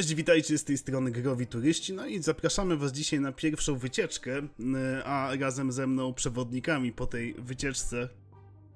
Cześć, 0.00 0.14
witajcie 0.14 0.58
z 0.58 0.64
tej 0.64 0.78
strony 0.78 1.10
Growi 1.10 1.46
Turyści, 1.46 1.92
no 1.92 2.06
i 2.06 2.22
zapraszamy 2.22 2.76
was 2.76 2.92
dzisiaj 2.92 3.20
na 3.20 3.32
pierwszą 3.32 3.78
wycieczkę, 3.78 4.38
y, 4.38 5.04
a 5.04 5.36
razem 5.40 5.72
ze 5.72 5.86
mną 5.86 6.14
przewodnikami 6.14 6.92
po 6.92 7.06
tej 7.06 7.34
wycieczce 7.34 8.08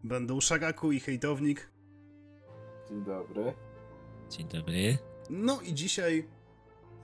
będą 0.03 0.41
Szaraku 0.41 0.93
i 0.93 1.01
Hejtownik. 1.01 1.71
Dzień 2.89 3.05
dobry. 3.05 3.55
Dzień 4.31 4.49
dobry. 4.49 4.99
No 5.31 5.61
i 5.61 5.75
dzisiaj 5.75 6.29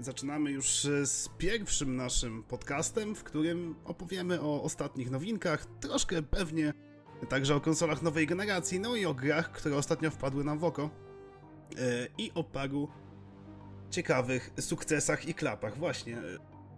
zaczynamy 0.00 0.50
już 0.50 0.68
z 1.04 1.28
pierwszym 1.38 1.96
naszym 1.96 2.42
podcastem, 2.42 3.14
w 3.14 3.24
którym 3.24 3.74
opowiemy 3.84 4.40
o 4.40 4.62
ostatnich 4.62 5.10
nowinkach, 5.10 5.66
troszkę 5.80 6.22
pewnie 6.22 6.72
także 7.28 7.56
o 7.56 7.60
konsolach 7.60 8.02
nowej 8.02 8.26
generacji, 8.26 8.80
no 8.80 8.96
i 8.96 9.06
o 9.06 9.14
grach, 9.14 9.52
które 9.52 9.76
ostatnio 9.76 10.10
wpadły 10.10 10.44
nam 10.44 10.58
w 10.58 10.64
oko 10.64 10.90
y, 11.72 12.08
i 12.18 12.32
o 12.34 12.44
paru 12.44 12.88
ciekawych 13.90 14.50
sukcesach 14.60 15.28
i 15.28 15.34
klapach. 15.34 15.78
Właśnie. 15.78 16.16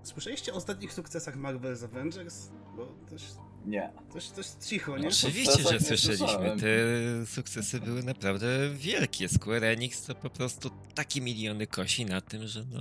Słyszeliście 0.03 0.53
o 0.53 0.57
ostatnich 0.57 0.93
sukcesach 0.93 1.37
Marvel's 1.37 1.85
Avengers? 1.85 2.49
Bo 2.77 2.95
coś, 3.11 3.23
Nie. 3.67 3.93
coś, 4.13 4.27
coś 4.27 4.47
cicho, 4.47 4.99
nie? 4.99 5.09
Oczywiście, 5.09 5.53
sukcesach 5.53 5.73
że 5.73 5.81
słyszeliśmy. 5.81 6.57
Te 6.61 7.27
sukcesy 7.27 7.81
były 7.81 8.03
naprawdę 8.03 8.47
wielkie. 8.75 9.29
Square 9.29 9.65
Enix 9.65 10.03
to 10.03 10.15
po 10.15 10.31
prostu 10.31 10.71
takie 10.95 11.21
miliony 11.21 11.67
kosi 11.67 12.07
na 12.07 12.21
tym, 12.21 12.47
że 12.47 12.65
no... 12.65 12.81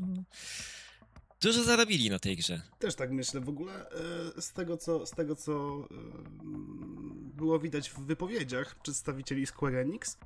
Dużo 1.42 1.64
zarobili 1.64 2.10
na 2.10 2.20
tej 2.20 2.38
grze. 2.38 2.62
Też 2.80 2.96
tak 2.96 3.12
myślę. 3.12 3.42
W 3.42 3.50
ogóle 3.50 3.90
e, 4.38 4.42
z 4.42 4.54
tego, 4.54 4.78
co, 4.78 5.06
z 5.06 5.12
tego, 5.12 5.36
co 5.36 5.52
e, 5.52 5.96
było 7.36 7.60
widać 7.60 7.90
w 7.90 8.00
wypowiedziach 8.00 8.82
przedstawicieli 8.82 9.46
Square 9.46 9.76
Enix, 9.76 10.18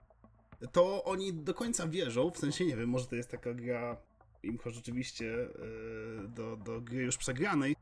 to 0.71 1.03
oni 1.03 1.33
do 1.33 1.53
końca 1.53 1.87
wierzą, 1.87 2.31
w 2.31 2.37
sensie 2.37 2.65
nie 2.65 2.75
wiem, 2.75 2.89
może 2.89 3.07
to 3.07 3.15
jest 3.15 3.29
taka 3.29 3.53
gra 3.53 3.97
imcho 4.43 4.71
rzeczywiście 4.71 5.43
e, 5.43 6.27
do, 6.27 6.57
do 6.57 6.81
gry 6.81 7.03
już 7.03 7.17
przegranej. 7.17 7.75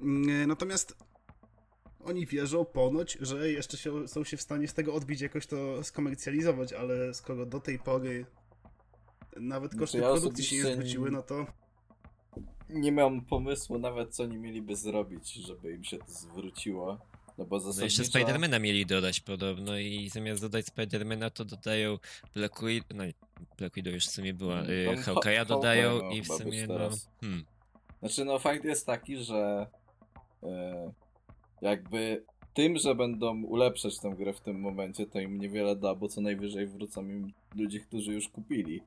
Mm, 0.00 0.48
Natomiast 0.48 0.96
oni 2.04 2.26
wierzą 2.26 2.64
ponoć, 2.64 3.18
że 3.20 3.52
jeszcze 3.52 3.76
się, 3.76 4.08
są 4.08 4.24
się 4.24 4.36
w 4.36 4.42
stanie 4.42 4.68
z 4.68 4.74
tego 4.74 4.94
odbić, 4.94 5.20
jakoś 5.20 5.46
to 5.46 5.84
skomercjalizować, 5.84 6.72
ale 6.72 7.14
skoro 7.14 7.46
do 7.46 7.60
tej 7.60 7.78
pory 7.78 8.26
nawet 9.36 9.70
Znaczy, 9.72 9.80
koszty 9.80 9.98
ja 9.98 10.12
produkcji 10.12 10.44
się 10.44 10.56
nie 10.56 10.74
zwróciły, 10.74 11.10
no 11.10 11.22
to 11.22 11.46
Nie 12.68 12.92
mam 12.92 13.24
pomysłu 13.24 13.78
nawet, 13.78 14.14
co 14.14 14.22
oni 14.22 14.38
mieliby 14.38 14.76
zrobić, 14.76 15.32
żeby 15.32 15.72
im 15.72 15.84
się 15.84 15.98
to 15.98 16.12
zwróciło. 16.12 16.98
No 17.38 17.44
bo 17.44 17.56
No 17.56 17.60
zasadniczo... 17.60 18.02
jeszcze 18.02 18.04
Spidermana 18.04 18.58
mieli 18.58 18.86
dodać 18.86 19.20
podobno 19.20 19.78
i 19.78 20.08
zamiast 20.08 20.42
dodać 20.42 20.66
Spidermana 20.66 21.30
to 21.30 21.44
dodają 21.44 21.98
Black 22.34 22.64
Widow, 22.64 22.90
no 22.94 23.04
Black 23.58 23.74
Widow 23.74 23.94
już 23.94 24.06
w 24.06 24.10
sumie 24.10 24.34
była, 24.34 24.58
Mm, 24.58 24.70
y, 24.70 24.86
tam 25.04 25.14
Hawkeye'a 25.14 25.44
Haw- 25.44 25.48
dodają 25.48 26.00
Hawkeye 26.00 26.18
i 26.18 26.22
w 26.22 26.26
sumie 26.26 26.66
no... 26.66 26.74
teraz. 26.74 27.08
Hmm. 27.20 27.44
Znaczy, 27.98 28.24
no 28.24 28.38
fakt 28.38 28.64
jest 28.64 28.86
taki, 28.86 29.16
że 29.16 29.66
e, 30.42 30.92
jakby 31.62 32.24
tym, 32.54 32.78
że 32.78 32.94
będą 32.94 33.42
ulepszać 33.42 33.98
tę 33.98 34.14
grę 34.18 34.32
w 34.32 34.40
tym 34.40 34.60
momencie, 34.60 35.06
to 35.06 35.20
im 35.20 35.38
niewiele 35.40 35.76
da, 35.76 35.94
bo 35.94 36.08
co 36.08 36.20
najwyżej 36.20 36.66
wrócą 36.66 37.08
im 37.08 37.32
ludzie, 37.54 37.80
którzy 37.80 38.12
już 38.12 38.28
kupili. 38.28 38.82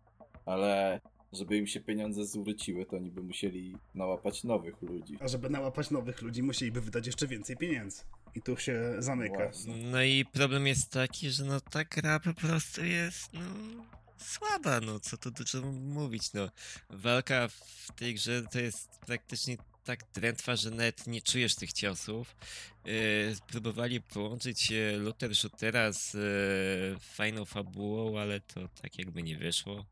Ale 0.46 1.02
żeby 1.34 1.58
im 1.58 1.68
się 1.68 1.80
pieniądze 1.80 2.26
zwróciły, 2.26 2.86
to 2.86 2.98
oni 2.98 3.12
by 3.12 3.24
musieli 3.24 3.78
nałapać 3.96 4.44
nowych 4.44 4.82
ludzi. 4.82 5.18
A 5.22 5.28
żeby 5.28 5.50
nałapać 5.50 5.92
nowych 5.92 6.22
ludzi, 6.22 6.44
musieliby 6.44 6.82
wydać 6.82 7.08
jeszcze 7.08 7.28
więcej 7.28 7.58
pieniędzy. 7.58 8.02
I 8.36 8.42
tu 8.42 8.58
się 8.58 8.96
zamyka. 9.00 9.38
Właśnie. 9.38 9.76
No 9.76 10.04
i 10.04 10.26
problem 10.26 10.68
jest 10.68 10.92
taki, 10.92 11.30
że 11.30 11.46
no 11.46 11.62
ta 11.62 11.84
gra 11.84 12.20
po 12.20 12.34
prostu 12.34 12.86
jest 12.86 13.34
no, 13.34 13.42
słaba, 14.18 14.80
no 14.80 15.00
co 15.00 15.18
tu 15.18 15.32
dużo 15.32 15.62
mówić, 15.72 16.34
no. 16.34 16.50
Walka 16.90 17.48
w 17.48 17.92
tej 17.96 18.16
grze 18.16 18.44
to 18.52 18.60
jest 18.60 18.90
praktycznie 19.06 19.58
tak 19.84 20.00
drętwa, 20.14 20.56
że 20.56 20.72
nawet 20.72 21.08
nie 21.08 21.22
czujesz 21.22 21.56
tych 21.56 21.74
ciosów. 21.74 22.36
Yy, 22.86 22.94
próbowali 23.48 24.02
połączyć 24.02 24.72
e, 24.72 24.98
looter 24.98 25.36
shootera 25.36 25.92
z 25.92 26.16
e, 26.16 27.00
fajną 27.00 27.46
fabułą, 27.46 28.20
ale 28.20 28.40
to 28.40 28.62
tak 28.82 29.00
jakby 29.00 29.24
nie 29.24 29.38
wyszło. 29.38 29.86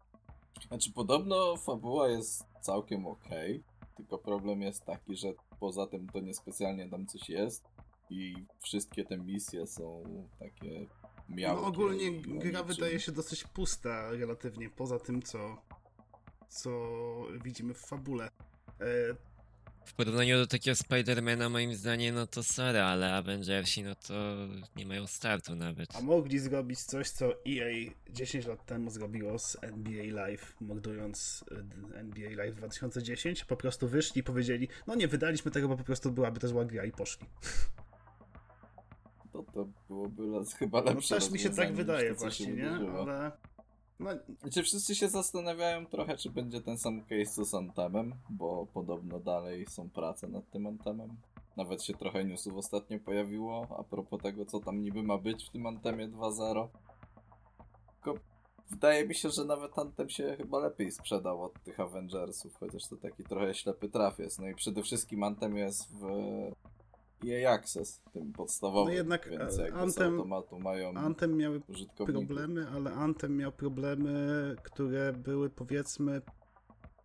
Znaczy, 0.67 0.91
podobno 0.91 1.57
fabuła 1.57 2.09
jest 2.09 2.43
całkiem 2.61 3.07
okej, 3.07 3.63
tylko 3.95 4.17
problem 4.17 4.61
jest 4.61 4.85
taki, 4.85 5.15
że 5.15 5.33
poza 5.59 5.87
tym 5.87 6.09
to 6.09 6.19
niespecjalnie 6.19 6.89
tam 6.89 7.05
coś 7.05 7.29
jest 7.29 7.63
i 8.09 8.35
wszystkie 8.63 9.05
te 9.05 9.17
misje 9.17 9.67
są 9.67 10.03
takie 10.39 10.85
miałkie. 11.29 11.61
No 11.61 11.67
ogólnie 11.67 12.11
gra 12.21 12.33
niczym. 12.61 12.65
wydaje 12.67 12.99
się 12.99 13.11
dosyć 13.11 13.43
pusta 13.43 14.11
relatywnie, 14.11 14.69
poza 14.69 14.99
tym 14.99 15.21
co, 15.21 15.61
co 16.49 16.69
widzimy 17.43 17.73
w 17.73 17.79
fabule. 17.79 18.25
E, 18.81 19.15
W 19.85 19.93
porównaniu 19.93 20.37
do 20.37 20.47
takiego 20.47 20.75
Spidermana 20.75 21.49
moim 21.49 21.75
zdaniem, 21.75 22.15
no 22.15 22.27
to 22.27 22.43
sorry, 22.43 22.79
ale 22.79 23.13
Avengersi 23.13 23.83
no 23.83 23.95
to 23.95 24.13
nie 24.75 24.85
mają 24.85 25.07
startu 25.07 25.55
nawet. 25.55 25.95
a 25.95 26.01
mogli 26.01 26.39
zrobić 26.39 26.79
coś, 26.83 27.09
co 27.09 27.25
EA 27.47 27.91
10 28.09 28.45
lat 28.45 28.65
temu 28.65 28.89
zrobiło 28.89 29.39
z 29.39 29.57
NBA 29.61 30.03
Live, 30.25 30.55
mordując 30.61 31.45
e, 31.95 31.99
NBA 31.99 32.29
Live 32.29 32.55
2010. 32.55 33.45
Po 33.45 33.57
prostu 33.57 33.87
wyszli 33.87 34.19
i 34.19 34.23
powiedzieli, 34.23 34.67
no 34.87 34.95
nie 34.95 35.07
wydaliśmy 35.07 35.51
tego, 35.51 35.67
bo 35.67 35.77
po 35.77 35.83
prostu 35.83 36.11
byłaby 36.11 36.39
to 36.39 36.47
zła 36.47 36.65
gra 36.65 36.85
i 36.85 36.91
poszli. 36.91 37.27
To, 39.33 39.43
to 39.53 39.67
byłoby 39.87 40.45
chyba 40.59 40.81
No 40.81 40.91
lepsze 40.91 41.15
też 41.15 41.31
mi 41.31 41.39
się 41.39 41.49
tak 41.49 41.73
wydaje 41.73 42.13
to, 42.13 42.19
właśnie, 42.19 42.47
nie? 42.47 42.53
wydarzyło. 42.55 43.01
Ale... 43.01 43.31
No, 43.99 44.09
Znaczy 44.41 44.63
wszyscy 44.63 44.95
się 44.95 45.09
zastanawiają 45.09 45.85
trochę, 45.85 46.17
czy 46.17 46.29
będzie 46.29 46.61
ten 46.61 46.77
sam 46.77 47.01
case 47.01 47.45
z 47.45 47.53
Antemem, 47.53 48.15
bo 48.29 48.67
podobno 48.73 49.19
dalej 49.19 49.65
są 49.65 49.89
prace 49.89 50.27
nad 50.27 50.49
tym 50.49 50.67
Antemem. 50.67 51.09
Nawet 51.57 51.83
się 51.83 51.93
trochę 51.93 52.25
newsów 52.25 52.57
ostatnio 52.57 52.99
pojawiło 52.99 53.67
a 53.79 53.83
propos 53.83 54.21
tego, 54.21 54.45
co 54.45 54.59
tam 54.59 54.81
niby 54.81 55.03
ma 55.03 55.17
być 55.17 55.45
w 55.45 55.49
tym 55.49 55.65
Antemie 55.67 56.07
2.0. 56.09 56.67
Tylko 57.95 58.19
wydaje 58.69 59.07
mi 59.07 59.15
się, 59.15 59.29
że 59.29 59.45
nawet 59.45 59.79
Antem 59.79 60.09
się 60.09 60.35
chyba 60.37 60.59
lepiej 60.59 60.91
sprzedał 60.91 61.43
od 61.43 61.63
tych 61.63 61.79
Avengersów, 61.79 62.55
chociaż 62.59 62.87
to 62.87 62.97
taki 62.97 63.23
trochę 63.23 63.53
ślepy 63.53 63.89
traf 63.89 64.19
jest. 64.19 64.39
No 64.39 64.47
i 64.47 64.55
przede 64.55 64.83
wszystkim 64.83 65.23
Antem 65.23 65.57
jest 65.57 65.91
w 65.91 66.05
EA 67.25 67.51
Access, 67.53 68.01
tym 68.13 68.33
podstawowym, 68.33 68.93
No 68.93 68.97
jednak, 68.97 69.29
więc 69.29 69.59
e, 69.59 69.67
Anthem- 69.71 70.11
automatu 70.17 70.59
mają 70.59 70.93
Anthem 70.93 71.37
miały 71.37 71.61
problemy, 72.05 72.67
ale 72.75 72.93
Anthem 72.93 73.37
miał 73.37 73.51
problemy, 73.51 74.55
które 74.63 75.13
były 75.13 75.49
powiedzmy 75.49 76.21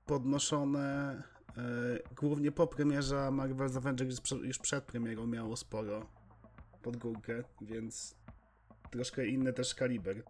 podnoszone 0.06 1.23
e, 1.56 2.15
głównie 2.17 2.53
po 2.53 2.67
premierze, 2.67 3.21
a 3.27 3.31
Marvel's 3.31 3.77
Avengers 3.77 4.11
już 4.11 4.21
prze- 4.21 4.47
już 4.47 4.59
przed 4.59 4.84
premierą 4.84 5.27
miało 5.27 5.56
sporo 5.56 6.06
pod 6.83 6.97
górkę, 6.97 7.44
więc 7.61 8.17
troszkę 8.91 9.27
inny 9.27 9.53
też 9.53 9.75
kaliber. 9.75 10.23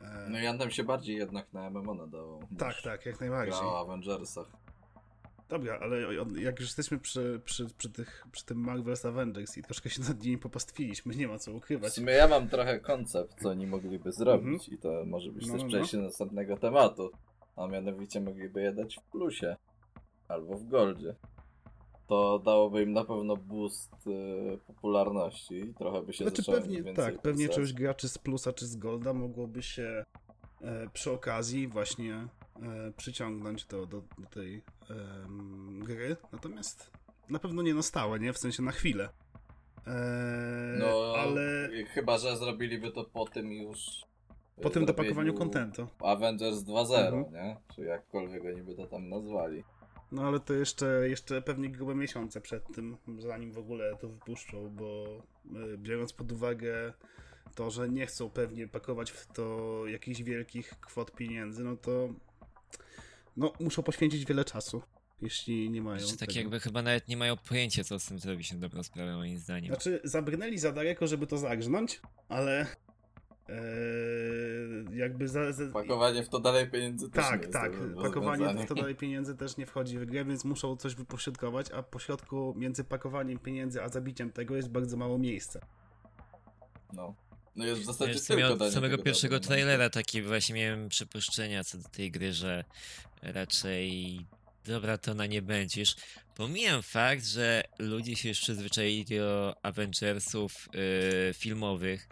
E, 0.00 0.26
No 0.30 0.38
i 0.40 0.46
Anthem 0.46 0.70
się 0.70 0.84
bardziej 0.84 1.16
jednak 1.16 1.52
na 1.52 1.70
MMO 1.70 1.94
nadawał. 1.94 2.40
tak, 2.58 2.74
tak, 2.84 3.06
jak 3.06 3.20
najbardziej. 3.20 3.60
o 3.60 3.80
Avengersach. 3.80 4.46
Dobra, 5.48 5.78
ale 5.82 5.96
jak 6.40 6.60
już 6.60 6.68
jesteśmy 6.68 6.98
przy, 6.98 7.40
przy, 7.44 7.66
przy, 7.78 7.90
tych, 7.90 8.26
przy 8.32 8.44
tym 8.44 8.66
Marvel's 8.66 9.08
Avengers 9.08 9.56
i 9.58 9.62
troszkę 9.62 9.90
się 9.90 10.02
nad 10.02 10.22
nimi 10.22 10.38
popastwiliśmy, 10.38 11.14
nie 11.14 11.28
ma 11.28 11.38
co 11.38 11.52
W 11.52 11.56
ukrywać. 11.56 11.92
sumie 11.94 12.12
ja 12.12 12.28
mam 12.28 12.48
trochę 12.48 12.80
koncept, 12.80 13.42
co 13.42 13.48
oni 13.48 13.66
mogliby 13.66 14.12
zrobić 14.12 14.68
i 14.68 14.78
to 14.78 15.02
może 15.06 15.32
być 15.32 15.46
No, 15.46 15.52
też 15.52 15.62
no, 15.62 15.68
no. 15.68 15.68
przejście 15.74 15.96
do 15.96 16.02
następnego 16.02 16.56
tematu. 16.56 17.10
A 17.56 17.66
mianowicie 17.66 18.20
mogliby 18.20 18.60
je 18.62 18.72
dać 18.72 18.96
w 18.96 19.02
plusie 19.02 19.56
albo 20.28 20.56
w 20.56 20.64
goldzie. 20.68 21.14
To 22.06 22.38
dałoby 22.38 22.82
im 22.82 22.92
na 22.92 23.04
pewno 23.04 23.36
boost 23.36 23.92
y, 24.06 24.58
popularności 24.66 25.54
i 25.54 25.74
trochę 25.74 26.02
by 26.02 26.12
się 26.12 26.24
Znaczy 26.24 26.36
zaczęło 26.42 26.58
pewnie, 26.58 26.76
więcej 26.82 27.04
tak, 27.04 27.22
pewnie 27.22 27.44
pisać. 27.48 27.56
część 27.56 27.72
graczy 27.72 28.08
z 28.08 28.18
plusa 28.18 28.52
czy 28.52 28.66
z 28.66 28.76
golda 28.76 29.12
mogłoby 29.12 29.62
się 29.62 30.04
e, 30.62 30.90
przy 30.92 31.10
okazji 31.12 31.68
właśnie 31.68 32.26
przyciągnąć 32.96 33.64
do, 33.64 33.86
do, 33.86 34.02
do 34.18 34.26
tej 34.30 34.62
em, 34.90 35.80
gry, 35.84 36.16
natomiast 36.32 36.90
na 37.28 37.38
pewno 37.38 37.62
nie 37.62 37.74
na 37.74 37.82
stałe, 37.82 38.20
nie? 38.20 38.32
W 38.32 38.38
sensie 38.38 38.62
na 38.62 38.72
chwilę. 38.72 39.08
E, 39.86 40.76
No, 40.78 41.14
ale 41.18 41.68
chyba, 41.94 42.18
że 42.18 42.36
zrobiliby 42.36 42.90
to 42.92 43.04
po 43.04 43.24
tym 43.26 43.52
już... 43.52 44.04
y, 44.58 44.62
po 44.62 44.70
tym 44.70 44.86
dopakowaniu 44.86 45.34
kontentu. 45.34 45.86
Avengers 46.04 46.56
2.0, 46.56 47.14
Mhm. 47.16 47.32
nie? 47.34 47.56
Czy 47.74 47.80
jakkolwiek 47.80 48.44
oni 48.44 48.62
by 48.62 48.74
to 48.74 48.86
tam 48.86 49.08
nazwali. 49.08 49.64
No 50.12 50.22
ale 50.22 50.40
to 50.40 50.54
jeszcze, 50.54 51.08
jeszcze 51.08 51.42
pewnie 51.42 51.70
grube 51.70 51.94
miesiące 51.94 52.40
przed 52.40 52.74
tym, 52.74 52.96
zanim 53.18 53.52
w 53.52 53.58
ogóle 53.58 53.96
to 53.96 54.08
wypuszczą, 54.08 54.70
bo 54.70 55.04
e, 55.74 55.78
biorąc 55.78 56.12
pod 56.12 56.32
uwagę 56.32 56.92
to, 57.54 57.70
że 57.70 57.88
nie 57.88 58.06
chcą 58.06 58.30
pewnie 58.30 58.68
pakować 58.68 59.10
w 59.10 59.26
to 59.26 59.82
jakichś 59.86 60.22
wielkich 60.22 60.68
kwot 60.80 61.12
pieniędzy, 61.12 61.64
no 61.64 61.76
to 61.76 62.08
no, 63.36 63.52
muszą 63.60 63.82
poświęcić 63.82 64.24
wiele 64.24 64.44
czasu, 64.44 64.82
jeśli 65.20 65.70
nie 65.70 65.82
mają. 65.82 65.98
Że 65.98 66.16
tak 66.16 66.28
tego. 66.28 66.40
jakby 66.40 66.60
chyba 66.60 66.82
nawet 66.82 67.08
nie 67.08 67.16
mają 67.16 67.36
pojęcia, 67.36 67.84
co 67.84 67.98
z 67.98 68.06
tym 68.06 68.18
zrobić 68.18 68.52
na 68.52 68.58
dobrą 68.58 68.82
sprawę, 68.82 69.16
moim 69.16 69.38
zdaniem. 69.38 69.74
Znaczy, 69.74 70.00
zabrnęli 70.04 70.58
za 70.58 70.72
daleko, 70.72 71.06
żeby 71.06 71.26
to 71.26 71.38
zagrnąć, 71.38 72.00
ale 72.28 72.66
e, 73.48 73.56
jakby 74.92 75.28
za, 75.28 75.52
za, 75.52 75.66
Pakowanie 75.72 76.22
w 76.22 76.28
to 76.28 76.40
dalej 76.40 76.70
pieniędzy 76.70 77.10
też 77.10 77.24
nie 77.24 77.30
tak, 77.30 77.40
jest 77.40 77.52
tak. 77.52 77.72
dobrym 77.72 77.94
Pakowanie 77.94 78.64
w 78.64 78.66
to 78.66 78.74
dalej 78.74 78.94
pieniędzy 78.94 79.36
też 79.36 79.56
nie 79.56 79.66
wchodzi 79.66 79.98
w 79.98 80.04
grę, 80.04 80.24
więc 80.24 80.44
muszą 80.44 80.76
coś 80.76 80.94
wypośrodkować, 80.94 81.70
a 81.70 81.82
po 81.82 81.98
środku 81.98 82.54
między 82.56 82.84
pakowaniem 82.84 83.38
pieniędzy 83.38 83.82
a 83.82 83.88
zabiciem 83.88 84.32
tego 84.32 84.56
jest 84.56 84.70
bardzo 84.70 84.96
mało 84.96 85.18
miejsca. 85.18 85.60
No. 86.92 87.25
No 87.56 87.66
jest 87.66 87.80
w 87.82 87.84
zasadzie 87.84 88.12
Wiesz, 88.12 88.22
tylko 88.22 88.56
danie 88.56 88.72
samego 88.72 88.98
pierwszego 88.98 89.34
dobrego. 89.34 89.48
trailera 89.48 89.90
takie 89.90 90.22
właśnie 90.22 90.54
miałem 90.54 90.88
przypuszczenia 90.88 91.64
co 91.64 91.78
do 91.78 91.88
tej 91.88 92.10
gry, 92.10 92.32
że 92.32 92.64
raczej 93.22 94.20
dobra 94.64 94.98
to 94.98 95.12
ona 95.12 95.26
nie 95.26 95.42
będzie. 95.42 95.80
Już 95.80 95.94
pomijam 96.34 96.82
fakt, 96.82 97.26
że 97.26 97.62
ludzie 97.78 98.16
się 98.16 98.28
już 98.28 98.40
przyzwyczaili 98.40 99.04
do 99.04 99.56
Avengersów 99.62 100.68
y, 101.30 101.34
filmowych, 101.34 102.08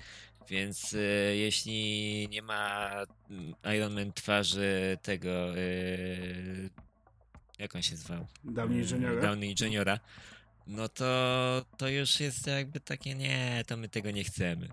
więc 0.49 0.93
y, 0.93 1.35
jeśli 1.37 2.29
nie 2.31 2.43
ma 2.43 2.91
mm, 3.31 3.55
Iron 3.77 3.95
Man 3.95 4.13
twarzy 4.13 4.99
tego 5.03 5.57
y, 5.59 6.71
jak 7.59 7.75
on 7.77 7.83
się 7.83 7.97
zwał? 7.97 8.27
Downey 8.45 8.79
Mm, 8.79 8.91
Juniora? 8.91 9.23
Downey 9.23 9.55
Juniora, 9.61 9.99
no 10.67 10.89
to, 10.89 11.65
to 11.77 11.89
już 11.89 12.21
jest 12.21 12.47
jakby 12.47 12.81
takie, 12.81 13.15
nie, 13.15 13.63
to 13.67 13.77
my 13.77 13.89
tego 13.89 14.11
nie 14.11 14.25
chcemy. 14.25 14.69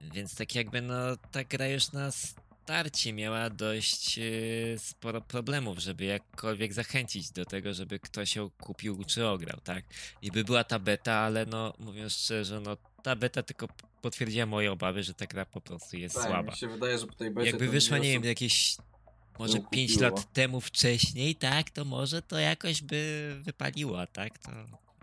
Więc 0.00 0.34
tak 0.36 0.54
jakby, 0.54 0.82
no, 0.82 0.94
ta 1.32 1.44
gra 1.44 1.66
już 1.66 1.92
na 1.92 2.10
starcie 2.10 3.12
miała 3.12 3.50
dość 3.50 4.18
yy, 4.18 4.76
sporo 4.78 5.20
problemów, 5.20 5.78
żeby 5.78 6.04
jakkolwiek 6.04 6.72
zachęcić 6.72 7.30
do 7.30 7.44
tego, 7.44 7.74
żeby 7.74 7.98
ktoś 7.98 8.36
ją 8.36 8.50
kupił 8.50 9.04
czy 9.04 9.26
ograł, 9.26 9.60
tak? 9.64 9.84
Niby 10.22 10.44
była 10.44 10.64
ta 10.64 10.78
beta, 10.78 11.14
ale 11.14 11.46
no, 11.46 11.74
mówiąc 11.78 12.12
szczerze, 12.12 12.60
no, 12.60 12.76
ta 13.02 13.16
beta 13.16 13.42
tylko 13.42 13.68
potwierdziła 14.02 14.46
moje 14.46 14.72
obawy, 14.72 15.02
że 15.02 15.14
ta 15.14 15.26
gra 15.26 15.44
po 15.46 15.60
prostu 15.60 15.96
jest 15.96 16.14
Tak, 16.14 16.24
słaba. 16.24 16.50
mi 16.52 16.56
się 16.58 16.68
wydaje, 16.68 16.98
że 16.98 17.06
po 17.06 17.14
tej 17.14 17.30
becie 17.30 17.46
Jakby 17.50 17.68
wyszła, 17.68 17.98
nie 17.98 18.10
wiem, 18.12 18.24
jakieś 18.24 18.76
może 19.38 19.58
ją 19.58 19.64
5 19.66 19.92
kupiło. 19.92 20.10
lat 20.10 20.32
temu 20.32 20.60
wcześniej, 20.60 21.34
tak, 21.36 21.70
to 21.70 21.84
może 21.84 22.22
to 22.22 22.38
jakoś 22.38 22.82
by 22.82 23.36
wypaliło, 23.42 24.06
tak? 24.06 24.38
To 24.38 24.50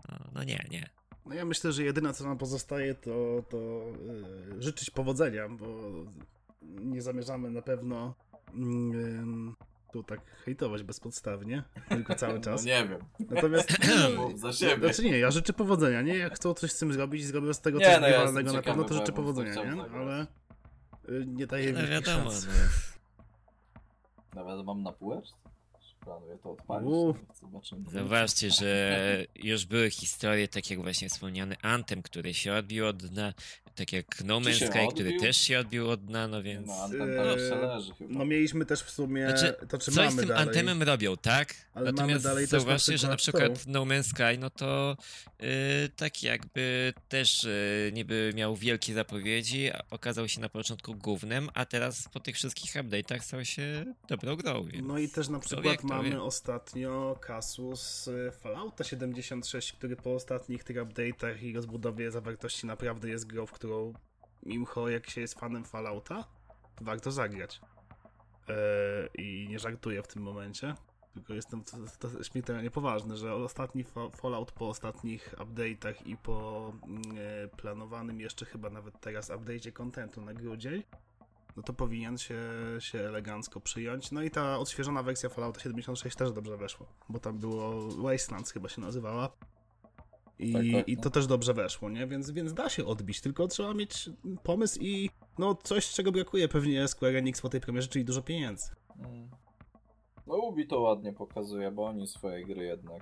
no, 0.09 0.19
no 0.33 0.43
nie, 0.43 0.65
nie. 0.71 0.89
No 1.25 1.35
ja 1.35 1.45
myślę, 1.45 1.71
że 1.71 1.83
jedyne 1.83 2.13
co 2.13 2.23
nam 2.23 2.37
pozostaje 2.37 2.95
to, 2.95 3.43
to 3.49 3.83
yy, 4.53 4.61
życzyć 4.61 4.89
powodzenia, 4.89 5.49
bo 5.49 5.65
nie 6.61 7.01
zamierzamy 7.01 7.51
na 7.51 7.61
pewno 7.61 8.15
mm, 8.53 9.55
tu 9.93 10.03
tak 10.03 10.19
hejtować 10.45 10.83
bezpodstawnie, 10.83 11.63
tylko 11.89 12.15
cały 12.15 12.41
czas. 12.45 12.65
No 12.65 12.67
nie 12.67 12.87
wiem. 12.87 12.99
Natomiast 13.29 13.69
Mów 14.17 14.39
za 14.39 14.53
siebie. 14.53 14.87
Znaczy 14.87 15.03
nie, 15.03 15.19
ja 15.19 15.31
życzę 15.31 15.53
powodzenia, 15.53 16.01
nie? 16.01 16.17
Jak 16.17 16.35
chcą 16.35 16.53
coś 16.53 16.71
z 16.71 16.79
tym 16.79 16.93
zrobić 16.93 17.21
i 17.21 17.25
zrobią 17.25 17.53
z 17.53 17.61
tego 17.61 17.79
Nie, 17.79 17.85
coś 17.85 18.01
no 18.01 18.07
ja 18.07 18.31
na 18.31 18.61
pewno, 18.61 18.83
to 18.83 18.93
życzę 18.93 19.11
powodzenia, 19.11 19.53
nie? 19.63 19.81
Ale 19.81 20.27
y, 21.09 21.25
nie 21.27 21.47
daję 21.47 21.73
No 21.73 21.87
wiadomo, 21.87 22.31
szans. 22.31 22.47
no. 22.47 22.53
Nawet 24.43 24.65
mam 24.65 24.83
na 24.83 24.91
półeczce. 24.91 25.44
Planuję 26.05 26.37
to 26.43 26.51
odpalić. 26.51 26.87
Uuu. 26.87 27.15
Zobaczymy. 27.41 27.89
Zauważcie, 27.91 28.51
że 28.51 29.25
już 29.35 29.65
były 29.65 29.89
historie, 29.89 30.47
tak 30.47 30.69
jak 30.69 30.81
właśnie 30.81 31.09
wspomniany 31.09 31.55
Anthem, 31.61 32.01
który 32.01 32.33
się 32.33 32.53
odbił 32.53 32.87
od 32.87 32.97
dna, 32.97 33.33
tak 33.75 33.93
jak 33.93 34.23
No 34.23 34.39
Man's 34.39 34.67
Sky, 34.69 34.87
który 34.93 35.19
też 35.19 35.37
się 35.37 35.59
odbił 35.59 35.89
od 35.89 36.05
dna, 36.05 36.27
no 36.27 36.43
więc... 36.43 36.67
No, 36.67 36.73
Anthem 36.73 37.15
tam 37.15 37.27
jeszcze 37.27 37.55
Eee, 37.55 37.67
leży 37.67 37.93
chyba. 37.93 38.13
No 38.13 38.25
mieliśmy 38.25 38.65
też 38.65 38.83
w 38.83 38.89
sumie, 38.89 39.29
Znaczy, 39.29 39.55
to 39.69 39.77
czy 39.77 39.85
Coś 39.85 39.95
mamy 39.95 40.11
z 40.11 40.15
tym 40.15 40.27
dalej. 40.27 40.47
Anthemem 40.47 40.83
robią, 40.83 41.17
tak? 41.17 41.53
Ale 41.73 41.85
mamy 41.85 41.97
Natomiast 41.97 42.23
dalej 42.23 42.45
też 42.45 42.51
na 42.51 42.59
zauważcie, 42.59 42.97
że 42.97 43.07
na 43.07 43.15
przykład 43.15 43.51
przykład 43.51 43.67
No 43.67 43.85
Man's 43.85 44.03
Sky, 44.03 44.37
no 44.39 44.49
to 44.49 44.97
yy, 45.39 45.47
tak 45.95 46.23
jakby 46.23 46.93
też 47.09 47.43
yy, 47.43 47.91
niby 47.93 48.31
miał 48.35 48.55
wielkie 48.55 48.93
zapowiedzi, 48.93 49.71
a 49.71 49.81
okazał 49.89 50.27
się 50.27 50.41
na 50.41 50.49
początku 50.49 50.95
głównym, 50.95 51.49
a 51.53 51.65
teraz 51.65 52.09
po 52.09 52.19
tych 52.19 52.35
wszystkich 52.35 52.73
update'ach 52.73 53.19
stał 53.19 53.45
się 53.45 53.85
dobrą 54.07 54.35
grą. 54.35 54.63
Więc 54.63 54.87
No 54.87 54.97
i 54.97 55.09
też 55.09 55.29
na 55.29 55.39
przykład 55.39 55.83
mamy 55.97 56.23
ostatnio 56.23 57.15
kasus 57.21 58.07
y, 58.07 58.31
Fallouta 58.31 58.83
76, 58.83 59.73
który 59.73 59.95
po 59.95 60.13
ostatnich 60.15 60.63
tych 60.63 60.77
update'ach 60.77 61.43
i 61.43 61.53
rozbudowie 61.53 62.11
zawartości 62.11 62.67
naprawdę 62.67 63.09
jest 63.09 63.27
grą, 63.27 63.45
w 63.45 63.51
którą 63.51 63.93
mimo 64.43 64.89
jak 64.89 65.09
się 65.09 65.21
jest 65.21 65.39
fanem 65.39 65.65
Fallouta, 65.65 66.25
warto 66.81 67.11
zagrać. 67.11 67.61
E, 68.49 68.53
I 69.17 69.47
nie 69.49 69.59
żartuję 69.59 70.03
w 70.03 70.07
tym 70.07 70.23
momencie, 70.23 70.75
tylko 71.13 71.33
jestem 71.33 71.63
śmiertelnie 72.23 72.71
poważny, 72.71 73.17
że 73.17 73.33
ostatni 73.33 73.83
fa- 73.83 74.09
Fallout 74.09 74.51
po 74.51 74.69
ostatnich 74.69 75.35
update'ach 75.37 76.07
i 76.07 76.17
po 76.17 76.73
e, 77.17 77.47
planowanym 77.47 78.19
jeszcze 78.19 78.45
chyba 78.45 78.69
nawet 78.69 78.99
teraz 78.99 79.29
update'cie 79.29 79.71
kontentu 79.71 80.21
na 80.21 80.33
grudzień, 80.33 80.83
no 81.55 81.63
to 81.63 81.73
powinien 81.73 82.17
się, 82.17 82.39
się 82.79 82.99
elegancko 82.99 83.59
przyjąć. 83.61 84.11
No 84.11 84.21
i 84.23 84.31
ta 84.31 84.59
odświeżona 84.59 85.03
wersja 85.03 85.29
Fallouta 85.29 85.59
76 85.59 86.17
też 86.17 86.31
dobrze 86.31 86.57
weszła, 86.57 86.85
bo 87.09 87.19
tam 87.19 87.37
było 87.37 87.87
Wastelands 87.89 88.51
chyba 88.51 88.69
się 88.69 88.81
nazywała. 88.81 89.29
I, 90.39 90.53
Tak, 90.53 90.61
tak, 90.73 90.87
I 90.87 90.95
no. 90.95 91.03
to 91.03 91.09
też 91.09 91.27
dobrze 91.27 91.53
weszło, 91.53 91.89
nie? 91.89 92.07
Więc, 92.07 92.31
więc 92.31 92.53
da 92.53 92.69
się 92.69 92.85
odbić, 92.85 93.21
tylko 93.21 93.47
trzeba 93.47 93.73
mieć 93.73 94.09
pomysł 94.43 94.79
i 94.81 95.09
no 95.39 95.55
coś, 95.63 95.93
czego 95.93 96.11
brakuje 96.11 96.47
pewnie 96.47 96.87
Square 96.87 97.15
Enix 97.15 97.41
po 97.41 97.49
tej 97.49 97.61
premierze, 97.61 97.87
czyli 97.87 98.05
dużo 98.05 98.21
pieniędzy. 98.21 98.71
Mm. 98.99 99.29
No 100.27 100.35
Ubi 100.35 100.67
to 100.67 100.79
ładnie 100.81 101.13
pokazuje, 101.13 101.71
bo 101.71 101.85
oni 101.85 102.07
swoje 102.07 102.45
gry 102.45 102.65
jednak 102.65 103.01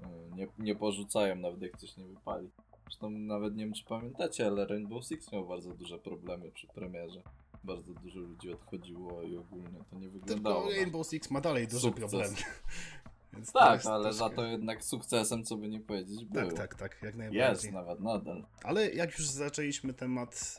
y, 0.00 0.04
nie, 0.36 0.48
nie 0.58 0.74
porzucają 0.76 1.36
nawet 1.36 1.62
jak 1.62 1.76
coś 1.76 1.96
nie 1.96 2.04
wypali. 2.04 2.50
Zresztą 2.84 3.10
nawet 3.10 3.56
nie 3.56 3.64
wiem 3.64 3.74
czy 3.74 3.84
pamiętacie, 3.84 4.46
ale 4.46 4.66
Rainbow 4.66 5.04
Six 5.04 5.32
miał 5.32 5.48
bardzo 5.48 5.74
duże 5.74 5.98
problemy 5.98 6.50
przy 6.50 6.66
premierze. 6.66 7.22
Bardzo 7.64 7.94
dużo 7.94 8.20
ludzi 8.20 8.52
odchodziło 8.52 9.22
i 9.22 9.36
ogólnie 9.36 9.84
to 9.90 9.96
nie 9.98 10.08
wyglądało. 10.08 10.62
Tylko 10.62 10.76
Rainbow 10.76 11.06
Six 11.06 11.30
ma 11.30 11.40
dalej 11.40 11.66
duże 11.68 11.80
Sukces. 11.80 12.10
problemy. 12.10 12.36
Więc 13.32 13.52
Tak, 13.52 13.74
jest 13.74 13.86
ale 13.86 14.12
za 14.12 14.30
to 14.30 14.44
jednak 14.44 14.84
sukcesem, 14.84 15.44
co 15.44 15.56
by 15.56 15.68
nie 15.68 15.80
powiedzieć, 15.80 16.24
był. 16.24 16.50
Tak, 16.50 16.54
tak, 16.58 16.74
tak, 16.74 16.92
jak 16.92 17.02
Jest 17.02 17.18
najbardziej. 17.18 17.72
nawet 17.72 18.00
nadal. 18.00 18.46
Ale 18.62 18.90
jak 18.90 19.18
już 19.18 19.28
zaczęliśmy 19.28 19.94
temat 19.94 20.56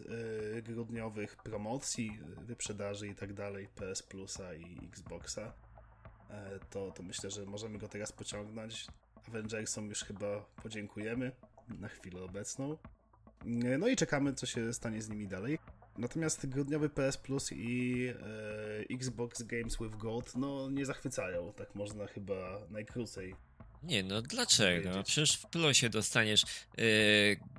y, 0.58 0.62
grudniowych 0.62 1.36
promocji, 1.36 2.20
y, 2.42 2.46
wyprzedaży 2.46 3.08
i 3.08 3.16
tak 3.16 3.34
dalej, 3.34 3.68
PS 3.76 4.04
Plusa 4.04 4.54
i 4.54 4.78
Xboxa, 4.88 5.54
e, 6.30 6.60
to, 6.70 6.92
to 6.92 7.04
myślę, 7.04 7.32
że 7.32 7.46
możemy 7.46 7.78
go 7.78 7.88
teraz 7.88 8.12
pociągnąć. 8.12 8.88
Avengersom 9.28 9.90
już 9.90 10.04
chyba 10.04 10.46
podziękujemy 10.64 11.32
na 11.80 11.88
chwilę 11.88 12.22
obecną. 12.24 12.78
Y, 13.46 13.78
No 13.78 13.88
i 13.88 13.96
czekamy, 13.96 14.34
co 14.34 14.46
się 14.46 14.74
stanie 14.74 15.02
z 15.02 15.10
nimi 15.10 15.28
dalej. 15.28 15.60
Natomiast 15.98 16.48
grudniowy 16.48 16.90
PS 16.90 17.18
Plus 17.18 17.52
i 17.52 18.08
e, 18.90 18.96
Xbox 18.96 19.44
Games 19.44 19.78
with 19.78 19.98
Gold 19.98 20.36
no 20.36 20.70
nie 20.70 20.86
zachwycają, 20.86 21.54
tak 21.54 21.76
można 21.76 22.08
chyba 22.08 22.60
najkrócej 22.70 23.36
Nie, 23.84 24.04
no 24.04 24.22
dlaczego? 24.22 24.90
Wiedzieć. 24.90 25.06
Przecież 25.06 25.34
w 25.36 25.46
plusie 25.46 25.90
dostaniesz 25.90 26.44
yy, 26.78 26.86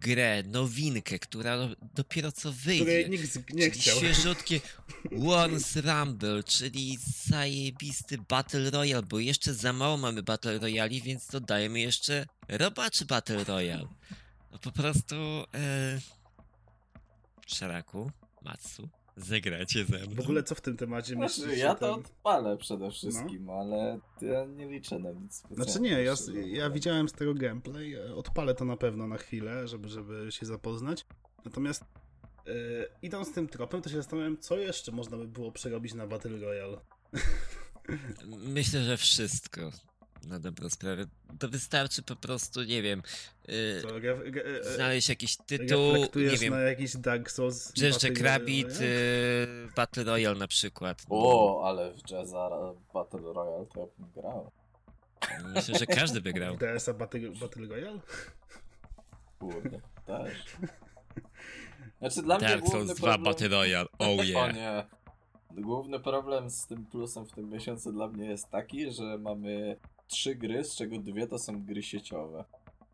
grę, 0.01 0.43
nowinkę, 0.43 1.19
która 1.19 1.57
no, 1.57 1.69
dopiero 1.95 2.33
co 2.33 2.53
wyjdzie. 2.53 2.85
której 2.85 3.11
nikt 3.11 3.37
nie 3.37 3.71
czyli 3.71 3.81
chciał. 3.81 3.97
świeżutkie 3.97 4.61
Once 5.29 5.81
Rumble, 5.81 6.43
czyli 6.43 6.99
zajebisty 7.27 8.19
Battle 8.29 8.71
Royale, 8.71 9.03
bo 9.03 9.19
jeszcze 9.19 9.55
za 9.55 9.73
mało 9.73 9.97
mamy 9.97 10.23
Battle 10.23 10.59
Royali, 10.59 11.03
więc 11.03 11.27
dodajemy 11.27 11.81
jeszcze 11.81 12.27
robaczy 12.49 13.05
Battle 13.05 13.45
Royale. 13.45 13.89
No 14.53 14.59
po 14.59 14.73
prostu... 14.73 15.15
Yy... 15.15 16.01
Szaraku, 17.47 18.11
Matsu, 18.45 18.89
zagracie 19.17 19.85
ze 19.85 19.99
mną. 19.99 20.15
W 20.15 20.21
ogóle 20.21 20.43
co 20.43 20.55
w 20.55 20.61
tym 20.61 20.77
temacie 20.77 21.15
Znaczy, 21.15 21.41
myślisz? 21.41 21.59
ja 21.59 21.75
to 21.75 21.95
ten- 21.95 22.05
odpalę 22.05 22.57
przede 22.57 22.91
wszystkim, 22.91 23.51
ale 23.51 23.99
ja 24.21 24.45
nie 24.45 24.69
liczę 24.69 24.99
na 24.99 25.11
nic 25.13 25.35
specjalnego. 25.35 25.65
Znaczy 25.65 25.81
nie, 25.81 26.03
ja, 26.03 26.15
ja 26.47 26.71
widziałem 26.71 27.09
z 27.09 27.13
tego 27.13 27.35
gameplay, 27.35 27.95
e, 27.95 28.15
odpalę 28.15 28.55
to 28.55 28.65
na 28.65 28.77
pewno 28.77 29.07
na 29.07 29.17
chwilę, 29.17 29.69
żeby, 29.69 29.89
żeby 29.89 30.33
się 30.33 30.47
zapoznać. 30.47 31.07
Natomiast 31.45 31.85
e, 32.47 32.53
idąc 33.03 33.33
tym 33.35 33.49
tropem, 33.49 33.83
to 33.83 33.91
się 33.91 33.97
zastanawiam, 33.97 34.39
co 34.39 34.59
jeszcze 34.59 34.93
można 34.93 35.17
by 35.17 35.29
było 35.29 35.53
przerobić 35.53 35.95
na 35.95 36.07
Battle 36.07 36.39
Royale. 36.39 36.81
Myślę, 38.55 38.83
że 38.83 38.97
wszystko. 38.97 39.71
Na 40.29 40.39
dobrą 40.39 40.71
sprawę. 40.71 41.07
To 41.39 41.49
wystarczy 41.49 42.03
po 42.03 42.17
prostu, 42.17 42.63
nie 42.63 42.83
wiem, 42.83 43.03
yy, 43.49 43.83
Co, 43.83 43.97
re, 43.97 44.19
e, 44.61 44.75
znaleźć 44.75 45.09
jakiś 45.09 45.37
tytuł, 45.37 45.97
nie 46.17 46.37
wiem, 46.39 46.53
na 46.53 46.61
jakiś 46.61 46.97
Dark 46.97 47.31
Souls 47.31 47.73
Battle 47.73 48.23
Rabbit, 48.23 48.81
yy, 48.81 49.69
Battle 49.77 50.05
Royale 50.05 50.39
na 50.39 50.49
przykład. 50.49 51.07
O, 51.11 51.63
ale 51.69 51.93
w 51.93 52.11
Jazza 52.11 52.51
Battle 52.95 53.21
Royale 53.21 53.67
to 53.67 53.81
ja 53.81 53.87
bym 53.99 54.11
grał. 54.23 54.51
Myślę, 55.55 55.79
że 55.79 55.87
każdy 55.87 56.21
by 56.21 56.33
grał. 56.33 56.57
DS-a 56.57 56.93
Battle, 56.93 57.21
Battle 57.41 57.67
Royale? 57.67 58.01
Kurde, 59.39 59.81
też. 60.07 60.57
Znaczy 61.99 62.23
dla 62.23 62.39
mnie 62.39 62.49
Dark 62.49 62.61
główny 62.61 62.87
Souls 62.87 62.99
2 62.99 63.09
problem... 63.09 63.25
Battle 63.25 63.49
Royale, 63.49 63.87
oh 63.99 64.09
O 64.21 64.23
yeah. 64.23 64.55
nie. 64.55 64.85
Główny 65.63 66.01
problem 66.01 66.51
z 66.51 66.67
tym 66.67 66.87
plusem 66.87 67.27
w 67.27 67.33
tym 67.33 67.51
miesiącu 67.51 67.93
dla 67.93 68.09
mnie 68.09 68.27
jest 68.27 68.51
taki, 68.51 68.93
że 68.93 69.19
mamy 69.19 69.77
trzy 70.09 70.35
gry, 70.35 70.65
z 70.65 70.77
czego 70.77 70.99
dwie 70.99 71.27
to 71.27 71.39
są 71.39 71.65
gry 71.65 71.83
sieciowe. 71.83 72.45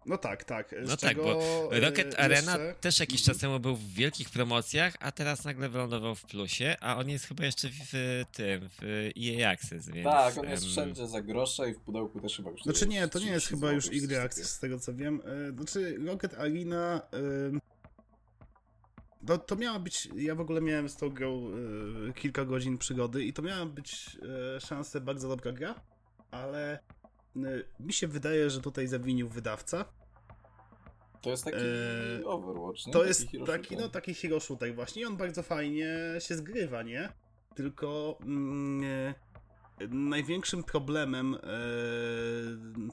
No 0.07 0.19
tak, 0.19 0.45
tak. 0.45 0.75
Z 0.83 0.89
No 0.89 0.97
tak, 0.97 1.17
bo 1.17 1.43
e, 1.73 1.81
Rocket 1.81 2.21
Arena 2.21 2.53
jeszcze- 2.53 2.75
też 2.81 3.01
jakiś 3.01 3.23
czas 3.23 3.39
temu 3.39 3.61
był 3.61 3.77
w 3.77 3.89
wielkich 3.93 4.31
promocjach, 4.31 4.97
a 5.01 5.13
teraz 5.13 5.45
nagle 5.45 5.69
wylądował 5.69 6.15
w 6.15 6.25
plusie, 6.25 6.77
a 6.81 6.97
on 6.97 7.09
jest 7.09 7.25
chyba 7.25 7.45
jeszcze 7.45 7.69
w 7.69 7.91
tym, 8.33 8.69
w 8.81 9.11
EA 9.19 9.51
Access, 9.51 9.89
więc... 9.89 10.05
Tak, 10.05 10.39
on 10.39 10.51
jest 10.51 10.65
em, 10.65 10.71
wszędzie 10.71 11.07
za 11.09 11.23
grosze 11.23 11.71
i 11.71 11.75
w 11.75 11.79
pudełku 11.79 12.21
też 12.21 12.37
chyba 12.37 12.51
kosztuje 12.51 12.77
Znaczy 12.77 12.89
nie, 12.89 13.09
to 13.09 13.19
nie 13.19 13.27
jest 13.27 13.47
30 13.47 13.49
chyba 13.55 13.73
już 13.73 13.89
coś 13.89 14.19
Access, 14.19 14.51
z 14.51 14.59
tego 14.59 14.79
co 14.79 14.95
wiem. 14.95 15.23
E, 15.49 15.53
Znaczy 15.53 15.97
Rocket 16.07 16.35
Arena... 16.35 17.03
e, 17.13 17.59
To, 19.27 19.39
to 19.39 19.57
miała 19.57 19.79
być... 19.79 20.09
Ja 20.17 20.35
w 20.35 20.41
ogóle 20.41 20.61
miałem 20.61 20.89
z 20.89 20.97
tą 20.97 21.09
grą 21.11 21.51
e, 22.09 22.13
kilka 22.13 22.45
godzin 22.45 22.79
przygody 22.79 23.25
i 23.25 23.33
to 23.33 23.43
miała 23.43 23.67
być 23.67 24.17
szanse 24.61 25.01
bardzo 25.01 25.29
dobra 25.29 25.53
gra, 25.53 25.75
ale 26.31 26.79
mi 27.81 27.93
się 27.93 28.07
wydaje, 28.09 28.51
że 28.51 28.61
tutaj 28.61 28.87
zawinił 28.87 29.29
wydawca. 29.29 29.85
To 31.23 31.31
jest 31.31 31.45
taki 31.45 31.57
Eee, 31.57 32.25
Overwatch, 32.25 32.87
nie? 32.87 32.93
To 32.93 33.05
jest 33.05 33.31
hero 33.33 33.47
taki, 33.47 33.77
no 33.77 33.89
taki 33.89 34.15
hero 34.15 34.41
shooter 34.41 34.75
właśnie 34.75 35.03
i 35.03 35.05
on 35.05 35.17
bardzo 35.17 35.43
fajnie 35.43 35.89
się 36.19 36.35
zgrywa, 36.37 36.83
nie? 36.83 37.13
Tylko 37.55 38.19
mm, 38.23 38.85
e, 38.85 39.15
największym 39.89 40.65
problemem 40.65 41.37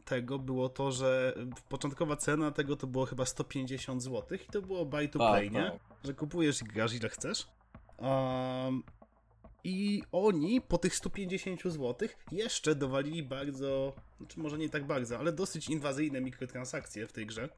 tego 0.05 0.39
było 0.39 0.69
to, 0.69 0.91
że 0.91 1.35
początkowa 1.69 2.15
cena 2.15 2.51
tego 2.51 2.75
to 2.75 2.87
było 2.87 3.05
chyba 3.05 3.25
150 3.25 4.03
zł 4.03 4.37
i 4.47 4.51
to 4.51 4.61
było 4.61 4.85
buy 4.85 5.07
to 5.07 5.19
Tak, 5.19 5.29
play, 5.31 5.51
nie? 5.51 5.71
tak. 5.71 5.79
Że 6.03 6.13
kupujesz 6.13 6.61
i 6.61 6.65
grasz 6.65 6.93
ile 6.93 7.09
chcesz. 7.09 7.47
Um, 7.97 8.83
I 9.69 10.03
oni 10.11 10.61
po 10.61 10.77
tych 10.77 10.95
150 10.95 11.63
zł 11.63 12.09
jeszcze 12.31 12.75
dowalili 12.75 13.23
bardzo, 13.23 13.93
znaczy 14.17 14.39
może 14.39 14.57
nie 14.57 14.69
tak 14.69 14.87
bardzo, 14.87 15.19
ale 15.19 15.31
dosyć 15.33 15.69
inwazyjne 15.69 16.21
mikrotransakcje 16.21 17.07
w 17.07 17.11
tej 17.11 17.25
grze 17.25 17.49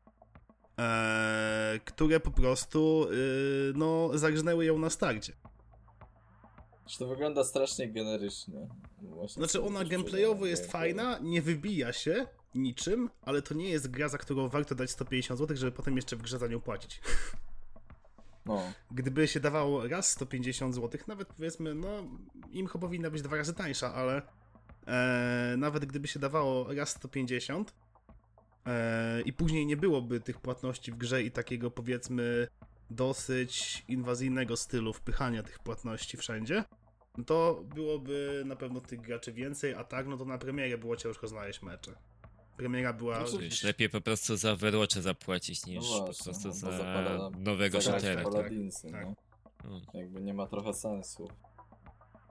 e, 0.79 1.79
które 1.85 2.19
po 2.19 2.31
prostu 2.31 3.07
y, 3.11 3.73
no, 3.75 4.17
zagrnęły 4.17 4.65
ją 4.65 4.79
na 4.79 4.89
starcie. 4.89 5.33
Czy 6.87 6.99
to 6.99 7.07
wygląda 7.07 7.43
strasznie 7.43 7.91
generycznie. 7.91 8.67
Właśnie 9.01 9.39
Znaczy 9.45 9.61
ona 9.61 9.85
gameplayowo 9.85 10.45
jest 10.45 10.61
gameplay. 10.61 10.81
fajna, 10.81 11.19
nie 11.21 11.41
wybija 11.41 11.93
się 11.93 12.27
niczym, 12.55 13.09
ale 13.21 13.41
to 13.41 13.53
nie 13.53 13.69
jest 13.69 13.91
gra, 13.91 14.09
za 14.09 14.17
którą 14.17 14.49
warto 14.49 14.75
dać 14.75 14.91
150 14.91 15.39
zł, 15.39 15.57
żeby 15.57 15.71
potem 15.71 15.95
jeszcze 15.95 16.15
w 16.15 16.21
grze 16.21 16.39
za 16.39 16.47
nią 16.47 16.59
płacić. 16.59 17.01
No, 18.45 18.73
Gdyby 18.91 19.27
się 19.27 19.39
dawało 19.39 19.87
raz 19.87 20.11
150 20.11 20.75
zł, 20.75 21.01
nawet 21.07 21.27
powiedzmy, 21.27 21.75
no 21.75 22.03
im 22.51 22.67
chyba 22.67 22.87
powinna 22.87 23.09
być 23.09 23.21
dwa 23.21 23.37
razy 23.37 23.53
tańsza, 23.53 23.93
ale 23.93 24.21
e, 24.87 25.55
nawet 25.57 25.85
gdyby 25.85 26.07
się 26.07 26.19
dawało 26.19 26.73
raz 26.73 26.89
150 26.89 27.73
e, 28.65 29.21
i 29.21 29.33
później 29.33 29.65
nie 29.65 29.77
byłoby 29.77 30.19
tych 30.19 30.41
płatności 30.41 30.91
w 30.91 30.95
grze 30.95 31.23
i 31.23 31.31
takiego 31.31 31.71
powiedzmy 31.71 32.47
dosyć 32.89 33.85
inwazyjnego 33.87 34.57
stylu 34.57 34.93
wpychania 34.93 35.43
tych 35.43 35.59
płatności 35.59 36.17
wszędzie, 36.17 36.63
to 37.25 37.63
byłoby 37.75 38.43
na 38.45 38.55
pewno 38.55 38.81
tych 38.81 39.01
graczy 39.01 39.33
więcej, 39.33 39.73
a 39.73 39.83
tak, 39.83 40.07
no 40.07 40.17
to 40.17 40.25
na 40.25 40.37
premierę 40.37 40.77
było 40.77 40.95
ciężko 40.95 41.27
znaleźć 41.27 41.61
mecze. 41.61 41.95
Premiera 42.59 42.93
była... 42.93 43.25
Wiesz, 43.39 43.63
lepiej 43.63 43.89
po 43.89 44.01
prostu 44.01 44.37
za 44.37 44.51
Overwatcha 44.51 45.01
zapłacić 45.01 45.65
niż 45.65 45.83
No 45.91 45.99
po 45.99 46.05
właśnie, 46.05 46.23
prostu 46.23 46.47
no 46.47 46.53
za 46.53 47.29
nowego 47.37 47.79
w 47.79 47.85
tak. 47.85 48.01
Tak. 48.03 48.51
no. 48.83 49.15
Mm. 49.65 49.81
Jakby 49.93 50.21
nie 50.21 50.33
ma 50.33 50.47
trochę 50.47 50.73
sensu. 50.73 51.27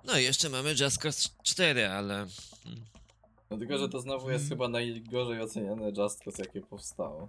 No 0.04 0.18
i 0.18 0.24
jeszcze 0.24 0.48
mamy 0.48 0.74
Just 0.80 0.98
Cause 0.98 1.28
4, 1.42 1.86
ale... 1.88 2.14
mm, 2.14 2.28
No 3.50 3.56
tylko, 3.56 3.78
że 3.78 3.88
to 3.88 4.00
znowu 4.00 4.30
jest 4.30 4.48
chyba 4.48 4.68
najgorzej 4.68 5.40
oceniane 5.42 5.92
Just 5.98 6.24
Cause, 6.24 6.42
jakie 6.42 6.60
powstało. 6.60 7.28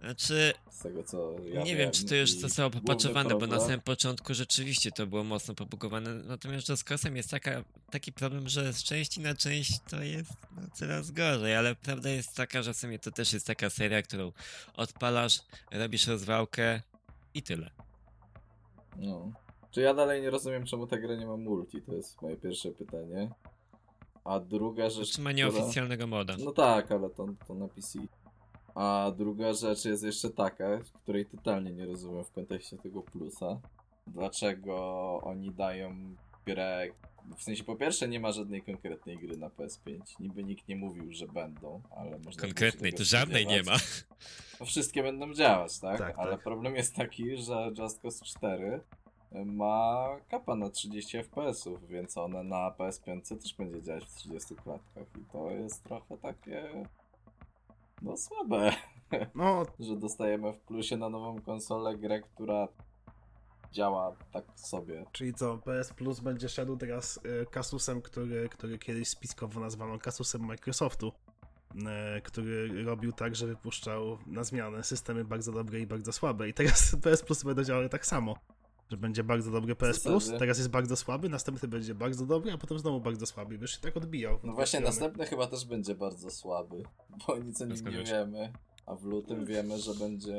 Znaczy, 0.00 0.52
Z 0.70 0.78
tego 0.82 1.02
co 1.02 1.34
ja 1.52 1.62
nie 1.62 1.76
wiem, 1.76 1.90
czy 1.90 2.04
to 2.04 2.14
już 2.14 2.32
zostało 2.32 2.70
główny 2.70 2.86
popatchowane, 2.86 3.34
bo 3.34 3.46
na 3.46 3.60
samym 3.60 3.80
początku 3.80 4.34
rzeczywiście 4.34 4.92
to 4.92 5.06
było 5.06 5.24
mocno 5.24 5.54
pobugowane. 5.54 6.14
Natomiast 6.14 6.68
Just 6.68 6.84
Cause'em 6.84 7.14
jest 7.16 7.30
taka, 7.30 7.64
taki 7.90 8.12
problem, 8.12 8.48
że 8.48 8.72
z 8.72 8.82
części 8.82 9.20
na 9.20 9.34
część 9.34 9.80
to 9.90 10.02
jest 10.02 10.30
no, 10.56 10.62
coraz 10.74 11.10
gorzej, 11.10 11.56
ale 11.56 11.74
prawda 11.74 12.10
jest 12.10 12.34
taka, 12.36 12.62
że 12.62 12.74
w 12.74 12.76
sumie 12.76 12.98
to 12.98 13.10
też 13.10 13.32
jest 13.32 13.46
taka 13.46 13.70
seria, 13.70 14.02
którą 14.02 14.32
odpalasz, 14.74 15.40
robisz 15.70 16.06
rozwałkę 16.06 16.80
i 17.34 17.42
tyle. 17.42 17.70
No. 18.96 19.32
Czy 19.70 19.80
ja 19.80 19.94
dalej 19.94 20.22
nie 20.22 20.30
rozumiem, 20.30 20.66
czemu 20.66 20.86
ta 20.86 20.96
gra 20.98 21.14
nie 21.16 21.26
ma 21.26 21.36
multi? 21.36 21.82
To 21.82 21.94
jest 21.94 22.22
moje 22.22 22.36
pierwsze 22.36 22.70
pytanie. 22.70 23.30
A 24.24 24.40
druga 24.40 24.90
rzecz. 24.90 25.10
Czy 25.10 25.20
ma 25.20 25.30
która- 25.30 25.50
nieoficjalnego 25.50 26.06
moda? 26.06 26.36
No 26.38 26.52
tak, 26.52 26.92
ale 26.92 27.10
to, 27.10 27.26
to 27.46 27.54
na 27.54 27.68
PC. 27.68 27.98
A 28.78 29.12
druga 29.16 29.52
rzecz 29.52 29.84
jest 29.84 30.04
jeszcze 30.04 30.30
taka, 30.30 30.78
której 31.02 31.26
totalnie 31.26 31.72
nie 31.72 31.86
rozumiem 31.86 32.24
w 32.24 32.32
kontekście 32.32 32.76
tego 32.76 33.02
plusa. 33.02 33.60
Dlaczego 34.06 34.76
oni 35.22 35.50
dają 35.50 36.14
grę. 36.46 36.88
W 37.36 37.42
sensie, 37.42 37.64
po 37.64 37.76
pierwsze, 37.76 38.08
nie 38.08 38.20
ma 38.20 38.32
żadnej 38.32 38.62
konkretnej 38.62 39.18
gry 39.18 39.36
na 39.36 39.48
PS5. 39.48 40.00
Niby 40.20 40.44
nikt 40.44 40.68
nie 40.68 40.76
mówił, 40.76 41.12
że 41.12 41.26
będą, 41.26 41.80
ale 41.90 42.18
można. 42.18 42.42
Konkretnej, 42.42 42.92
to 42.92 43.04
żadnej 43.04 43.46
nie 43.46 43.62
ma. 43.62 43.76
No, 44.60 44.66
wszystkie 44.66 45.02
będą 45.02 45.34
działać, 45.34 45.78
tak? 45.78 45.98
Tak, 45.98 46.18
Ale 46.18 46.32
tak. 46.32 46.42
problem 46.42 46.76
jest 46.76 46.94
taki, 46.94 47.36
że 47.36 47.70
Just 47.78 48.00
Cause 48.02 48.24
4 48.24 48.80
ma 49.32 50.06
kapa 50.28 50.54
na 50.54 50.70
30 50.70 51.18
FPS-ów, 51.18 51.88
więc 51.88 52.18
one 52.18 52.44
na 52.44 52.70
PS5 52.78 53.42
też 53.42 53.54
będzie 53.54 53.82
działać 53.82 54.04
w 54.04 54.14
30 54.14 54.54
klatkach 54.54 55.06
i 55.20 55.24
to 55.32 55.50
jest 55.50 55.84
trochę 55.84 56.18
takie 56.18 56.84
no 58.02 58.16
słabe, 58.16 58.72
No, 59.34 59.66
że 59.80 59.96
dostajemy 59.96 60.52
w 60.52 60.60
plusie 60.60 60.96
na 60.96 61.08
nową 61.08 61.40
konsolę 61.40 61.96
grę, 61.96 62.20
która 62.20 62.68
działa 63.72 64.16
tak 64.32 64.44
sobie. 64.54 65.04
Czyli 65.12 65.34
co, 65.34 65.58
PS 65.58 65.92
Plus 65.92 66.20
będzie 66.20 66.48
szedł 66.48 66.76
teraz 66.76 67.20
e, 67.42 67.46
kasusem, 67.46 68.02
który, 68.02 68.48
który 68.48 68.78
kiedyś 68.78 69.08
spiskowo 69.08 69.60
nazwano 69.60 69.98
kasusem 69.98 70.42
Microsoftu, 70.42 71.12
e, 71.86 72.20
który 72.20 72.84
robił 72.84 73.12
tak, 73.12 73.36
że 73.36 73.46
wypuszczał 73.46 74.18
na 74.26 74.44
zmianę 74.44 74.84
systemy 74.84 75.24
bardzo 75.24 75.52
dobre 75.52 75.80
i 75.80 75.86
bardzo 75.86 76.12
słabe. 76.12 76.48
I 76.48 76.54
teraz 76.54 76.96
PS 77.02 77.22
Plus 77.22 77.44
będą 77.44 77.64
działały 77.64 77.88
tak 77.88 78.06
samo. 78.06 78.34
Że 78.90 78.96
będzie 78.96 79.24
bardzo 79.24 79.50
dobry 79.50 79.76
PS 79.76 80.00
Plus, 80.00 80.32
teraz 80.38 80.58
jest 80.58 80.70
bardzo 80.70 80.96
słaby, 80.96 81.28
następny 81.28 81.68
będzie 81.68 81.94
bardzo 81.94 82.26
dobry, 82.26 82.52
a 82.52 82.58
potem 82.58 82.78
znowu 82.78 83.00
bardzo 83.00 83.26
słaby. 83.26 83.54
I 83.54 83.58
Wiesz, 83.58 83.70
się 83.70 83.80
tak 83.80 83.96
odbijał. 83.96 84.38
No 84.42 84.52
właśnie, 84.52 84.80
następny 84.80 85.26
chyba 85.26 85.46
też 85.46 85.64
będzie 85.64 85.94
bardzo 85.94 86.30
słaby, 86.30 86.82
bo 87.26 87.38
nic 87.38 87.62
o 87.62 87.66
nim 87.66 87.88
nie 87.88 88.04
wiemy. 88.04 88.52
A 88.86 88.94
w 88.94 89.04
lutym 89.04 89.46
wiemy, 89.46 89.78
że 89.78 89.94
będzie 89.94 90.34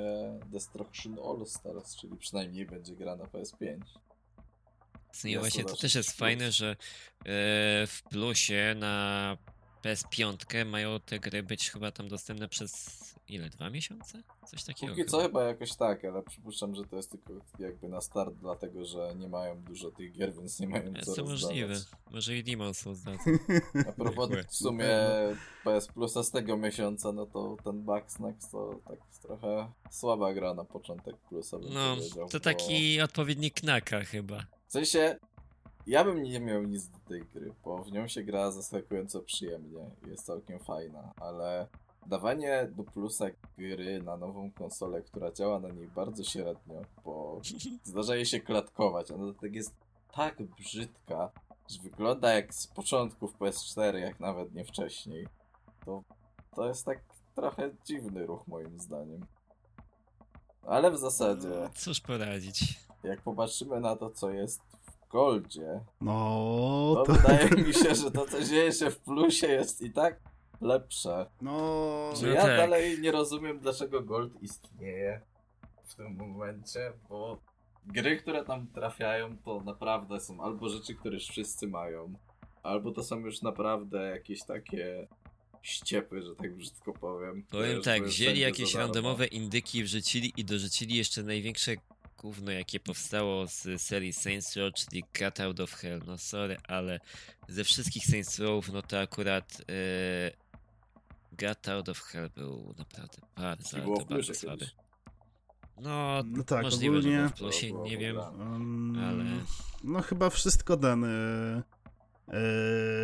Destruction 0.45 1.17
All 1.19 1.45
Stars, 1.45 1.95
czyli 1.95 2.17
przynajmniej 2.17 2.65
będzie 2.65 2.95
gra 2.95 3.15
na 3.15 3.23
PS5. 3.23 3.77
No 5.23 5.29
i 5.29 5.37
właśnie 5.37 5.63
to 5.63 5.75
też 5.75 5.95
jest 5.95 6.09
plus. 6.09 6.19
fajne, 6.19 6.51
że 6.51 6.71
e, 6.71 6.75
w 7.87 8.01
plusie 8.09 8.75
na 8.77 9.37
PS5 9.83 10.65
mają 10.65 10.99
te 10.99 11.19
gry 11.19 11.43
być 11.43 11.71
chyba 11.71 11.91
tam 11.91 12.07
dostępne 12.07 12.47
przez 12.47 12.99
ile? 13.29 13.49
Dwa 13.49 13.69
miesiące? 13.69 14.23
Coś 14.47 14.63
takiego. 14.63 14.91
Póki 14.93 15.01
chyba. 15.01 15.11
co 15.11 15.21
chyba 15.21 15.43
jakoś 15.43 15.75
tak, 15.75 16.05
ale 16.05 16.23
przypuszczam, 16.23 16.75
że 16.75 16.83
to 16.85 16.95
jest 16.95 17.11
tylko 17.11 17.33
jakby 17.59 17.89
na 17.89 18.01
start, 18.01 18.33
dlatego 18.35 18.85
że 18.85 19.15
nie 19.15 19.27
mają 19.27 19.61
dużo 19.63 19.91
tych 19.91 20.11
gier, 20.11 20.33
więc 20.33 20.59
nie 20.59 20.67
mają 20.67 20.93
co 21.03 21.15
to 21.15 21.23
możliwe. 21.23 21.75
Może 22.11 22.37
i 22.37 22.43
Demon 22.43 22.73
Souls 22.73 23.03
da. 23.03 23.11
A 23.89 23.91
propos 23.91 24.29
w 24.47 24.55
sumie 24.55 24.89
PS 25.63 25.87
Plusa 25.87 26.23
z 26.23 26.31
tego 26.31 26.57
miesiąca, 26.57 27.11
no 27.11 27.25
to 27.25 27.57
ten 27.63 27.81
Bugsnax 27.83 28.49
to 28.49 28.79
tak 28.87 28.99
trochę 29.21 29.71
słaba 29.91 30.33
gra 30.33 30.53
na 30.53 30.65
początek 30.65 31.17
Plusa, 31.17 31.59
bym 31.59 31.73
No, 31.73 31.95
to 31.95 32.27
bo- 32.33 32.39
taki 32.39 33.01
odpowiednik 33.01 33.53
Knaka 33.53 34.03
chyba. 34.03 34.45
W 34.67 34.71
sensie, 34.71 35.15
ja 35.87 36.03
bym 36.03 36.23
nie 36.23 36.39
miał 36.39 36.63
nic 36.63 36.87
do 36.87 36.97
tej 36.99 37.21
gry, 37.21 37.53
bo 37.63 37.83
w 37.83 37.91
nią 37.91 38.07
się 38.07 38.23
gra 38.23 38.51
zaskakująco 38.51 39.21
przyjemnie 39.21 39.91
i 40.05 40.09
jest 40.09 40.25
całkiem 40.25 40.59
fajna, 40.59 41.13
ale 41.15 41.67
dawanie 42.09 42.67
do 42.71 42.83
plusa 42.83 43.25
gry 43.57 44.01
na 44.03 44.17
nową 44.17 44.51
konsolę, 44.51 45.01
która 45.01 45.31
działa 45.31 45.59
na 45.59 45.69
niej 45.69 45.87
bardzo 45.87 46.23
średnio, 46.23 46.81
bo 47.05 47.41
zdarza 47.83 48.15
jej 48.15 48.25
się 48.25 48.39
klatkować, 48.39 49.11
ona 49.11 49.33
tak 49.41 49.53
jest 49.55 49.73
tak 50.13 50.41
brzydka, 50.43 51.31
że 51.69 51.81
wygląda 51.81 52.33
jak 52.33 52.53
z 52.53 52.67
początków 52.67 53.37
PS4, 53.39 53.95
jak 53.95 54.19
nawet 54.19 54.53
nie 54.53 54.65
wcześniej. 54.65 55.27
To, 55.85 56.03
to 56.55 56.67
jest 56.67 56.85
tak 56.85 56.99
trochę 57.35 57.71
dziwny 57.85 58.25
ruch 58.25 58.47
moim 58.47 58.79
zdaniem. 58.79 59.25
Ale 60.67 60.91
w 60.91 60.97
zasadzie, 60.97 61.69
Cóż 61.75 62.01
poradzić. 62.01 62.79
jak 63.03 63.21
popatrzymy 63.21 63.79
na 63.79 63.95
to, 63.95 64.09
co 64.09 64.29
jest 64.31 64.61
w 64.61 65.09
Goldzie, 65.11 65.79
No, 66.01 66.93
to 66.95 67.03
to... 67.05 67.13
wydaje 67.13 67.49
mi 67.49 67.73
się, 67.73 67.95
że 67.95 68.11
to, 68.11 68.25
co 68.27 68.43
dzieje 68.43 68.71
się 68.71 68.89
w 68.91 68.99
plusie, 68.99 69.47
jest 69.47 69.81
i 69.81 69.91
tak 69.91 70.19
lepsze. 70.61 71.25
No, 71.41 72.13
Że 72.15 72.27
No 72.27 72.33
ja 72.33 72.41
tak. 72.41 72.57
dalej 72.57 72.99
nie 72.99 73.11
rozumiem, 73.11 73.59
dlaczego 73.59 74.01
Gold 74.01 74.43
istnieje 74.43 75.21
w 75.83 75.95
tym 75.95 76.15
momencie, 76.15 76.93
bo 77.09 77.39
gry, 77.85 78.17
które 78.17 78.45
tam 78.45 78.67
trafiają, 78.67 79.37
to 79.37 79.61
naprawdę 79.61 80.19
są 80.19 80.43
albo 80.43 80.69
rzeczy, 80.69 80.95
które 80.95 81.15
już 81.15 81.27
wszyscy 81.27 81.67
mają, 81.67 82.13
albo 82.63 82.91
to 82.91 83.03
są 83.03 83.19
już 83.19 83.41
naprawdę 83.41 84.09
jakieś 84.09 84.43
takie 84.43 85.07
ściepy, 85.61 86.21
że 86.21 86.35
tak 86.35 86.55
brzydko 86.55 86.93
powiem. 86.93 87.43
Powiem 87.43 87.75
Wiesz, 87.75 87.85
tak, 87.85 88.03
wzięli 88.03 88.39
jakieś 88.39 88.73
randomowe 88.75 89.25
indyki, 89.27 89.83
wrzucili 89.83 90.33
i 90.37 90.45
dorzucili 90.45 90.95
jeszcze 90.95 91.23
największe 91.23 91.75
gówno, 92.17 92.51
jakie 92.51 92.79
powstało 92.79 93.47
z 93.47 93.81
serii 93.81 94.13
Saints 94.13 94.55
Row, 94.55 94.73
czyli 94.73 95.03
Cut 95.03 95.39
Out 95.39 95.59
of 95.59 95.73
Hell. 95.73 96.01
No 96.07 96.17
sorry, 96.17 96.57
ale 96.67 96.99
ze 97.47 97.63
wszystkich 97.63 98.05
Saints 98.05 98.39
Row, 98.39 98.69
no 98.73 98.81
to 98.81 98.99
akurat 98.99 99.61
e, 99.61 100.31
Cut 101.39 101.69
Out 101.69 101.89
of 101.89 101.99
Hell 101.99 102.29
był 102.35 102.73
naprawdę 102.77 103.17
bardzo, 103.35 103.77
ale 103.77 103.85
to 103.97 104.05
bardzo 104.05 104.33
słaby. 104.33 104.65
No, 105.81 106.23
No 106.25 106.43
tak, 106.43 106.63
możliwe, 106.63 107.01
że 107.01 107.09
ogólnie- 107.09 107.17
było 107.17 107.29
w 107.29 107.33
plusie, 107.33 107.71
nie 107.73 107.97
wiem. 107.97 108.17
Um, 108.17 108.97
Ale- 109.03 109.25
No 109.83 110.01
chyba 110.01 110.29
wszystko 110.29 110.77
ten. 110.77 111.03
e, 111.03 111.63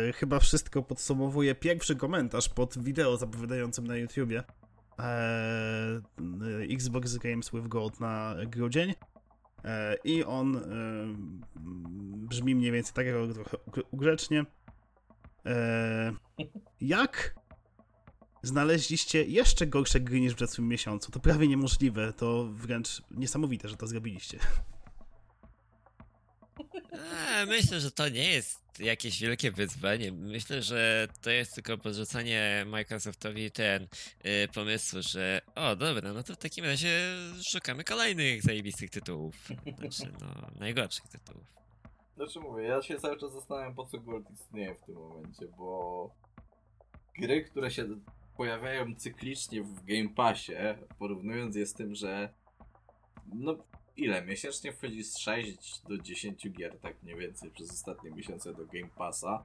e, 0.08 0.12
chyba 0.12 0.38
wszystko 0.40 0.82
podsumowuje 0.82 1.54
pierwszy 1.54 1.96
komentarz 1.96 2.48
pod 2.48 2.78
wideo 2.78 3.16
zapowiadającym 3.16 3.86
na 3.86 3.96
YouTubie. 3.96 4.42
E, 4.98 6.00
Xbox 6.70 7.16
Games 7.16 7.50
with 7.50 7.68
Gold 7.68 8.00
na 8.00 8.34
grudzień. 8.46 8.94
E, 9.64 9.96
I 10.04 10.24
on 10.24 10.60
brzmi 12.28 12.54
mniej 12.54 12.72
więcej 12.72 12.94
tak, 12.94 13.06
jak 13.06 13.16
trochę 13.34 13.56
ugr- 13.56 13.82
ugrzecznie. 13.90 14.44
E, 15.46 16.12
jak 16.80 17.34
znaleźliście 18.46 19.24
jeszcze 19.24 19.66
gorsze 19.66 20.00
gry 20.00 20.20
niż 20.20 20.34
w 20.34 20.38
zeszłym 20.38 20.68
miesiącu? 20.68 21.12
To 21.12 21.20
prawie 21.20 21.48
niemożliwe, 21.48 22.12
to 22.12 22.48
wręcz 22.52 23.02
niesamowite, 23.10 23.68
że 23.68 23.76
to 23.76 23.86
zrobiliście. 23.86 24.38
A, 26.92 27.46
myślę, 27.46 27.80
że 27.80 27.90
to 27.90 28.08
nie 28.08 28.30
jest 28.30 28.80
jakieś 28.80 29.20
wielkie 29.20 29.50
wyzwanie. 29.50 30.12
Myślę, 30.12 30.62
że 30.62 31.08
to 31.22 31.30
jest 31.30 31.54
tylko 31.54 31.78
podrzucanie 31.78 32.64
Microsoftowi 32.66 33.50
ten 33.50 33.82
y, 33.82 34.48
pomysł, 34.54 34.96
że 35.00 35.40
o 35.54 35.76
dobra, 35.76 36.12
no 36.12 36.22
to 36.22 36.34
w 36.34 36.38
takim 36.38 36.64
razie 36.64 37.16
szukamy 37.52 37.84
kolejnych 37.84 38.42
zajebistych 38.42 38.90
tytułów. 38.90 39.34
Znaczy, 39.78 40.12
no, 40.20 40.50
najgorszych 40.60 41.08
tytułów. 41.08 41.44
Znaczy 42.16 42.40
mówię, 42.40 42.64
ja 42.64 42.82
się 42.82 42.98
cały 42.98 43.18
czas 43.18 43.32
zastanawiam 43.32 43.74
po 43.74 43.86
co 43.86 43.98
Gold 43.98 44.30
istnieje 44.30 44.74
w 44.74 44.86
tym 44.86 44.94
momencie, 44.94 45.46
bo 45.58 46.10
gry, 47.18 47.44
które 47.44 47.70
się 47.70 47.86
pojawiają 48.36 48.94
cyklicznie 48.94 49.62
w 49.62 49.84
Game 49.84 50.08
Passie, 50.08 50.52
porównując 50.98 51.56
je 51.56 51.66
z 51.66 51.74
tym, 51.74 51.94
że 51.94 52.34
no 53.34 53.56
ile, 53.96 54.24
miesięcznie 54.24 54.72
wchodzi 54.72 55.04
z 55.04 55.18
6 55.18 55.82
do 55.88 55.98
10 55.98 56.50
gier, 56.50 56.78
tak 56.78 57.02
mniej 57.02 57.16
więcej, 57.16 57.50
przez 57.50 57.70
ostatnie 57.70 58.10
miesiące 58.10 58.54
do 58.54 58.66
Game 58.66 58.88
Passa 58.96 59.44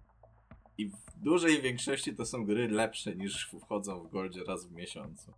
i 0.77 0.87
w 0.87 1.23
dużej 1.23 1.61
większości 1.61 2.15
to 2.15 2.25
są 2.25 2.45
gry 2.45 2.67
lepsze 2.67 3.15
niż 3.15 3.49
wchodzą 3.61 4.03
w 4.03 4.11
Goldzie 4.11 4.43
raz 4.43 4.67
w 4.67 4.71
miesiącu. 4.71 5.33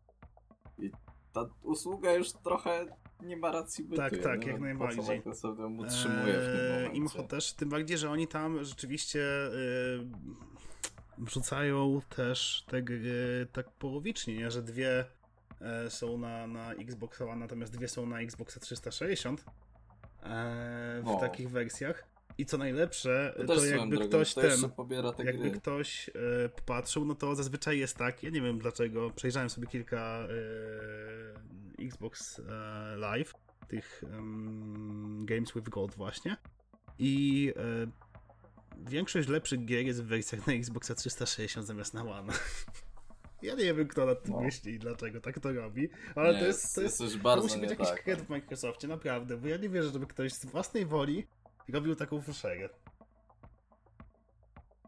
I 0.80 0.92
ta 1.34 1.50
usługa 1.64 2.14
już 2.14 2.32
trochę 2.32 2.86
nie 3.22 3.38
ma 3.38 3.52
racji 3.52 3.84
bytu. 3.84 4.02
Tak, 4.02 4.18
tak, 4.18 4.42
no, 4.42 4.52
jak 4.52 4.62
najbardziej. 4.62 5.04
co 5.04 5.12
Microsoft 5.12 5.60
ją 5.60 5.78
utrzymuje 5.78 6.34
w 6.34 6.46
tym 6.46 6.62
Eee, 6.62 6.72
momencie? 6.72 6.98
Imho 6.98 7.24
też, 7.24 7.54
tym 7.54 7.70
bardziej, 7.70 7.98
że 7.98 8.10
oni 8.10 8.28
tam 8.28 8.64
rzeczywiście 8.64 9.20
yy, 9.20 10.08
wrzucają 11.18 12.02
też 12.16 12.64
te 12.68 12.82
gry 12.84 13.48
tak 13.52 13.70
połowicznie, 13.72 14.36
nie? 14.36 14.52
że 14.52 14.62
dwie 14.64 15.06
e, 15.62 15.90
są 15.90 16.18
na, 16.18 16.48
na 16.48 16.74
Xbox 16.74 17.22
One, 17.22 17.36
natomiast 17.36 17.74
dwie 17.74 17.88
są 17.88 18.06
na 18.06 18.20
Xboxa 18.22 18.60
360 18.60 19.42
e, 19.42 19.44
w 21.02 21.06
No. 21.06 21.20
takich 21.20 21.50
wersjach. 21.50 22.04
I 22.38 22.46
co 22.46 22.58
najlepsze, 22.58 23.34
To, 23.38 23.56
to, 23.56 23.66
jakby 23.66 23.96
drogą, 23.96 24.08
ktoś 24.10 24.34
to 24.34 24.42
ten, 24.42 24.50
jakby 25.28 25.50
gry. 25.50 25.60
ktoś 25.60 26.10
e, 26.10 26.50
popatrzył, 26.50 27.06
no 27.06 27.16
to 27.16 27.36
zazwyczaj 27.36 27.80
jest 27.80 27.98
tak, 27.98 28.24
ja 28.24 28.30
nie 28.30 28.42
wiem 28.42 28.60
dlaczego, 28.60 29.10
przejrzałem 29.10 29.50
sobie 29.50 29.68
kilka 29.68 30.28
e, 31.80 31.84
Xbox 31.86 32.40
e, 32.40 32.96
Live, 32.98 33.34
tych 33.68 34.04
Games 35.26 35.54
with 35.54 35.70
Gold 35.70 35.96
właśnie 35.96 36.38
i 37.00 37.54
większość 38.78 39.28
lepszych 39.28 39.66
gier 39.66 39.86
jest 39.86 40.04
w 40.04 40.08
wersjach 40.08 40.48
na 40.48 40.54
Xboxa 40.54 40.96
360 40.96 41.68
zamiast 41.68 41.94
na 41.94 42.04
One. 42.04 42.34
Ja 43.42 43.56
nie 43.56 43.74
wiem, 43.74 43.88
kto 43.88 44.06
nad 44.06 44.24
tym 44.24 44.34
No. 44.34 44.42
myśli 44.42 44.74
i 44.74 44.80
dlaczego 44.80 45.22
tak 45.22 45.40
to 45.40 45.54
robi, 45.54 45.90
ale 46.16 46.34
Nie, 46.34 46.40
to 46.40 46.46
jest, 46.46 46.76
to 46.76 46.82
jest, 46.82 46.98
coś 46.98 47.14
to 47.14 47.20
bardzo 47.20 47.48
musi 47.48 47.60
być 47.60 47.70
jakiś 47.70 47.88
tak. 47.88 48.04
kred 48.04 48.22
w 48.22 48.30
Microsoftie, 48.30 48.88
naprawdę, 48.88 49.38
bo 49.38 49.48
ja 49.48 49.58
nie 49.58 49.70
wierzę, 49.70 49.90
żeby 49.90 50.08
ktoś 50.08 50.34
z 50.34 50.46
własnej 50.46 50.86
woli 50.86 51.28
robił 51.70 51.96
taką 51.96 52.22
fuszerę. 52.22 52.70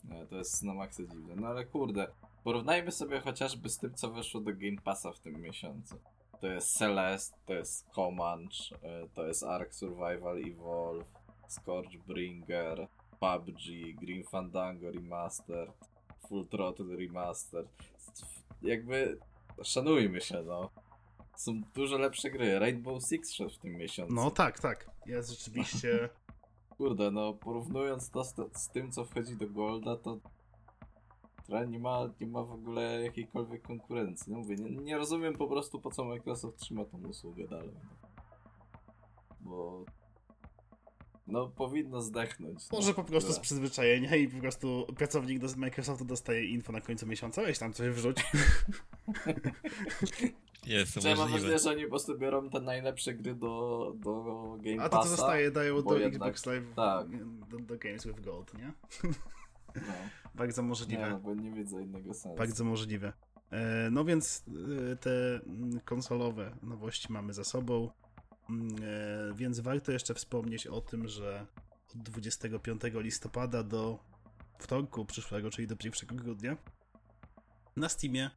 Nie, 0.04 0.26
to 0.26 0.36
jest 0.36 0.64
na 0.64 0.74
maksa 0.74 1.04
dziwne. 1.04 1.36
No 1.36 1.48
ale 1.48 1.66
kurde, 1.66 2.08
porównajmy 2.44 2.92
sobie 2.92 3.20
chociażby 3.20 3.70
z 3.70 3.78
tym, 3.78 3.94
co 3.94 4.12
weszło 4.12 4.42
do 4.42 4.52
Game 4.54 4.82
Passa 4.84 5.12
w 5.12 5.20
tym 5.20 5.42
miesiącu. 5.42 6.00
To 6.42 6.48
jest 6.48 6.78
Celeste, 6.78 7.38
to 7.46 7.54
jest 7.54 7.86
Comanche, 7.96 8.76
e, 8.84 9.08
to 9.14 9.28
jest 9.28 9.44
Ark 9.44 9.74
Survival 9.74 10.38
Evolve, 10.52 11.12
Scorchbringer, 11.48 12.88
PUBG, 13.26 13.96
Green 13.96 14.24
Fandango 14.24 14.92
Remastered, 14.92 15.72
Full 16.28 16.48
Throttle 16.48 16.96
Remastered. 16.96 17.68
Jakby 18.62 19.20
szanujmy 19.64 20.22
się, 20.22 20.44
no. 20.44 20.70
Są 21.36 21.62
dużo 21.76 21.98
lepsze 21.98 22.30
gry. 22.30 22.60
Rainbow 22.60 23.04
Six 23.04 23.34
szedł 23.34 23.50
w 23.50 23.58
tym 23.58 23.78
miesiącu. 23.78 24.14
No 24.14 24.32
tak, 24.32 24.60
tak, 24.60 24.90
jest 25.06 25.30
rzeczywiście... 25.30 26.10
Kurde, 26.78 27.12
no 27.12 27.34
porównując 27.34 28.10
to 28.10 28.24
z, 28.24 28.36
z 28.54 28.70
tym, 28.70 28.92
co 28.92 29.06
wchodzi 29.06 29.36
do 29.36 29.50
Golda, 29.50 29.98
to 29.98 30.20
nie 31.68 31.80
ma, 31.80 32.10
nie 32.22 32.28
ma 32.28 32.44
w 32.44 32.52
ogóle 32.52 33.04
jakiejkolwiek 33.04 33.62
konkurencji. 33.62 34.34
No 34.34 34.40
mówię, 34.40 34.56
nie, 34.56 34.70
nie 34.70 34.98
rozumiem 34.98 35.34
po 35.38 35.48
prostu, 35.48 35.80
po 35.80 35.92
co 35.92 36.06
Microsoft 36.06 36.58
trzyma 36.58 36.86
tą 36.86 36.98
usługę 37.08 37.48
dalej. 37.48 37.72
No. 37.74 38.08
Bo 39.42 39.86
no 41.28 41.48
powinno 41.48 42.02
zdechnąć. 42.02 42.72
Może 42.72 42.88
no, 42.88 42.94
po 42.94 43.04
prostu 43.04 43.30
z 43.32 43.34
tyle. 43.36 43.44
przyzwyczajenia 43.44 44.16
i 44.16 44.28
po 44.28 44.40
prostu 44.40 44.88
pracownik 44.98 45.40
do 45.40 45.48
Microsoftu 45.58 46.06
dostaje 46.06 46.46
info 46.46 46.72
na 46.72 46.82
końcu 46.82 47.08
miesiąca, 47.08 47.42
weź 47.42 47.60
tam 47.60 47.74
coś 47.74 47.90
wrzuć. 47.90 48.18
Jest 50.66 50.94
to 50.94 51.02
Czy 51.02 51.08
ja 51.08 51.16
mam 51.16 51.30
wrażenie, 51.30 51.60
że 51.60 51.70
oni 51.70 51.84
po 51.84 51.90
prostu 51.90 52.18
biorą 52.18 52.50
te 52.50 52.62
najlepsze 52.62 53.14
gry 53.14 53.36
do, 53.36 53.94
do 53.96 54.14
Game 54.62 54.84
A 54.84 54.90
to 54.90 54.98
co 54.98 55.04
Passa. 55.04 55.10
zostaje 55.16 55.52
dają 55.52 55.82
do 55.84 55.98
jednak- 55.98 56.30
Xbox 56.30 56.46
Live, 56.46 56.76
tak. 56.76 57.08
do, 57.50 57.60
do 57.60 57.78
Games 57.78 58.08
with 58.08 58.22
Gold, 58.22 58.54
nie? 58.54 58.74
No, 59.76 59.82
Bardzo 60.36 60.62
nie, 60.62 60.68
możliwe. 60.68 61.10
no, 61.10 61.20
bo 61.20 61.34
nie 61.34 61.52
widzę 61.52 61.82
innego 61.84 62.14
sensu. 62.14 62.38
Bardzo 62.38 62.64
możliwe. 62.64 63.14
E, 63.52 63.90
No 63.92 64.06
więc 64.06 64.44
e, 64.92 64.96
te 64.96 65.40
mm, 65.46 65.80
konsolowe 65.80 66.58
nowości 66.64 67.14
mamy 67.14 67.34
za 67.34 67.44
sobą. 67.44 67.90
Mm, 68.50 68.76
e, 68.84 69.34
Więc 69.36 69.60
warto 69.60 69.92
jeszcze 69.92 70.14
wspomnieć 70.14 70.68
o 70.68 70.82
tym, 70.82 71.08
że 71.08 71.46
od 71.96 72.02
25 72.02 72.82
listopada 72.94 73.64
do 73.64 74.00
wtorku 74.60 75.06
przyszłego, 75.06 75.50
czyli 75.50 75.68
do 75.68 75.76
1 75.84 76.18
grudnia, 76.18 76.58
na 77.76 77.90
Steamie 77.90 78.30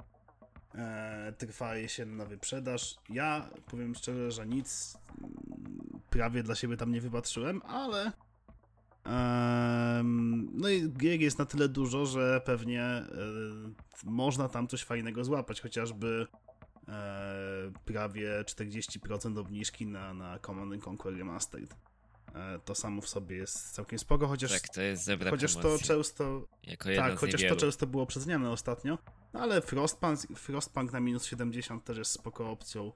e, 0.74 1.32
trwa 1.38 1.76
jesienna 1.76 2.24
wyprzedaż. 2.24 2.96
Ja 3.08 3.50
powiem 3.70 3.94
szczerze, 3.94 4.30
że 4.30 4.46
nic 4.46 4.98
mm, 5.20 6.00
prawie 6.10 6.42
dla 6.42 6.54
siebie 6.54 6.76
tam 6.76 6.92
nie 6.92 7.00
wypatrzyłem, 7.00 7.62
ale 7.62 8.12
no 10.52 10.68
i 10.68 10.92
gier 10.92 11.20
jest 11.20 11.38
na 11.38 11.46
tyle 11.46 11.68
dużo, 11.68 12.06
że 12.06 12.40
pewnie 12.44 12.82
e, 12.82 13.06
można 14.04 14.48
tam 14.48 14.68
coś 14.68 14.84
fajnego 14.84 15.24
złapać, 15.24 15.60
chociażby 15.60 16.26
prawie 17.84 18.44
40% 18.44 19.38
obniżki 19.38 19.86
na, 19.86 20.14
na 20.14 20.38
Command 20.38 20.72
and 20.72 20.86
Conquer 20.88 21.16
Remastered. 21.16 21.76
E, 22.34 22.58
to 22.64 22.74
samo 22.74 23.02
w 23.02 23.08
sobie 23.08 23.36
jest 23.36 23.70
całkiem 23.72 23.98
spoko, 23.98 24.26
chociaż, 24.26 24.52
Tak, 24.52 24.68
to 24.68 24.82
jest 24.82 25.04
zebra 25.04 25.30
chociaż 25.30 25.54
to 25.54 25.78
często 25.78 26.48
tak, 26.96 27.18
chociaż 27.18 27.44
to 27.48 27.56
często 27.56 27.86
było 27.86 28.06
przeceniane 28.06 28.50
ostatnio, 28.50 28.98
no 29.32 29.40
ale 29.40 29.62
Frostpunk, 29.62 30.20
Frostpunk 30.36 30.92
na 30.92 31.00
minus 31.00 31.24
70 31.24 31.84
też 31.84 31.98
jest 31.98 32.10
spoko 32.10 32.50
opcją. 32.50 32.92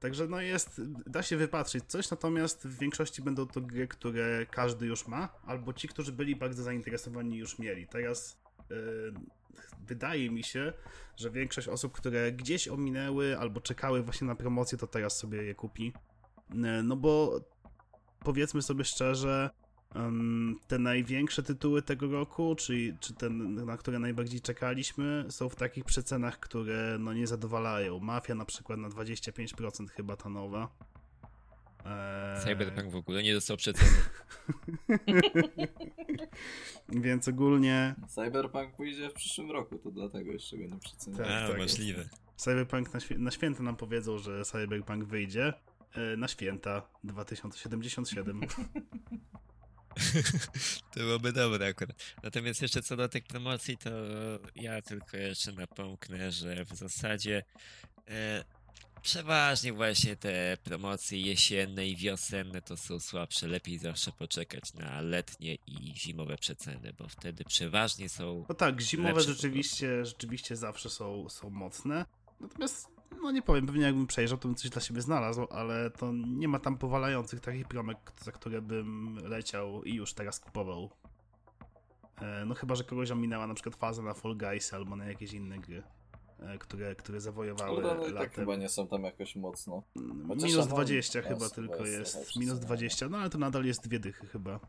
Także 0.00 0.28
no 0.28 0.40
jest, 0.40 0.80
da 1.06 1.22
się 1.22 1.36
wypatrzyć 1.36 1.84
coś, 1.84 2.10
natomiast 2.10 2.68
w 2.68 2.78
większości 2.78 3.22
będą 3.22 3.46
to 3.46 3.60
gry, 3.60 3.88
które 3.88 4.46
każdy 4.46 4.86
już 4.86 5.06
ma, 5.06 5.28
albo 5.46 5.72
ci, 5.72 5.88
którzy 5.88 6.12
byli 6.12 6.36
bardzo 6.36 6.62
zainteresowani 6.62 7.36
już 7.36 7.58
mieli. 7.58 7.86
Teraz 7.86 8.40
yy, 8.70 9.12
wydaje 9.86 10.30
mi 10.30 10.42
się, 10.42 10.72
że 11.16 11.30
większość 11.30 11.68
osób, 11.68 11.92
które 11.92 12.32
gdzieś 12.32 12.68
ominęły 12.68 13.38
albo 13.38 13.60
czekały 13.60 14.02
właśnie 14.02 14.26
na 14.26 14.34
promocję, 14.34 14.78
to 14.78 14.86
teraz 14.86 15.18
sobie 15.18 15.42
je 15.42 15.54
kupi. 15.54 15.92
Yy, 16.54 16.82
No 16.82 16.96
bo 16.96 17.40
powiedzmy 18.24 18.62
sobie 18.62 18.84
szczerze, 18.84 19.50
te 20.66 20.78
największe 20.78 21.42
tytuły 21.42 21.82
tego 21.82 22.06
roku, 22.06 22.54
czy, 22.54 22.96
czy 23.00 23.14
te, 23.14 23.30
na 23.30 23.76
które 23.76 23.98
najbardziej 23.98 24.40
czekaliśmy, 24.40 25.24
są 25.28 25.48
w 25.48 25.56
takich 25.56 25.84
przecenach, 25.84 26.40
które 26.40 26.96
no 27.00 27.14
nie 27.14 27.26
zadowalają. 27.26 27.98
Mafia 27.98 28.34
na 28.34 28.44
przykład 28.44 28.78
na 28.78 28.88
25% 28.88 29.88
chyba 29.88 30.16
ta 30.16 30.28
nowa. 30.28 30.68
Eee, 31.84 32.40
Cyberpunk 32.44 32.90
w 32.90 32.96
ogóle 32.96 33.22
nie 33.22 33.34
dostał 33.34 33.56
przeceny. 33.56 33.90
Więc 36.88 37.28
ogólnie 37.28 37.94
Cyberpunk 38.08 38.76
pójdzie 38.76 39.10
w 39.10 39.12
przyszłym 39.12 39.50
roku, 39.50 39.78
to 39.78 39.90
dlatego 39.90 40.32
jeszcze 40.32 40.58
go 40.58 40.66
nie 40.66 40.78
przeceniam. 40.78 41.18
Tak, 41.18 41.48
tak. 41.48 41.58
możliwe. 41.58 42.08
Cyberpunk 42.36 42.94
na, 42.94 43.00
na 43.18 43.30
święta 43.30 43.62
nam 43.62 43.76
powiedzą, 43.76 44.18
że 44.18 44.44
Cyberpunk 44.44 45.04
wyjdzie 45.04 45.52
e, 45.92 46.16
na 46.16 46.28
święta 46.28 46.82
2077. 47.04 48.40
To 50.94 51.00
byłoby 51.00 51.32
dobre 51.32 51.66
akurat. 51.66 52.14
Natomiast 52.22 52.62
jeszcze 52.62 52.82
co 52.82 52.96
do 52.96 53.08
tych 53.08 53.24
promocji, 53.24 53.78
to 53.78 53.90
ja 54.56 54.82
tylko 54.82 55.16
jeszcze 55.16 55.52
napomknę, 55.52 56.32
że 56.32 56.64
w 56.64 56.74
zasadzie 56.74 57.44
e, 58.08 58.44
przeważnie 59.08 59.72
właśnie 59.72 60.16
te 60.16 60.56
promocje 60.64 61.20
jesienne 61.20 61.86
i 61.86 61.96
wiosenne 61.96 62.62
to 62.62 62.76
są 62.76 63.00
słabsze. 63.00 63.46
Lepiej 63.46 63.78
zawsze 63.78 64.12
poczekać 64.12 64.74
na 64.74 65.00
letnie 65.00 65.54
i 65.54 65.92
zimowe 65.96 66.36
przeceny, 66.36 66.92
bo 66.98 67.08
wtedy 67.08 67.44
przeważnie 67.44 68.08
są 68.08 68.44
No 68.48 68.54
tak, 68.54 68.80
zimowe 68.80 69.20
rzeczywiście, 69.20 70.04
rzeczywiście 70.04 70.56
zawsze 70.56 70.90
są, 70.90 71.28
są 71.28 71.50
mocne. 71.50 72.06
Natomiast, 72.40 72.88
no 73.22 73.30
nie 73.30 73.42
powiem, 73.42 73.66
pewnie 73.66 73.82
jakbym 73.84 74.06
przejrzał, 74.06 74.38
to 74.38 74.48
bym 74.48 74.54
coś 74.54 74.70
dla 74.70 74.82
siebie 74.82 75.00
znalazł, 75.00 75.46
ale 75.50 75.90
to 75.90 76.12
nie 76.12 76.48
ma 76.48 76.58
tam 76.58 76.78
powalających 76.78 77.40
takich 77.40 77.68
promek, 77.68 77.98
za 78.22 78.32
które 78.32 78.62
bym 78.62 79.18
leciał 79.24 79.84
i 79.84 79.94
już 79.94 80.14
teraz 80.14 80.40
kupował. 80.40 80.90
E, 82.20 82.44
No 82.44 82.54
chyba, 82.54 82.74
że 82.74 82.84
kogoś 82.84 83.10
ominęła 83.10 83.46
na 83.46 83.54
przykład 83.54 83.76
faza 83.76 84.02
na 84.02 84.14
Fall 84.14 84.36
Guys 84.36 84.74
albo 84.74 84.96
na 84.96 85.06
jakieś 85.06 85.32
inne 85.32 85.58
gry, 85.58 85.82
które, 86.60 86.94
które 86.94 87.20
zawojowały 87.20 87.90
one 87.90 88.02
i 88.02 88.04
tak 88.04 88.14
latem. 88.14 88.30
chyba 88.30 88.56
nie 88.56 88.68
są 88.68 88.88
tam 88.88 89.04
jakoś 89.04 89.36
mocno. 89.36 89.82
Chociaż 90.28 90.44
Minus 90.44 90.66
Among 90.66 90.70
20 90.70 91.18
Us 91.18 91.28
chyba 91.28 91.38
chyba 91.38 91.50
tylko 91.50 91.86
jest 91.86 92.16
jest. 92.16 92.36
Minus 92.36 92.58
przesadne. 92.58 92.66
20, 92.76 93.08
no 93.08 93.18
ale 93.18 93.30
to 93.30 93.38
nadal 93.38 93.64
jest 93.64 93.88
dwie 93.88 93.98
dychy 93.98 94.26
chyba. 94.26 94.60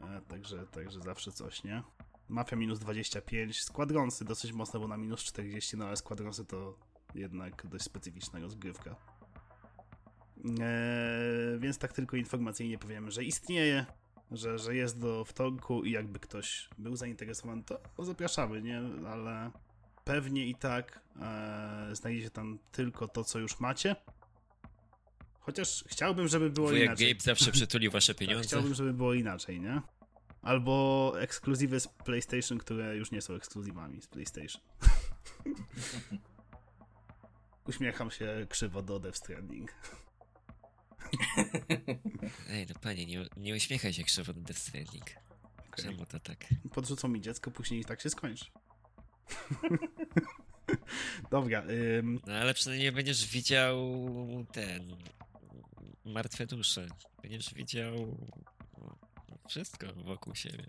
E, 0.00 0.20
także, 0.28 0.66
także 0.66 1.00
zawsze 1.00 1.32
coś, 1.32 1.64
nie? 1.64 1.82
Mafia 2.28 2.56
minus 2.56 2.78
25, 2.78 3.62
Składronsy 3.62 4.24
dosyć 4.24 4.52
mocno, 4.52 4.80
bo 4.80 4.88
na 4.88 4.96
minus 4.96 5.20
40, 5.20 5.76
no 5.76 5.86
ale 5.86 5.96
Składronsy 5.96 6.44
to 6.44 6.78
jednak 7.14 7.66
dość 7.66 7.84
specyficzna 7.84 8.40
rozgrywka. 8.40 8.96
E, 10.60 11.58
więc 11.58 11.78
tak 11.78 11.92
tylko 11.92 12.16
informacyjnie 12.16 12.78
powiem, 12.78 13.10
że 13.10 13.24
istnieje, 13.24 13.86
że, 14.30 14.58
że 14.58 14.76
jest 14.76 15.00
do 15.00 15.24
wtorku 15.24 15.84
i 15.84 15.90
jakby 15.90 16.18
ktoś 16.18 16.68
był 16.78 16.96
zainteresowany, 16.96 17.62
to 17.96 18.04
zapraszamy, 18.04 18.62
nie? 18.62 18.82
Ale 19.06 19.50
pewnie 20.04 20.46
i 20.46 20.54
tak 20.54 21.00
e, 21.20 21.88
znajdziecie 21.92 22.30
tam 22.30 22.58
tylko 22.72 23.08
to, 23.08 23.24
co 23.24 23.38
już 23.38 23.60
macie. 23.60 23.96
Chociaż 25.40 25.84
chciałbym, 25.88 26.28
żeby 26.28 26.50
było 26.50 26.68
Wujek 26.68 26.84
inaczej. 26.84 27.08
Gabe 27.08 27.20
zawsze 27.20 27.52
przytulił 27.58 27.90
wasze 27.90 28.14
Tak, 28.14 28.20
pieniądze. 28.20 28.48
chciałbym, 28.48 28.74
żeby 28.74 28.92
było 28.92 29.14
inaczej, 29.14 29.60
nie? 29.60 29.80
Albo 30.42 31.12
ekskluzywy 31.20 31.80
z 31.80 31.88
PlayStation, 31.88 32.58
które 32.58 32.96
już 32.96 33.10
nie 33.10 33.22
są 33.22 33.34
ekskluzywami 33.34 34.02
z 34.02 34.06
PlayStation. 34.06 34.62
Uśmiecham 37.68 38.10
się 38.10 38.46
krzywo 38.48 38.82
do 38.82 39.00
Death 39.00 39.18
Stranding. 39.18 39.72
Ej, 42.50 42.66
no 42.68 42.74
panie, 42.80 43.06
nie, 43.06 43.26
nie 43.36 43.54
uśmiechaj 43.54 43.92
się 43.92 44.04
krzywo 44.04 44.32
do 44.32 44.40
Death 44.40 44.60
Stranding. 44.60 45.04
Okej. 45.58 45.84
Czemu 45.84 46.06
to 46.06 46.20
tak? 46.20 46.44
Podrzucą 46.74 47.08
mi 47.08 47.20
dziecko, 47.20 47.50
później 47.50 47.80
i 47.80 47.84
tak 47.84 48.00
się 48.00 48.10
skończy. 48.10 48.44
Dobra, 51.30 51.62
ym, 51.98 52.20
No 52.26 52.32
ale 52.34 52.54
przynajmniej 52.54 52.92
będziesz 52.92 53.26
widział 53.26 53.76
ten... 54.52 54.96
Martwe 56.04 56.46
dusze. 56.46 56.86
Będziesz 57.22 57.54
widział 57.54 58.16
wszystko 59.48 59.86
wokół 60.04 60.34
siebie. 60.34 60.66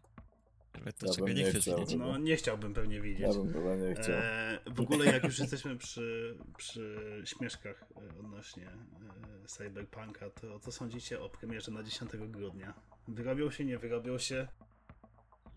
Nawet 0.74 0.98
to, 0.98 1.06
Ja 1.08 1.14
czego 1.14 1.28
nie 1.28 1.34
nie 1.34 1.44
chcesz 1.50 1.66
widzieć. 1.66 1.96
no 2.00 2.18
nie 2.18 2.36
chciałbym 2.36 2.74
pewnie 2.74 3.02
widzieć. 3.02 3.20
Ja 3.22 3.34
bym 3.34 3.54
chyba 3.54 3.76
nie 3.76 3.96
chciał. 3.96 4.16
E, 4.16 4.60
w 4.66 4.80
ogóle 4.80 5.06
jak 5.06 5.24
już 5.24 5.40
jesteśmy 5.40 5.78
przy, 5.78 6.38
przy 6.58 6.98
śmieszkach 7.26 7.84
e, 7.96 8.20
odnośnie 8.20 8.68
e, 8.68 9.48
Cyberpunka, 9.48 10.30
to 10.30 10.60
co 10.60 10.72
sądzicie 10.72 11.22
o 11.22 11.30
premierze 11.30 11.72
na 11.72 11.84
10 11.84 12.12
grudnia? 12.18 12.74
Wyrobią 13.08 13.52
się, 13.52 13.66
nie 13.66 13.78
wyrobią 13.78 14.18
się? 14.18 14.48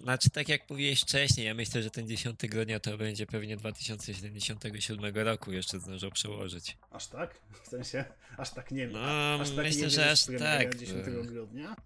Znaczy, 0.00 0.30
tak 0.30 0.48
jak 0.48 0.70
mówiłeś 0.70 1.00
wcześniej, 1.02 1.46
ja 1.46 1.54
myślę, 1.54 1.82
że 1.82 1.90
ten 1.90 2.08
10 2.08 2.40
grudnia 2.42 2.80
to 2.80 2.98
będzie 2.98 3.26
pewnie 3.26 3.56
2077 3.56 5.14
roku 5.14 5.52
jeszcze 5.52 5.80
zdążą 5.80 6.10
przełożyć. 6.10 6.76
Aż 6.90 7.06
tak? 7.06 7.40
W 7.64 7.68
sensie, 7.68 8.04
aż 8.36 8.50
tak 8.50 8.70
nie 8.70 8.86
No, 8.88 9.34
aż 9.40 9.48
tak 9.50 9.58
myślę, 9.64 9.82
nie 9.82 9.90
że 9.90 10.10
aż 10.10 10.24
tak, 10.38 10.76
10 10.76 11.06
bo- 11.06 11.22
grudnia? 11.24 11.76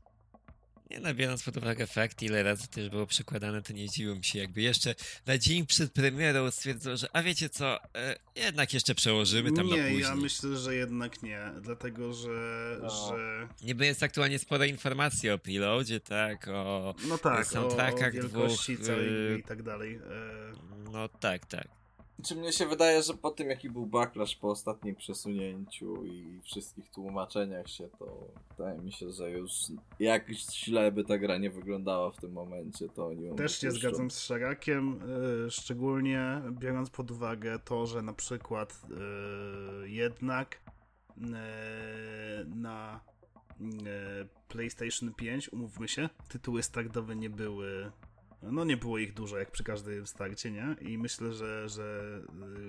Nie 0.91 1.01
no, 1.01 1.15
biorąc 1.15 1.43
pod 1.43 1.57
uwagę 1.57 1.87
fakt, 1.87 2.23
ile 2.23 2.43
razy 2.43 2.69
też 2.69 2.89
było 2.89 3.07
przekładane, 3.07 3.63
to 3.63 3.73
nie 3.73 3.89
zdziwiłbym 3.89 4.23
się, 4.23 4.39
jakby 4.39 4.61
jeszcze 4.63 4.95
na 5.27 5.39
dzień 5.39 5.67
przed 5.67 5.93
premierą 5.93 6.51
stwierdzą, 6.51 6.97
że 6.97 7.07
a 7.13 7.23
wiecie 7.23 7.49
co, 7.49 7.79
e, 7.95 8.17
jednak 8.37 8.75
jeszcze 8.75 8.95
przełożymy 8.95 9.53
tam 9.53 9.69
na 9.69 9.77
Nie, 9.77 9.83
później. 9.83 10.01
ja 10.01 10.15
myślę, 10.17 10.57
że 10.57 10.75
jednak 10.75 11.23
nie, 11.23 11.41
dlatego 11.61 12.13
że, 12.15 12.77
No. 12.83 13.09
że 13.09 13.49
Niby 13.63 13.87
jest 13.87 14.03
aktualnie 14.03 14.39
sporo 14.39 14.65
informacji 14.65 15.31
o 15.31 15.39
preloadzie, 15.39 16.01
tak, 16.01 16.49
o... 16.49 16.95
no 17.09 17.19
tak, 17.19 17.39
o, 17.39 17.41
o 17.41 17.45
soundtrackach 17.45 18.13
wielkości 18.13 18.75
dwóch, 18.75 18.87
całej 18.87 19.07
gry 19.09 19.37
i 19.41 19.43
tak 19.43 19.63
dalej. 19.63 19.95
E, 19.95 20.01
No 20.93 21.09
tak, 21.09 21.47
tak. 21.47 21.80
Czy 22.25 22.37
mnie 22.37 22.53
się 22.53 22.67
wydaje, 22.67 23.03
że 23.03 23.15
po 23.15 23.31
tym 23.31 23.51
jaki 23.51 23.71
był 23.71 23.87
backlash 23.87 24.37
po 24.37 24.51
ostatnim 24.51 24.97
przesunięciu 24.97 26.05
i 26.05 26.41
wszystkich 26.43 26.91
tłumaczeniach 26.91 27.69
się, 27.69 27.89
to 27.99 28.27
wydaje 28.59 28.79
mi 28.79 28.93
się, 28.93 29.13
że 29.13 29.31
już 29.31 29.53
jak 29.99 30.31
źle 30.31 30.93
by 30.93 31.05
ta 31.05 31.19
gra 31.19 31.39
nie 31.39 31.51
wyglądała 31.51 32.11
w 32.11 32.17
tym 32.17 32.33
momencie, 32.33 32.89
to 32.89 33.07
oni 33.07 33.35
Też 33.37 33.61
się 33.61 33.71
zgadzam 33.71 34.11
z 34.11 34.21
Szerakiem, 34.21 35.01
y, 35.47 35.51
szczególnie 35.51 36.43
biorąc 36.51 36.91
pod 36.91 37.11
uwagę 37.11 37.59
to, 37.59 37.87
że 37.87 38.03
na 38.03 38.13
przykład 38.13 38.83
y, 39.85 39.91
jednak 39.91 40.61
y, 41.17 41.21
na 42.47 43.01
y, 43.61 43.65
PlayStation 44.49 45.15
5, 45.15 45.53
umówmy 45.53 45.89
się, 45.89 46.09
tytuły 46.29 46.63
startowe 46.63 47.17
nie 47.17 47.31
były. 47.31 47.91
No 48.43 48.65
nie 48.65 48.77
było 48.77 48.99
ich 48.99 49.15
dużo 49.15 49.39
jak 49.39 49.51
przy 49.51 49.65
każdym 49.65 50.07
starcie, 50.07 50.51
nie? 50.51 50.77
I 50.81 50.99
myślę, 50.99 51.33
że, 51.33 51.69
że 51.69 52.21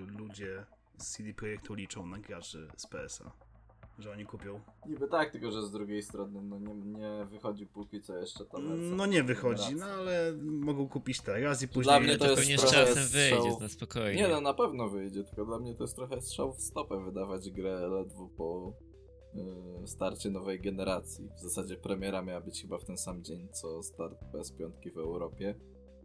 y, 0.09 0.17
ludzie 0.19 0.65
z 0.97 1.11
CD 1.11 1.33
Projektu 1.33 1.73
liczą 1.73 2.05
na 2.05 2.19
graczy 2.19 2.67
z 2.77 2.87
PS-a. 2.87 3.31
Że 3.99 4.11
oni 4.11 4.25
kupią. 4.25 4.59
Niby 4.85 5.07
tak, 5.07 5.31
tylko 5.31 5.51
że 5.51 5.61
z 5.61 5.71
drugiej 5.71 6.03
strony 6.03 6.41
no 6.41 6.59
nie, 6.59 6.75
nie 6.75 7.25
wychodzi 7.25 7.67
póki 7.67 8.01
co 8.01 8.17
jeszcze 8.17 8.45
ta 8.45 8.57
wersja 8.57 8.95
No 8.95 9.05
nie 9.05 9.23
wychodzi, 9.23 9.75
no 9.75 9.85
ale 9.85 10.33
mogą 10.41 10.87
kupić 10.89 11.21
teraz 11.21 11.61
i 11.61 11.67
później. 11.67 11.83
Dla 11.83 11.99
mnie 11.99 12.17
to 12.17 12.25
to 12.25 12.31
jest 12.31 12.41
pewnie 12.41 12.57
z 12.57 12.61
trochę 12.61 12.75
czasem 12.75 13.03
strzał- 13.03 13.43
wyjdzie, 13.43 13.57
na 13.61 13.69
spokojnie. 13.69 14.21
Nie 14.21 14.27
no, 14.27 14.41
na 14.41 14.53
pewno 14.53 14.89
wyjdzie, 14.89 15.23
tylko 15.23 15.45
dla 15.45 15.59
mnie 15.59 15.75
to 15.75 15.83
jest 15.83 15.95
trochę 15.95 16.21
strzał 16.21 16.53
w 16.53 16.61
stopę 16.61 17.03
wydawać 17.05 17.49
grę 17.51 17.87
ledwo 17.87 18.29
po 18.37 18.73
starcie 19.85 20.29
nowej 20.29 20.59
generacji. 20.59 21.29
W 21.37 21.41
zasadzie 21.41 21.77
premiera 21.77 22.21
miała 22.21 22.41
być 22.41 22.61
chyba 22.61 22.77
w 22.77 22.85
ten 22.85 22.97
sam 22.97 23.23
dzień, 23.23 23.47
co 23.51 23.83
start 23.83 24.19
PS5 24.33 24.93
w 24.93 24.97
Europie. 24.97 25.55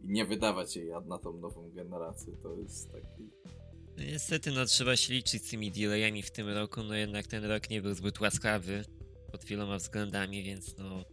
I 0.03 0.07
nie 0.07 0.25
wydawać 0.25 0.75
jej 0.75 0.89
na 1.05 1.17
tą 1.17 1.37
nową 1.37 1.71
generację, 1.71 2.33
to 2.43 2.55
jest 2.55 2.91
taki... 2.91 3.29
No 3.97 4.03
Niestety, 4.03 4.51
no 4.51 4.65
trzeba 4.65 4.95
się 4.95 5.13
liczyć 5.13 5.45
z 5.45 5.49
tymi 5.49 5.71
delayami 5.71 6.21
w 6.21 6.31
tym 6.31 6.49
roku, 6.49 6.83
no 6.83 6.95
jednak 6.95 7.27
ten 7.27 7.45
rok 7.45 7.69
nie 7.69 7.81
był 7.81 7.93
zbyt 7.93 8.19
łaskawy 8.19 8.85
pod 9.31 9.45
wieloma 9.45 9.77
względami, 9.77 10.43
więc 10.43 10.77
no 10.77 11.03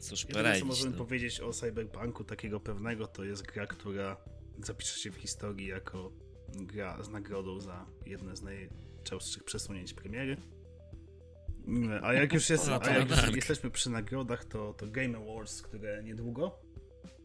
cóż 0.00 0.20
Jedyne, 0.22 0.34
co 0.34 0.38
poradzić. 0.38 0.64
możemy 0.64 0.90
No. 0.90 0.98
powiedzieć 0.98 1.40
o 1.40 1.52
Cyberpunku 1.52 2.24
takiego 2.24 2.60
pewnego, 2.60 3.06
to 3.06 3.24
jest 3.24 3.42
gra, 3.42 3.66
która 3.66 4.16
zapisze 4.64 5.00
się 5.00 5.10
w 5.10 5.16
historii 5.16 5.66
jako 5.66 6.12
gra 6.48 7.02
z 7.02 7.08
nagrodą 7.08 7.60
za 7.60 7.86
jedne 8.06 8.36
z 8.36 8.42
najczęstszych 8.42 9.44
przesunięć 9.44 9.94
premiery. 9.94 10.36
A 12.02 12.12
jak 12.12 12.32
już, 12.32 12.50
jest, 12.50 12.68
a 12.82 12.90
jak 12.90 13.10
już 13.10 13.36
jesteśmy 13.36 13.70
przy 13.70 13.90
nagrodach, 13.90 14.44
to, 14.44 14.74
to 14.74 14.86
Game 14.86 15.18
Awards, 15.18 15.62
które 15.62 16.02
niedługo, 16.02 16.58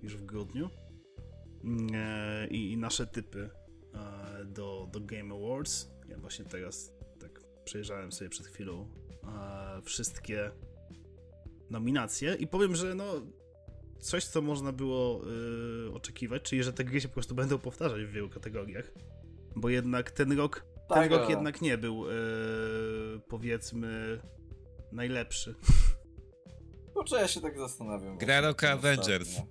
już 0.02 0.16
w 0.16 0.26
grudniu. 0.26 0.70
Mm, 1.64 1.88
e, 1.96 2.48
I, 2.48 2.72
i 2.72 2.78
nasze 2.78 3.08
typy 3.08 3.50
e, 3.94 4.46
do, 4.46 4.90
do 4.92 5.00
Game 5.00 5.36
Awards. 5.36 5.92
Ja 6.10 6.18
właśnie 6.18 6.46
teraz 6.46 6.94
tak 7.20 7.42
przejrzałem 7.66 8.12
sobie 8.12 8.30
przed 8.30 8.48
chwilą 8.48 8.90
e, 9.24 9.82
wszystkie 9.82 10.52
nominacje 11.70 12.36
i 12.36 12.48
powiem, 12.48 12.76
że 12.76 12.96
no 12.96 13.22
coś, 14.00 14.26
co 14.26 14.42
można 14.42 14.72
było 14.72 15.22
oczekiwać, 15.94 16.42
czyli 16.42 16.64
że 16.64 16.74
te 16.74 16.84
gry 16.84 17.02
się 17.02 17.08
po 17.08 17.14
prostu 17.14 17.36
będą 17.36 17.58
powtarzać 17.58 18.04
w 18.04 18.12
wielu 18.12 18.30
kategoriach, 18.30 18.92
bo 19.56 19.70
jednak 19.70 20.12
ten 20.12 20.32
rok, 20.32 20.66
ten 20.90 20.96
Tak, 20.98 21.12
rok 21.12 21.30
jednak 21.30 21.62
nie 21.62 21.78
był 21.78 22.10
y, 22.10 22.14
powiedzmy 23.30 24.20
najlepszy. 24.92 25.56
Kurczę, 26.94 27.16
ja 27.22 27.28
się 27.28 27.42
tak 27.42 27.58
zastanawiam. 27.60 28.18
Gra 28.18 28.50
ostatnio. 28.50 28.70
Avengers. 28.70 29.42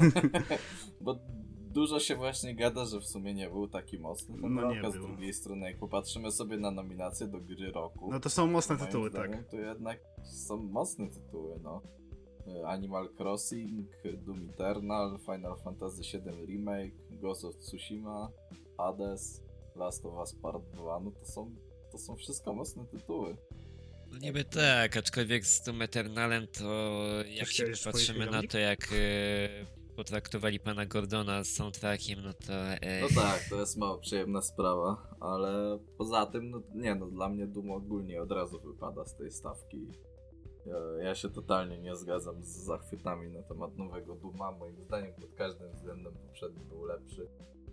Bo 1.00 1.18
dużo 1.70 2.00
się 2.00 2.16
właśnie 2.16 2.54
gada, 2.54 2.84
że 2.84 3.00
w 3.00 3.06
sumie 3.06 3.34
nie 3.34 3.48
był 3.48 3.68
taki 3.68 3.98
mocny 3.98 4.40
ten 4.40 4.54
No 4.54 4.72
nie 4.72 4.86
a 4.86 4.90
z 4.90 4.92
był. 4.92 5.06
drugiej 5.06 5.32
strony 5.32 5.66
jak 5.70 5.78
popatrzymy 5.78 6.30
sobie 6.30 6.56
na 6.56 6.70
nominacje 6.70 7.26
do 7.28 7.40
gry 7.40 7.70
roku, 7.72 8.08
No 8.12 8.20
to 8.20 8.30
są 8.30 8.46
mocne 8.46 8.74
moim 8.76 8.86
tytuły, 8.86 9.10
tak. 9.10 9.50
To 9.50 9.56
jednak 9.56 10.00
są 10.24 10.56
mocne 10.56 11.10
tytuły, 11.10 11.60
no. 11.62 11.82
E, 12.62 12.66
Animal 12.66 13.08
Crossing, 13.18 13.88
Doom 14.26 14.50
Eternal, 14.50 15.18
Final 15.18 15.56
Fantasy 15.64 16.02
VII 16.02 16.46
Remake, 16.46 16.94
Ghost 17.10 17.44
of 17.44 17.56
Tsushima, 17.56 18.30
Hades, 18.78 19.42
Last 19.76 20.06
of 20.06 20.14
Us 20.14 20.34
Part 20.34 20.62
2, 20.74 21.00
no 21.00 21.10
to 21.10 21.26
są, 21.26 21.54
to 21.92 21.98
są 21.98 22.16
wszystko 22.16 22.54
mocne 22.54 22.86
tytuły. 22.86 23.36
No 24.12 24.18
niby 24.18 24.44
tak, 24.44 24.96
aczkolwiek 24.96 25.46
z 25.46 25.62
tym 25.62 25.82
Eternalem 25.82 26.46
to 26.46 26.94
jak 27.28 27.48
się 27.48 27.64
patrzymy 27.84 28.26
na 28.26 28.42
to, 28.42 28.58
jak 28.58 28.88
e, 28.92 29.96
potraktowali 29.96 30.60
pana 30.60 30.86
Gordona 30.86 31.44
z 31.44 31.48
soundtrackiem, 31.48 32.20
no 32.22 32.32
to... 32.32 32.52
E, 32.52 33.00
No 33.00 33.08
tak, 33.22 33.44
to 33.50 33.60
jest 33.60 33.76
mało 33.76 33.98
przyjemna 33.98 34.42
sprawa, 34.42 35.16
ale 35.20 35.78
poza 35.98 36.26
tym, 36.26 36.50
no 36.50 36.62
nie 36.74 36.94
no, 36.94 37.06
dla 37.06 37.28
mnie 37.28 37.46
Doom 37.46 37.70
ogólnie 37.70 38.22
od 38.22 38.32
razu 38.32 38.60
wypada 38.60 39.04
z 39.04 39.16
tej 39.16 39.30
stawki. 39.30 39.86
Ja, 40.66 41.04
ja 41.04 41.14
się 41.14 41.28
totalnie 41.30 41.78
nie 41.78 41.96
zgadzam 41.96 42.44
z 42.44 42.48
zachwytami 42.48 43.30
na 43.30 43.42
temat 43.42 43.76
nowego 43.76 44.14
Duma. 44.14 44.52
Moim 44.52 44.84
zdaniem 44.84 45.14
pod 45.14 45.34
każdym 45.34 45.72
względem 45.72 46.14
poprzedni 46.14 46.64
był 46.64 46.84
lepszy. 46.84 47.28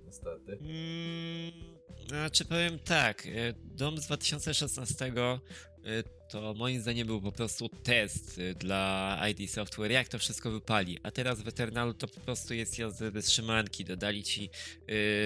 Niestety. 0.05 0.51
Mm, 0.51 1.72
znaczy 2.07 2.45
powiem 2.45 2.79
tak, 2.79 3.25
e, 3.25 3.53
Dom 3.63 3.97
z 3.97 4.05
2016 4.05 5.13
e, 5.85 6.03
to 6.33 6.53
moim 6.53 6.81
zdaniem 6.81 7.07
był 7.07 7.21
po 7.21 7.31
prostu 7.31 7.69
test 7.69 8.39
e, 8.39 8.53
dla 8.53 9.19
ID 9.29 9.51
Software, 9.51 9.91
jak 9.91 10.07
to 10.07 10.19
wszystko 10.19 10.51
wypali. 10.51 10.99
A 11.03 11.11
teraz 11.11 11.41
w 11.41 11.47
Eternalu 11.47 11.93
to 11.93 12.07
po 12.07 12.19
prostu 12.19 12.53
jest 12.53 12.79
jazda 12.79 13.11
bez 13.11 13.25
trzymanki. 13.25 13.85
Dodali 13.85 14.23
ci 14.23 14.49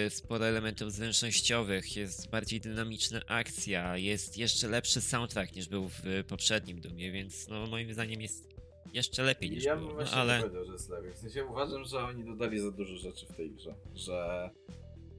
e, 0.05 0.09
sporo 0.09 0.47
elementów 0.47 0.91
zręcznościowych, 0.91 1.95
jest 1.95 2.29
bardziej 2.29 2.61
dynamiczna 2.61 3.21
akcja, 3.27 3.97
jest 3.97 4.37
jeszcze 4.37 4.67
lepszy 4.67 5.01
soundtrack 5.01 5.55
niż 5.55 5.67
był 5.67 5.89
w 5.89 6.23
poprzednim 6.27 6.81
Dumie, 6.81 7.11
więc 7.11 7.47
no 7.47 7.67
moim 7.67 7.93
zdaniem 7.93 8.21
jest 8.21 8.47
jeszcze 8.93 9.23
lepiej 9.23 9.51
niż 9.51 9.63
Ja 9.63 9.75
bym 9.75 9.85
było. 9.85 9.93
No, 9.93 9.95
właśnie 9.95 10.17
ale 10.17 10.39
powiedział, 10.39 10.65
że 10.65 10.73
jest 10.73 10.89
lepiej. 10.89 11.13
W 11.13 11.17
sensie 11.17 11.45
uważam, 11.45 11.85
że 11.85 11.99
oni 11.99 12.25
dodali 12.25 12.59
za 12.59 12.71
dużo 12.71 12.95
rzeczy 12.95 13.25
w 13.25 13.35
tej 13.35 13.51
grze. 13.51 13.75
Że 13.95 14.49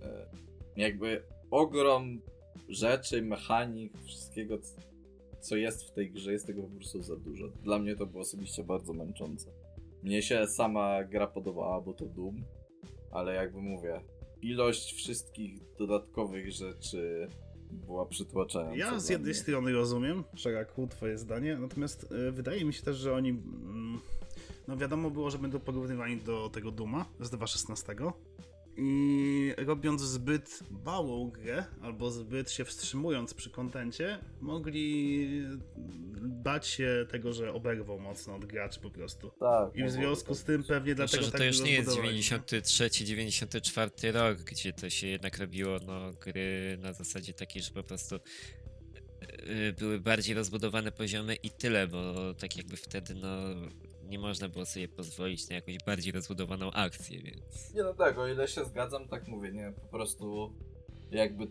e, 0.03 0.27
jakby 0.77 1.23
ogrom 1.51 2.21
rzeczy, 2.69 3.23
mechanik, 3.23 3.93
wszystkiego, 4.05 4.59
co 5.41 5.57
jest 5.57 5.85
w 5.85 5.91
tej 5.91 6.11
grze, 6.11 6.33
jest 6.33 6.47
tego 6.47 6.63
po 6.63 6.69
prostu 6.69 7.03
za 7.03 7.17
dużo. 7.17 7.49
Dla 7.49 7.79
mnie 7.79 7.97
to 7.97 8.07
było 8.07 8.23
osobiście 8.23 8.65
bardzo 8.65 8.93
męczące. 8.93 9.51
Mnie 10.03 10.23
się 10.23 10.47
sama 10.47 11.05
gra 11.05 11.27
podobała, 11.27 11.81
bo 11.81 11.93
to 11.93 12.07
Doom, 12.07 12.45
ale 13.11 13.35
jakby 13.35 13.61
mówię, 13.61 14.01
ilość 14.43 14.93
wszystkich 14.95 15.61
dodatkowych 15.79 16.53
rzeczy 16.53 17.29
była 17.71 18.07
przytłaczająca. 18.07 18.77
Ja 18.77 19.01
z 19.01 19.09
jednej 19.09 19.35
strony 19.35 19.73
rozumiem, 19.73 20.25
Szeraku, 20.35 20.87
twoje 20.87 21.19
zdanie, 21.19 21.57
natomiast 21.57 22.13
y, 22.29 22.33
wydaje 22.33 22.65
mi 22.65 22.73
się 22.73 22.83
też, 22.83 22.97
że 22.97 23.15
oni. 23.15 23.31
mm, 23.31 24.01
no 24.69 24.77
wiadomo 24.77 25.11
było, 25.11 25.31
że 25.31 25.39
będą 25.39 25.61
porównywani 25.61 26.17
do 26.17 26.49
tego 26.49 26.71
Duma 26.71 27.07
z 27.21 27.31
2.16. 27.31 28.13
I 28.81 29.55
robiąc 29.57 30.03
zbyt 30.03 30.61
małą 30.85 31.31
grę, 31.31 31.65
albo 31.83 32.11
zbyt 32.11 32.51
się 32.51 32.65
wstrzymując 32.65 33.35
przy 33.35 33.51
kontencie, 33.51 34.19
mogli 34.41 35.29
bać 36.21 36.67
się 36.67 37.07
tego, 37.11 37.33
że 37.33 37.53
oberwą 37.53 37.99
mocno 37.99 38.35
od 38.35 38.45
graczy 38.45 38.81
po 38.81 38.91
prostu. 38.91 39.31
Tak, 39.41 39.69
I 39.75 39.79
w 39.79 39.81
mogłoby 39.81 39.91
związku 39.91 40.29
tak 40.29 40.37
z 40.37 40.45
tym 40.45 40.65
pewnie 40.65 40.95
dlatego 40.95 41.23
że 41.25 41.31
tak 41.31 41.41
to 41.41 41.45
już 41.45 41.57
było 41.57 41.67
nie 41.67 41.73
jest 41.73 41.91
zbudowani. 41.91 42.21
93-94 42.21 44.13
rok, 44.13 44.39
gdzie 44.39 44.73
to 44.73 44.91
się 44.91 45.07
jednak 45.07 45.39
robiło 45.39 45.79
no, 45.87 46.13
gry 46.13 46.79
na 46.81 46.93
zasadzie 46.93 47.33
takiej, 47.33 47.63
że 47.63 47.71
po 47.71 47.83
prostu 47.83 48.15
yy, 49.47 49.73
były 49.73 50.01
bardziej 50.01 50.35
rozbudowane 50.35 50.93
poziomy 50.93 51.35
i 51.35 51.51
tyle, 51.51 51.87
bo 51.87 52.15
tak 52.35 52.57
jakby 52.57 52.77
wtedy 52.77 53.15
no 53.15 53.55
nie 54.09 54.19
można 54.19 54.49
było 54.49 54.67
sobie 54.67 54.89
pozwolić 54.89 55.49
na 55.49 55.57
jakąś 55.57 55.77
bardziej 55.87 56.13
rozbudowaną 56.13 56.71
akcję, 56.71 57.23
więc... 57.23 57.75
Nie 57.75 57.83
no 57.83 57.95
tak, 57.95 58.19
o 58.19 58.29
ile 58.29 58.49
się 58.49 58.65
zgadzam, 58.65 59.09
tak 59.09 59.29
mówię, 59.29 59.53
nie, 59.53 59.73
po 59.83 59.89
prostu 59.89 60.55
jakby 61.11 61.47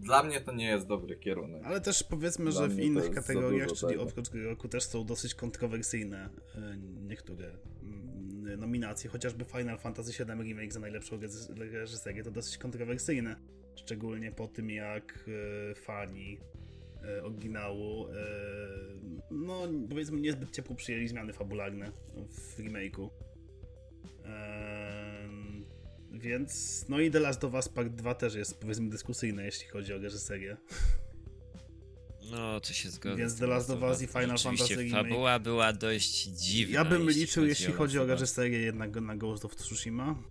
dla 0.00 0.22
mnie 0.22 0.40
to 0.40 0.52
nie 0.52 0.66
jest 0.66 0.86
dobry 0.86 1.16
kierunek. 1.16 1.62
Ale 1.64 1.80
też 1.80 2.02
powiedzmy, 2.02 2.50
Dla 2.50 2.62
że 2.62 2.68
w 2.68 2.80
innych 2.80 3.10
kategoriach, 3.10 3.68
czyli 3.72 3.92
tego. 3.92 4.02
oprócz 4.02 4.30
roku, 4.30 4.68
też 4.68 4.84
są 4.84 5.04
dosyć 5.04 5.34
kontrowersyjne 5.34 6.30
e, 6.54 6.76
niektóre 7.02 7.46
mm, 7.82 8.60
nominacje. 8.60 9.10
Chociażby 9.10 9.44
Final 9.44 9.78
Fantasy 9.78 10.24
VII 10.24 10.42
Remake 10.42 10.72
za 10.72 10.80
najlepszą 10.80 11.16
reż- 11.16 11.72
reżyserię 11.72 12.22
to 12.22 12.30
dosyć 12.30 12.58
kontrowersyjne. 12.58 13.36
Szczególnie 13.76 14.32
po 14.32 14.48
tym, 14.48 14.70
jak 14.70 15.28
e, 15.70 15.74
fani 15.74 16.38
oryginału 17.22 18.08
e, 18.08 18.14
no 19.30 19.68
powiedzmy 19.88 20.20
niezbyt 20.20 20.50
ciepło 20.50 20.76
przyjęli 20.76 21.08
zmiany 21.08 21.32
fabularne 21.32 21.92
w 22.28 22.58
remake'u. 22.58 23.08
Em, 24.24 25.64
więc, 26.12 26.84
no 26.88 27.00
i 27.00 27.10
The 27.10 27.20
Last 27.20 27.44
of 27.44 27.54
Us 27.54 27.68
Part 27.68 27.88
2 27.88 28.14
też 28.14 28.34
jest 28.34 28.60
powiedzmy 28.60 28.90
dyskusyjne, 28.90 29.44
jeśli 29.44 29.68
chodzi 29.68 29.94
o 29.94 29.98
reżyserię. 29.98 30.56
No, 32.30 32.60
to 32.60 32.72
się 32.72 32.90
zgodzę. 32.90 33.16
Więc 33.16 33.38
The 33.38 33.46
Last 33.46 33.70
of 33.70 33.76
Us 33.76 33.80
was- 33.82 34.02
i 34.02 34.06
Final 34.06 34.38
Fantasy 34.38 34.74
remake. 34.74 35.08
fabuła 35.08 35.38
była 35.38 35.72
dość 35.72 36.24
dziwna. 36.24 36.74
Ja 36.74 36.84
bym 36.84 37.10
liczył, 37.10 37.46
jeśli 37.46 37.72
chodzi 37.72 37.98
o 37.98 38.06
reżyserię, 38.06 38.58
jednak 38.58 39.00
na 39.00 39.16
Ghost 39.16 39.44
of 39.44 39.56
Tsushima. 39.56 40.22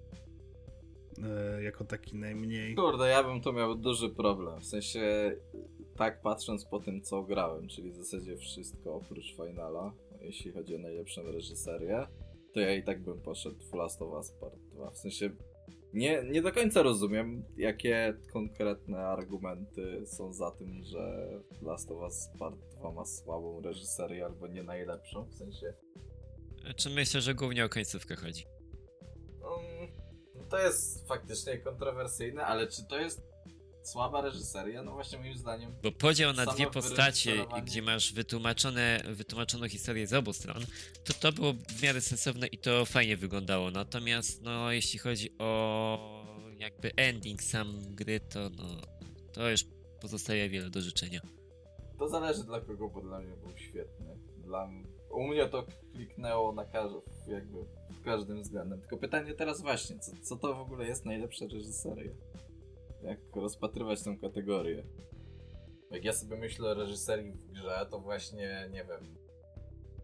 E, 1.23 1.63
jako 1.63 1.85
taki 1.85 2.15
najmniej. 2.15 2.75
Kurde, 2.75 3.09
ja 3.09 3.23
bym 3.23 3.41
to 3.41 3.53
miał 3.53 3.75
duży 3.75 4.09
problem, 4.09 4.61
w 4.61 4.65
sensie 4.65 5.35
tak 5.97 6.21
patrząc 6.21 6.65
po 6.65 6.79
tym, 6.79 7.01
co 7.01 7.23
grałem, 7.23 7.67
czyli 7.67 7.91
w 7.91 7.95
zasadzie 7.95 8.37
wszystko 8.37 8.95
oprócz 8.95 9.35
Finala, 9.35 9.93
jeśli 10.21 10.51
chodzi 10.51 10.75
o 10.75 10.79
najlepszą 10.79 11.31
reżyserię, 11.31 12.07
to 12.53 12.59
ja 12.59 12.75
i 12.75 12.83
tak 12.83 13.03
bym 13.03 13.21
poszedł 13.21 13.59
w 13.71 13.73
Last 13.73 14.01
of 14.01 14.13
Us 14.13 14.31
Part 14.31 14.55
2, 14.55 14.91
w 14.91 14.97
sensie 14.97 15.29
nie, 15.93 16.23
nie 16.23 16.41
do 16.41 16.51
końca 16.51 16.83
rozumiem, 16.83 17.45
jakie 17.57 18.17
konkretne 18.33 18.97
argumenty 18.97 20.05
są 20.05 20.33
za 20.33 20.51
tym, 20.51 20.83
że 20.83 21.29
Last 21.61 21.91
of 21.91 22.01
Us 22.01 22.29
Part 22.39 22.55
2 22.79 22.91
ma 22.91 23.05
słabą 23.05 23.61
reżyserię 23.61 24.25
albo 24.25 24.47
nie 24.47 24.63
najlepszą, 24.63 25.25
w 25.25 25.33
sensie 25.33 25.73
Czy 26.75 26.89
myślę, 26.89 27.21
że 27.21 27.35
głównie 27.35 27.65
o 27.65 27.69
końcówkę 27.69 28.15
chodzi? 28.15 28.45
Um, 29.41 29.87
to 30.49 30.59
jest 30.59 31.07
faktycznie 31.07 31.57
kontrowersyjne, 31.57 32.45
ale 32.45 32.67
czy 32.67 32.87
to 32.87 32.99
jest 32.99 33.34
słaba 33.85 34.21
reżyseria? 34.21 34.83
No 34.83 34.91
właśnie 34.91 35.19
moim 35.19 35.37
zdaniem. 35.37 35.75
Bo 35.83 35.91
podział 35.91 36.33
na 36.33 36.45
dwie 36.45 36.67
postacie, 36.67 37.45
gdzie 37.63 37.81
masz 37.81 38.13
wytłumaczone, 38.13 39.01
wytłumaczoną 39.09 39.69
historię 39.69 40.07
z 40.07 40.13
obu 40.13 40.33
stron, 40.33 40.65
to 41.03 41.13
to 41.13 41.31
było 41.31 41.53
w 41.53 41.83
miarę 41.83 42.01
sensowne 42.01 42.47
i 42.47 42.57
to 42.57 42.85
fajnie 42.85 43.17
wyglądało. 43.17 43.71
Natomiast, 43.71 44.41
no, 44.41 44.71
jeśli 44.71 44.99
chodzi 44.99 45.37
o 45.39 46.25
jakby 46.57 46.95
ending 46.95 47.43
sam 47.43 47.95
gry, 47.95 48.19
to 48.19 48.49
no, 48.49 48.63
to 49.33 49.49
już 49.49 49.65
pozostaje 50.01 50.49
wiele 50.49 50.69
do 50.69 50.81
życzenia. 50.81 51.21
To 51.99 52.09
zależy 52.09 52.43
dla 52.43 52.61
kogo, 52.61 52.89
bo 52.89 53.01
dla 53.01 53.19
mnie 53.19 53.37
był 53.37 53.57
świetny. 53.57 54.17
Dla 54.37 54.69
u 55.15 55.27
mnie 55.27 55.47
to 55.49 55.65
kliknęło 55.93 56.51
na 56.51 56.65
każdy, 56.65 56.97
jakby 57.27 57.57
w 57.89 58.01
każdym 58.03 58.41
względem. 58.41 58.79
Tylko 58.79 58.97
pytanie 58.97 59.33
teraz 59.33 59.61
właśnie, 59.61 59.99
co, 59.99 60.11
co 60.23 60.35
to 60.35 60.55
w 60.55 60.59
ogóle 60.59 60.87
jest 60.87 61.05
najlepsza 61.05 61.45
reżyseria? 61.45 62.11
Jak 63.05 63.19
rozpatrywać 63.35 64.03
tę 64.03 64.17
kategorię? 64.21 64.83
Jak 65.91 66.05
ja 66.05 66.13
sobie 66.13 66.37
myślę 66.37 66.69
o 66.69 66.73
reżyserii 66.73 67.31
w 67.31 67.51
grze, 67.51 67.87
to 67.91 67.99
właśnie, 67.99 68.69
nie 68.71 68.85
wiem, 68.85 69.15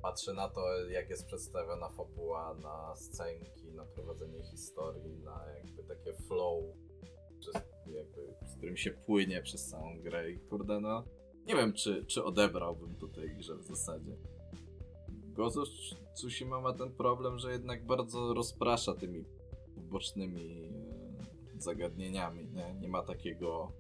patrzę 0.02 0.34
na 0.34 0.50
to, 0.50 0.90
jak 0.90 1.10
jest 1.10 1.26
przedstawiona 1.26 1.90
fabuła, 1.90 2.54
na 2.54 2.96
scenki, 2.96 3.72
na 3.72 3.86
prowadzenie 3.86 4.44
historii, 4.44 5.20
na 5.20 5.46
jakby 5.64 5.84
takie 5.84 6.14
flow, 6.14 6.64
przez, 7.40 7.54
jakby, 7.86 8.34
z 8.46 8.58
którym 8.58 8.78
się 8.78 8.92
płynie 8.92 9.42
przez 9.42 9.66
całą 9.66 10.00
grę 10.00 10.32
i 10.32 10.40
kurde 10.40 10.80
no, 10.80 11.04
nie 11.46 11.56
wiem, 11.56 11.74
czy, 11.74 12.06
czy 12.06 12.24
odebrałbym 12.24 12.96
to 12.96 13.08
tej 13.08 13.36
grze 13.36 13.56
w 13.56 13.64
zasadzie. 13.64 14.16
Of 15.38 15.54
Tsushima 16.14 16.62
ma 16.62 16.74
ten 16.74 16.92
problem, 16.92 17.40
że 17.40 17.52
jednak 17.52 17.86
bardzo 17.86 18.34
rozprasza 18.34 18.96
tymi 18.96 19.26
bocznymi 19.78 20.64
e, 20.64 21.01
zagadnieniami, 21.63 22.47
nie? 22.47 22.76
Nie 22.82 22.88
ma 22.88 23.04
takiego, 23.04 23.71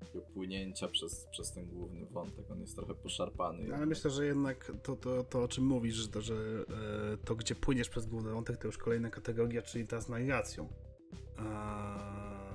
takiego 0.00 0.20
płynięcia 0.20 0.88
przez, 0.88 1.26
przez 1.30 1.52
ten 1.52 1.66
główny 1.66 2.06
wątek, 2.06 2.50
on 2.50 2.60
jest 2.60 2.76
trochę 2.76 2.94
poszarpany. 2.94 3.74
Ale 3.74 3.86
myślę, 3.86 4.10
że 4.10 4.26
jednak 4.26 4.72
to, 4.82 4.96
to, 4.96 5.24
to 5.24 5.42
o 5.42 5.48
czym 5.48 5.64
mówisz, 5.64 5.94
że 5.94 6.08
to, 6.08 6.20
że 6.20 6.34
e, 6.34 7.16
to 7.24 7.34
gdzie 7.36 7.54
płyniesz 7.54 7.88
przez 7.88 8.06
główny 8.06 8.30
wątek, 8.30 8.56
to 8.56 8.66
już 8.66 8.78
kolejna 8.78 9.10
kategoria, 9.10 9.62
czyli 9.62 9.86
ta 9.86 10.00
z 10.00 10.08
narracją. 10.08 10.68
A, 11.36 12.52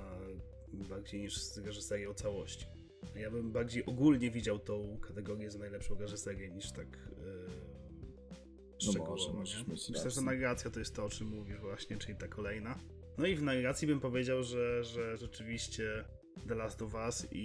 bardziej 0.88 1.20
niż 1.20 1.42
z 1.42 1.58
reżyserią 1.58 2.14
całości. 2.14 2.66
Ja 3.14 3.30
bym 3.30 3.52
bardziej 3.52 3.86
ogólnie 3.86 4.30
widział 4.30 4.58
tą 4.58 4.98
kategorię 5.00 5.50
za 5.50 5.58
najlepszą 5.58 5.94
reżyserię 5.94 6.50
niż 6.50 6.72
tak 6.72 6.86
e, 6.86 8.82
szczegółowo. 8.82 9.14
może, 9.14 9.28
nie? 9.28 9.38
możesz 9.38 9.66
mieć 9.68 9.88
Myślę, 9.90 10.10
że 10.10 10.20
narracja 10.20 10.70
to 10.70 10.78
jest 10.78 10.94
to, 10.94 11.04
o 11.04 11.08
czym 11.08 11.26
mówisz 11.26 11.60
właśnie, 11.60 11.96
czyli 11.96 12.18
ta 12.18 12.28
kolejna. 12.28 12.78
No 13.18 13.26
i 13.26 13.34
w 13.34 13.42
narracji 13.42 13.88
bym 13.88 14.00
powiedział, 14.00 14.42
że, 14.42 14.84
że 14.84 15.16
rzeczywiście 15.16 16.04
The 16.48 16.54
Last 16.54 16.82
of 16.82 16.94
Us 16.94 17.26
i, 17.32 17.38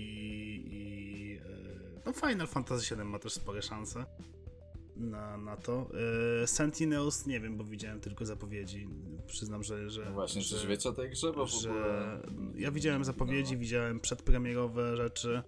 i 0.71 1.39
e, 1.45 2.01
no 2.05 2.13
Final 2.13 2.47
Fantasy 2.47 2.95
VII 2.95 3.05
ma 3.05 3.19
też 3.19 3.33
spore 3.33 3.61
szanse 3.61 4.05
na, 4.95 5.37
na 5.37 5.57
to. 5.57 5.89
E, 6.43 6.47
Sentinels 6.47 7.25
nie 7.25 7.39
wiem, 7.39 7.57
bo 7.57 7.63
widziałem 7.63 7.99
tylko 7.99 8.25
zapowiedzi. 8.25 8.87
Przyznam, 9.27 9.63
że... 9.63 9.89
że 9.89 10.05
No 10.05 10.11
właśnie, 10.11 10.41
że, 10.41 10.57
coś 10.57 10.67
wiecie 10.67 10.89
o 10.89 10.93
tej 10.93 11.09
grze? 11.09 11.33
Bo 11.33 11.45
w 11.45 11.49
że 11.49 11.69
ogóle... 11.69 12.21
ja 12.55 12.71
widziałem 12.71 13.03
zapowiedzi, 13.03 13.53
No. 13.53 13.59
widziałem 13.59 13.99
przedpremierowe 13.99 14.97
rzeczy. 14.97 15.41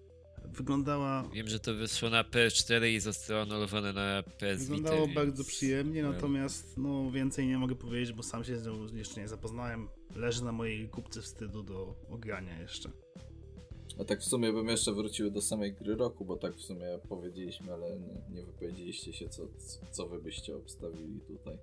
Wyglądała 0.57 1.29
Wiem, 1.33 1.47
że 1.47 1.59
to 1.59 1.73
wyszło 1.73 2.09
na 2.09 2.23
PS4 2.23 2.87
i 2.87 2.99
zostało 2.99 3.41
anulowane 3.41 3.93
na 3.93 4.23
PS 4.23 4.61
Vita. 4.61 4.75
Wyglądało 4.75 5.05
więc... 5.05 5.15
bardzo 5.15 5.43
przyjemnie, 5.43 6.03
natomiast 6.03 6.77
no 6.77 7.11
więcej 7.11 7.47
nie 7.47 7.57
mogę 7.57 7.75
powiedzieć, 7.75 8.13
bo 8.13 8.23
sam 8.23 8.43
się 8.43 8.57
z 8.57 8.65
nią 8.65 8.87
jeszcze 8.93 9.21
nie 9.21 9.27
zapoznałem. 9.27 9.87
Leży 10.15 10.43
na 10.43 10.51
mojej 10.51 10.89
kupce 10.89 11.21
wstydu 11.21 11.63
do 11.63 11.95
ogrania 12.09 12.59
jeszcze. 12.59 12.89
A 13.99 14.03
tak 14.03 14.19
w 14.19 14.23
sumie 14.23 14.53
bym 14.53 14.67
jeszcze 14.67 14.93
wrócił 14.93 15.31
do 15.31 15.41
samej 15.41 15.73
gry 15.73 15.95
roku, 15.95 16.25
bo 16.25 16.35
tak 16.37 16.55
w 16.55 16.61
sumie 16.61 16.99
powiedzieliśmy, 17.09 17.73
ale 17.73 17.99
nie, 17.99 18.21
nie 18.29 18.43
wypowiedzieliście 18.43 19.13
się, 19.13 19.29
co, 19.29 19.47
co 19.91 20.07
wy 20.07 20.21
byście 20.21 20.55
obstawili 20.55 21.19
tutaj. 21.27 21.57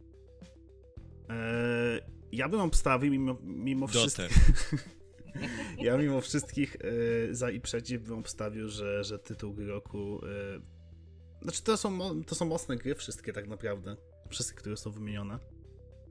Eee, 1.29 2.01
ja 2.33 2.49
bym 2.49 2.61
obstawił 2.61 3.13
mimo, 3.13 3.37
mimo 3.43 3.87
Dotę. 3.89 4.29
ja 5.79 5.97
mimo 5.97 6.21
wszystkich 6.21 6.77
e, 6.77 7.35
za 7.35 7.51
i 7.51 7.61
przeciw 7.61 8.03
bym 8.03 8.19
obstawił, 8.19 8.69
że, 8.69 9.05
że 9.05 9.19
tytuł 9.19 9.55
gry 9.55 9.67
roku. 9.67 10.21
E, 10.27 10.61
znaczy, 11.43 11.63
to 11.63 11.77
są, 11.77 12.23
to 12.25 12.35
są 12.35 12.45
mocne 12.45 12.77
gry, 12.77 12.95
wszystkie 12.95 13.33
tak 13.33 13.49
naprawdę. 13.49 13.97
Wszystkie, 14.29 14.59
które 14.59 14.77
są 14.77 14.91
wymienione. 14.91 15.39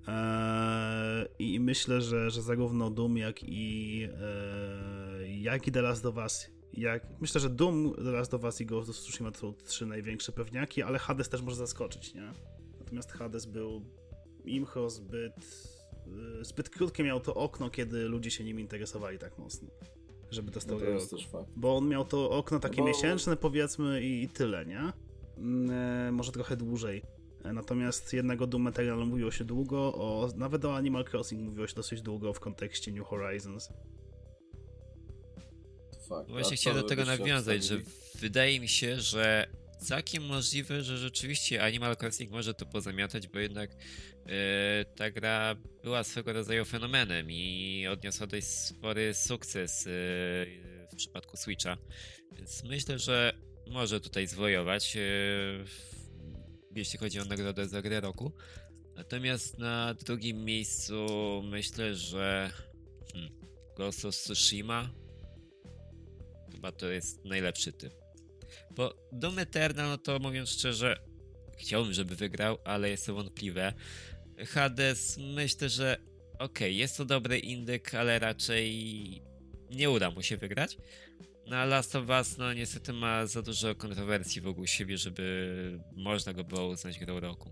Eee, 0.08 1.28
I 1.40 1.60
myślę, 1.60 2.02
że, 2.02 2.32
że 2.32 2.42
zarówno 2.42 2.90
Doom, 2.90 3.18
jak 3.18 3.44
i, 3.44 4.08
e, 4.22 5.28
jak 5.28 5.68
i 5.68 5.72
The 5.72 5.82
Last 5.82 6.06
of 6.06 6.16
Us. 6.16 6.50
Jak, 6.74 7.08
myślę, 7.22 7.42
że 7.42 7.50
Doom, 7.50 7.94
The 7.96 8.12
Last 8.12 8.34
of 8.34 8.44
Us 8.44 8.62
i 8.62 8.66
Ghost 8.66 8.90
of 8.90 8.96
Tsushima 8.96 9.32
to 9.32 9.40
są 9.40 9.54
trzy 9.54 9.86
największe 9.86 10.32
pewniaki, 10.32 10.84
ale 10.84 11.00
Hades 11.00 11.30
też 11.30 11.42
może 11.42 11.58
zaskoczyć, 11.58 12.14
nie? 12.14 12.32
Natomiast 12.80 13.12
Hades 13.12 13.46
był 13.46 13.86
imcho 14.46 14.90
zbyt, 14.90 15.38
y, 15.38 15.81
zbyt 16.42 16.70
krótkie 16.70 17.04
miał 17.04 17.20
to 17.20 17.36
okno, 17.36 17.70
kiedy 17.70 18.04
ludzie 18.04 18.32
się 18.32 18.44
nim 18.44 18.60
interesowali 18.60 19.20
tak 19.20 19.38
mocno, 19.38 19.70
żeby 20.32 20.52
dostał 20.52 20.80
No 20.80 20.86
to 20.86 20.92
jest 20.92 21.10
też 21.12 21.28
fakt. 21.28 21.50
Bo 21.56 21.78
on 21.78 21.90
miał 21.90 22.06
to 22.06 22.30
okno 22.30 22.60
takie 22.60 22.82
Bo- 22.82 22.88
miesięczne, 22.88 23.38
powiedzmy, 23.38 24.04
i, 24.04 24.24
i 24.24 24.30
tyle, 24.30 24.66
nie? 24.66 24.94
Mm, 25.38 25.72
e, 26.08 26.12
może 26.12 26.32
trochę 26.32 26.58
dłużej. 26.58 27.04
E, 27.44 27.54
Natomiast 27.54 28.14
jednego 28.14 28.48
Doom 28.48 28.68
Eternal 28.68 29.08
mówiło 29.08 29.32
się 29.32 29.44
długo, 29.46 29.78
o, 29.94 30.30
nawet 30.36 30.66
o 30.66 30.76
Animal 30.76 31.06
Crossing 31.12 31.42
mówiło 31.42 31.68
się 31.68 31.76
dosyć 31.76 32.02
długo 32.02 32.34
w 32.34 32.40
kontekście 32.40 32.92
New 32.92 33.08
Horizons. 33.08 33.70
Fakt. 36.10 36.30
Właśnie 36.30 36.58
chciałem 36.58 36.82
do 36.82 36.88
tego 36.88 37.06
nawiązać, 37.06 37.64
że 37.64 37.78
wydaje 38.20 38.60
mi 38.60 38.68
się, 38.68 39.00
że 39.00 39.48
całkiem 39.82 40.26
możliwe, 40.26 40.84
że 40.84 40.98
rzeczywiście 40.98 41.63
Animal 41.63 41.96
Crossing 42.02 42.32
może 42.32 42.54
to 42.54 42.65
pozamiatać, 42.65 43.28
bo 43.28 43.39
jednak 43.39 43.72
e, 44.26 44.86
ta 44.96 45.12
gra 45.12 45.56
była 45.84 46.04
swego 46.04 46.34
rodzaju 46.34 46.65
fenomenem 46.65 47.32
i 47.32 47.88
odniosła 47.91 48.28
dość 48.28 48.48
spory 48.48 49.13
sukces 49.13 49.88
e, 49.88 49.89
w 50.91 50.96
przypadku 50.96 51.38
Switcha. 51.38 51.78
Więc 52.32 52.63
myślę, 52.63 53.00
że 53.00 53.34
może 53.67 54.00
tutaj 54.02 54.28
zwojować, 54.28 54.98
w- 55.65 55.91
jeśli 56.76 57.00
chodzi 57.00 57.20
o 57.20 57.26
nagrodę 57.26 57.67
za 57.67 57.82
grę 57.82 58.02
roku. 58.02 58.32
Natomiast 58.96 59.58
na 59.58 59.94
drugim 59.94 60.46
miejscu 60.46 61.06
myślę, 61.44 61.96
że 61.96 62.52
hmm, 63.13 63.32
Ghost 63.78 64.06
of 64.06 64.15
Tsushima 64.15 64.89
Chyba 66.52 66.72
to 66.72 66.89
jest 66.89 67.26
najlepszy 67.26 67.74
typ. 67.74 68.01
Bo 68.76 68.96
Doom 69.12 69.40
Eternal, 69.40 69.90
no 69.90 69.98
to 69.98 70.20
mówiąc 70.20 70.50
szczerze, 70.50 70.98
chciałbym, 71.58 71.94
żeby 71.94 72.16
wygrał, 72.16 72.58
ale 72.64 72.90
jest 72.90 73.06
to 73.06 73.14
wątpliwe. 73.14 73.74
Hades, 74.48 75.18
myślę, 75.18 75.70
że 75.70 75.98
okej, 76.40 76.78
jest 76.78 76.98
to 76.98 77.06
dobry 77.06 77.40
indyk, 77.40 77.96
ale 77.96 78.20
raczej 78.20 78.72
nie 79.70 79.90
uda 79.90 80.12
mu 80.12 80.22
się 80.22 80.38
wygrać. 80.38 80.78
No 81.48 81.56
a 81.56 81.66
Last 81.66 81.96
of 81.96 82.10
Us, 82.10 82.38
no 82.38 82.54
niestety 82.54 82.94
ma 82.94 83.26
za 83.26 83.42
dużo 83.42 83.76
kontrowersji 83.76 84.42
wokół 84.42 84.68
siebie, 84.68 84.98
żeby 84.98 85.80
można 85.96 86.34
go 86.34 86.44
było 86.44 86.68
uznać 86.68 87.00
grą 87.00 87.20
roku. 87.20 87.52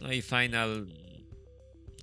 No 0.00 0.12
i 0.12 0.22
Final... 0.22 0.86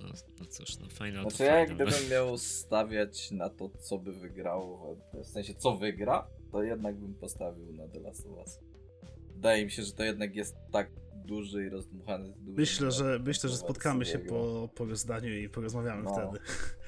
No, 0.02 0.08
no 0.40 0.46
cóż, 0.46 0.78
no 0.78 0.88
Final 0.88 1.22
Znaczy 1.22 1.38
to 1.38 1.44
ja 1.44 1.66
Final. 1.66 1.76
gdybym 1.76 2.10
miał 2.14 2.38
stawiać 2.38 3.30
na 3.30 3.50
to, 3.50 3.68
co 3.68 3.98
by 3.98 4.12
wygrało, 4.12 4.96
w 5.24 5.26
sensie 5.26 5.54
co 5.54 5.76
wygra, 5.76 6.26
to 6.52 6.62
jednak 6.62 6.96
bym 6.96 7.14
postawił 7.14 7.72
na 7.72 7.88
The 7.88 8.00
Last 8.00 8.26
of 8.26 8.38
Us. 8.38 8.60
Wydaje 9.34 9.64
mi 9.64 9.70
się, 9.70 9.82
że 9.82 9.92
to 9.92 10.04
jednak 10.04 10.34
jest 10.34 10.56
tak 10.72 10.90
duży 11.24 11.66
i 11.66 11.68
rozdmuchany 11.68 12.32
tytuł. 12.32 12.54
Myślę, 12.56 12.90
że, 12.90 13.20
myślę, 13.24 13.50
że 13.50 13.56
spotkamy 13.56 14.04
się 14.04 14.18
po, 14.18 14.68
po 14.74 14.84
rozdaniu 14.84 15.38
i 15.38 15.48
porozmawiamy 15.48 16.02
No. 16.02 16.12
wtedy 16.12 16.44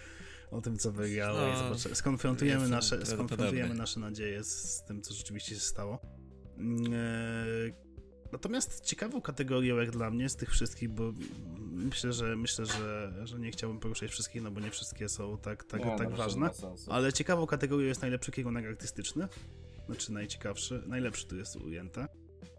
o 0.50 0.60
tym, 0.60 0.78
co 0.78 0.92
wygrało 0.92 1.38
No, 1.38 1.54
i 1.54 1.56
zobaczymy. 1.56 1.94
Skonfrontujemy, 1.94 2.68
nasze, 2.68 3.06
skonfrontujemy 3.06 3.74
nasze 3.74 4.00
nadzieje 4.00 4.44
z, 4.44 4.48
z 4.48 4.84
tym, 4.84 5.02
co 5.02 5.14
rzeczywiście 5.14 5.54
się 5.54 5.60
stało. 5.60 5.98
Mm, 6.58 6.92
e, 6.92 7.83
Natomiast 8.34 8.80
ciekawą 8.84 9.20
kategorią 9.20 9.76
jak 9.76 9.90
dla 9.90 10.10
mnie 10.10 10.28
z 10.28 10.36
tych 10.36 10.50
wszystkich, 10.50 10.88
bo 10.88 11.12
myślę, 11.70 12.12
że 12.12 12.36
myślę, 12.36 12.66
że, 12.66 13.12
że 13.24 13.38
nie 13.38 13.50
chciałbym 13.50 13.80
poruszać 13.80 14.10
wszystkich, 14.10 14.42
no 14.42 14.50
bo 14.50 14.60
nie 14.60 14.70
wszystkie 14.70 15.08
są 15.08 15.38
tak, 15.38 15.64
tak, 15.64 15.80
Nie, 15.80 15.86
no, 15.86 15.92
tak 15.92 16.00
raczej 16.10 16.16
ważne. 16.18 16.40
ma 16.40 16.52
sensu. 16.52 16.92
Ale 16.92 17.12
ciekawą 17.12 17.46
kategorią 17.46 17.86
jest 17.86 18.02
najlepszy 18.02 18.32
kierunek 18.32 18.66
artystyczny. 18.66 19.28
Znaczy 19.86 20.12
najciekawszy, 20.12 20.82
najlepszy 20.86 21.26
tu 21.26 21.36
jest 21.36 21.56
ujęte. 21.56 22.08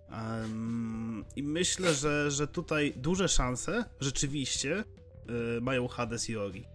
Em, 0.10 1.26
I 1.36 1.44
myślę, 1.44 1.94
że, 1.94 2.32
że 2.32 2.48
tutaj 2.48 2.94
duże 2.98 3.28
szanse 3.28 3.86
rzeczywiście 4.00 4.84
y, 5.58 5.62
mają 5.62 5.88
Hades 5.88 6.30
i 6.30 6.38
Ori 6.38 6.66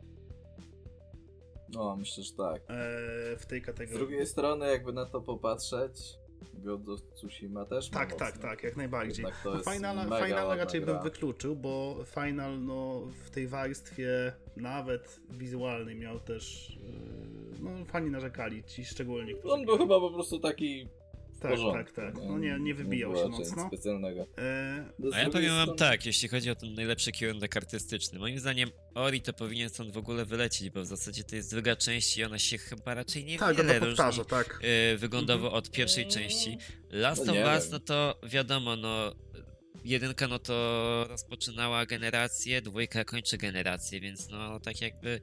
No, 1.68 1.96
myślę, 1.96 2.24
że 2.24 2.32
tak. 2.32 2.62
e, 2.68 3.36
w 3.36 3.46
tej 3.46 3.60
Z 3.62 3.64
kategorii. 3.66 3.98
drugiej 3.98 4.26
strony, 4.26 4.66
jakby 4.66 4.92
na 4.92 5.06
to 5.06 5.20
popatrzeć, 5.20 5.92
God 6.54 6.88
of 6.88 7.02
Tsushima 7.14 7.64
też 7.64 7.90
Tak, 7.90 8.14
tak, 8.14 8.34
mocno. 8.34 8.42
tak, 8.50 8.62
jak 8.62 8.76
najbardziej. 8.76 9.24
No, 9.44 9.58
Finala 9.72 10.04
ładna 10.44 10.56
raczej 10.56 10.80
gra. 10.80 10.94
bym 10.94 11.02
wykluczył, 11.02 11.56
bo 11.56 11.96
Final 12.04 12.64
no, 12.64 13.00
w 13.24 13.30
tej 13.30 13.48
warstwie 13.48 14.32
nawet 14.56 15.20
wizualnej 15.30 15.96
miał 15.96 16.20
też. 16.20 16.70
y, 16.70 17.62
no, 17.62 17.70
fani 17.84 18.10
narzekali, 18.10 18.64
ci 18.64 18.84
szczególnie, 18.84 19.34
którzy. 19.34 19.54
On 19.54 19.64
był 19.64 19.78
chyba 19.78 20.00
po 20.00 20.10
prostu 20.10 20.38
taki 20.38 20.88
Tak, 21.40 21.50
porządku. 21.50 21.94
tak, 21.94 22.14
tak. 22.14 22.14
No 22.24 22.38
nie, 22.38 22.56
nie 22.60 22.74
wybijał 22.74 23.12
było 23.12 23.24
się 23.24 23.28
mocno. 23.30 23.66
specjalnego. 23.68 24.26
E, 24.38 24.84
No, 24.98 25.10
A 25.16 25.18
ja 25.18 25.30
powiem 25.30 25.54
wam 25.56 25.76
tak, 25.76 26.06
jeśli 26.06 26.28
chodzi 26.28 26.50
o 26.50 26.54
ten 26.54 26.74
najlepszy 26.74 27.12
kierunek 27.12 27.56
artystyczny. 27.56 28.18
Moim 28.18 28.38
zdaniem 28.38 28.70
Ori 28.94 29.20
to 29.22 29.32
powinien 29.32 29.68
stąd 29.70 29.90
w 29.92 29.96
ogóle 29.96 30.24
wylecieć, 30.24 30.70
bo 30.70 30.82
w 30.82 30.86
zasadzie 30.86 31.24
to 31.24 31.36
jest 31.36 31.50
druga 31.50 31.76
część 31.76 32.16
i 32.18 32.24
ona 32.24 32.38
się 32.38 32.58
chyba 32.58 32.94
raczej 32.94 33.24
nie 33.24 33.38
tak, 33.38 33.56
wiele 33.56 33.80
powtarza, 33.80 34.06
różni 34.06 34.24
tak. 34.24 34.60
e, 34.92 34.96
wyglądowo 34.96 35.52
od 35.52 35.70
pierwszej 35.70 36.06
części. 36.06 36.58
Last 36.90 37.26
No 37.26 37.32
of 37.32 37.38
nie 37.38 37.44
Us, 37.44 37.70
no 37.70 37.78
to 37.80 38.20
wiadomo, 38.22 38.76
no 38.76 39.14
jedynka 39.84 40.28
no 40.28 40.38
to 40.38 41.06
rozpoczynała 41.08 41.86
generację, 41.86 42.62
dwójka 42.62 43.04
kończy 43.04 43.38
generację, 43.38 44.00
więc 44.00 44.28
no 44.28 44.60
tak 44.60 44.80
jakby 44.80 45.20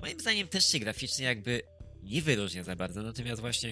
moim 0.00 0.20
zdaniem 0.20 0.48
też 0.48 0.66
się 0.72 0.78
graficznie 0.78 1.24
jakby 1.24 1.62
nie 2.02 2.22
wyróżnia 2.22 2.62
za 2.64 2.76
bardzo, 2.76 3.02
natomiast 3.02 3.40
właśnie 3.40 3.70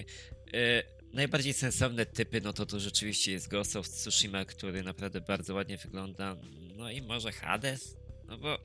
e, 0.53 0.98
najbardziej 1.13 1.53
sensowne 1.53 2.05
typy, 2.05 2.41
no 2.41 2.53
to 2.53 2.65
to 2.65 2.79
rzeczywiście 2.79 3.31
jest 3.31 3.49
Ghost 3.49 3.75
of 3.75 3.89
Tsushima, 3.89 4.45
który 4.45 4.83
naprawdę 4.83 5.21
bardzo 5.21 5.53
ładnie 5.53 5.77
wygląda, 5.77 6.35
no 6.77 6.91
i 6.91 7.01
może 7.01 7.31
Hades? 7.31 7.97
No 8.27 8.37
bo 8.37 8.57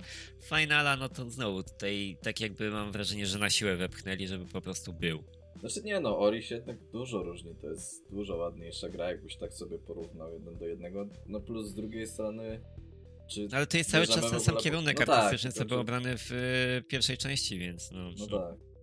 Finala, 0.42 0.96
no 0.96 1.08
to 1.08 1.30
znowu 1.30 1.62
tutaj 1.62 2.16
tak 2.22 2.40
jakby 2.40 2.70
mam 2.70 2.92
wrażenie, 2.92 3.26
że 3.26 3.38
na 3.38 3.50
siłę 3.50 3.76
wepchnęli, 3.76 4.26
żeby 4.26 4.46
po 4.46 4.60
prostu 4.60 4.92
był. 4.92 5.24
Znaczy 5.60 5.82
nie 5.82 6.00
no, 6.00 6.18
Ori 6.18 6.42
się 6.42 6.54
jednak 6.54 6.76
dużo 6.92 7.22
różni, 7.22 7.54
to 7.54 7.66
jest 7.66 8.10
dużo 8.10 8.36
ładniejsza 8.36 8.88
gra, 8.88 9.08
jakbyś 9.08 9.36
tak 9.36 9.54
sobie 9.54 9.78
porównał 9.78 10.32
jeden 10.32 10.58
do 10.58 10.66
jednego. 10.66 11.06
No 11.26 11.40
plus 11.40 11.66
z 11.66 11.74
drugiej 11.74 12.06
strony... 12.06 12.60
Czy 13.30 13.48
No 13.50 13.56
ale 13.56 13.66
to 13.66 13.76
jest 13.76 13.90
cały 13.90 14.06
czas 14.06 14.30
ten 14.30 14.40
sam 14.40 14.56
kierunek 14.56 15.00
no 15.00 15.06
tak, 15.06 15.18
artystyczny, 15.18 15.52
co 15.52 15.58
tylko 15.58 15.68
był 15.68 15.80
obrany 15.80 16.18
w 16.18 16.32
y, 16.32 16.82
pierwszej 16.88 17.18
części, 17.18 17.58
więc 17.58 17.90
no. 17.90 18.10
No 18.18 18.26
tak. 18.26 18.73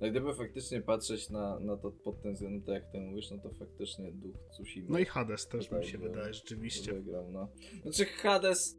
No 0.00 0.06
i 0.06 0.10
gdyby 0.10 0.34
faktycznie 0.34 0.80
patrzeć 0.80 1.30
na, 1.30 1.60
na 1.60 1.76
to 1.76 1.90
pod 1.90 2.22
tym 2.22 2.34
względem, 2.34 2.62
tak 2.62 2.74
jak 2.74 2.92
ty 2.92 3.00
mówisz, 3.00 3.30
no 3.30 3.38
to 3.38 3.50
faktycznie 3.50 4.12
duch 4.12 4.36
Tsushima 4.50 4.86
No 4.90 4.98
i 4.98 5.04
Hades 5.04 5.48
też 5.48 5.70
mi 5.70 5.86
się 5.86 5.98
wydaje, 5.98 6.34
rzeczywiście. 6.34 6.92
wygrał, 6.92 7.30
no. 7.32 7.48
Znaczy 7.82 8.04
Hades, 8.04 8.76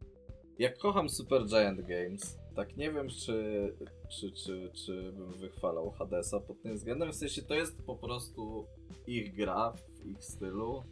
jak 0.58 0.78
kocham 0.78 1.08
Super 1.08 1.46
Giant 1.46 1.80
Games, 1.80 2.38
tak 2.56 2.76
nie 2.76 2.92
wiem 2.92 3.08
czy, 3.08 3.74
czy, 4.10 4.32
czy, 4.32 4.70
czy 4.74 5.12
bym 5.12 5.32
wychwalał 5.32 5.90
Hadesa 5.90 6.40
pod 6.40 6.62
tym 6.62 6.74
względem, 6.74 7.12
w 7.12 7.16
sensie 7.16 7.42
to 7.42 7.54
jest 7.54 7.82
po 7.82 7.96
prostu 7.96 8.66
ich 9.06 9.34
gra 9.34 9.72
w 9.72 10.06
ich 10.06 10.24
stylu, 10.24 10.82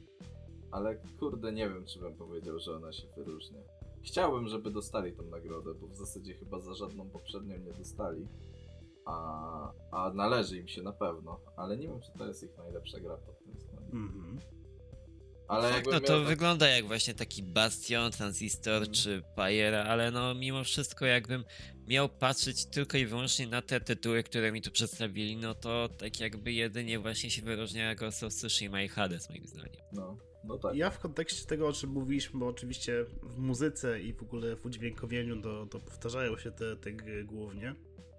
ale 0.70 0.96
kurde 1.18 1.52
nie 1.52 1.68
wiem 1.68 1.84
czy 1.86 1.98
bym 1.98 2.14
powiedział, 2.14 2.58
że 2.58 2.76
ona 2.76 2.92
się 2.92 3.06
wyróżnia. 3.16 3.60
chciałbym, 4.02 4.48
żeby 4.48 4.70
dostali 4.70 5.12
tą 5.12 5.22
nagrodę, 5.22 5.74
bo 5.74 5.86
w 5.86 5.96
zasadzie 5.96 6.34
chyba 6.34 6.60
za 6.60 6.74
żadną 6.74 7.10
poprzednią 7.10 7.58
nie 7.58 7.72
dostali. 7.72 8.26
A, 9.10 9.72
a 9.92 10.12
należy 10.14 10.56
im 10.58 10.68
się 10.68 10.82
na 10.82 10.92
pewno, 10.92 11.40
ale 11.56 11.76
nie 11.76 11.88
wiem, 11.88 12.00
czy 12.00 12.18
to 12.18 12.26
jest 12.26 12.42
ich 12.42 12.56
najlepsza 12.58 13.00
gra 13.00 13.16
pod 13.16 13.38
tym 13.44 13.54
względem. 13.54 13.92
Mhm. 13.92 14.38
Ale 15.48 15.70
tak, 15.70 15.86
no 15.86 16.00
to 16.00 16.18
tak- 16.18 16.26
wygląda 16.28 16.68
jak 16.68 16.86
właśnie 16.86 17.14
taki 17.14 17.42
Bastion, 17.42 18.12
Transistor 18.12 18.74
Mhm. 18.74 18.92
czy 18.92 19.22
Pyre, 19.36 19.84
ale 19.84 20.10
no 20.10 20.34
mimo 20.34 20.64
wszystko 20.64 21.06
jakbym 21.06 21.44
miał 21.86 22.08
patrzeć 22.08 22.66
tylko 22.66 22.98
i 22.98 23.06
wyłącznie 23.06 23.46
na 23.46 23.62
te 23.62 23.80
tytuły, 23.80 24.22
które 24.22 24.52
mi 24.52 24.62
tu 24.62 24.70
przedstawili, 24.70 25.36
no 25.36 25.54
to 25.54 25.88
tak 25.98 26.20
jakby 26.20 26.52
jedynie 26.52 26.98
właśnie 26.98 27.30
się 27.30 27.42
wyróżnia 27.42 27.94
Ghost 27.94 28.22
of 28.22 28.32
Tsushima 28.34 28.82
i 28.82 28.88
Hades 28.88 29.30
moim 29.30 29.46
zdaniem. 29.46 29.82
No, 29.92 30.16
no 30.44 30.58
tak. 30.58 30.74
Ja 30.74 30.90
w 30.90 30.98
kontekście 30.98 31.46
tego, 31.46 31.68
o 31.68 31.72
czym 31.72 31.90
mówiliśmy, 31.90 32.40
bo 32.40 32.46
oczywiście 32.46 33.04
w 33.22 33.38
muzyce 33.38 34.00
i 34.00 34.12
w 34.14 34.22
ogóle 34.22 34.56
w 34.56 34.66
udźwiękowieniu 34.66 35.42
to, 35.42 35.66
to 35.66 35.78
powtarzają 35.80 36.38
się 36.38 36.50
te, 36.52 36.76
te 36.76 36.92
gry 36.92 37.24
głównie. 37.24 37.74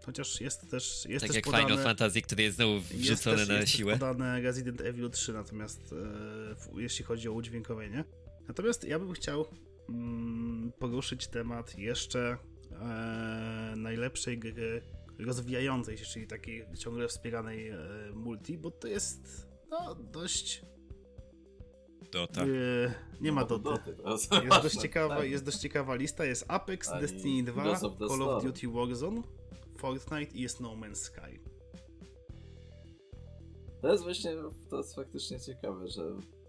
Chociaż 0.09 0.41
jest 0.41 0.69
też, 0.69 1.05
jest 1.09 1.21
tak 1.21 1.27
też 1.27 1.35
jak 1.35 1.45
podane, 1.45 1.63
Final 1.63 1.83
Fantasy, 1.83 2.21
który 2.21 2.43
jest 2.43 2.55
znowu 2.55 2.73
jest 2.73 2.93
wrzucony 2.93 3.37
też, 3.37 3.47
na 3.47 3.53
jest 3.53 3.71
siłę. 3.71 3.93
Też 3.93 3.99
podane 3.99 4.41
Resident 4.41 4.81
Evil 4.81 5.09
3, 5.09 5.33
natomiast 5.33 5.79
e, 5.81 5.95
w, 6.55 6.77
jeśli 6.77 7.05
chodzi 7.05 7.29
o 7.29 7.31
udźwiękowienie. 7.31 8.03
Natomiast 8.47 8.83
ja 8.83 8.99
bym 8.99 9.13
chciał 9.13 9.45
mm, 9.89 10.71
poruszyć 10.79 11.27
temat 11.27 11.77
jeszcze 11.77 12.37
e, 12.71 13.73
najlepszej 13.77 14.39
gry 14.39 14.81
rozwijającej 15.19 15.97
się, 15.97 16.05
czyli 16.05 16.27
takiej 16.27 16.65
ciągle 16.77 17.07
wspieranej 17.07 17.69
e, 17.69 17.77
multi, 18.13 18.57
bo 18.57 18.71
to 18.71 18.87
jest 18.87 19.47
no, 19.69 19.95
dość 19.95 20.61
Dota. 22.11 22.41
e, 22.41 22.45
nie 23.21 23.31
ma 23.31 23.41
No, 23.41 23.59
doty. 23.59 23.93
to 23.93 24.11
jest 24.11 24.31
Jest 24.33 24.61
dość, 24.63 24.81
ciekawa, 24.85 25.17
tak. 25.17 25.29
jest 25.29 25.45
dość 25.45 25.57
ciekawa 25.57 25.95
lista. 25.95 26.25
Jest 26.25 26.45
Apex, 26.47 26.89
Ani 26.89 27.01
Destiny 27.01 27.43
2, 27.51 27.63
Ghost 27.63 27.83
of 27.83 27.97
the 27.97 28.07
Call 28.07 28.21
of. 28.21 28.43
Duty 28.43 28.67
Warzone, 28.67 29.21
Fortnite 29.79 30.37
i 30.37 30.41
jest 30.41 30.59
No 30.59 30.69
Man's 30.69 30.95
Sky. 30.95 31.39
To 33.81 33.91
jest 33.91 34.03
właśnie, 34.03 34.31
to 34.69 34.77
jest 34.77 34.95
faktycznie 34.95 35.39
ciekawe, 35.39 35.87
że 35.87 36.03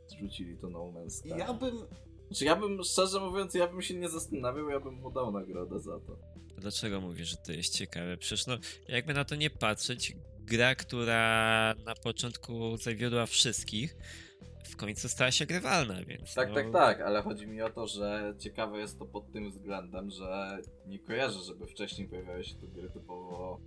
zrzucili 0.08 0.58
to 0.58 0.70
No 0.70 0.78
Man's 0.78 1.10
Sky. 1.10 1.28
Ja 1.28 1.54
bym... 1.54 1.78
Znaczy 2.26 2.44
ja 2.44 2.56
bym, 2.56 2.84
szczerze 2.84 3.20
mówiąc, 3.20 3.54
ja 3.54 3.68
bym 3.68 3.82
się 3.82 3.94
nie 3.94 4.08
zastanawiał, 4.08 4.68
ja 4.68 4.80
bym 4.80 4.94
mu 4.94 5.10
dał 5.10 5.32
nagrodę 5.32 5.80
za 5.80 6.00
to. 6.00 6.16
Dlaczego 6.58 7.00
mówisz, 7.00 7.28
że 7.28 7.36
to 7.36 7.52
jest 7.52 7.76
ciekawe? 7.76 8.16
Przecież 8.16 8.46
no, 8.46 8.58
jakby 8.88 9.14
na 9.14 9.24
to 9.24 9.34
nie 9.34 9.50
patrzeć, 9.50 10.16
gra, 10.40 10.74
która 10.74 11.74
na 11.84 11.94
początku 11.94 12.76
zawiodła 12.76 13.26
wszystkich, 13.26 13.96
w 14.70 14.76
końcu 14.76 15.08
stała 15.08 15.30
się 15.30 15.46
grywalna, 15.46 16.04
więc. 16.04 16.34
Tak, 16.34 16.48
no, 16.48 16.54
tak, 16.54 16.72
tak, 16.72 17.00
ale 17.00 17.22
chodzi 17.22 17.46
mi 17.46 17.62
o 17.62 17.70
to, 17.70 17.86
że 17.86 18.34
ciekawe 18.38 18.78
jest 18.78 18.98
to 18.98 19.04
pod 19.06 19.32
tym 19.32 19.50
względem, 19.50 20.10
że 20.10 20.58
nie 20.86 20.98
kojarzę, 20.98 21.38
żeby 21.40 21.66
wcześniej 21.66 22.08
pojawiały 22.08 22.44
się 22.44 22.54
tu 22.54 22.68
gry 22.68 22.90
typowo, 22.90 23.60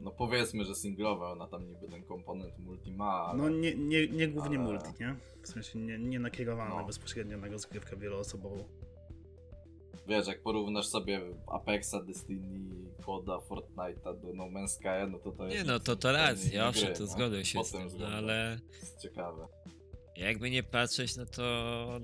no 0.00 0.10
powiedzmy, 0.10 0.64
że 0.64 0.74
singlowe, 0.74 1.24
ona 1.26 1.46
tam 1.46 1.68
niby 1.68 1.88
ten 1.88 2.02
komponent 2.04 2.58
multi 2.58 2.92
ma, 2.92 3.10
ale... 3.26 3.38
No 3.42 3.48
nie, 3.48 3.74
nie, 3.74 4.08
nie 4.08 4.28
głównie 4.28 4.58
ale- 4.58 4.68
multi, 4.68 4.88
nie? 5.00 5.16
W 5.42 5.48
sensie 5.48 5.78
nie, 5.78 5.98
nie 5.98 6.18
nakierowane 6.20 6.74
No. 6.74 6.84
bezpośrednio 6.84 7.38
na 7.38 7.46
rozgrywkę 7.48 7.96
wieloosobową. 7.96 8.64
Wiesz, 10.08 10.26
jak 10.26 10.42
porównasz 10.42 10.86
sobie 10.86 11.20
Apexa, 11.46 11.94
Destiny, 12.06 12.74
Coda, 13.06 13.36
Fortnite'a 13.36 14.20
do 14.20 14.32
No 14.34 14.44
Man's 14.44 14.68
Sky, 14.68 15.10
no 15.10 15.18
to 15.18 15.32
to 15.32 15.46
Nie 15.46 15.54
jest 15.54 15.66
no, 15.66 15.80
to 15.80 15.96
to 15.96 16.12
racja, 16.12 16.68
owszem, 16.68 16.94
to 16.94 17.00
no. 17.00 17.06
zgodzę 17.06 17.44
się 17.44 17.64
z 17.64 17.72
tym 17.72 17.88
no 17.98 18.06
ale 18.06 18.58
jest 18.80 18.98
ciekawe. 19.02 19.46
Jakby 20.16 20.50
nie 20.50 20.62
patrzeć, 20.62 21.16
no 21.16 21.26
to 21.26 21.42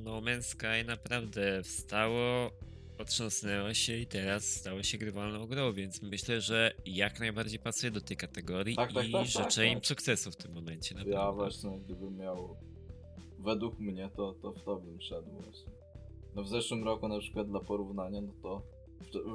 No 0.05 0.21
Man's 0.21 0.43
Sky 0.43 0.85
naprawdę 0.87 1.63
wstało, 1.63 2.51
otrząsnęło 2.99 3.75
się 3.75 3.97
i 3.97 4.07
teraz 4.07 4.45
stało 4.45 4.83
się 4.83 4.99
grywalną 4.99 5.47
grą, 5.47 5.73
więc 5.73 6.03
myślę, 6.03 6.41
że 6.41 6.75
jak 6.87 7.21
najbardziej 7.21 7.59
pasuje 7.59 7.91
do 7.91 8.01
tej 8.01 8.17
kategorii 8.17 8.77
Tak, 8.77 8.93
tak, 8.93 9.09
i 9.09 9.13
tak, 9.13 9.23
tak, 9.23 9.45
życzę 9.45 9.67
im 9.67 9.75
tak. 9.75 9.87
sukcesu 9.87 10.31
w 10.31 10.37
tym 10.37 10.53
momencie. 10.53 10.95
Ja 11.07 11.33
właśnie, 11.33 11.79
gdybym 11.79 12.17
miał 12.17 12.57
według 13.39 13.79
mnie, 13.79 14.11
to, 14.17 14.33
to 14.33 14.53
w 14.53 14.63
to 14.63 14.77
bym 14.77 15.01
szedł 15.01 15.31
właśnie. 15.31 15.73
No 16.35 16.43
w 16.43 16.49
zeszłym 16.49 16.85
roku 16.85 17.09
na 17.09 17.19
przykład 17.19 17.49
dla 17.49 17.61
porównania, 17.61 18.21
no 18.21 18.33
to 18.43 18.63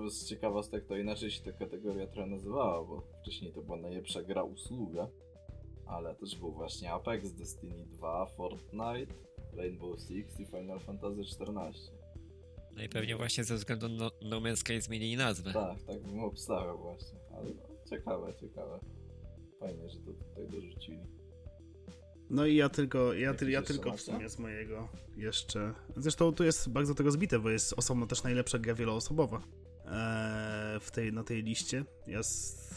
z 0.09 0.25
ciekawostek 0.25 0.85
to 0.85 0.97
inaczej 0.97 1.31
się 1.31 1.43
ta 1.43 1.51
kategoria 1.51 2.07
trochę 2.07 2.29
nazywała, 2.29 2.85
bo 2.85 3.03
wcześniej 3.21 3.53
to 3.53 3.61
była 3.61 3.77
najlepsza 3.77 4.23
gra 4.23 4.43
usługa, 4.43 5.07
ale 5.85 6.15
też 6.15 6.35
był 6.35 6.51
właśnie 6.51 6.91
Apex, 6.91 7.31
Destiny 7.31 7.85
2, 7.85 8.25
Fortnite, 8.25 9.13
Rainbow 9.53 9.99
Six 9.99 10.39
i 10.39 10.45
Final 10.45 10.79
Fantasy 10.79 11.21
XIV. 11.21 11.91
No 12.75 12.83
i 12.83 12.89
pewnie 12.89 13.15
właśnie 13.15 13.43
ze 13.43 13.55
względu 13.55 13.89
na 13.89 14.11
No 14.21 14.41
Man's 14.41 14.55
Sky 14.55 14.81
zmienili 14.81 15.17
nazwę. 15.17 15.53
Tak, 15.53 15.83
tak 15.83 16.03
bym 16.03 16.19
obstawiał 16.19 16.77
właśnie, 16.77 17.19
ale 17.37 17.49
no, 17.49 17.89
ciekawe, 17.89 18.33
ciekawe. 18.33 18.79
Fajnie, 19.59 19.89
że 19.89 19.99
to 19.99 20.13
tutaj 20.13 20.47
dorzucili. 20.49 21.07
No 22.29 22.45
i 22.45 22.55
ja 22.55 22.69
tylko, 22.69 23.13
ja, 23.13 23.33
ty, 23.33 23.51
ja 23.51 23.61
tylko 23.61 23.91
w 23.91 24.01
sumie 24.01 24.29
z 24.29 24.39
mojego 24.39 24.87
jeszcze. 25.17 25.73
Zresztą 25.97 26.33
tu 26.33 26.43
jest 26.43 26.69
bardzo 26.69 26.95
to 26.95 27.03
rozbite, 27.03 27.39
bo 27.39 27.49
jest 27.49 27.73
osobno 27.73 28.07
też 28.07 28.23
najlepsza 28.23 28.59
gra 28.59 28.73
wieloosobowa 28.73 29.41
eee, 29.85 30.79
w 30.79 30.91
tej, 30.91 31.13
na 31.13 31.23
tej 31.23 31.43
liście. 31.43 31.85
Ja 32.07 32.23
z, 32.23 32.29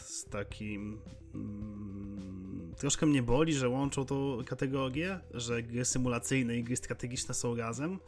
z 0.09 0.25
takim. 0.25 1.01
Mm, 1.33 2.46
troszkę 2.77 3.05
mnie 3.05 3.23
boli, 3.23 3.53
że 3.53 3.69
łączą 3.69 4.05
tą 4.05 4.37
kategorię, 4.45 5.19
że 5.33 5.63
gry 5.63 5.85
symulacyjne 5.85 6.57
i 6.57 6.63
gry 6.63 6.75
strategiczne 6.75 7.33
są 7.33 7.55
razem. 7.55 7.99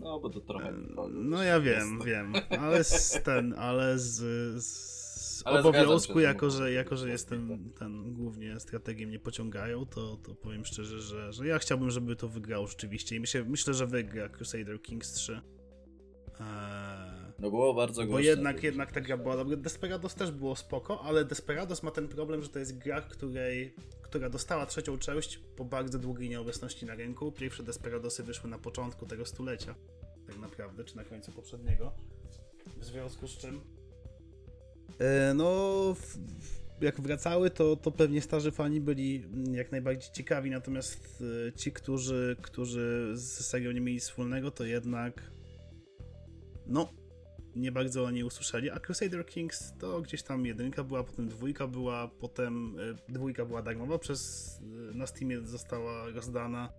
No, 0.00 0.20
bo 0.20 0.30
to 0.30 0.40
trochę... 0.40 0.72
No 1.10 1.42
ja 1.42 1.60
wiem, 1.60 2.00
wiem, 2.04 2.32
ale 2.60 2.84
z 2.84 3.22
ten, 3.22 3.54
ale 3.58 3.98
z, 3.98 4.16
z 4.64 5.42
Ale 5.44 5.60
obowiązku, 5.60 6.14
się, 6.14 6.22
jako 6.22 6.50
że, 6.50 6.72
jako 6.72 6.96
że 6.96 7.08
jestem 7.08 7.72
ten 7.78 8.14
głównie 8.14 8.60
strategiem 8.60 9.08
mnie 9.08 9.18
pociągają, 9.18 9.86
to, 9.86 10.16
to 10.16 10.34
powiem 10.34 10.64
szczerze, 10.64 11.00
że, 11.00 11.32
że 11.32 11.46
ja 11.46 11.58
chciałbym, 11.58 11.90
żeby 11.90 12.16
to 12.16 12.28
wygrało 12.28 12.66
rzeczywiście 12.66 13.16
i 13.16 13.20
myślę, 13.20 13.44
myślę 13.44 13.74
że 13.74 13.86
wygra 13.86 14.28
Crusader 14.28 14.82
Kings 14.82 15.12
3. 15.12 15.32
Eee, 16.40 17.19
No 17.40 17.50
było 17.50 17.74
bardzo 17.74 18.02
bo 18.02 18.08
głośno. 18.08 18.30
jednak, 18.30 18.54
kiedyś. 18.56 18.64
jednak 18.64 18.92
ta 18.92 19.00
gra 19.00 19.16
była 19.16 19.36
dobra. 19.36 19.56
Desperados 19.56 20.14
też 20.14 20.30
było 20.30 20.56
spoko, 20.56 21.00
ale 21.00 21.24
Desperados 21.24 21.82
ma 21.82 21.90
ten 21.90 22.08
problem, 22.08 22.42
że 22.42 22.48
to 22.48 22.58
jest 22.58 22.78
gra, 22.78 23.00
której, 23.00 23.74
która 24.02 24.30
dostała 24.30 24.66
trzecią 24.66 24.98
część 24.98 25.38
po 25.56 25.64
bardzo 25.64 25.98
długiej 25.98 26.28
nieobecności 26.28 26.86
na 26.86 26.94
rynku. 26.94 27.32
Pierwsze 27.32 27.62
Desperadosy 27.62 28.22
wyszły 28.22 28.50
na 28.50 28.58
początku 28.58 29.06
tego 29.06 29.26
stulecia, 29.26 29.74
tak 30.26 30.38
naprawdę, 30.38 30.84
czy 30.84 30.96
na 30.96 31.04
końcu 31.04 31.32
poprzedniego. 31.32 31.92
W 32.76 32.84
związku 32.84 33.28
z 33.28 33.36
czym. 33.36 33.60
E, 34.98 35.34
no, 35.34 35.54
w, 35.94 36.16
w- 36.78 36.82
jak 36.82 37.00
wracały, 37.00 37.50
to, 37.50 37.76
to 37.76 37.90
pewnie 37.90 38.22
starzy 38.22 38.50
fani 38.50 38.80
byli 38.80 39.16
mm, 39.24 39.54
jak 39.54 39.72
najbardziej 39.72 40.12
ciekawi, 40.12 40.50
natomiast 40.50 41.24
e, 41.48 41.52
ci, 41.52 41.72
którzy, 41.72 42.36
którzy 42.42 43.12
z 43.14 43.46
serią 43.46 43.72
nie 43.72 43.80
mieli 43.80 44.00
wspólnego, 44.00 44.50
to 44.50 44.64
jednak. 44.64 45.30
No, 46.66 46.88
nie 47.56 47.72
bardzo 47.72 48.04
o 48.04 48.10
niej 48.10 48.24
usłyszeli, 48.24 48.70
a 48.70 48.80
Crusader 48.80 49.26
Kings 49.26 49.72
to 49.78 50.00
gdzieś 50.00 50.22
tam 50.22 50.46
jedynka 50.46 50.84
była, 50.84 51.04
potem 51.04 51.28
dwójka 51.28 51.66
była, 51.66 52.08
potem 52.08 52.76
e, 53.08 53.12
dwójka 53.12 53.44
była 53.44 53.62
darmowa, 53.62 53.98
przez 53.98 54.50
e, 54.92 54.96
na 54.96 55.06
Steamie 55.06 55.40
została 55.40 56.10
rozdana 56.10 56.72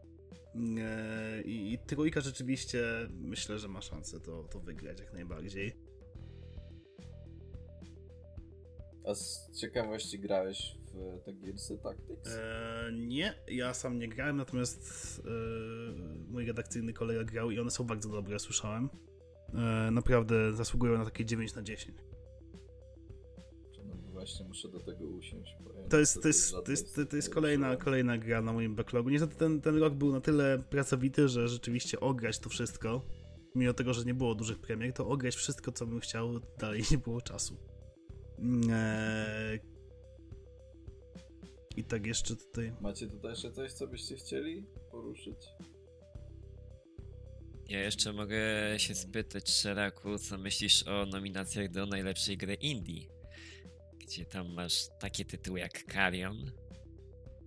e, 0.56 1.42
i, 1.42 1.74
i 1.74 1.80
trójka 1.80 2.22
rzeczywiście 2.22 2.84
myślę, 3.12 3.60
że 3.60 3.68
ma 3.68 3.82
szansę 3.82 4.20
to, 4.20 4.44
to 4.44 4.60
wygrać 4.60 5.00
jak 5.00 5.14
najbardziej. 5.14 5.74
A 9.06 9.16
z 9.16 9.52
ciekawości 9.60 10.20
grałeś 10.20 10.76
w 10.94 11.22
te 11.26 11.34
Gearsy 11.34 11.78
Tactics? 11.78 12.36
E, 12.36 12.92
nie, 12.94 13.34
ja 13.48 13.74
sam 13.74 14.00
nie 14.00 14.08
grałem, 14.08 14.38
natomiast 14.38 15.22
e, 15.26 15.32
mój 16.32 16.46
redakcyjny 16.46 16.94
kolega 16.94 17.24
grał 17.24 17.52
i 17.52 17.60
one 17.60 17.72
są 17.72 17.84
bardzo 17.84 18.10
dobre, 18.10 18.40
słyszałem. 18.40 18.90
E, 19.54 19.92
naprawdę 19.92 20.54
zasługują 20.54 20.98
na 20.98 21.06
takie 21.06 21.26
9 21.26 21.56
na 21.56 21.62
10. 21.62 21.98
Czy 23.76 23.82
No 23.86 23.96
właśnie 24.12 24.46
muszę 24.48 24.70
do 24.70 24.80
tego 24.80 25.06
usiąść. 25.06 25.56
To 25.90 26.00
jest, 26.00 26.22
to 26.22 26.28
jest, 26.28 26.56
to 26.66 26.72
jest, 26.72 27.02
to 27.10 27.16
jest 27.16 27.34
kolejna, 27.34 27.76
kolejna 27.76 28.18
gra 28.18 28.42
na 28.42 28.54
moim 28.54 28.76
backlogu. 28.76 29.10
Niestety 29.10 29.36
ten, 29.36 29.62
ten 29.62 29.78
rok 29.78 29.94
był 29.94 30.12
na 30.12 30.22
tyle 30.22 30.60
pracowity, 30.70 31.30
że 31.30 31.48
rzeczywiście 31.48 32.00
ograć 32.00 32.40
to 32.40 32.50
wszystko, 32.50 33.06
mimo 33.56 33.74
tego, 33.74 33.94
że 33.94 34.06
nie 34.06 34.14
było 34.14 34.36
dużych 34.36 34.60
premier, 34.60 34.94
to 34.94 35.08
ograć 35.08 35.36
wszystko, 35.36 35.72
co 35.72 35.86
bym 35.88 36.00
chciał, 36.00 36.40
dalej 36.60 36.84
nie 36.92 36.98
było 36.98 37.22
czasu. 37.22 37.58
Eee... 38.70 39.72
I 41.78 41.84
tak 41.84 42.06
jeszcze 42.06 42.36
tutaj... 42.36 42.74
Macie 42.82 43.08
tutaj 43.08 43.32
jeszcze 43.32 43.52
coś, 43.52 43.72
co 43.72 43.88
byście 43.88 44.16
chcieli 44.16 44.66
poruszyć? 44.92 45.38
Ja 47.72 47.80
jeszcze 47.80 48.14
mogę 48.14 48.40
się 48.78 48.96
spytać, 48.96 49.50
Szeraku, 49.50 50.18
co 50.18 50.38
myślisz 50.38 50.88
o 50.88 51.06
nominacjach 51.06 51.72
do 51.72 51.86
najlepszej 51.86 52.38
gry 52.38 52.54
indie? 52.54 53.02
Gdzie 54.00 54.26
tam 54.26 54.54
masz 54.54 54.88
takie 55.00 55.26
tytuły 55.26 55.60
jak 55.60 55.84
Carrion, 55.94 56.52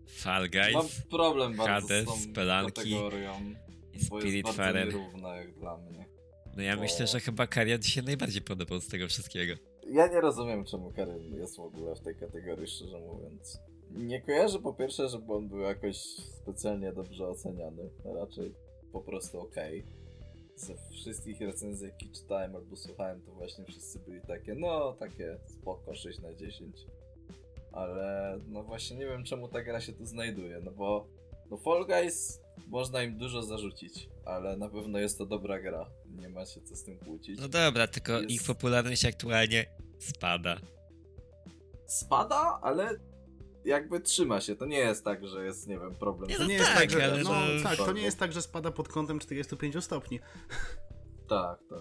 Fall 0.09 0.49
Mam 0.73 0.83
Guys 0.83 1.03
problem 1.11 1.57
bardzo 1.57 1.89
Hades, 1.89 2.09
z 2.09 2.33
tą 2.33 2.35
kategorią. 2.67 3.55
I 3.93 4.05
Spirit 4.05 4.47
mnie. 5.91 6.07
No 6.57 6.63
ja 6.63 6.77
bo- 6.77 6.83
myślę, 6.83 7.07
że 7.07 7.21
chyba 7.21 7.47
ci 7.79 7.91
się 7.91 8.03
najbardziej 8.03 8.43
podobał 8.43 8.81
z 8.81 8.89
tego 8.89 9.09
wszystkiego. 9.09 9.55
Ja 9.91 10.07
nie 10.07 10.21
rozumiem, 10.21 10.65
czemu 10.65 10.93
Karin 10.93 11.35
jest 11.35 11.57
w 11.57 11.61
ogóle 11.61 11.95
w 11.95 12.01
tej 12.01 12.17
kategorii, 12.17 12.67
szczerze 12.67 13.01
mówiąc. 13.01 13.59
Nie 13.91 14.21
kojarzę 14.21 14.59
po 14.59 14.75
pierwsze, 14.75 15.09
żeby 15.09 15.33
on 15.33 15.49
był 15.49 15.59
jakoś 15.59 15.97
specjalnie 16.43 16.93
dobrze 16.93 17.29
oceniany. 17.29 17.91
Raczej 18.05 18.55
po 18.93 19.01
prostu 19.01 19.41
okej. 19.41 20.04
Ze 20.57 20.75
wszystkich 20.91 21.41
recenzji, 21.41 21.87
jakie 21.87 22.07
czytałem 22.09 22.57
albo 22.57 22.77
słuchałem, 22.77 23.23
to 23.23 23.33
właśnie 23.33 23.65
wszyscy 23.65 23.99
byli 23.99 24.21
takie, 24.21 24.55
no 24.55 24.93
takie 24.93 25.39
spoko, 25.47 25.95
6 25.95 26.19
na 26.21 26.35
10. 26.35 26.77
Ale 27.73 28.39
no 28.49 28.63
właśnie 28.63 28.97
nie 28.97 29.07
wiem, 29.07 29.25
czemu 29.25 29.49
ta 29.49 29.63
gra 29.63 29.81
się 29.81 29.93
tu 29.93 30.07
znajduje, 30.07 30.61
no 30.65 30.71
bo 30.71 31.07
no 31.51 31.57
Fall 31.57 31.87
Guys 31.87 32.41
można 32.69 33.03
im 33.03 33.19
dużo 33.19 33.43
zarzucić, 33.43 34.09
ale 34.25 34.57
na 34.57 34.69
pewno 34.69 34.99
jest 34.99 35.19
to 35.19 35.27
dobra 35.27 35.61
gra. 35.61 35.91
Nie 36.21 36.29
ma 36.29 36.47
się 36.47 36.61
co 36.61 36.77
z 36.77 36.85
tym 36.85 36.99
kłócić. 36.99 37.41
No 37.41 37.49
dobra, 37.49 37.87
tylko 37.87 38.13
Jest- 38.13 38.31
ich 38.31 38.43
popularność 38.43 39.05
aktualnie 39.05 39.67
spada. 39.99 40.57
spada, 41.87 42.59
ale 42.63 42.89
jakby 43.65 44.01
trzyma 44.01 44.41
się. 44.41 44.57
To 44.57 44.67
nie 44.67 44.79
jest 44.79 45.05
tak, 45.05 45.29
że 45.29 45.45
jest, 45.45 45.67
nie 45.69 45.79
wiem, 45.79 45.95
problem. 45.95 46.31
Nie 46.31 46.37
To 46.37 46.43
no 46.43 46.49
nie 46.49 46.55
jest 46.55 46.67
tak, 46.67 46.79
tak, 46.79 46.91
że, 46.91 47.05
ale 47.05 47.23
no, 47.23 47.31
tak, 47.63 47.77
to 47.77 47.93
nie 47.93 48.03
jest 48.03 48.19
tak, 48.19 48.33
że 48.33 48.43
spada 48.43 48.71
pod 48.71 48.89
kątem 48.89 49.19
45 49.19 49.85
stopni. 49.85 50.21
Tak, 51.29 51.59
tak. 51.71 51.79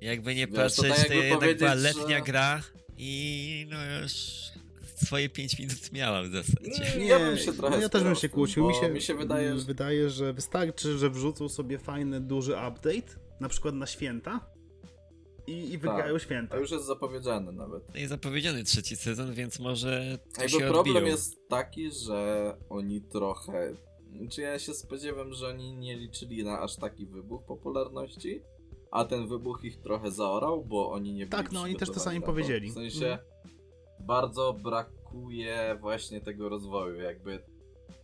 Jakby 0.00 0.34
nie 0.34 0.46
Wiesz, 0.46 0.56
to 0.76 0.82
patrzeć, 0.82 0.96
tak 0.96 1.06
to, 1.08 1.14
jednak 1.14 1.58
była 1.58 1.74
letnia 1.74 2.18
że- 2.18 2.24
gra 2.24 2.62
i 2.96 3.66
no 3.70 4.00
już 4.02 4.12
swoje 5.06 5.28
5 5.28 5.58
minut 5.58 5.92
miałam 5.92 6.30
w 6.30 6.32
zasadzie. 6.32 6.98
Nie, 6.98 7.06
ja 7.06 7.18
bym 7.18 7.38
się 7.38 7.52
trochę 7.52 7.76
no 7.76 7.82
ja 7.82 7.88
też 7.88 8.02
bym 8.02 8.14
się 8.14 8.28
kłócił. 8.28 8.68
Mi 8.68 8.74
się, 8.74 8.88
mi 8.88 9.00
się 9.00 9.14
wydaje, 9.14 9.58
że- 9.58 9.64
wydaje, 9.66 10.10
że 10.10 10.32
wystarczy, 10.32 10.98
że 10.98 11.10
wrzucą 11.10 11.48
sobie 11.48 11.78
fajny, 11.78 12.20
duży 12.20 12.52
update, 12.52 13.18
na 13.40 13.48
przykład 13.48 13.74
na 13.74 13.86
święta 13.86 14.40
i, 15.48 15.72
i 15.72 15.78
wygrają 15.78 16.12
Tak. 16.14 16.22
święta. 16.22 16.54
To 16.54 16.60
już 16.60 16.70
jest 16.70 16.84
zapowiedziane 16.86 17.52
nawet. 17.52 17.94
Jest 17.94 18.08
zapowiedziany 18.10 18.64
trzeci 18.64 18.96
sezon, 18.96 19.34
więc 19.34 19.58
może 19.58 20.18
to 20.34 20.42
Jakby 20.42 20.58
się 20.58 20.66
problem 20.68 20.96
odbiją. 20.96 21.12
jest 21.12 21.48
taki, 21.48 21.90
że 21.92 22.54
oni 22.68 23.00
trochę. 23.02 23.74
Czy 24.30 24.40
ja 24.40 24.58
się 24.58 24.74
spodziewam, 24.74 25.32
że 25.34 25.48
oni 25.48 25.72
nie 25.76 25.96
liczyli 25.96 26.44
na 26.44 26.60
aż 26.60 26.76
taki 26.76 27.06
wybuch 27.06 27.44
popularności, 27.44 28.40
a 28.90 29.04
ten 29.04 29.28
wybuch 29.28 29.64
ich 29.64 29.76
trochę 29.80 30.10
zaorał, 30.10 30.64
bo 30.64 30.90
oni 30.92 31.12
nie 31.12 31.26
byli 31.26 31.42
Tak, 31.42 31.52
no 31.52 31.60
oni 31.62 31.76
też 31.76 31.90
to 31.90 32.00
sami 32.00 32.20
powiedzieli. 32.20 32.70
W 32.70 32.74
sensie 32.74 33.06
Mhm. 33.06 33.20
bardzo 34.00 34.52
brakuje 34.52 35.78
właśnie 35.80 36.20
tego 36.20 36.48
rozwoju. 36.48 37.00
Jakby 37.00 37.42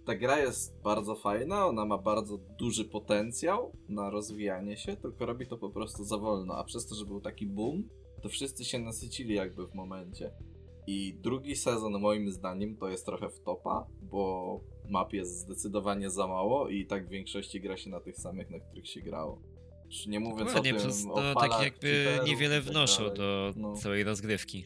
ta 0.05 0.15
gra 0.15 0.39
jest 0.39 0.81
bardzo 0.83 1.15
fajna, 1.15 1.67
ona 1.67 1.85
ma 1.85 1.99
bardzo 1.99 2.39
duży 2.59 2.85
potencjał 2.85 3.73
na 3.89 4.11
rozwijanie 4.11 4.77
się, 4.77 4.97
tylko 4.97 5.27
robi 5.27 5.47
to 5.47 5.59
po 5.59 5.71
prostu 5.71 6.05
za 6.05 6.19
wolno. 6.19 6.55
A 6.57 6.65
przez 6.65 6.87
to, 6.87 6.95
że 6.95 7.07
był 7.07 7.21
taki 7.21 7.47
boom, 7.47 7.89
to 8.23 8.29
wszyscy 8.29 8.65
się 8.65 8.79
nasycili 8.79 9.35
jakby 9.35 9.67
w 9.67 9.75
momencie. 9.75 10.31
I 10.87 11.15
drugi 11.21 11.57
sezon 11.57 12.01
moim 12.01 12.31
zdaniem 12.33 12.77
to 12.77 12.89
jest 12.89 13.07
trochę 13.07 13.31
wtopa, 13.31 13.87
bo 14.03 14.61
map 14.89 15.13
jest 15.13 15.39
zdecydowanie 15.39 16.11
za 16.11 16.27
mało 16.27 16.69
i 16.69 16.87
tak 16.87 17.07
w 17.07 17.11
większości 17.11 17.61
gra 17.61 17.77
się 17.77 17.91
na 17.91 18.01
tych 18.01 18.17
samych, 18.17 18.51
na 18.51 18.59
których 18.59 18.89
się 18.89 19.01
grało. 19.01 19.43
Już 19.87 20.07
nie 20.07 20.21
mówię 20.21 20.37
co 20.37 20.43
o 20.43 20.47
Dokładnie, 20.47 20.73
tym, 20.73 20.83
plus, 20.83 21.05
o 21.11 21.15
falach, 21.15 21.51
tak 21.51 21.63
jakby 21.63 22.07
niewiele 22.27 22.61
tak 22.63 22.65
wnoszą 22.65 23.15
do 23.15 23.53
No. 23.57 23.77
całej 23.77 24.05
rozgrywki. 24.05 24.65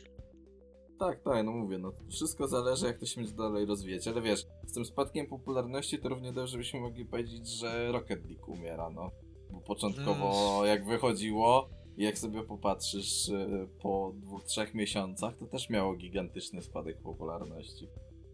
Tak, 0.98 1.22
tak, 1.22 1.44
no 1.44 1.52
mówię, 1.52 1.78
no 1.78 1.92
wszystko 2.10 2.48
zależy 2.48 2.86
jak 2.86 2.98
to 2.98 3.06
się 3.06 3.20
będzie 3.20 3.36
dalej 3.36 3.66
rozwijać, 3.66 4.08
ale 4.08 4.22
wiesz, 4.22 4.46
z 4.66 4.72
tym 4.72 4.84
spadkiem 4.84 5.26
popularności 5.26 5.98
to 5.98 6.08
równie 6.08 6.32
dobrze 6.32 6.58
byśmy 6.58 6.80
mogli 6.80 7.04
powiedzieć, 7.04 7.48
że 7.48 7.92
Rocket 7.92 8.24
League 8.24 8.52
umiera, 8.52 8.90
no. 8.90 9.10
Bo 9.50 9.60
początkowo 9.60 10.62
jak 10.66 10.86
wychodziło, 10.86 11.68
jak 11.96 12.18
sobie 12.18 12.42
popatrzysz 12.42 13.28
y, 13.28 13.68
po 13.82 14.12
dwóch, 14.16 14.44
trzech 14.44 14.74
miesiącach, 14.74 15.36
to 15.36 15.46
też 15.46 15.70
miało 15.70 15.94
gigantyczny 15.94 16.62
spadek 16.62 17.02
popularności. 17.02 17.88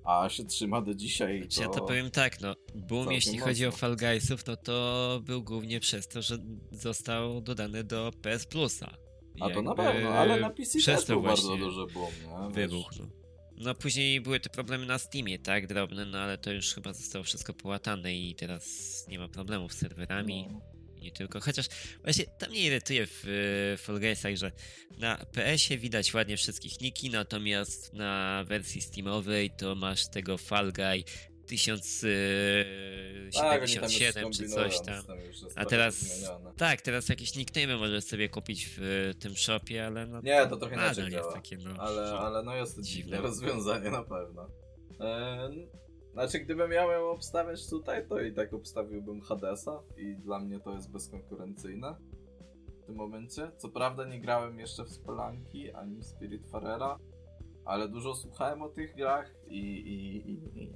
A 0.04 0.28
się 0.28 0.44
trzyma 0.44 0.82
do 0.82 0.94
dzisiaj. 0.94 1.38
Znaczy, 1.38 1.56
To... 1.56 1.62
ja 1.62 1.68
to 1.68 1.86
powiem 1.86 2.10
tak, 2.10 2.40
no, 2.40 2.54
boom 2.74 3.12
jeśli 3.12 3.38
chodzi 3.38 3.64
o 3.64 3.68
mocno. 3.68 3.78
Fall 3.78 3.96
Guysów, 3.96 4.46
no 4.46 4.56
to 4.56 5.20
był 5.24 5.42
głównie 5.42 5.80
przez 5.80 6.08
to, 6.08 6.22
że 6.22 6.38
został 6.72 7.40
dodany 7.40 7.84
do 7.84 8.10
PS 8.22 8.46
Plusa. 8.46 9.03
A 9.40 9.50
to 9.50 9.62
na 9.62 9.74
pewno, 9.74 10.08
ale 10.08 10.40
na 10.40 10.50
PC 10.50 10.78
przez 10.78 11.00
też 11.00 11.06
był 11.06 11.22
bardzo 11.22 11.56
duży 11.56 11.86
boom, 11.94 12.12
nie? 12.48 12.54
Wybuch, 12.54 12.90
no. 13.56 13.74
Później 13.74 14.20
były 14.20 14.40
te 14.40 14.50
problemy 14.50 14.86
na 14.86 14.98
Steamie, 14.98 15.38
tak, 15.38 15.66
drobne, 15.66 16.04
no 16.04 16.18
ale 16.18 16.38
to 16.38 16.52
już 16.52 16.74
chyba 16.74 16.92
zostało 16.92 17.24
wszystko 17.24 17.54
połatane 17.54 18.14
i 18.14 18.34
teraz 18.34 18.64
nie 19.08 19.18
ma 19.18 19.28
problemów 19.28 19.72
z 19.72 19.78
serwerami. 19.78 20.46
no. 20.50 20.60
Nie 21.04 21.12
tylko, 21.12 21.40
chociaż 21.40 21.66
właśnie 22.02 22.24
tam 22.38 22.50
mnie 22.50 22.60
irytuje 22.60 23.06
w 23.06 23.24
y, 23.24 23.76
Fall 23.78 24.00
Guysach, 24.00 24.36
że 24.36 24.52
na 24.98 25.16
PS-ie 25.16 25.78
widać 25.78 26.14
ładnie 26.14 26.36
wszystkich 26.36 26.80
niki, 26.80 27.10
natomiast 27.10 27.92
na 27.92 28.44
wersji 28.46 28.80
Steamowej 28.80 29.50
to 29.50 29.74
masz 29.74 30.08
tego 30.08 30.38
Fall 30.38 30.72
Guy 30.72 31.04
Tak, 33.34 33.62
oni 33.62 33.74
tam 33.74 33.82
już 33.82 33.92
1077 33.92 34.32
czy 34.32 34.48
coś 34.48 34.80
tam. 34.80 35.04
tam 35.04 35.18
jest 35.18 35.44
A 35.58 35.64
teraz, 35.64 35.94
zmienione. 35.94 36.52
tak, 36.56 36.80
teraz 36.80 37.08
jakieś 37.08 37.36
nickname 37.36 37.76
możesz 37.76 38.04
sobie 38.04 38.28
kupić 38.28 38.66
w 38.66 38.82
y, 38.82 39.14
tym 39.14 39.36
shopie, 39.36 39.86
ale 39.86 40.06
no 40.06 40.20
Nie, 40.20 40.46
to 40.46 40.56
trochę 40.56 40.74
inaczej 40.74 41.04
jest 41.04 41.16
działa. 41.16 41.32
takie, 41.32 41.56
no, 41.56 41.70
Ale, 41.78 42.02
ale 42.12 42.42
no 42.42 42.56
jest 42.56 42.76
to 42.76 42.82
dziwne 42.82 43.02
Dziwne. 43.16 43.28
rozwiązanie 43.28 43.90
na 43.90 44.02
pewno. 44.02 44.48
Eee, 45.00 45.68
znaczy, 46.12 46.38
gdybym 46.40 46.70
miał 46.70 46.90
ją 46.90 47.10
obstawiać 47.10 47.70
tutaj, 47.70 48.08
to 48.08 48.20
i 48.20 48.32
tak 48.34 48.54
obstawiłbym 48.54 49.20
Hadesa 49.20 49.82
i 49.96 50.16
dla 50.16 50.38
mnie 50.38 50.60
to 50.60 50.74
jest 50.74 50.90
bezkonkurencyjne 50.92 51.96
w 52.82 52.86
tym 52.86 52.94
momencie. 52.94 53.50
Co 53.58 53.68
prawda 53.68 54.04
nie 54.06 54.20
grałem 54.20 54.58
jeszcze 54.58 54.84
w 54.84 54.90
Spelanki 54.90 55.72
ani 55.72 55.96
w 56.00 56.04
Spiritfarera, 56.04 56.98
ale 57.64 57.88
dużo 57.88 58.14
słuchałem 58.14 58.62
o 58.62 58.68
tych 58.68 58.94
grach 58.96 59.34
i, 59.46 59.58
i, 59.58 60.30
i, 60.30 60.62
i... 60.62 60.72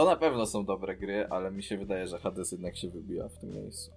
To 0.00 0.04
na 0.06 0.16
pewno 0.16 0.46
są 0.46 0.64
dobre 0.64 0.96
gry, 0.96 1.26
ale 1.30 1.50
mi 1.50 1.62
się 1.62 1.78
wydaje, 1.78 2.06
że 2.06 2.18
Hades 2.18 2.52
jednak 2.52 2.76
się 2.76 2.90
wybija 2.90 3.28
w 3.28 3.38
tym 3.38 3.50
miejscu. 3.50 3.90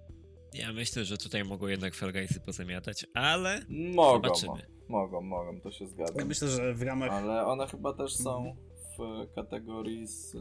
Ja 0.54 0.72
myślę, 0.72 1.04
że 1.04 1.18
tutaj 1.18 1.44
mogą 1.44 1.66
jednak 1.66 1.94
Fall 1.94 2.12
Guysy 2.12 2.40
pozamiatać, 2.40 3.06
ale 3.14 3.60
Mogą, 3.68 4.12
Zobaczymy. 4.28 4.66
mogą, 4.88 5.20
mogą, 5.20 5.60
to 5.60 5.70
się 5.70 5.86
zgadza. 5.86 6.12
Ja 6.18 6.24
myślę, 6.24 6.48
że 6.48 6.74
w 6.74 6.82
ramach 6.82 7.10
Ale 7.10 7.46
one 7.46 7.66
chyba 7.66 7.92
też 7.92 8.16
są 8.16 8.56
w 8.98 9.34
kategorii 9.34 10.06
z 10.06 10.34
y, 10.34 10.38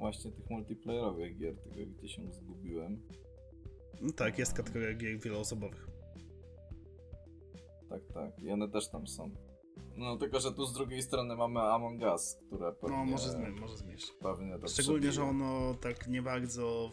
właśnie 0.00 0.32
tych 0.32 0.50
multiplayerowych 0.50 1.38
gier, 1.38 1.56
tego 1.56 1.76
gdzie 1.98 2.08
się 2.08 2.32
zgubiłem. 2.32 3.02
No 4.00 4.12
tak, 4.12 4.38
jest 4.38 4.52
kategoria 4.52 4.94
gier 4.94 5.18
wieloosobowych. 5.20 5.88
Tak, 7.88 8.00
tak. 8.14 8.38
I 8.42 8.50
one 8.50 8.68
też 8.68 8.88
tam 8.88 9.06
są. 9.06 9.30
No 9.98 10.16
tylko, 10.16 10.40
że 10.40 10.52
tu 10.52 10.66
z 10.66 10.72
drugiej 10.72 11.02
strony 11.02 11.36
mamy 11.36 11.60
Among 11.60 12.02
Us, 12.02 12.36
które 12.46 12.72
pewnie... 12.72 12.96
No, 12.96 13.04
może, 13.04 13.30
zmy, 13.30 13.50
może 13.50 13.76
zmieść. 13.76 14.12
Pewnie 14.20 14.58
to 14.58 14.68
Szczególnie, 14.68 15.12
że 15.12 15.22
ono 15.22 15.74
tak 15.74 16.08
nie 16.08 16.22
bardzo. 16.22 16.90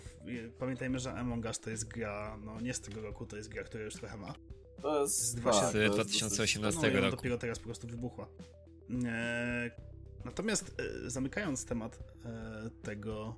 Pamiętajmy, 0.60 1.00
że 1.00 1.14
Among 1.14 1.46
Us 1.46 1.60
to 1.60 1.70
jest 1.70 1.88
gra, 1.88 2.38
no 2.46 2.62
nie 2.62 2.74
z 2.74 2.82
tego 2.82 3.02
roku, 3.02 3.26
to 3.26 3.38
jest 3.38 3.50
gra, 3.50 3.64
która 3.64 3.84
już 3.84 3.94
trochę 3.94 4.18
ma. 4.18 4.34
To 4.82 5.02
jest... 5.02 5.20
z 5.20 5.34
tak, 5.34 5.42
2000 5.42 5.72
to 5.72 5.80
jest 5.80 5.96
2018 5.96 6.82
No 6.82 6.88
i 6.88 6.92
ona 6.92 7.00
roku. 7.00 7.16
dopiero 7.16 7.38
teraz 7.38 7.60
po 7.60 7.66
prostu 7.66 7.88
wybuchła. 7.88 8.28
E, 9.06 9.72
natomiast 10.26 10.82
e, 11.06 11.10
zamykając 11.10 11.66
temat 11.66 12.00
e, 12.26 12.70
tego 12.84 13.36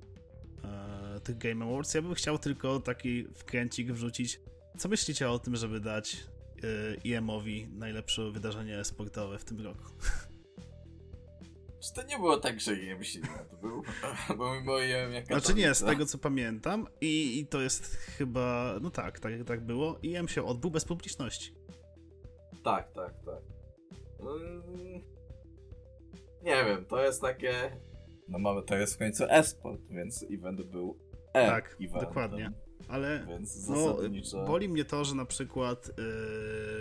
e, 0.64 1.20
tych 1.20 1.38
Game 1.38 1.64
Awards, 1.64 1.94
ja 1.94 2.02
bym 2.02 2.14
chciał 2.14 2.38
tylko 2.38 2.80
taki 2.80 3.24
wkręcik 3.34 3.92
wrzucić. 3.92 4.40
Co 4.78 4.88
myślicie 4.88 5.30
o 5.30 5.38
tym, 5.38 5.56
żeby 5.56 5.80
dać 5.80 6.26
e, 6.64 7.16
EM-owi 7.16 7.68
najlepsze 7.72 8.30
wydarzenie 8.30 8.84
sportowe 8.84 9.38
w 9.38 9.44
tym 9.44 9.60
roku? 9.60 9.84
Czy 11.80 11.92
to 11.94 12.02
nie 12.02 12.16
było 12.18 12.36
tak, 12.36 12.60
że 12.60 12.76
jem 12.76 13.04
silne 13.04 13.44
to 13.50 13.56
był? 13.56 13.82
Bo 14.38 14.54
mimo 14.54 14.78
jem 14.78 15.12
jak 15.12 15.26
Znaczy 15.26 15.54
nie, 15.54 15.74
z 15.74 15.84
tego 15.84 16.06
co 16.06 16.18
pamiętam 16.18 16.86
i, 17.00 17.40
i 17.40 17.46
to 17.46 17.60
jest 17.60 17.96
chyba, 17.96 18.74
no 18.82 18.90
tak, 18.90 19.20
tak, 19.20 19.32
tak 19.46 19.60
było. 19.60 19.98
EM 20.04 20.28
się 20.28 20.44
odbył 20.44 20.70
bez 20.70 20.84
publiczności. 20.84 21.54
Tak, 22.64 22.92
tak, 22.92 23.12
tak. 23.24 23.42
Mm, 24.20 25.02
Nie 26.42 26.64
wiem, 26.64 26.84
to 26.84 27.02
jest 27.04 27.20
takie... 27.20 27.52
No 28.28 28.38
mamy, 28.38 28.62
to 28.62 28.76
jest 28.76 28.94
w 28.94 28.98
końcu 28.98 29.24
e-sport, 29.28 29.80
więc 29.90 30.24
event 30.30 30.62
był 30.62 30.98
e 31.34 31.46
Tak, 31.46 31.76
eventem, 31.80 32.00
dokładnie. 32.00 32.52
Ale 32.88 33.26
Więc 33.28 33.68
No, 33.68 33.96
boli 34.46 34.68
mnie 34.68 34.84
to, 34.84 35.04
że 35.04 35.14
na 35.14 35.24
przykład 35.24 35.90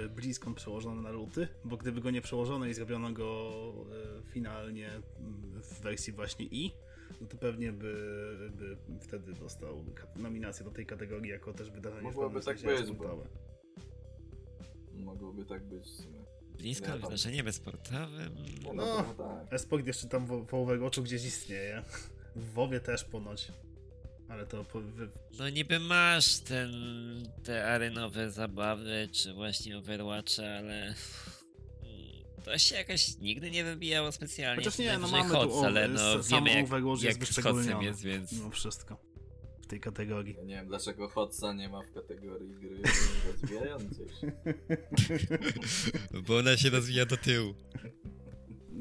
yy, 0.04 0.10
BlizzCon 0.10 0.56
przełożono 0.56 1.02
na 1.02 1.12
luty, 1.12 1.48
bo 1.66 1.78
gdyby 1.78 2.02
go 2.02 2.12
nie 2.12 2.22
przełożono 2.22 2.66
i 2.66 2.74
zrobiono 2.74 3.12
go 3.12 3.52
yy, 3.90 4.32
finalnie 4.32 4.90
w 5.64 5.82
wersji 5.82 6.14
właśnie 6.14 6.46
i, 6.46 6.72
no 7.22 7.28
to 7.28 7.38
pewnie 7.38 7.72
by, 7.72 8.52
by 8.58 8.78
wtedy 9.00 9.34
dostał 9.34 9.86
nominację 10.16 10.66
do 10.66 10.72
tej 10.72 10.86
kategorii 10.86 11.32
jako 11.32 11.54
też 11.54 11.72
wydarzenie 11.72 12.04
Mogłoby 12.04 12.42
w 12.42 12.46
tak 12.46 12.60
sensie 12.60 12.84
być, 12.84 12.92
bo-. 12.98 13.24
Mogłoby 14.94 15.46
tak 15.46 15.64
być 15.64 15.84
w 15.84 15.88
sumie. 15.90 16.20
blisko 16.58 16.86
Nie, 16.86 16.92
tam- 16.92 17.02
wydarzenie 17.02 17.52
sportowym. 17.54 18.36
No, 18.64 18.74
No. 18.74 18.86
no 19.18 19.24
tak. 19.26 19.54
E-sport 19.54 19.88
jeszcze 19.88 20.08
tam 20.08 20.26
w, 20.26 20.46
w 20.48 20.54
Overwatchu 20.54 21.04
gdzieś 21.04 21.26
istnieje. 21.26 21.84
W 22.36 22.54
WoWie 22.54 22.80
też 22.80 23.04
ponoć. 23.04 23.52
Ale 24.30 24.46
to 24.46 24.64
po, 24.64 24.82
wy... 24.82 25.10
No 25.40 25.50
niby 25.50 25.80
masz 25.80 26.40
ten, 26.40 26.72
te 27.44 27.68
arenowe 27.68 28.32
zabawy, 28.32 29.10
czy 29.12 29.34
właśnie 29.34 29.78
Overwatcha, 29.78 30.44
ale 30.44 30.96
to 32.46 32.58
się 32.58 32.76
jakoś 32.76 33.18
nigdy 33.18 33.52
nie 33.52 33.64
wybijało 33.64 34.12
specjalnie. 34.12 34.64
Chociaż 34.64 34.78
nie, 34.78 34.98
no 34.98 35.08
mamy 35.08 35.30
tu 35.30 35.36
HOTS, 35.36 35.64
ale 35.64 35.88
no 35.88 36.24
sam 36.24 36.46
wiemy 36.46 36.62
jak, 36.62 36.72
jest 36.72 37.04
jak 37.04 37.14
HOTSem 37.14 37.20
wyszczególniony. 37.20 37.86
jest, 37.86 38.04
więc... 38.04 38.32
mimo 38.32 38.50
wszystko 38.50 38.98
w 39.62 39.68
tej 39.68 39.80
kategorii. 39.80 40.36
Ja 40.38 40.44
nie 40.44 40.56
wiem 40.56 40.68
dlaczego 40.68 41.10
Hotsa 41.10 41.54
nie 41.54 41.70
ma 41.70 41.82
w 41.82 41.92
kategorii 41.92 42.56
gry 42.56 42.82
rozwijającej 43.32 44.08
się. 44.22 44.32
Bo 46.28 46.38
ona 46.38 46.58
się 46.58 46.70
rozwija 46.70 47.06
do 47.06 47.18
tyłu. 47.18 47.56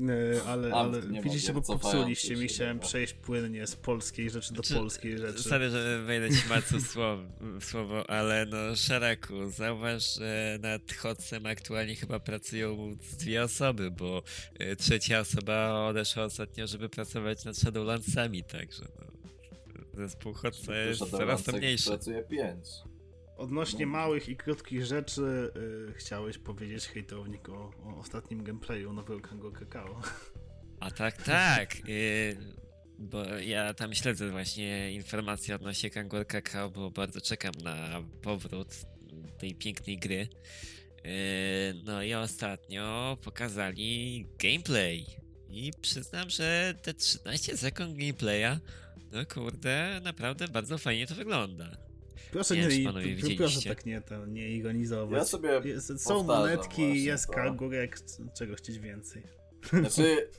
E, 0.08 0.42
ale, 0.44 0.74
ale 0.74 1.02
widzicie, 1.22 1.52
bo 1.52 1.62
popsuliście 1.62 2.36
mi, 2.36 2.48
się, 2.48 2.54
chciałem 2.54 2.78
przejść 2.78 3.12
płynnie 3.12 3.66
z 3.66 3.76
polskiej 3.76 4.30
rzeczy 4.30 4.54
do 4.54 4.62
Czy- 4.62 4.74
polskiej 4.74 5.18
rzeczy. 5.18 5.42
Sorry, 5.42 5.70
że 5.70 6.02
wejdę 6.02 6.28
ci 6.28 6.42
w 6.80 6.86
słowo, 6.92 7.22
słowo, 7.60 8.10
ale 8.10 8.46
no 8.46 8.76
Szaraku, 8.76 9.50
zauważ, 9.50 10.14
że 10.14 10.58
nad 10.60 10.92
Hotsem 10.92 11.46
aktualnie 11.46 11.96
chyba 11.96 12.20
pracują 12.20 12.96
dwie 13.18 13.42
osoby, 13.42 13.90
bo 13.90 14.22
y, 14.60 14.76
trzecia 14.76 15.20
osoba 15.20 15.86
odeszła 15.88 16.24
ostatnio, 16.24 16.66
żeby 16.66 16.88
pracować 16.88 17.44
nad 17.44 17.56
Shadowlandsami, 17.56 18.44
także 18.44 18.84
no, 18.98 19.06
zespół 19.94 20.32
Hotsa 20.32 20.76
jest 20.76 21.10
coraz 21.10 21.44
to 21.44 21.52
mniejszy. 21.52 21.88
pracuje 21.88 22.22
5. 22.22 22.58
Odnośnie 23.36 23.86
No. 23.86 23.92
małych 23.92 24.28
i 24.28 24.36
krótkich 24.36 24.84
rzeczy, 24.86 25.50
y, 25.90 25.94
chciałeś 25.94 26.38
powiedzieć 26.38 26.86
hejtownik 26.86 27.48
o, 27.48 27.72
o 27.84 27.96
ostatnim 27.98 28.44
gameplayu 28.44 28.92
nowego 28.92 29.20
Kango 29.20 29.52
Kakao. 29.52 30.00
A 30.80 30.90
tak, 30.90 31.22
tak. 31.22 31.76
y, 31.88 32.36
bo 32.98 33.24
ja 33.24 33.74
tam 33.74 33.94
śledzę 33.94 34.30
właśnie 34.30 34.92
informacje 34.92 35.54
odnośnie 35.54 35.90
Kangur 35.90 36.26
Kakao, 36.26 36.70
bo 36.70 36.90
bardzo 36.90 37.20
czekam 37.20 37.52
na 37.64 38.02
powrót 38.22 38.68
tej 39.38 39.54
pięknej 39.54 39.98
gry. 39.98 40.28
Y, 41.06 41.74
no 41.84 42.02
i 42.02 42.14
ostatnio 42.14 43.16
pokazali 43.24 44.26
gameplay. 44.38 45.06
I 45.48 45.70
przyznam, 45.82 46.30
że 46.30 46.74
te 46.82 46.94
13 46.94 47.56
sekund 47.56 47.96
gameplaya, 47.96 48.60
no 49.12 49.26
kurde, 49.34 50.00
naprawdę 50.04 50.48
bardzo 50.48 50.78
fajnie 50.78 51.06
to 51.06 51.14
wygląda. 51.14 51.85
Proszę 52.32 52.56
Nie 52.56 52.68
nie, 52.68 53.36
proszę 53.36 53.68
tak 53.68 53.86
nie, 53.86 54.00
to, 54.00 54.26
nie 54.26 54.48
ironizować. 54.48 55.18
Ja 55.18 55.24
sobie 55.24 55.60
jest, 55.64 55.86
są 55.86 56.14
powtarzam 56.14 56.26
monetki, 56.26 56.82
właśnie 56.82 57.00
jest 57.04 57.26
to. 57.26 57.32
kangurek, 57.32 57.98
czego 58.38 58.54
chcieć 58.54 58.78
więcej. 58.78 59.22
Znaczy, 59.72 60.30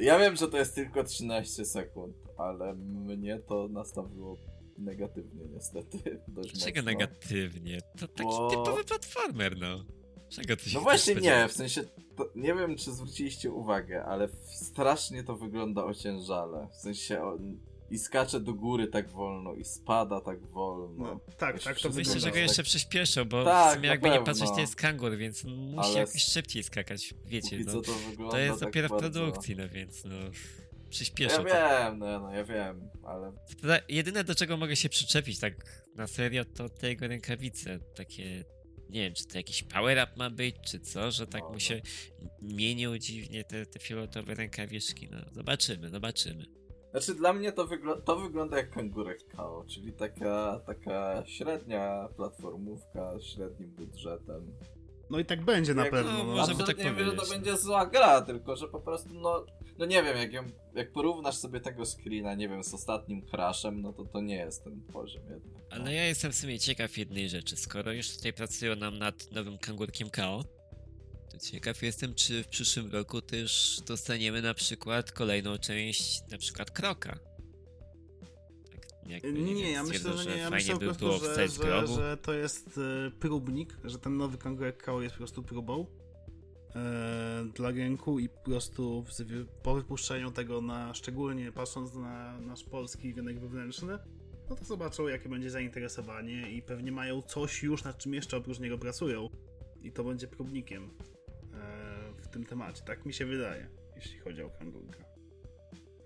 ja 0.00 0.18
wiem, 0.18 0.36
że 0.36 0.48
to 0.48 0.56
jest 0.58 0.74
tylko 0.74 1.04
13 1.04 1.64
sekund, 1.64 2.16
ale 2.38 2.74
mnie 2.74 3.38
to 3.38 3.68
nastawiło 3.68 4.36
negatywnie 4.78 5.44
niestety. 5.54 6.20
Dość 6.28 6.52
Dlaczego 6.52 6.80
mocno. 6.80 6.90
negatywnie? 6.92 7.78
To 7.98 8.08
taki 8.08 8.22
Bo- 8.22 8.50
typowy 8.50 8.84
platformer, 8.84 9.56
no. 9.58 9.84
Czego 10.28 10.56
ty 10.56 10.70
się 10.70 10.78
No 10.78 10.84
właśnie 10.84 11.14
nie, 11.14 11.48
w 11.48 11.52
sensie, 11.52 11.82
to, 12.16 12.30
nie 12.34 12.54
wiem 12.54 12.76
czy 12.76 12.92
zwróciliście 12.92 13.50
uwagę, 13.50 14.04
ale 14.04 14.28
strasznie 14.44 15.24
to 15.24 15.36
wygląda 15.36 15.84
ociężale. 15.84 16.68
W 16.72 16.76
sensie 16.76 17.22
on 17.22 17.58
i 17.90 17.98
skacze 17.98 18.40
do 18.40 18.54
góry 18.54 18.86
tak 18.88 19.10
wolno, 19.10 19.54
i 19.54 19.64
spada 19.64 20.20
tak 20.20 20.46
wolno. 20.46 21.04
No, 21.04 21.20
tak, 21.38 21.62
tak 21.62 21.80
to 21.80 21.90
Myślę, 21.90 22.20
że 22.20 22.30
go 22.30 22.38
jeszcze 22.38 22.62
przyspieszą, 22.62 23.24
bo 23.24 23.44
Tak, 23.44 23.72
w 23.72 23.74
sumie 23.74 23.88
jakby 23.88 24.08
nie 24.08 24.14
pewno. 24.16 24.26
patrzeć, 24.26 24.48
to 24.48 24.60
jest 24.60 24.76
kangur, 24.76 25.16
więc 25.16 25.44
musi 25.44 25.88
Ale 25.90 25.98
jakoś 26.00 26.22
szybciej 26.24 26.62
skakać, 26.62 27.14
wiecie, 27.26 27.58
no. 27.66 27.72
co 27.72 27.80
to 27.82 27.92
To 28.30 28.38
jest 28.38 28.60
tak 28.60 28.68
dopiero 28.68 28.88
w 28.88 28.90
bardzo... 28.90 29.10
produkcji, 29.20 29.56
no 29.56 29.68
więc 29.68 30.04
no... 30.04 30.14
Ja 30.16 30.30
Przyspieszą 30.90 31.36
to. 31.36 31.44
wiem, 31.44 31.98
no, 31.98 32.20
no 32.20 32.30
ja 32.32 32.44
wiem, 32.44 32.88
ale 33.04 33.32
Jedyne 33.88 34.24
do 34.24 34.34
czego 34.34 34.56
mogę 34.56 34.76
się 34.76 34.88
przyczepić 34.88 35.38
tak 35.38 35.82
na 35.94 36.06
serio, 36.06 36.44
to 36.44 36.68
te 36.68 36.88
jego 36.88 37.08
rękawice, 37.08 37.78
takie... 37.96 38.44
Nie 38.90 39.00
wiem, 39.00 39.14
czy 39.14 39.26
to 39.26 39.36
jakiś 39.38 39.62
power-up 39.62 40.12
ma 40.16 40.30
być, 40.30 40.56
czy 40.66 40.80
co, 40.80 41.10
że 41.10 41.26
tak 41.26 41.40
No, 41.40 41.46
mu 41.48 41.52
no. 41.54 41.60
się 41.60 41.80
mienią 42.42 42.98
dziwnie 42.98 43.44
te, 43.44 43.66
te 43.66 43.78
fioletowe 43.78 44.34
rękawiczki, 44.34 45.08
no. 45.10 45.18
Zobaczymy, 45.32 45.88
zobaczymy. 45.90 46.44
Znaczy 46.94 47.14
dla 47.14 47.32
mnie 47.32 47.52
to, 47.52 47.66
wygl- 47.66 48.02
to 48.02 48.16
wygląda 48.16 48.56
jak 48.56 48.70
kangurek 48.70 49.18
KO, 49.36 49.64
czyli 49.68 49.92
taka, 49.92 50.60
taka 50.66 51.22
średnia 51.26 52.08
platformówka 52.16 53.18
z 53.18 53.22
średnim 53.24 53.70
budżetem. 53.70 54.52
No 55.10 55.18
i 55.18 55.24
tak 55.24 55.44
będzie 55.44 55.74
na 55.74 55.82
Jak- 55.82 55.90
pewno. 55.90 56.12
no, 56.12 56.18
No, 56.24 56.24
może- 56.24 56.54
tak 56.66 56.78
nie 56.78 56.84
wiem, 56.84 57.04
że 57.04 57.12
to 57.12 57.26
będzie 57.26 57.56
zła 57.56 57.86
gra, 57.86 58.22
tylko 58.22 58.56
że 58.56 58.68
po 58.68 58.80
prostu 58.80 59.14
no, 59.14 59.46
no 59.78 59.86
nie 59.86 60.02
wiem, 60.02 60.16
jak, 60.16 60.32
ją, 60.32 60.42
jak 60.74 60.92
porównasz 60.92 61.36
sobie 61.36 61.60
tego 61.60 61.84
screena, 61.86 62.34
nie 62.34 62.48
wiem, 62.48 62.64
z 62.64 62.74
ostatnim 62.74 63.22
Crashem, 63.22 63.82
no 63.82 63.92
to 63.92 64.04
to 64.04 64.20
nie 64.20 64.36
jest 64.36 64.64
ten 64.64 64.80
poziom 64.92 65.22
jednak. 65.22 65.62
no. 65.70 65.76
Ale 65.76 65.94
ja 65.94 66.04
jestem 66.06 66.32
w 66.32 66.34
sumie 66.36 66.58
ciekaw 66.58 66.98
jednej 66.98 67.28
rzeczy. 67.28 67.56
Skoro 67.56 67.92
już 67.92 68.16
tutaj 68.16 68.32
pracują 68.32 68.76
nam 68.76 68.98
nad 68.98 69.32
nowym 69.32 69.58
kangurkiem 69.58 70.10
KO, 70.10 70.44
ciekaw 71.38 71.82
jestem, 71.82 72.14
czy 72.14 72.42
w 72.44 72.48
przyszłym 72.48 72.92
roku 72.92 73.22
też 73.22 73.80
dostaniemy 73.86 74.42
na 74.42 74.54
przykład 74.54 75.12
kolejną 75.12 75.58
część, 75.58 76.22
na 76.30 76.38
przykład 76.38 76.70
Kroka. 76.70 77.18
Tak, 78.72 79.10
jakby, 79.10 79.32
Nie, 79.32 79.54
wiem, 79.54 79.72
ja 79.72 79.84
myślę, 79.84 80.16
że 80.16 80.30
nie. 80.30 80.36
Ja 80.36 80.50
myślę 80.50 80.74
po 80.74 80.80
by 80.80 80.86
prostu, 80.86 81.26
że, 81.34 81.86
że, 81.86 82.16
to 82.22 82.32
jest 82.32 82.78
e, 82.78 83.10
próbnik, 83.10 83.76
że 83.84 83.98
ten 83.98 84.16
nowy 84.16 84.38
kangurek 84.38 84.82
KO 84.82 85.02
jest 85.02 85.14
po 85.14 85.18
prostu 85.18 85.42
próbą 85.42 85.86
e, 86.74 87.44
dla 87.54 87.70
rynku 87.70 88.18
i 88.18 88.28
po 88.28 88.40
prostu 88.40 89.04
po 89.62 89.74
wypuszczeniu 89.74 90.30
tego 90.30 90.60
na, 90.60 90.94
szczególnie 90.94 91.52
patrząc 91.52 91.94
na 91.94 92.40
nasz 92.40 92.64
polski 92.64 93.12
rynek 93.12 93.40
wewnętrzny, 93.40 93.98
no 94.50 94.56
to 94.56 94.64
zobaczą 94.64 95.08
jakie 95.08 95.28
będzie 95.28 95.50
zainteresowanie 95.50 96.50
i 96.52 96.62
pewnie 96.62 96.92
mają 96.92 97.22
coś 97.22 97.62
już 97.62 97.84
nad 97.84 97.98
czym 97.98 98.14
jeszcze 98.14 98.36
oprócz 98.36 98.58
niego 98.58 98.78
pracują 98.78 99.30
i 99.82 99.92
to 99.92 100.04
będzie 100.04 100.26
próbnikiem 100.26 100.90
tym 102.34 102.44
temacie. 102.44 102.82
Tak 102.86 103.06
mi 103.06 103.12
się 103.14 103.26
wydaje, 103.26 103.68
jeśli 103.96 104.18
chodzi 104.18 104.42
o 104.42 104.50
kangurka. 104.50 105.04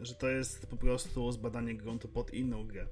Że 0.00 0.14
to 0.14 0.28
jest 0.28 0.66
po 0.66 0.76
prostu 0.76 1.32
zbadanie 1.32 1.74
gruntu 1.76 2.08
pod 2.08 2.34
inną 2.34 2.66
grę. 2.66 2.86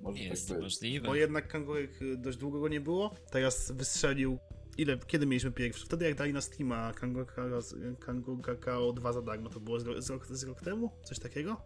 Może 0.00 0.22
Jest 0.22 0.48
tak 0.48 0.56
to 0.56 0.62
być. 0.62 0.72
możliwe. 0.72 1.06
Bo 1.06 1.14
jednak 1.14 1.48
kangurek 1.48 2.02
y, 2.02 2.16
dość 2.16 2.38
długo 2.38 2.60
go 2.60 2.68
nie 2.68 2.80
było. 2.80 3.14
Teraz 3.30 3.72
wystrzelił. 3.72 4.38
Ile, 4.78 4.98
kiedy 5.06 5.26
mieliśmy 5.26 5.52
pierwszy? 5.52 5.86
Wtedy 5.86 6.04
jak 6.04 6.14
dali 6.14 6.32
na 6.32 6.40
Steama 6.40 6.92
Kangur 6.92 7.26
Kakao- 7.26 7.96
Kangur 7.98 8.40
Kakao 8.42 8.92
2 8.92 9.12
za 9.12 9.22
darmo, 9.22 9.50
to 9.50 9.60
było 9.60 9.80
z, 9.80 9.86
ro- 9.86 10.02
z, 10.02 10.10
rok, 10.10 10.26
z 10.26 10.44
rok 10.44 10.60
temu? 10.60 10.90
Coś 11.04 11.18
takiego? 11.18 11.60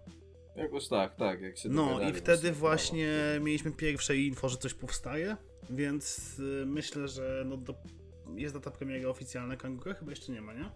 Jakoś 0.57 0.89
tak, 0.89 1.17
tak, 1.17 1.41
jak 1.41 1.59
się 1.59 1.69
No 1.69 2.01
i 2.11 2.13
wtedy 2.13 2.49
no, 2.49 2.55
właśnie 2.55 3.09
mieliśmy 3.41 3.73
pierwsze 3.73 4.17
info, 4.17 4.49
że 4.49 4.57
coś 4.57 4.75
powstaje, 4.75 5.37
więc 5.71 6.39
y, 6.39 6.65
myślę, 6.67 7.09
że 7.09 7.45
no 7.47 7.57
do, 7.57 7.75
jest 8.37 8.55
data 8.55 8.71
premiery 8.71 9.09
oficjalna 9.09 9.57
Kangura, 9.57 9.95
chyba 9.95 10.11
jeszcze 10.11 10.33
nie 10.33 10.41
ma, 10.41 10.55
nie? 10.55 10.71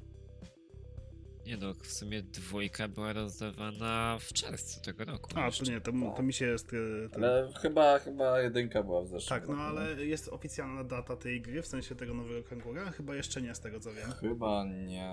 Nie 1.47 1.57
no, 1.57 1.75
w 1.75 1.87
sumie 1.93 2.23
dwójka 2.23 2.89
była 2.89 3.13
rozdawana 3.13 4.19
w 4.21 4.33
czerwcu 4.33 4.81
tego 4.81 5.05
roku. 5.05 5.31
A, 5.35 5.47
jeszcze. 5.47 5.65
to 5.65 5.71
nie, 5.71 5.81
to, 5.81 5.93
to 6.17 6.23
mi 6.23 6.33
się 6.33 6.47
jest... 6.47 6.73
y, 6.73 7.09
ten- 7.13 7.25
Ale 7.25 7.53
chyba, 7.63 7.99
chyba 7.99 8.41
jedynka 8.41 8.83
była 8.83 9.03
w 9.03 9.09
zeszłym 9.09 9.41
Tak, 9.41 9.49
no 9.49 9.55
roku, 9.55 9.67
ale 9.67 10.07
jest 10.07 10.29
oficjalna 10.29 10.85
data 10.85 11.17
tej 11.17 11.41
gry, 11.41 11.63
w 11.63 11.67
sensie 11.67 11.95
tego 11.95 12.15
nowego 12.15 12.49
Kangura, 12.49 12.91
chyba 12.91 13.15
jeszcze 13.17 13.43
nie 13.43 13.55
z 13.55 13.61
tego 13.61 13.81
co 13.81 13.93
wiem. 13.93 14.11
Chyba 14.13 14.65
nie, 14.65 15.09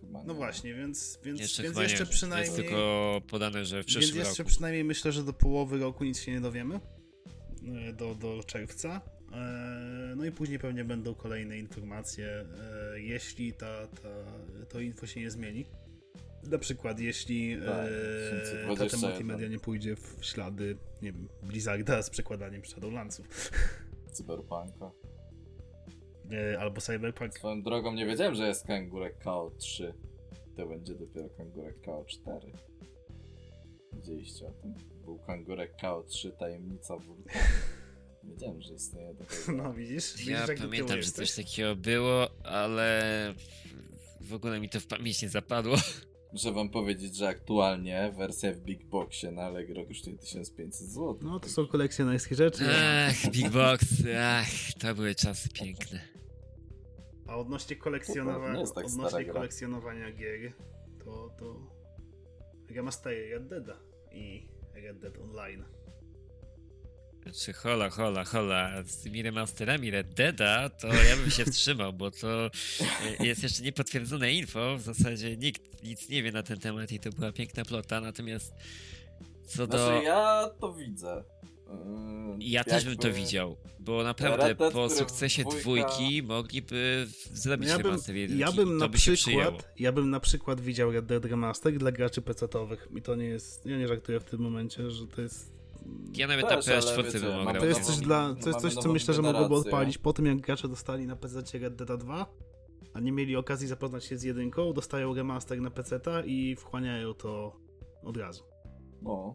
chyba 0.00 0.18
nie. 0.20 0.26
No 0.26 0.34
właśnie, 0.34 0.74
więc, 0.74 1.18
więc 1.24 1.40
Jeszcze 1.40 1.62
więc 1.62 1.78
jeszcze 1.78 2.04
nie. 2.04 2.10
przynajmniej... 2.10 2.46
Jest 2.52 2.56
tylko 2.68 3.20
podane, 3.28 3.64
że 3.64 3.76
w 3.76 3.86
Więc 3.86 3.86
przyszłym 3.86 4.18
jeszcze 4.18 4.42
roku. 4.42 4.48
przynajmniej 4.48 4.84
myślę, 4.84 5.12
że 5.12 5.22
do 5.24 5.32
połowy 5.32 5.78
roku 5.78 6.04
nic 6.04 6.20
się 6.20 6.32
nie 6.32 6.40
dowiemy. 6.40 6.80
E, 7.88 7.92
Do, 7.92 8.14
do 8.14 8.42
czerwca. 8.46 9.00
E, 9.32 10.14
No 10.16 10.24
i 10.24 10.32
później 10.32 10.58
pewnie 10.58 10.84
będą 10.84 11.14
kolejne 11.14 11.58
informacje, 11.58 12.26
e, 12.94 13.00
jeśli 13.00 13.52
ta, 13.52 13.86
ta, 13.86 14.08
to 14.68 14.80
info 14.80 15.06
się 15.06 15.20
nie 15.20 15.30
zmieni. 15.30 15.64
Na 16.50 16.58
przykład, 16.58 17.00
jeśli 17.00 17.56
Tak, 17.56 17.66
e, 17.68 18.64
2021. 18.64 18.88
Tata 18.88 19.06
Multimedia 19.08 19.48
nie 19.48 19.58
pójdzie 19.58 19.96
w 19.96 20.18
ślady, 20.20 20.76
nie 21.02 21.12
wiem, 21.12 21.28
Blizzarda 21.42 22.02
z 22.02 22.10
przekładaniem 22.10 22.64
Shadowlandsów. 22.64 23.26
Cyberpunka. 24.14 24.90
E, 26.32 26.58
Albo 26.60 26.80
Cyberpunk. 26.80 27.34
Swoją 27.38 27.62
drogą 27.62 27.92
nie 27.94 28.06
wiedziałem, 28.06 28.34
że 28.34 28.48
jest 28.48 28.66
kangurek 28.66 29.18
KO 29.18 29.50
3. 29.58 29.94
To 30.56 30.66
będzie 30.66 30.94
dopiero 30.94 31.28
kangurek 31.28 31.80
KO 31.84 32.04
4. 32.08 32.52
Widzieliście 33.92 34.46
o 34.46 34.50
tym? 34.50 34.74
Był 35.04 35.18
kangurek 35.18 35.76
KO 35.80 36.02
3 36.02 36.30
tajemnica 36.32 36.96
wulkanu. 36.96 37.44
Wiedziałem, 38.30 38.62
że 38.62 38.74
istnieje 38.74 39.14
taka 39.14 39.52
No 39.62 39.72
widzisz? 39.72 40.12
widzisz 40.16 40.26
Ja 40.26 40.46
pamiętam, 40.58 41.02
że 41.02 41.10
coś 41.10 41.34
takiego 41.34 41.76
było, 41.76 42.30
ale 42.44 43.34
w 44.20 44.34
ogóle 44.34 44.60
mi 44.60 44.68
to 44.68 44.80
w 44.80 44.86
pamięć 44.86 45.22
nie 45.22 45.28
zapadło. 45.28 45.76
Muszę 46.32 46.52
wam 46.52 46.68
powiedzieć, 46.68 47.16
że 47.16 47.28
aktualnie 47.28 48.12
wersja 48.16 48.52
w 48.52 48.60
Big 48.60 48.84
Boxie 48.84 49.30
na 49.30 49.42
Allegro 49.42 49.86
kosztuje 49.86 50.18
1500 50.18 50.88
zł. 50.88 51.16
No 51.22 51.40
to 51.40 51.48
są 51.48 51.66
kolekcjonerskie 51.66 52.34
rzeczy. 52.34 52.64
Ach, 53.08 53.30
Big 53.30 53.48
Box, 53.50 53.84
ach, 54.20 54.48
to 54.80 54.94
były 54.94 55.14
czasy 55.14 55.48
piękne. 55.48 56.00
A 57.26 57.36
odnośnie 57.36 57.76
kolekcjonowania, 57.76 58.66
tak 58.74 58.86
odnośnie 58.86 59.24
kolekcjonowania 59.24 60.12
gier, 60.12 60.52
to, 61.04 61.30
to 61.38 61.60
remastery 62.74 63.30
Red 63.30 63.48
Deada 63.48 63.80
i 64.12 64.48
Red 64.74 64.98
Dead 64.98 65.18
Online. 65.18 65.64
Czy 67.34 67.52
hola, 67.52 67.90
hola, 67.90 68.24
hola, 68.24 68.82
z 68.86 68.96
tymi 69.02 69.22
remasterami 69.22 69.90
Red 69.90 70.14
Deada, 70.14 70.68
to 70.68 70.86
ja 70.86 71.16
bym 71.16 71.30
się 71.30 71.44
wstrzymał, 71.44 71.92
bo 71.92 72.10
to 72.10 72.46
e, 73.20 73.26
jest 73.26 73.42
jeszcze 73.42 73.62
niepotwierdzone 73.62 74.32
info, 74.32 74.76
w 74.78 74.80
zasadzie 74.82 75.36
nikt 75.36 75.82
nic 75.84 76.08
nie 76.08 76.22
wie 76.22 76.32
na 76.32 76.42
ten 76.42 76.58
temat 76.60 76.92
i 76.92 77.00
to 77.00 77.10
była 77.10 77.32
piękna 77.32 77.64
plota, 77.64 78.00
natomiast 78.00 78.52
co 79.46 79.66
do... 79.66 79.86
Znaczy 79.86 80.04
ja 80.04 80.50
to 80.60 80.72
widzę. 80.72 81.24
Yy, 81.68 82.36
Ja 82.38 82.64
też 82.64 82.84
bym 82.84 82.96
to 82.96 83.12
widział, 83.12 83.56
bo 83.80 84.02
naprawdę 84.04 84.54
Dead, 84.54 84.72
po 84.72 84.90
sukcesie 84.90 85.42
dwójka- 85.44 85.60
dwójki 85.60 86.22
mogliby 86.22 87.06
zrobić 87.32 87.68
ja 87.68 87.76
bym, 87.76 87.86
remaster 87.86 88.16
jedynki 88.16 88.40
ja 88.40 88.52
bym 88.52 88.76
na 88.76 88.88
by 88.88 88.96
przykład, 88.98 89.68
ja 89.78 89.92
bym 89.92 90.10
na 90.10 90.20
przykład 90.20 90.60
widział 90.60 90.92
Red 90.92 91.06
Dead 91.06 91.24
Remaster 91.24 91.78
dla 91.78 91.92
graczy 91.92 92.22
PC-owych 92.22 92.88
i 92.96 93.02
to 93.02 93.14
nie 93.14 93.24
jest, 93.24 93.66
ja 93.66 93.76
nie 93.78 93.88
żartuję 93.88 94.20
w 94.20 94.24
tym 94.24 94.40
momencie, 94.40 94.90
że 94.90 95.06
to 95.06 95.22
jest 95.22 95.59
Ja 96.16 96.26
nawet 96.26 96.48
Też, 96.48 96.66
na 96.66 96.72
ale 96.72 96.82
PS4 96.82 97.04
wiecie, 97.04 97.20
bym 97.20 97.36
mamy 97.36 97.50
grał. 97.50 97.60
To 97.60 97.66
jest 97.66 97.80
coś 97.80 97.96
dla, 97.96 98.34
to 98.34 98.48
jest 98.48 98.60
coś, 98.60 98.74
co 98.74 98.92
myślę, 98.92 99.14
że 99.14 99.22
mogłoby 99.22 99.54
odpalić 99.54 99.98
po 99.98 100.12
tym, 100.12 100.26
jak 100.26 100.40
gracze 100.40 100.68
dostali 100.68 101.06
na 101.06 101.16
PC 101.16 101.58
Red 101.58 101.74
Dead 101.74 102.00
2, 102.00 102.26
a 102.94 103.00
nie 103.00 103.12
mieli 103.12 103.36
okazji 103.36 103.68
zapoznać 103.68 104.04
się 104.04 104.18
z 104.18 104.22
jedynką, 104.22 104.72
dostają 104.72 105.14
remaster 105.14 105.60
na 105.60 105.70
PC 105.70 106.00
i 106.24 106.56
wchłaniają 106.56 107.14
to 107.14 107.56
od 108.02 108.16
razu. 108.16 108.44
No. 109.02 109.34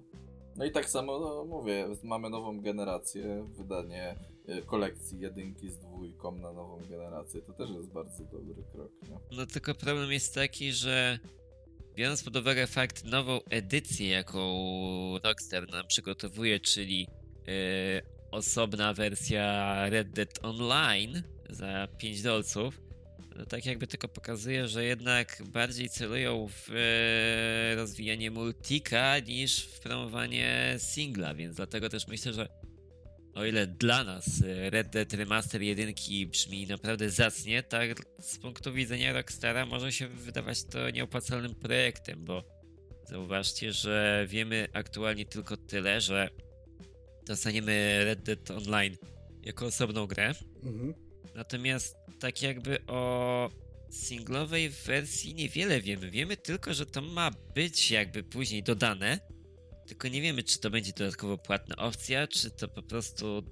No 0.55 0.65
i 0.65 0.71
tak 0.71 0.89
samo 0.89 1.19
no, 1.19 1.45
mówię, 1.45 1.87
mamy 2.03 2.29
nową 2.29 2.61
generację, 2.61 3.45
wydanie 3.57 4.15
y, 4.49 4.61
kolekcji 4.65 5.19
jedynki 5.19 5.69
z 5.69 5.79
dwójką 5.79 6.31
na 6.31 6.53
nową 6.53 6.79
generację. 6.89 7.41
To 7.41 7.53
też 7.53 7.69
jest 7.69 7.93
bardzo 7.93 8.23
dobry 8.23 8.63
krok, 8.71 8.91
nie? 9.09 9.37
No 9.37 9.45
tylko 9.45 9.75
problem 9.75 10.11
jest 10.11 10.35
taki, 10.35 10.71
że 10.71 11.19
biorąc 11.95 12.23
pod 12.23 12.35
uwagę 12.35 12.67
fakt 12.67 13.05
nową 13.05 13.39
edycję, 13.49 14.09
jaką 14.09 15.19
Rockstar 15.23 15.69
nam 15.71 15.87
przygotowuje, 15.87 16.59
czyli 16.59 17.07
e, 17.47 17.51
osobna 18.31 18.93
wersja 18.93 19.75
Red 19.89 20.09
Dead 20.09 20.39
Online 20.41 21.23
za 21.49 21.87
5 21.97 22.21
dolców, 22.21 22.81
no 23.35 23.45
tak 23.45 23.65
jakby 23.65 23.87
tylko 23.87 24.07
pokazuje, 24.07 24.67
że 24.67 24.83
jednak 24.83 25.43
bardziej 25.45 25.89
celują 25.89 26.47
w 26.47 26.69
e, 26.71 27.75
rozwijanie 27.75 28.31
multika 28.31 29.19
niż 29.19 29.65
w 29.65 29.79
promowanie 29.79 30.75
singla, 30.77 31.33
więc 31.33 31.55
dlatego 31.55 31.89
też 31.89 32.07
myślę, 32.07 32.33
że 32.33 32.47
o 33.35 33.45
ile 33.45 33.67
dla 33.67 34.03
nas 34.03 34.41
e, 34.41 34.69
Red 34.69 34.89
Dead 34.89 35.13
Remaster 35.13 35.61
1 35.61 35.93
brzmi 36.27 36.67
naprawdę 36.67 37.09
zacnie, 37.09 37.63
tak 37.63 38.01
z 38.19 38.37
punktu 38.37 38.73
widzenia 38.73 39.13
Rockstara 39.13 39.65
może 39.65 39.91
się 39.91 40.07
wydawać 40.07 40.63
to 40.63 40.89
nieopłacalnym 40.89 41.55
projektem, 41.55 42.25
bo 42.25 42.43
zauważcie, 43.09 43.73
że 43.73 44.25
wiemy 44.29 44.67
aktualnie 44.73 45.25
tylko 45.25 45.57
tyle, 45.57 46.01
że 46.01 46.29
dostaniemy 47.27 48.01
Red 48.05 48.23
Dead 48.23 48.51
Online 48.51 48.97
jako 49.43 49.65
osobną 49.65 50.07
grę, 50.07 50.33
Mhm. 50.63 50.93
Natomiast 51.35 51.95
tak 52.19 52.41
jakby 52.41 52.85
o 52.87 53.49
singlowej 53.91 54.69
wersji 54.69 55.35
niewiele 55.35 55.81
wiemy. 55.81 56.11
Wiemy 56.11 56.37
tylko, 56.37 56.73
że 56.73 56.85
to 56.85 57.01
ma 57.01 57.31
być 57.55 57.91
jakby 57.91 58.23
później 58.23 58.63
dodane, 58.63 59.19
tylko 59.87 60.07
nie 60.07 60.21
wiemy, 60.21 60.43
czy 60.43 60.59
to 60.59 60.69
będzie 60.69 60.91
dodatkowo 60.97 61.37
płatna 61.37 61.75
opcja, 61.75 62.27
czy 62.27 62.51
to 62.51 62.67
po 62.67 62.81
prostu 62.83 63.43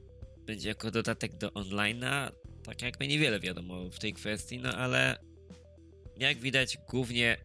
będzie 0.46 0.70
jako 0.70 0.92
dodatek 0.92 1.36
do 1.38 1.50
online'a. 1.50 2.32
Tak 2.64 2.82
jakby 2.82 3.08
niewiele 3.08 3.40
wiadomo 3.40 3.90
w 3.90 4.00
tej 4.00 4.14
kwestii, 4.14 4.60
no 4.60 4.70
ale 4.78 5.18
jak 6.18 6.38
widać 6.38 6.78
głównie 6.90 7.38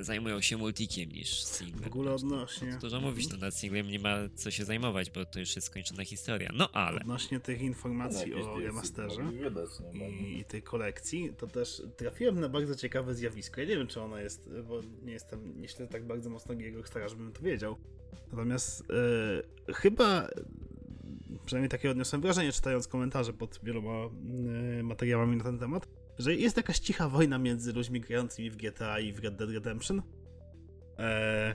y, 0.00 0.04
zajmują 0.04 0.40
się 0.40 0.56
multikiem 0.56 1.08
niż 1.12 1.44
singlem. 1.44 1.82
W 1.82 1.86
ogóle 1.86 2.14
odnośnie- 2.14 2.78
Dużo 2.80 3.00
mówić, 3.00 3.28
to 3.28 3.36
nad 3.36 3.54
singlem 3.58 3.88
nie 3.88 3.98
ma 3.98 4.16
co 4.34 4.50
się 4.50 4.64
zajmować, 4.64 5.10
bo 5.10 5.24
to 5.24 5.40
już 5.40 5.56
jest 5.56 5.66
skończona 5.66 6.04
historia. 6.04 6.50
No 6.54 6.70
ale... 6.72 7.00
Odnośnie 7.00 7.40
tych 7.40 7.60
informacji 7.60 8.30
Jakieś 8.30 8.46
o 8.46 8.58
nie? 8.60 9.50
Bo- 9.50 10.08
i, 10.08 10.38
i 10.38 10.44
tej 10.44 10.62
kolekcji, 10.62 11.30
to 11.38 11.46
też 11.46 11.82
trafiłem 11.96 12.40
na 12.40 12.48
bardzo 12.48 12.74
ciekawe 12.76 13.14
zjawisko. 13.14 13.60
Ja 13.60 13.66
nie 13.66 13.76
wiem, 13.76 13.86
czy 13.86 14.00
ono 14.00 14.18
jest, 14.18 14.48
bo 14.68 14.80
nie 15.02 15.12
jestem, 15.12 15.60
nie 15.60 15.68
śledzę 15.68 15.92
tak 15.92 16.06
bardzo 16.06 16.30
mocno 16.30 16.54
jego 16.54 16.76
Rockstara, 16.76 17.08
żebym 17.08 17.32
to 17.32 17.42
wiedział. 17.42 17.76
Natomiast 18.30 18.84
e, 19.68 19.72
chyba, 19.72 20.28
przynajmniej 21.46 21.68
takie 21.68 21.90
odniosłem 21.90 22.22
wrażenie, 22.22 22.52
czytając 22.52 22.88
komentarze 22.88 23.32
pod 23.32 23.60
wieloma 23.62 24.04
e, 24.78 24.82
materiałami 24.82 25.36
na 25.36 25.44
ten 25.44 25.58
temat, 25.58 25.88
że 26.18 26.34
jest 26.34 26.56
jakaś 26.56 26.78
cicha 26.78 27.08
wojna 27.08 27.38
między 27.38 27.72
ludźmi 27.72 28.00
grającymi 28.00 28.50
w 28.50 28.56
GTA 28.56 29.00
i 29.00 29.12
w 29.12 29.18
Red 29.18 29.36
Dead 29.36 29.50
Redemption. 29.50 30.02
E, 30.98 31.54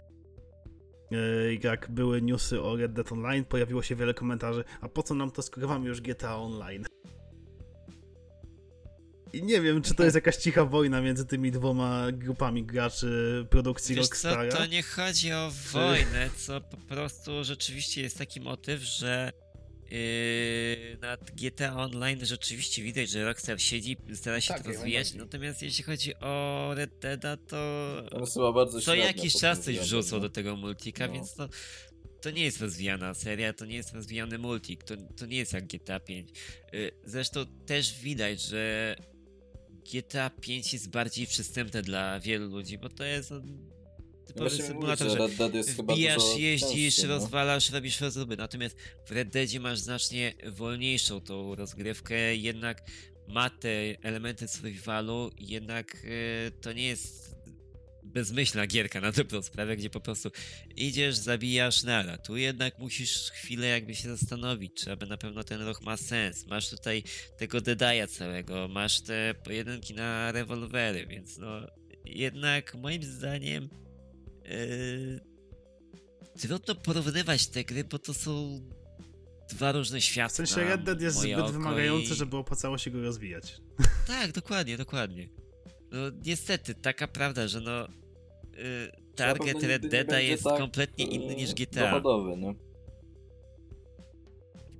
e, 1.12 1.53
jak 1.64 1.91
były 1.91 2.22
newsy 2.22 2.62
o 2.62 2.76
Red 2.76 2.93
Dead 2.93 3.12
Online, 3.12 3.45
pojawiło 3.45 3.82
się 3.82 3.95
wiele 3.95 4.14
komentarzy, 4.14 4.64
a 4.82 4.89
po 4.89 5.03
co 5.03 5.16
nam 5.16 5.32
to, 5.32 5.41
skoro 5.41 5.68
mamy 5.68 5.88
już 5.88 6.01
GTA 6.01 6.38
Online? 6.38 6.86
I 9.34 9.43
nie 9.43 9.61
wiem, 9.61 9.82
czy 9.82 9.93
to 9.95 10.03
jest 10.03 10.15
jakaś 10.15 10.36
cicha 10.36 10.65
wojna 10.65 11.01
między 11.01 11.25
tymi 11.25 11.51
dwoma 11.51 12.11
grupami 12.11 12.63
graczy 12.63 13.45
produkcji 13.49 13.95
Wiesz 13.95 14.07
co, 14.07 14.36
Rockstara. 14.36 14.51
to 14.51 14.65
nie 14.65 14.84
chodzi 14.84 15.32
o 15.32 15.51
wojnę, 15.71 16.30
co 16.38 16.61
po 16.61 16.78
prostu 16.78 17.43
rzeczywiście 17.43 18.01
jest 18.01 18.17
taki 18.17 18.41
motyw, 18.41 18.82
że 18.82 19.32
yy, 19.91 20.97
nad 21.01 21.32
GTA 21.32 21.78
Online 21.78 22.25
rzeczywiście 22.25 22.84
widać, 22.84 23.09
że 23.09 23.25
Rockstar 23.25 23.61
siedzi, 23.61 23.97
stara 24.13 24.41
się 24.41 24.53
Tak, 24.53 24.63
to 24.63 24.69
rozwijać, 24.69 25.13
natomiast 25.13 25.61
jeśli 25.61 25.84
chodzi 25.84 26.15
o 26.15 26.71
Red 26.75 26.99
Deada, 26.99 27.38
to 27.38 28.03
co 28.84 28.95
jakiś 28.95 29.34
czas 29.34 29.59
coś 29.59 29.80
wrzucą 29.80 30.15
no. 30.15 30.21
do 30.21 30.30
tego 30.30 30.55
multika, 30.55 31.07
No. 31.07 31.13
więc 31.13 31.34
to, 31.34 31.49
to 32.21 32.32
nie 32.32 32.43
jest 32.43 32.61
rozwijana 32.61 33.13
seria, 33.13 33.53
to 33.53 33.65
nie 33.65 33.75
jest 33.75 33.93
rozwijany 33.93 34.38
multik, 34.38 34.84
to, 34.84 34.95
to 35.17 35.25
nie 35.25 35.38
jest 35.38 35.53
jak 35.53 35.67
GTA 35.67 35.99
5. 35.99 36.30
Yy, 36.73 36.91
Zresztą 37.05 37.45
też 37.65 37.99
widać, 37.99 38.41
że 38.41 38.95
GTA 39.93 40.29
5 40.29 40.73
jest 40.73 40.89
bardziej 40.89 41.27
przystępne 41.27 41.81
dla 41.81 42.19
wielu 42.19 42.49
ludzi, 42.49 42.77
bo 42.77 42.89
to 42.89 43.03
jest 43.03 43.31
no, 43.31 43.41
typowy 44.27 44.49
symulator, 44.49 45.07
że 45.07 45.13
że 45.13 45.19
Red 45.19 45.35
Dead 45.35 45.53
jest 45.53 45.75
chyba 45.75 45.93
wbijasz, 45.93 46.38
jeździsz, 46.38 47.03
no. 47.03 47.07
rozwalasz, 47.07 47.71
robisz 47.71 48.01
rozruby. 48.01 48.38
Natomiast 48.38 48.77
w 49.05 49.11
Red 49.11 49.29
Deadzie 49.29 49.59
masz 49.59 49.79
znacznie 49.79 50.33
wolniejszą 50.45 51.21
tą 51.21 51.55
rozgrywkę, 51.55 52.35
jednak 52.35 52.81
ma 53.27 53.49
te 53.49 53.69
elementy 54.01 54.47
survivalu, 54.47 55.31
jednak 55.39 55.97
e, 56.47 56.51
to 56.51 56.73
nie 56.73 56.88
jest 56.88 57.36
bezmyślna 58.14 58.68
gierka 58.68 59.01
na 59.01 59.12
dobrą 59.12 59.41
sprawę, 59.41 59.78
gdzie 59.78 59.89
po 59.89 59.99
prostu 59.99 60.32
idziesz, 60.76 61.16
zabijasz, 61.16 61.84
nara. 61.84 62.18
Tu 62.18 62.38
jednak 62.38 62.80
musisz 62.80 63.32
chwilę 63.32 63.68
jakby 63.68 63.95
się 63.95 64.18
zastanowić, 64.18 64.74
czy 64.74 64.91
aby 64.91 65.05
na 65.05 65.18
pewno 65.18 65.43
ten 65.43 65.62
ruch 65.62 65.82
ma 65.82 65.97
sens. 65.97 66.45
Masz 66.45 66.70
tutaj 66.70 67.03
tego 67.38 67.62
Dedaja 67.62 68.08
całego, 68.08 68.68
masz 68.68 69.01
te 69.01 69.36
pojedynki 69.43 69.93
na 69.93 70.32
rewolwery, 70.32 71.08
więc 71.08 71.38
no 71.38 71.62
jednak 72.05 72.76
moim 72.76 73.03
zdaniem 73.03 73.70
Yy, 74.47 75.20
trudno 76.41 76.76
porównywać 76.76 77.47
te 77.47 77.64
gry, 77.64 77.84
bo 77.84 77.99
to 77.99 78.14
są 78.14 78.62
dwa 79.49 79.72
różne 79.72 80.01
światy. 80.01 80.34
W 80.34 80.36
sensie 80.36 80.64
Red 80.64 80.84
Dead 80.84 81.01
jest 81.01 81.18
zbyt 81.18 81.51
wymagający, 81.51 82.14
i... 82.14 82.16
żeby 82.16 82.38
opłacało 82.38 82.78
się 82.78 82.91
go 82.91 83.01
rozwijać. 83.01 83.62
Tak, 84.08 84.32
dokładnie, 84.32 84.78
dokładnie. 84.78 85.30
No 85.91 85.99
niestety, 86.25 86.75
taka 86.75 87.07
prawda, 87.07 87.47
że 87.47 87.61
no 87.61 87.71
Na 87.71 87.88
target 89.15 89.63
Red 89.63 89.88
Deada 89.88 90.19
jest 90.19 90.43
tak, 90.43 90.57
kompletnie 90.57 91.05
inny 91.05 91.35
niż 91.35 91.53
GTA. 91.53 91.81
Dochodowy, 91.91 92.38
nie? 92.38 92.55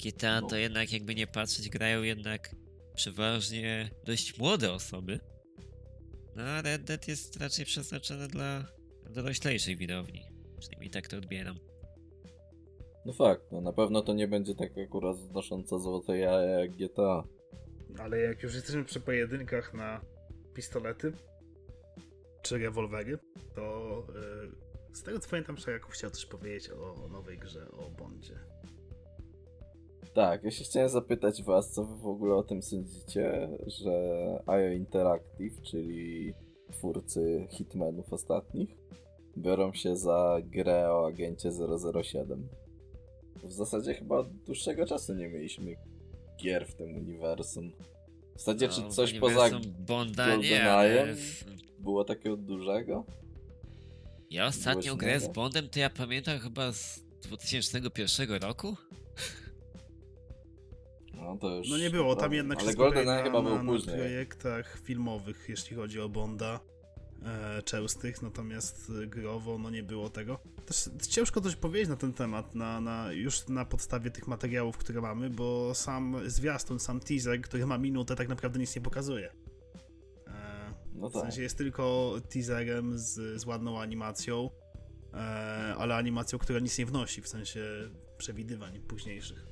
GTA 0.03 0.41
No. 0.41 0.47
to 0.47 0.55
jednak 0.55 0.93
jakby 0.93 1.15
nie 1.15 1.27
patrzeć, 1.27 1.69
grają 1.69 2.03
jednak 2.03 2.55
przeważnie 2.95 3.89
dość 4.05 4.39
młode 4.39 4.73
osoby. 4.73 5.19
No 6.35 6.43
a 6.43 6.61
Red 6.61 6.83
Dead 6.83 7.07
jest 7.07 7.37
raczej 7.37 7.65
przeznaczony 7.65 8.27
dla 8.27 8.65
doroślejszej 9.09 9.77
widowni. 9.77 10.25
Przynajmniej 10.59 10.89
tak 10.91 11.07
to 11.07 11.17
odbieram. 11.17 11.59
No 13.05 13.13
fakt, 13.13 13.41
no 13.51 13.61
na 13.61 13.73
pewno 13.73 14.01
to 14.01 14.13
nie 14.13 14.27
będzie 14.27 14.55
tak 14.55 14.77
akurat 14.77 15.17
znosząca 15.17 15.79
złote 15.79 16.17
jaja 16.17 16.59
jak 16.59 16.71
GTA. 16.71 17.23
Ale 17.99 18.19
jak 18.19 18.43
już 18.43 18.55
jesteśmy 18.55 18.85
przy 18.85 18.99
pojedynkach 18.99 19.73
na 19.73 20.01
pistolety 20.57 21.11
czy 22.41 22.57
rewolwery, 22.57 23.17
to 23.55 24.03
yy, 24.91 24.95
z 24.95 25.03
tego 25.03 25.19
co 25.19 25.29
pamiętam, 25.29 25.57
Szaraków 25.57 25.93
chciał 25.93 26.09
coś 26.09 26.25
powiedzieć 26.25 26.69
o, 26.69 27.05
o 27.05 27.07
nowej 27.07 27.37
grze, 27.37 27.71
o 27.71 27.89
Bondzie. 27.89 28.39
Tak, 30.13 30.43
ja 30.43 30.51
się 30.51 30.63
chciałem 30.63 30.89
zapytać 30.89 31.43
was, 31.43 31.71
co 31.71 31.83
wy 31.83 31.95
w 31.95 32.07
ogóle 32.07 32.35
o 32.35 32.43
tym 32.43 32.61
sądzicie, 32.61 33.49
że 33.67 33.91
IO 34.45 34.71
Interactive, 34.71 35.61
czyli 35.61 36.33
twórcy 36.71 37.47
Hitmanów 37.49 38.13
ostatnich, 38.13 38.69
biorą 39.37 39.73
się 39.73 39.95
za 39.95 40.37
grę 40.43 40.91
o 40.91 41.07
agencie 41.07 41.51
007. 42.03 42.47
W 43.43 43.51
zasadzie 43.51 43.93
chyba 43.93 44.17
od 44.17 44.33
dłuższego 44.33 44.85
czasu 44.85 45.13
nie 45.13 45.29
mieliśmy 45.29 45.75
gier 46.37 46.67
w 46.67 46.75
tym 46.75 46.95
uniwersum. 46.95 47.71
W 48.38 48.39
zasadzie, 48.39 48.69
czy 48.69 48.81
No, 48.81 48.89
coś 48.89 49.13
w 49.13 49.19
poza 49.19 49.49
Bonda 49.79 50.35
nie, 50.35 50.71
ale 50.71 51.15
było 51.79 52.03
takiego 52.03 52.38
dużego? 52.38 53.05
Ja 54.29 54.45
ostatnią 54.45 54.95
grę 54.95 55.19
z. 55.19 55.27
Bondem 55.27 55.69
to 55.69 55.79
ja 55.79 55.89
pamiętam 55.89 56.39
chyba 56.39 56.71
z 56.73 57.03
2001 57.21 58.31
roku? 58.41 58.77
No 61.13 61.38
to 61.38 61.55
już. 61.55 61.69
No 61.69 61.77
nie 61.77 61.89
było, 61.89 62.15
tam 62.15 62.33
jednak 62.33 62.57
Ale 62.57 62.63
wszystko 62.65 62.83
GoldenEye 62.83 63.17
na, 63.17 63.23
chyba 63.23 63.41
na, 63.41 63.49
był 63.49 63.57
na 63.63 63.71
później. 63.71 63.95
projektach 63.97 64.79
filmowych, 64.83 65.45
jeśli 65.49 65.75
chodzi 65.75 66.01
o 66.01 66.09
Bonda 66.09 66.59
częstych, 67.63 68.22
natomiast 68.22 68.91
e, 69.03 69.07
growo 69.07 69.57
no 69.57 69.70
nie 69.70 69.84
było 69.84 70.09
tego. 70.09 70.39
Też 70.65 70.89
ciężko 71.09 71.41
coś 71.41 71.55
powiedzieć 71.55 71.89
na 71.89 71.95
ten 71.95 72.13
temat, 72.13 72.55
na, 72.55 72.82
na, 72.82 73.11
już 73.11 73.47
na 73.47 73.65
podstawie 73.65 74.11
tych 74.11 74.28
materiałów, 74.28 74.78
które 74.78 75.01
mamy, 75.01 75.30
bo 75.30 75.76
sam 75.76 76.15
zwiastun, 76.26 76.80
sam 76.80 76.99
teaser, 76.99 77.41
który 77.41 77.65
ma 77.65 77.78
minutę, 77.78 78.15
tak 78.15 78.30
naprawdę 78.30 78.59
nic 78.59 78.76
nie 78.76 78.82
pokazuje. 78.82 79.32
E, 80.28 80.74
No 80.95 81.09
w 81.09 81.13
tak. 81.13 81.22
sensie 81.22 81.41
jest 81.41 81.57
tylko 81.57 82.13
teaserem 82.30 82.97
z, 82.97 83.41
z 83.41 83.45
ładną 83.45 83.82
animacją, 83.82 84.49
e, 85.13 85.18
ale 85.78 85.95
animacją, 85.95 86.39
która 86.39 86.59
nic 86.59 86.78
nie 86.78 86.86
wnosi, 86.86 87.22
w 87.22 87.28
sensie 87.28 87.61
przewidywań 88.18 88.80
późniejszych. 88.80 89.45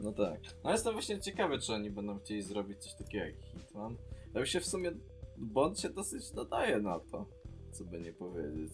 No 0.00 0.12
tak. 0.12 0.40
No 0.64 0.72
jestem 0.72 0.92
właśnie 0.92 1.20
ciekawy, 1.20 1.58
czy 1.58 1.72
oni 1.72 1.90
będą 1.90 2.18
chcieli 2.18 2.42
zrobić 2.42 2.78
coś 2.78 2.94
takiego 2.94 3.24
jak 3.24 3.34
Hitman. 3.40 3.96
Ja 4.34 4.46
się 4.46 4.60
w 4.60 4.66
sumie 4.66 4.92
Bond 5.36 5.80
się 5.80 5.90
dosyć 5.90 6.32
nadaje 6.32 6.80
na 6.80 7.00
to, 7.00 7.26
co 7.72 7.84
by 7.84 8.00
nie 8.00 8.12
powiedzieć. 8.12 8.72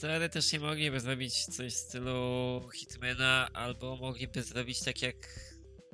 Teoretycznie 0.00 0.60
mogliby 0.60 1.00
zrobić 1.00 1.44
coś 1.44 1.74
w 1.74 1.76
stylu 1.76 2.60
Hitmana, 2.74 3.48
albo 3.52 3.96
mogliby 3.96 4.42
zrobić 4.42 4.84
tak 4.84 5.02
jak 5.02 5.16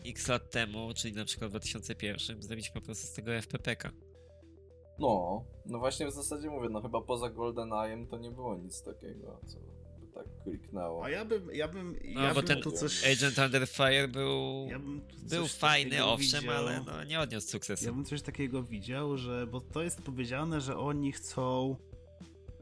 x 0.06 0.28
lat 0.28 0.50
temu, 0.50 0.94
czyli 0.94 1.14
na 1.14 1.24
przykład 1.24 1.50
w 1.50 1.52
2001, 1.52 2.42
zrobić 2.42 2.70
po 2.70 2.80
prostu 2.80 3.06
z 3.06 3.12
tego 3.12 3.32
FPPK. 3.32 3.90
No, 4.98 5.44
no 5.66 5.78
właśnie 5.78 6.06
w 6.06 6.12
zasadzie 6.12 6.50
mówię, 6.50 6.68
no 6.68 6.82
chyba 6.82 7.00
poza 7.00 7.26
GoldenEye'em 7.26 8.06
to 8.08 8.18
nie 8.18 8.30
było 8.30 8.56
nic 8.56 8.82
takiego, 8.82 9.40
co 9.46 9.58
tak 10.14 10.24
kliknęło. 10.44 11.04
A 11.04 11.10
ja 11.10 11.24
bym, 11.24 11.50
ja 11.54 11.68
bym, 11.68 11.96
No, 12.14 12.22
ja 12.22 12.28
bo 12.28 12.40
bym 12.40 12.48
ten 12.48 12.60
tu 12.62 12.72
coś... 12.72 13.04
Agent 13.04 13.38
Under 13.38 13.68
Fire 13.68 14.08
był, 14.08 14.66
Ja 14.70 14.78
był 15.28 15.46
fajny, 15.46 16.04
owszem, 16.04 16.40
widział. 16.40 16.56
ale 16.56 16.80
no, 16.86 17.04
nie 17.04 17.20
odniósł 17.20 17.48
sukcesu. 17.48 17.84
Ja 17.84 17.92
bym 17.92 18.04
coś 18.04 18.22
takiego 18.22 18.62
widział, 18.62 19.16
że. 19.18 19.46
Bo 19.46 19.60
to 19.60 19.82
jest 19.82 20.02
powiedziane, 20.02 20.60
że 20.60 20.76
oni 20.78 21.12
chcą. 21.12 21.76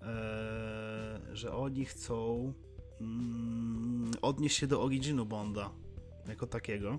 E, 0.03 1.21
że 1.33 1.53
oni 1.53 1.85
chcą. 1.85 2.53
Mm, 3.01 4.11
odnieść 4.23 4.57
się 4.59 4.67
do 4.67 4.83
originu 4.83 5.27
Bonda. 5.27 5.71
Jako 6.29 6.47
takiego. 6.47 6.99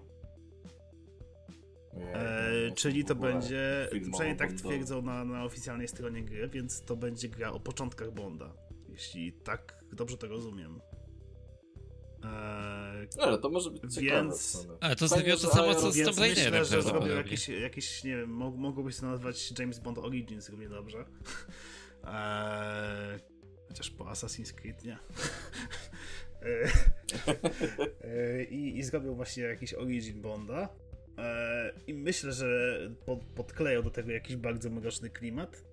Nie, 1.94 2.14
E, 2.16 2.72
czyli 2.76 3.06
to 3.06 3.16
będzie. 3.16 3.90
Przynajmniej 4.02 4.38
tak 4.38 4.54
twierdzą 4.54 5.02
na, 5.02 5.26
na 5.26 5.44
oficjalnej 5.44 5.88
stronie 5.88 6.24
gry, 6.24 6.48
więc 6.50 6.82
to 6.82 6.96
będzie 6.96 7.30
gra 7.30 7.52
o 7.52 7.60
początkach 7.60 8.12
Bonda. 8.14 8.54
Jeśli 8.94 9.34
tak 9.34 9.84
dobrze 9.94 10.18
to 10.18 10.28
rozumiem. 10.28 10.82
E, 12.24 13.08
Ale 13.20 13.38
to 13.38 13.50
może 13.50 13.72
być 13.72 13.82
ciekawe. 13.96 14.22
Więc- 14.24 14.40
w 14.40 14.62
sumie. 14.62 14.78
A 14.80 14.96
to 14.96 15.08
zrobiło 15.08 15.38
to 15.38 15.48
samo 15.48 15.76
co 15.76 15.92
z 15.92 16.04
Tomb 16.04 16.18
Raiderem 16.20 16.60
myślę, 16.60 16.66
że 16.66 16.82
zrobił 16.82 17.16
jakieś, 17.16 17.50
jakieś, 17.50 18.04
nie 18.04 18.18
wiem, 18.18 18.30
mog, 18.30 18.56
mogłoby 18.56 18.92
się 18.92 19.02
to 19.02 19.06
nazwać 19.06 19.60
James 19.60 19.80
Bond 19.80 19.98
Origins 19.98 20.50
równie 20.50 20.70
dobrze. 20.70 21.06
Eee, 22.04 23.20
chociaż 23.68 23.90
po 23.90 24.04
Assassin's 24.04 24.54
Creed 24.54 24.84
nie. 24.84 24.98
Eee, 26.42 26.72
eee, 28.04 28.54
I, 28.54 28.78
I 28.78 28.84
zrobił 28.84 29.16
właśnie 29.16 29.44
jakiś 29.44 29.74
Origin 29.74 30.22
Bonda. 30.22 30.70
Eee, 31.18 31.72
I 31.88 31.94
myślę, 31.94 32.32
że 32.34 32.80
pod, 33.06 33.24
podkleją 33.26 33.82
do 33.82 33.90
tego 33.90 34.12
jakiś 34.12 34.36
bardzo 34.36 34.70
mroczny 34.70 35.10
klimat. 35.10 35.64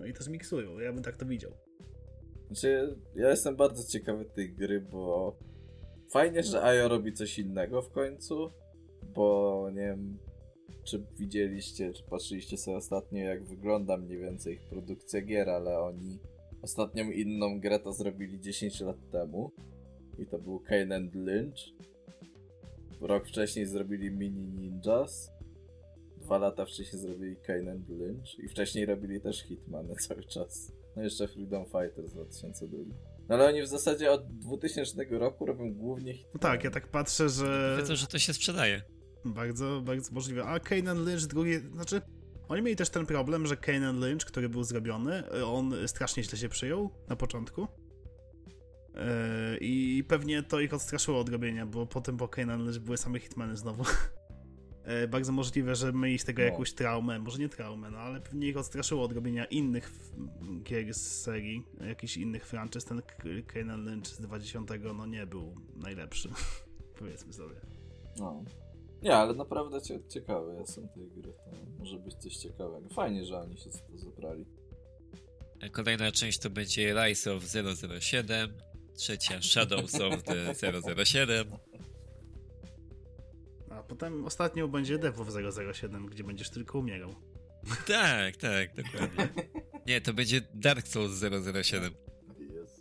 No 0.00 0.06
i 0.06 0.12
to 0.12 0.22
zmiksują. 0.22 0.78
Ja 0.78 0.92
bym 0.92 1.02
tak 1.02 1.16
to 1.16 1.26
widział. 1.26 1.69
Znaczy, 2.50 2.96
ja 3.14 3.30
jestem 3.30 3.56
bardzo 3.56 3.92
ciekawy 3.92 4.24
tej 4.24 4.52
gry, 4.52 4.80
bo 4.80 5.36
fajnie, 6.08 6.42
że 6.42 6.62
Ajo 6.62 6.88
robi 6.88 7.12
coś 7.12 7.38
innego 7.38 7.82
w 7.82 7.90
końcu, 7.90 8.50
bo 9.14 9.68
nie 9.70 9.82
wiem, 9.82 10.18
czy 10.84 11.06
widzieliście, 11.18 11.92
czy 11.92 12.02
patrzyliście 12.02 12.56
sobie 12.56 12.76
ostatnio, 12.76 13.24
jak 13.24 13.44
wygląda 13.44 13.96
mniej 13.96 14.18
więcej 14.18 14.54
ich 14.54 14.62
produkcja 14.62 15.20
gier, 15.20 15.50
ale 15.50 15.78
oni 15.78 16.18
ostatnią 16.62 17.10
inną 17.10 17.60
grę 17.60 17.78
to 17.78 17.92
zrobili 17.92 18.40
10 18.40 18.80
lat 18.80 19.10
temu 19.10 19.52
i 20.18 20.26
to 20.26 20.38
był 20.38 20.60
Kane 20.60 20.96
and 20.96 21.14
Lynch. 21.14 21.58
Rok 23.00 23.28
wcześniej 23.28 23.66
zrobili 23.66 24.10
Mini 24.10 24.48
Ninjas. 24.48 25.30
Dwa 26.20 26.38
lata 26.38 26.64
wcześniej 26.64 27.02
zrobili 27.02 27.36
Kane 27.36 27.72
and 27.72 27.88
Lynch 27.88 28.38
i 28.38 28.48
wcześniej 28.48 28.86
robili 28.86 29.20
też 29.20 29.42
Hitmany 29.42 29.94
cały 30.08 30.24
czas. 30.24 30.79
No 30.96 31.02
jeszcze 31.02 31.28
Freedom 31.28 31.64
Fighter 31.64 32.08
z 32.08 32.12
2002. 32.12 32.78
No 33.28 33.34
ale 33.34 33.46
oni 33.46 33.62
w 33.62 33.66
zasadzie 33.66 34.12
od 34.12 34.38
2000 34.38 35.04
roku 35.10 35.46
robią 35.46 35.74
głównie 35.74 36.14
Hitmany. 36.14 36.34
No 36.34 36.40
tak, 36.40 36.64
ja 36.64 36.70
tak 36.70 36.88
patrzę, 36.88 37.28
że. 37.28 37.74
Wiedzą, 37.78 37.96
że 37.96 38.06
to 38.06 38.18
się 38.18 38.32
sprzedaje. 38.32 38.82
Bardzo, 39.24 39.80
bardzo 39.80 40.12
możliwe. 40.12 40.44
A 40.44 40.60
Kane 40.60 40.94
Lynch 40.94 41.26
drugi, 41.26 41.58
znaczy 41.58 42.00
oni 42.48 42.62
mieli 42.62 42.76
też 42.76 42.90
ten 42.90 43.06
problem, 43.06 43.46
że 43.46 43.56
Kane 43.56 43.92
Lynch, 43.92 44.24
który 44.24 44.48
był 44.48 44.64
zrobiony, 44.64 45.30
on 45.44 45.74
strasznie 45.86 46.22
źle 46.22 46.38
się 46.38 46.48
przyjął 46.48 46.90
na 47.08 47.16
początku. 47.16 47.66
Yy, 48.94 49.00
I 49.60 50.04
pewnie 50.08 50.42
to 50.42 50.60
ich 50.60 50.74
odstraszyło 50.74 51.20
od 51.20 51.28
robienia, 51.28 51.66
bo 51.66 51.86
potem 51.86 52.16
po 52.16 52.28
Kane 52.28 52.56
Lynch 52.56 52.78
były 52.78 52.96
same 52.96 53.18
hitmany 53.18 53.56
znowu. 53.56 53.84
Yy, 54.86 55.08
Bardzo 55.08 55.32
możliwe, 55.32 55.74
że 55.74 55.92
mieli 55.92 56.18
z 56.18 56.24
tego 56.24 56.42
No. 56.42 56.48
jakąś 56.48 56.72
traumę, 56.72 57.18
może 57.18 57.38
nie 57.38 57.48
traumę, 57.48 57.90
no 57.90 57.98
ale 57.98 58.20
pewnie 58.20 58.48
ich 58.48 58.56
odstraszyło 58.56 59.02
od 59.04 59.12
robienia 59.12 59.44
innych 59.44 59.84
f- 59.84 60.12
gier 60.62 60.94
z 60.94 61.20
serii, 61.22 61.62
jakichś 61.88 62.16
innych 62.16 62.46
franczyz. 62.46 62.84
Ten 62.84 63.02
Kane 63.46 63.76
Lynch 63.76 64.06
z 64.06 64.20
20 64.20 64.60
no 64.94 65.06
nie 65.06 65.26
był 65.26 65.54
najlepszy, 65.76 66.28
powiedzmy 66.98 67.32
sobie. 67.32 67.54
No. 68.18 68.44
Nie, 69.02 69.16
ale 69.16 69.34
naprawdę 69.34 69.82
cie, 69.82 70.00
ciekawy 70.08 70.54
jestem 70.58 70.88
tej 70.88 71.08
gry. 71.10 71.32
To 71.32 71.50
może 71.78 71.98
być 71.98 72.14
coś 72.14 72.36
ciekawego. 72.36 72.88
Fajnie, 72.88 73.24
że 73.24 73.40
oni 73.40 73.56
się 73.58 73.70
to 73.70 73.98
zebrali. 73.98 74.44
Kolejna 75.72 76.12
część 76.12 76.38
to 76.38 76.50
będzie 76.50 76.94
Rise 76.94 77.34
of 77.34 77.44
007, 78.00 78.52
trzecia 78.96 79.42
Shadows 79.42 79.94
of 79.94 80.22
the 80.22 80.54
007. 81.04 81.46
Potem 83.90 84.24
ostatnią 84.24 84.68
będzie 84.68 84.98
Dev 84.98 85.22
of 85.22 85.28
007, 85.74 86.06
gdzie 86.06 86.24
będziesz 86.24 86.50
tylko 86.50 86.78
umierał. 86.78 87.14
Tak, 87.86 88.36
tak, 88.36 88.74
dokładnie. 88.74 89.28
Nie, 89.86 90.00
to 90.00 90.14
będzie 90.14 90.40
Dark 90.54 90.88
Souls 90.88 91.20
007. 91.62 91.94
Jezus. 92.38 92.80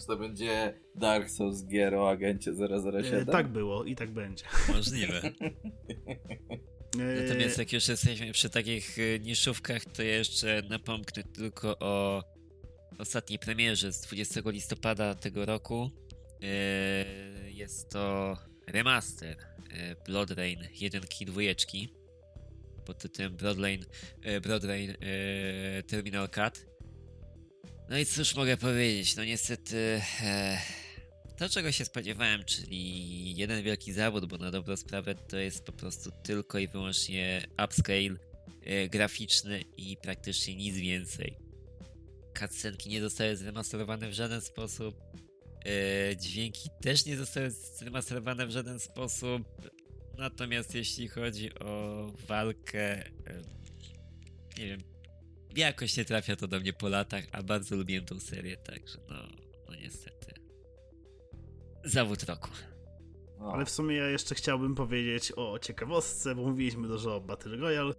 Czy 0.00 0.06
to 0.06 0.16
będzie 0.16 0.74
Dark 0.94 1.30
Souls 1.30 1.64
gier 1.66 1.94
o 1.94 2.10
agencie 2.10 2.52
007? 2.54 3.14
E, 3.14 3.26
tak 3.26 3.48
było 3.48 3.84
i 3.84 3.96
tak 3.96 4.10
będzie. 4.10 4.44
Możliwe. 4.68 5.22
E, 6.98 7.22
Natomiast 7.22 7.58
jak 7.58 7.72
już 7.72 7.88
jesteśmy 7.88 8.32
przy 8.32 8.50
takich 8.50 8.98
y, 8.98 9.20
niszówkach, 9.22 9.84
to 9.84 10.02
jeszcze 10.02 10.62
napomknę 10.70 11.22
tylko 11.22 11.78
o 11.78 12.22
ostatniej 12.98 13.38
premierze 13.38 13.92
z 13.92 14.00
20 14.00 14.40
listopada 14.46 15.14
tego 15.14 15.44
roku. 15.46 15.90
E, 16.42 17.50
Jest 17.50 17.90
to 17.90 18.36
remaster 18.66 19.36
e, 19.38 19.53
Blood 20.06 20.30
Rain 20.30 20.68
1 20.80 21.02
i 21.20 21.26
2 21.26 21.42
pod 22.84 22.98
tytułem 22.98 23.36
Blood 23.36 23.58
Rain, 23.58 23.84
e, 24.22 24.40
Blood 24.40 24.64
Rain 24.64 24.90
e, 24.90 25.82
Terminal 25.82 26.28
Cut. 26.28 26.66
No 27.88 27.98
i 27.98 28.06
cóż 28.06 28.34
mogę 28.34 28.56
powiedzieć, 28.56 29.16
no 29.16 29.24
niestety 29.24 30.00
e, 30.22 30.58
to 31.36 31.48
czego 31.48 31.72
się 31.72 31.84
spodziewałem, 31.84 32.44
czyli 32.44 33.36
jeden 33.36 33.62
wielki 33.62 33.92
zawód, 33.92 34.26
bo 34.26 34.38
na 34.38 34.50
dobrą 34.50 34.76
sprawę 34.76 35.14
to 35.14 35.36
jest 35.36 35.64
po 35.64 35.72
prostu 35.72 36.10
tylko 36.22 36.58
i 36.58 36.68
wyłącznie 36.68 37.46
upscale 37.64 38.16
e, 38.62 38.88
graficzny 38.88 39.64
i 39.76 39.96
praktycznie 39.96 40.56
nic 40.56 40.76
więcej. 40.76 41.36
Cutscenki 42.38 42.88
nie 42.88 43.00
zostały 43.00 43.36
zremasterowane 43.36 44.08
w 44.08 44.12
żaden 44.12 44.40
sposób. 44.40 44.96
E, 45.66 46.16
dźwięki 46.16 46.68
też 46.80 47.06
nie 47.06 47.16
zostały 47.16 47.50
zremasterowane 47.50 48.46
w 48.46 48.50
żaden 48.50 48.80
sposób. 48.80 49.42
Natomiast 50.18 50.74
jeśli 50.74 51.08
chodzi 51.08 51.58
o 51.58 52.06
walkę, 52.28 53.06
e, 53.06 53.42
nie 54.58 54.66
wiem, 54.66 54.80
jakoś 55.56 55.96
nie 55.96 56.04
trafia 56.04 56.36
to 56.36 56.48
do 56.48 56.60
mnie 56.60 56.72
po 56.72 56.88
latach, 56.88 57.24
a 57.32 57.42
bardzo 57.42 57.76
lubiłem 57.76 58.04
tą 58.04 58.20
serię, 58.20 58.56
także 58.56 58.98
no, 59.08 59.16
no 59.68 59.74
niestety. 59.74 60.34
Zawód 61.84 62.22
roku. 62.22 62.48
Ale 63.52 63.64
w 63.64 63.70
sumie 63.70 63.96
ja 63.96 64.08
jeszcze 64.10 64.34
chciałbym 64.34 64.74
powiedzieć 64.74 65.32
o 65.36 65.58
ciekawostce, 65.58 66.34
bo 66.34 66.42
mówiliśmy 66.42 66.88
dużo 66.88 67.16
o 67.16 67.20
Battle 67.20 67.56
Royale. 67.56 67.94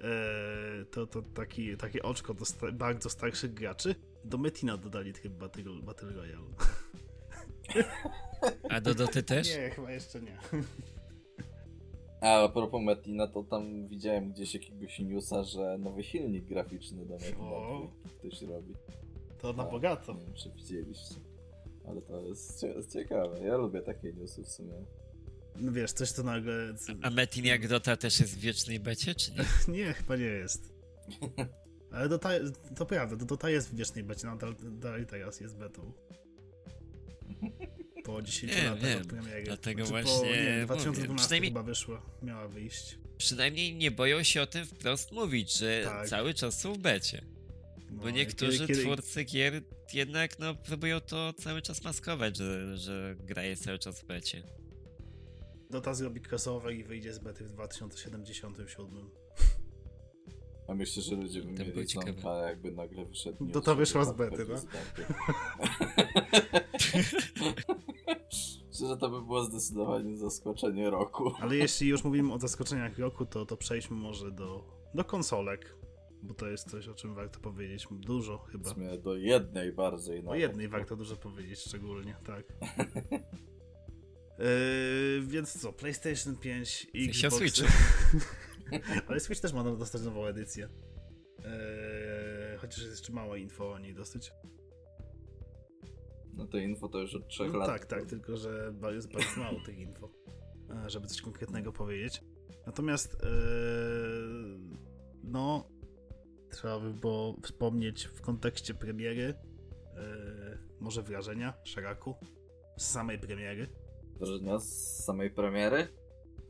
E, 0.00 0.84
to, 0.84 1.06
to 1.06 1.22
taki, 1.22 1.76
takie 1.76 2.02
oczko 2.02 2.34
do 2.34 2.44
sta- 2.44 2.72
bardzo 2.72 3.10
starszych 3.10 3.54
graczy. 3.54 3.94
Do 4.24 4.38
Metina 4.38 4.76
dodali 4.76 5.12
tryb 5.12 5.32
Battle, 5.32 5.82
Battle 5.82 6.12
Royale. 6.12 6.46
A 8.70 8.80
do 8.80 8.94
Doty 8.94 9.22
też? 9.22 9.56
Nie, 9.56 9.70
chyba 9.70 9.92
jeszcze 9.92 10.20
nie. 10.20 10.38
A 12.20 12.44
a 12.44 12.48
propos 12.48 12.82
Metina, 12.82 13.26
to 13.26 13.42
tam 13.42 13.88
widziałem 13.88 14.32
gdzieś 14.32 14.54
jakiegoś 14.54 14.98
newsa, 14.98 15.42
że 15.44 15.78
nowy 15.78 16.04
silnik 16.04 16.44
graficzny 16.44 17.06
do 17.06 17.14
Metina 17.14 17.88
ktoś 18.18 18.42
robi. 18.42 18.74
To 19.38 19.52
na 19.52 19.62
Tak, 19.62 19.72
bogato. 19.72 20.12
Nie 20.14 20.20
wiem, 20.24 20.34
czy 20.34 20.50
widzieliście. 20.50 21.14
Ale 21.88 22.02
to 22.02 22.20
jest, 22.20 22.62
jest 22.62 22.92
ciekawe. 22.92 23.40
Ja 23.40 23.56
lubię 23.56 23.82
takie 23.82 24.12
newsy 24.12 24.42
w 24.44 24.48
sumie. 24.48 24.72
No 25.56 25.72
wiesz, 25.72 25.92
coś 25.92 26.12
to 26.12 26.22
nagle... 26.22 26.74
A 27.02 27.10
Metin 27.10 27.44
jak 27.44 27.68
Dota 27.68 27.96
też 27.96 28.20
jest 28.20 28.34
w 28.34 28.40
wiecznej 28.40 28.80
becie, 28.80 29.14
czy 29.14 29.30
nie? 29.32 29.44
nie, 29.78 29.92
chyba 29.92 30.16
nie 30.16 30.24
jest. 30.24 30.74
Ale 31.92 32.08
Dota, 32.08 32.30
to 32.76 32.86
prawda, 32.86 33.16
Dota 33.16 33.50
jest 33.50 33.70
w 33.70 33.74
wiecznej 33.76 34.04
becie, 34.04 34.26
nadal 34.26 34.54
dalej 34.70 35.06
teraz 35.06 35.40
jest 35.40 35.56
betą. 35.56 35.92
Po 38.04 38.22
10 38.22 38.52
Nie, 38.56 38.62
latach 38.64 38.80
wiem, 38.82 39.00
od 39.00 39.06
premiery. 39.06 39.42
dlatego 39.44 39.82
po, 39.82 39.88
właśnie 39.88 40.12
nie, 40.12 40.28
mówię, 40.28 40.62
2012 40.64 41.16
przynajmniej- 41.24 41.50
chyba 41.50 41.62
wyszła, 41.62 42.02
miała 42.22 42.48
wyjść. 42.48 42.98
Przynajmniej 43.18 43.74
nie 43.74 43.90
boją 43.90 44.22
się 44.22 44.42
o 44.42 44.46
tym 44.46 44.66
wprost 44.66 45.12
mówić, 45.12 45.58
że 45.58 45.80
Tak. 45.84 46.08
cały 46.08 46.34
czas 46.34 46.60
są 46.60 46.72
w 46.74 46.78
becie. 46.78 47.24
No, 47.90 48.02
Bo 48.02 48.10
niektórzy 48.10 48.58
kiedy- 48.58 48.66
kiedy- 48.66 48.82
twórcy 48.82 49.24
gier 49.24 49.62
jednak 49.92 50.38
no, 50.38 50.54
próbują 50.54 51.00
to 51.00 51.32
cały 51.32 51.62
czas 51.62 51.84
maskować, 51.84 52.36
że, 52.36 52.76
że 52.78 53.16
gra 53.20 53.42
jest 53.42 53.64
cały 53.64 53.78
czas 53.78 54.00
w 54.00 54.04
becie. 54.06 54.42
Dota 55.70 55.94
zrobi 55.94 56.20
crossover 56.30 56.74
i 56.74 56.84
wyjdzie 56.84 57.12
z 57.12 57.18
bety 57.18 57.44
w 57.44 57.52
2077. 57.52 59.10
A 60.68 60.74
myślę, 60.74 61.02
że 61.02 61.16
ludzie 61.16 61.42
by 61.42 61.52
mieli 61.52 61.86
dzwonka, 61.86 62.34
jakby 62.48 62.72
nagle 62.72 63.04
wyszedł 63.04 63.44
news, 63.44 63.54
To 63.54 63.60
to 63.60 63.70
że 63.70 63.76
wyszła 63.76 64.04
z 64.04 64.12
bety, 64.12 64.44
wchodzi 64.44 64.52
no. 64.52 64.70
Myślę, 68.68 68.88
że 68.88 68.96
to 68.96 69.10
by 69.10 69.22
było 69.22 69.44
zdecydowanie 69.44 70.16
zaskoczenie 70.16 70.90
roku. 70.90 71.32
Ale 71.40 71.56
jeśli 71.56 71.88
już 71.88 72.04
mówimy 72.04 72.32
o 72.32 72.38
zaskoczeniach 72.38 72.98
roku, 72.98 73.26
to, 73.26 73.46
to 73.46 73.56
przejdźmy 73.56 73.96
może 73.96 74.30
do, 74.30 74.64
do 74.94 75.04
konsolek. 75.04 75.76
Bo 76.22 76.34
to 76.34 76.48
jest 76.48 76.70
coś, 76.70 76.88
o 76.88 76.94
czym 76.94 77.14
warto 77.14 77.40
powiedzieć 77.40 77.86
dużo 77.90 78.38
W 78.38 78.50
chyba. 78.52 78.70
sumie 78.70 78.98
do 78.98 79.16
jednej 79.16 79.72
bardziej. 79.72 80.18
O 80.20 80.22
nawet. 80.22 80.40
jednej 80.40 80.68
warto 80.68 80.96
dużo 80.96 81.16
powiedzieć 81.16 81.58
szczególnie, 81.58 82.16
tak. 82.26 82.44
Yy, 84.38 85.26
więc 85.32 85.60
co, 85.60 85.72
PlayStation 85.72 86.36
5 86.36 86.86
i 86.94 87.04
sensie 87.04 87.28
o 87.28 87.30
Xbox. 87.30 87.54
Switchu. 87.54 87.72
Ale 89.08 89.20
Switch 89.20 89.40
też 89.40 89.52
ma 89.52 89.64
dostać 89.64 90.02
nową 90.02 90.26
edycję. 90.26 90.68
Yy, 91.38 92.58
chociaż 92.58 92.78
jest 92.78 92.90
jeszcze 92.90 93.12
małe 93.12 93.40
info 93.40 93.72
o 93.72 93.78
niej 93.78 93.94
dosyć. 93.94 94.32
No 96.38 96.46
to 96.46 96.58
info 96.58 96.88
to 96.88 96.98
już 96.98 97.14
od 97.14 97.28
trzech 97.28 97.52
No 97.52 97.58
lat. 97.58 97.68
tak, 97.68 97.86
tak, 97.86 98.06
tylko 98.06 98.36
że 98.36 98.74
jest 98.94 99.12
bardzo 99.12 99.40
mało 99.40 99.60
tych 99.66 99.78
info, 99.78 100.10
e, 100.86 100.90
żeby 100.90 101.06
coś 101.06 101.22
konkretnego 101.22 101.72
powiedzieć. 101.72 102.20
Natomiast 102.66 103.14
e, 103.14 103.28
no 105.24 105.68
trzeba 106.50 106.80
by 106.80 106.94
było 106.94 107.36
wspomnieć 107.42 108.04
w 108.04 108.20
kontekście 108.20 108.74
premiery 108.74 109.34
e, 109.96 110.58
może 110.80 111.02
wrażenia 111.02 111.54
Szaraku 111.64 112.14
z 112.76 112.90
samej 112.90 113.18
premiery. 113.18 113.66
Wrażenia 114.18 114.58
z 114.58 115.04
samej 115.04 115.30
premiery? 115.30 115.88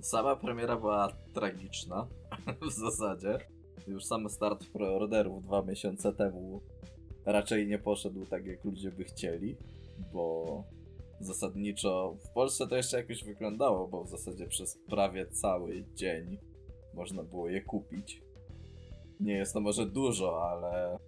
Sama 0.01 0.37
premiera 0.37 0.77
była 0.77 1.13
tragiczna 1.35 2.07
w 2.69 2.73
zasadzie. 2.73 3.39
Już 3.87 4.05
sam 4.05 4.29
start 4.29 4.67
preorderów 4.67 5.43
dwa 5.43 5.63
miesiące 5.63 6.13
temu 6.13 6.61
raczej 7.27 7.67
nie 7.67 7.79
poszedł 7.79 8.27
tak, 8.27 8.47
jak 8.47 8.65
ludzie 8.65 8.91
by 8.91 9.05
chcieli, 9.05 9.57
bo 10.13 10.65
zasadniczo 11.21 12.17
w 12.25 12.29
Polsce 12.29 12.67
to 12.67 12.77
jeszcze 12.77 12.97
jakoś 12.97 13.25
wyglądało, 13.25 13.89
bo 13.89 14.05
w 14.05 14.09
zasadzie 14.09 14.47
przez 14.47 14.79
prawie 14.87 15.27
cały 15.27 15.85
dzień 15.95 16.39
można 16.95 17.23
było 17.23 17.49
je 17.49 17.61
kupić. 17.63 18.23
Nie 19.21 19.33
jest 19.33 19.53
to 19.53 19.61
może 19.61 19.87
dużo, 19.87 20.51
ale 20.51 20.99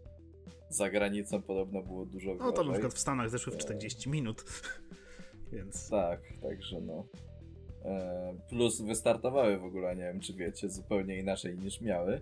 za 0.68 0.90
granicą 0.90 1.42
podobno 1.42 1.82
było 1.82 2.06
dużo 2.06 2.34
No 2.34 2.52
to 2.52 2.64
na 2.64 2.72
przykład 2.72 2.94
w 2.94 2.98
Stanach 2.98 3.30
zeszły 3.30 3.52
w 3.52 3.56
E. 3.56 3.58
40 3.58 4.10
minut. 4.10 4.44
Więc 5.52 5.90
Tak, 5.90 6.20
także 6.42 6.80
no. 6.80 7.06
E, 7.84 8.34
Plus 8.48 8.80
wystartowały 8.80 9.58
w 9.58 9.64
ogóle, 9.64 9.96
nie 9.96 10.02
wiem 10.02 10.20
czy 10.20 10.34
wiecie, 10.34 10.68
zupełnie 10.68 11.18
inaczej 11.18 11.58
niż 11.58 11.80
miały, 11.80 12.20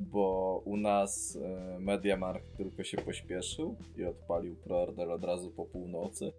bo 0.00 0.62
u 0.64 0.76
nas 0.76 1.38
e, 1.42 1.78
Mediamarkt 1.78 2.56
tylko 2.56 2.84
się 2.84 2.96
pośpieszył 2.96 3.76
i 3.96 4.04
odpalił 4.04 4.56
preorder 4.56 5.10
od 5.10 5.24
razu 5.24 5.50
po 5.50 5.64
północy. 5.64 6.32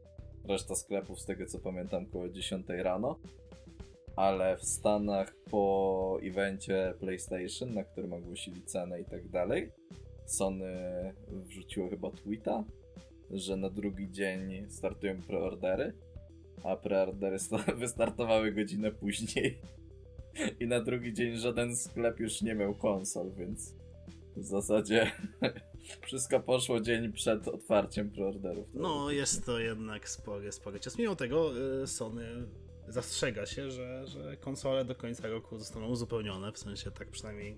Reszta 0.48 0.76
sklepów, 0.76 1.20
z 1.20 1.26
tego 1.26 1.46
co 1.46 1.60
pamiętam, 1.60 2.06
koło 2.06 2.30
10 2.30 2.66
rano. 2.70 3.16
Ale 4.16 4.58
w 4.58 4.64
Stanach 4.64 5.36
po 5.52 6.18
evencie 6.24 6.94
PlayStation, 7.00 7.74
na 7.74 7.84
którym 7.84 8.14
ogłosili 8.14 8.62
cenę 8.62 9.02
i 9.02 9.06
tak 9.06 9.30
dalej, 9.30 9.72
Sony 10.26 10.74
wrzuciło 11.28 11.90
chyba 11.90 12.12
tweeta, 12.12 12.64
że 13.32 13.56
na 13.58 13.70
drugi 13.70 14.12
dzień 14.12 14.66
startują 14.70 15.22
preordery, 15.22 15.94
a 16.64 16.76
preordery 16.76 17.40
sta- 17.40 17.76
wystartowały 17.78 18.52
godzinę 18.52 18.92
później. 18.92 19.60
I 20.60 20.68
na 20.68 20.80
drugi 20.80 21.14
dzień 21.14 21.38
żaden 21.38 21.76
sklep 21.76 22.20
już 22.20 22.42
nie 22.42 22.56
miał 22.56 22.76
konsol, 22.76 23.32
więc 23.32 23.76
w 24.38 24.44
zasadzie 24.44 25.12
wszystko 26.06 26.40
poszło 26.40 26.80
dzień 26.82 27.14
przed 27.14 27.48
otwarciem 27.48 28.12
preorderów. 28.12 28.68
no 28.74 29.12
jest 29.12 29.46
to 29.46 29.60
jednak 29.60 30.10
spory, 30.10 30.52
spory 30.52 30.80
czas. 30.80 30.98
Mimo 30.98 31.16
tego 31.16 31.52
e, 31.84 31.88
Sony 31.88 32.26
zastrzega 32.88 33.46
się, 33.46 33.72
że, 33.72 34.08
że 34.08 34.38
konsole 34.38 34.86
do 34.86 34.96
końca 34.96 35.28
roku 35.28 35.58
zostaną 35.58 35.88
uzupełnione, 35.88 36.52
w 36.52 36.58
sensie 36.60 36.92
tak 36.92 37.12
przynajmniej 37.12 37.52
e, 37.52 37.58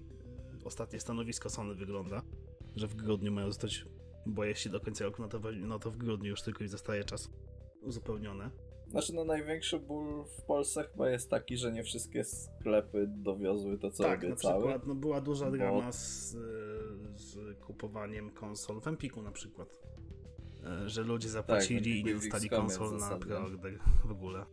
ostatnie 0.66 1.00
stanowisko 1.00 1.50
Sony 1.50 1.76
wygląda, 1.76 2.22
że 2.76 2.88
w 2.88 2.96
grudniu 2.96 3.32
mają 3.32 3.48
zostać, 3.48 3.86
bo 4.26 4.44
jeśli 4.44 4.72
do 4.72 4.80
końca 4.80 5.04
roku, 5.06 5.22
no 5.22 5.28
to, 5.28 5.40
no 5.52 5.80
to 5.80 5.92
w 5.92 5.98
grudniu 5.98 6.30
już 6.30 6.42
tylko 6.42 6.64
i 6.64 6.68
zostaje 6.68 7.04
czas 7.04 7.30
uzupełnione. 7.82 8.50
Znaczy, 8.90 9.14
no 9.16 9.24
największy 9.24 9.80
ból 9.80 10.24
w 10.26 10.42
Polsce 10.42 10.84
chyba 10.84 11.10
jest 11.10 11.30
taki, 11.30 11.58
że 11.58 11.72
nie 11.72 11.84
wszystkie 11.84 12.24
sklepy 12.24 13.06
dowiozły 13.08 13.78
to, 13.78 13.92
co 13.92 14.04
tak, 14.04 14.22
na 14.22 14.28
obiecały. 14.28 14.62
przykład 14.64 14.88
no, 14.88 14.96
była 14.96 15.22
duża 15.22 15.46
bo- 15.46 15.58
drama 15.58 15.92
z, 15.92 16.32
z 17.16 17.58
kupowaniem 17.62 18.30
konsol 18.32 18.82
w 18.82 18.88
Empiku 18.88 19.22
na 19.22 19.32
przykład. 19.32 19.70
E, 20.66 20.90
Że 20.90 21.04
ludzie 21.04 21.30
zapłacili 21.30 21.92
i 21.92 22.00
Empiku 22.00 22.08
nie 22.08 22.12
i 22.12 22.16
w 22.16 22.22
dostali 22.22 22.50
konsol 22.50 22.98
na 22.98 23.18
preorder 23.18 23.80
w 24.06 24.12
ogóle. 24.12 24.46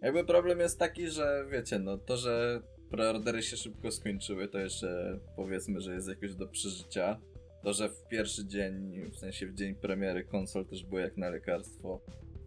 Jakby 0.00 0.24
problem 0.24 0.58
jest 0.60 0.78
taki, 0.78 1.08
że 1.08 1.46
wiecie, 1.50 1.78
no 1.78 1.98
to, 1.98 2.16
że 2.16 2.62
preordery 2.90 3.42
się 3.42 3.56
szybko 3.56 3.90
skończyły, 3.90 4.48
to 4.48 4.58
jeszcze 4.58 5.20
powiedzmy, 5.36 5.80
że 5.80 5.94
jest 5.94 6.08
jakoś 6.08 6.34
do 6.34 6.48
przeżycia. 6.48 7.20
To, 7.62 7.72
że 7.72 7.88
w 7.88 8.08
pierwszy 8.08 8.46
dzień, 8.46 9.02
w 9.10 9.16
sensie 9.16 9.46
w 9.46 9.54
dzień 9.54 9.74
premiery 9.74 10.24
konsol 10.24 10.66
też 10.66 10.84
było 10.84 11.00
jak 11.00 11.16
na 11.16 11.28
lekarstwo, 11.30 12.00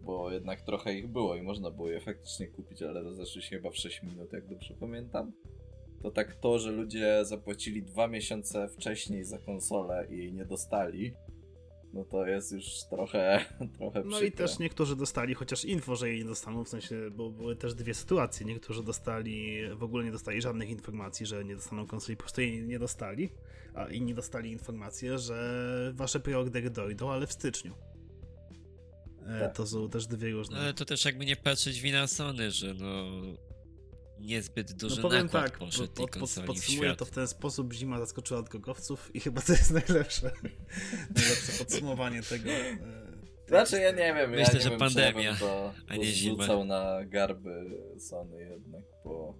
bo 0.08 0.30
jednak 0.30 0.62
trochę 0.62 0.94
ich 0.94 1.08
było 1.08 1.36
i 1.36 1.42
można 1.42 1.70
było 1.70 1.88
je 1.88 2.00
faktycznie 2.00 2.46
kupić, 2.46 2.82
ale 2.82 3.02
rozeszły 3.02 3.42
się 3.42 3.56
chyba 3.56 3.70
w 3.70 3.76
6 3.76 4.02
minut, 4.02 4.32
jak 4.32 4.48
dobrze 4.48 4.74
pamiętam. 4.80 5.32
To 6.02 6.10
tak 6.10 6.34
to, 6.34 6.58
że 6.58 6.70
ludzie 6.70 7.24
zapłacili 7.24 7.82
dwa 7.82 8.08
miesiące 8.08 8.68
wcześniej 8.68 9.24
za 9.24 9.38
konsolę 9.38 10.06
i 10.10 10.18
jej 10.18 10.32
nie 10.32 10.44
dostali, 10.44 11.14
no 11.92 12.04
to 12.04 12.26
jest 12.26 12.52
już 12.52 12.84
trochę, 12.90 13.44
trochę 13.78 14.02
No 14.04 14.20
i 14.20 14.32
też 14.32 14.58
niektórzy 14.58 14.96
dostali 14.96 15.34
chociaż 15.34 15.64
info, 15.64 15.96
że 15.96 16.08
jej 16.08 16.18
nie 16.18 16.24
dostaną, 16.24 16.64
w 16.64 16.68
sensie, 16.68 17.10
bo 17.10 17.30
były 17.30 17.56
też 17.56 17.74
dwie 17.74 17.94
sytuacje. 17.94 18.46
Niektórzy 18.46 18.82
dostali, 18.82 19.60
w 19.74 19.82
ogóle 19.82 20.04
nie 20.04 20.12
dostali 20.12 20.42
żadnych 20.42 20.70
informacji, 20.70 21.26
że 21.26 21.44
nie 21.44 21.54
dostaną 21.54 21.86
konsoli, 21.86 22.16
po 22.16 22.22
prostu 22.22 22.40
jej 22.40 22.62
nie 22.62 22.78
dostali, 22.78 23.28
a 23.74 23.88
inni 23.88 24.14
dostali 24.14 24.52
informację, 24.52 25.18
że 25.18 25.92
wasze 25.94 26.20
preordery 26.20 26.70
dojdą, 26.70 27.10
ale 27.10 27.26
w 27.26 27.32
styczniu. 27.32 27.74
E, 29.28 29.40
Tak. 29.40 29.56
To 29.56 29.66
są 29.66 29.90
też 29.90 30.06
dwie 30.06 30.30
różne. 30.30 30.56
No 30.56 30.62
ale 30.62 30.74
to 30.74 30.84
też 30.84 31.04
jakby 31.04 31.26
nie 31.26 31.36
patrzeć 31.36 31.80
wina 31.80 32.06
Sony, 32.06 32.50
że 32.50 32.74
no 32.74 33.04
niezbyt 34.20 34.72
duży 34.72 34.96
No 34.96 35.02
powiem 35.08 35.22
nakład 35.26 35.44
tak, 35.44 35.58
poszedł 35.58 36.06
konsoli 36.10 36.44
w 36.44 36.46
podsumuję 36.46 36.94
to 36.96 37.04
w 37.04 37.10
ten 37.10 37.28
sposób, 37.28 37.72
zima 37.72 37.98
zaskoczyła 37.98 38.42
drogowców 38.42 39.10
i 39.14 39.20
chyba 39.20 39.40
to 39.40 39.52
jest 39.52 39.70
najlepsze, 39.70 40.30
najlepsze 41.16 41.52
podsumowanie 41.58 42.22
tego. 42.22 42.50
e, 42.50 42.78
Znaczy 43.48 43.80
ja 43.80 43.90
nie 43.90 44.14
wiem, 44.14 44.30
Myślę, 44.30 44.44
ja 44.46 44.52
nie 44.54 44.60
że 44.60 44.70
wiem, 44.70 44.78
pandemia, 44.78 45.22
ja 45.22 45.34
to, 45.36 45.72
a 45.88 45.96
nie 45.96 46.04
zima. 46.04 46.64
na 46.64 47.04
garby 47.04 47.64
Sony 47.98 48.40
jednak, 48.40 48.82
bo 49.04 49.34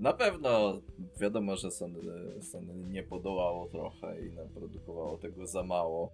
na 0.00 0.12
pewno 0.12 0.80
wiadomo, 1.20 1.56
że 1.56 1.70
Sony, 1.70 1.98
Sony 2.42 2.74
nie 2.74 3.02
podołało 3.02 3.68
trochę 3.68 4.26
i 4.26 4.32
naprodukowało 4.32 5.18
tego 5.18 5.46
za 5.46 5.62
mało. 5.62 6.12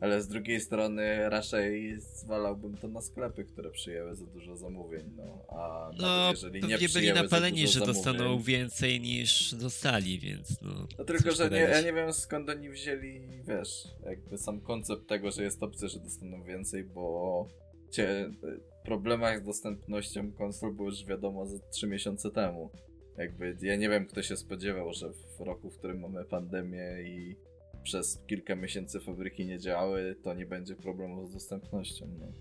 Ale 0.00 0.22
z 0.22 0.28
drugiej 0.28 0.60
strony 0.60 1.28
raczej 1.28 2.00
zwalałbym 2.00 2.76
to 2.76 2.88
na 2.88 3.00
sklepy, 3.00 3.44
które 3.44 3.70
przyjęły 3.70 4.14
za 4.14 4.26
dużo 4.26 4.56
zamówień, 4.56 5.04
no. 5.16 5.44
A 5.48 5.90
No, 5.98 6.06
nawet 6.06 6.30
jeżeli 6.30 6.60
nie 6.60 6.88
byli 6.88 7.08
za 7.08 7.14
napaleni, 7.14 7.68
że 7.68 7.80
dostaną 7.80 8.38
więcej 8.38 9.00
niż 9.00 9.54
dostali, 9.54 10.18
więc 10.18 10.62
no... 10.62 10.86
No 10.98 11.04
tylko, 11.04 11.30
że 11.30 11.50
nie, 11.50 11.58
ja 11.58 11.80
nie 11.80 11.92
wiem 11.92 12.12
skąd 12.12 12.50
oni 12.50 12.70
wzięli, 12.70 13.20
wiesz, 13.48 13.88
jakby 14.04 14.38
sam 14.38 14.60
koncept 14.60 15.06
tego, 15.08 15.30
że 15.30 15.42
jest 15.42 15.62
opcja, 15.62 15.88
że 15.88 16.00
dostaną 16.00 16.42
więcej, 16.42 16.84
bo 16.84 17.46
cię, 17.90 18.30
w 18.42 18.84
problemach 18.84 19.40
z 19.40 19.44
dostępnością 19.44 20.32
konsol 20.32 20.72
było 20.72 20.88
już 20.88 21.04
wiadomo 21.04 21.46
ze 21.46 21.58
3 21.58 21.86
miesiące 21.86 22.30
temu. 22.30 22.70
Jakby 23.18 23.56
ja 23.62 23.76
nie 23.76 23.88
wiem, 23.88 24.06
kto 24.06 24.22
się 24.22 24.36
spodziewał, 24.36 24.92
że 24.92 25.12
w 25.12 25.40
roku, 25.40 25.70
w 25.70 25.78
którym 25.78 26.00
mamy 26.00 26.24
pandemię 26.24 27.02
i 27.02 27.36
przez 27.82 28.22
kilka 28.26 28.56
miesięcy 28.56 29.00
fabryki 29.00 29.46
nie 29.46 29.58
działały, 29.58 30.16
to 30.22 30.34
nie 30.34 30.46
będzie 30.46 30.74
problemu 30.74 31.26
z 31.26 31.32
dostępnością. 31.32 32.06
No. 32.18 32.32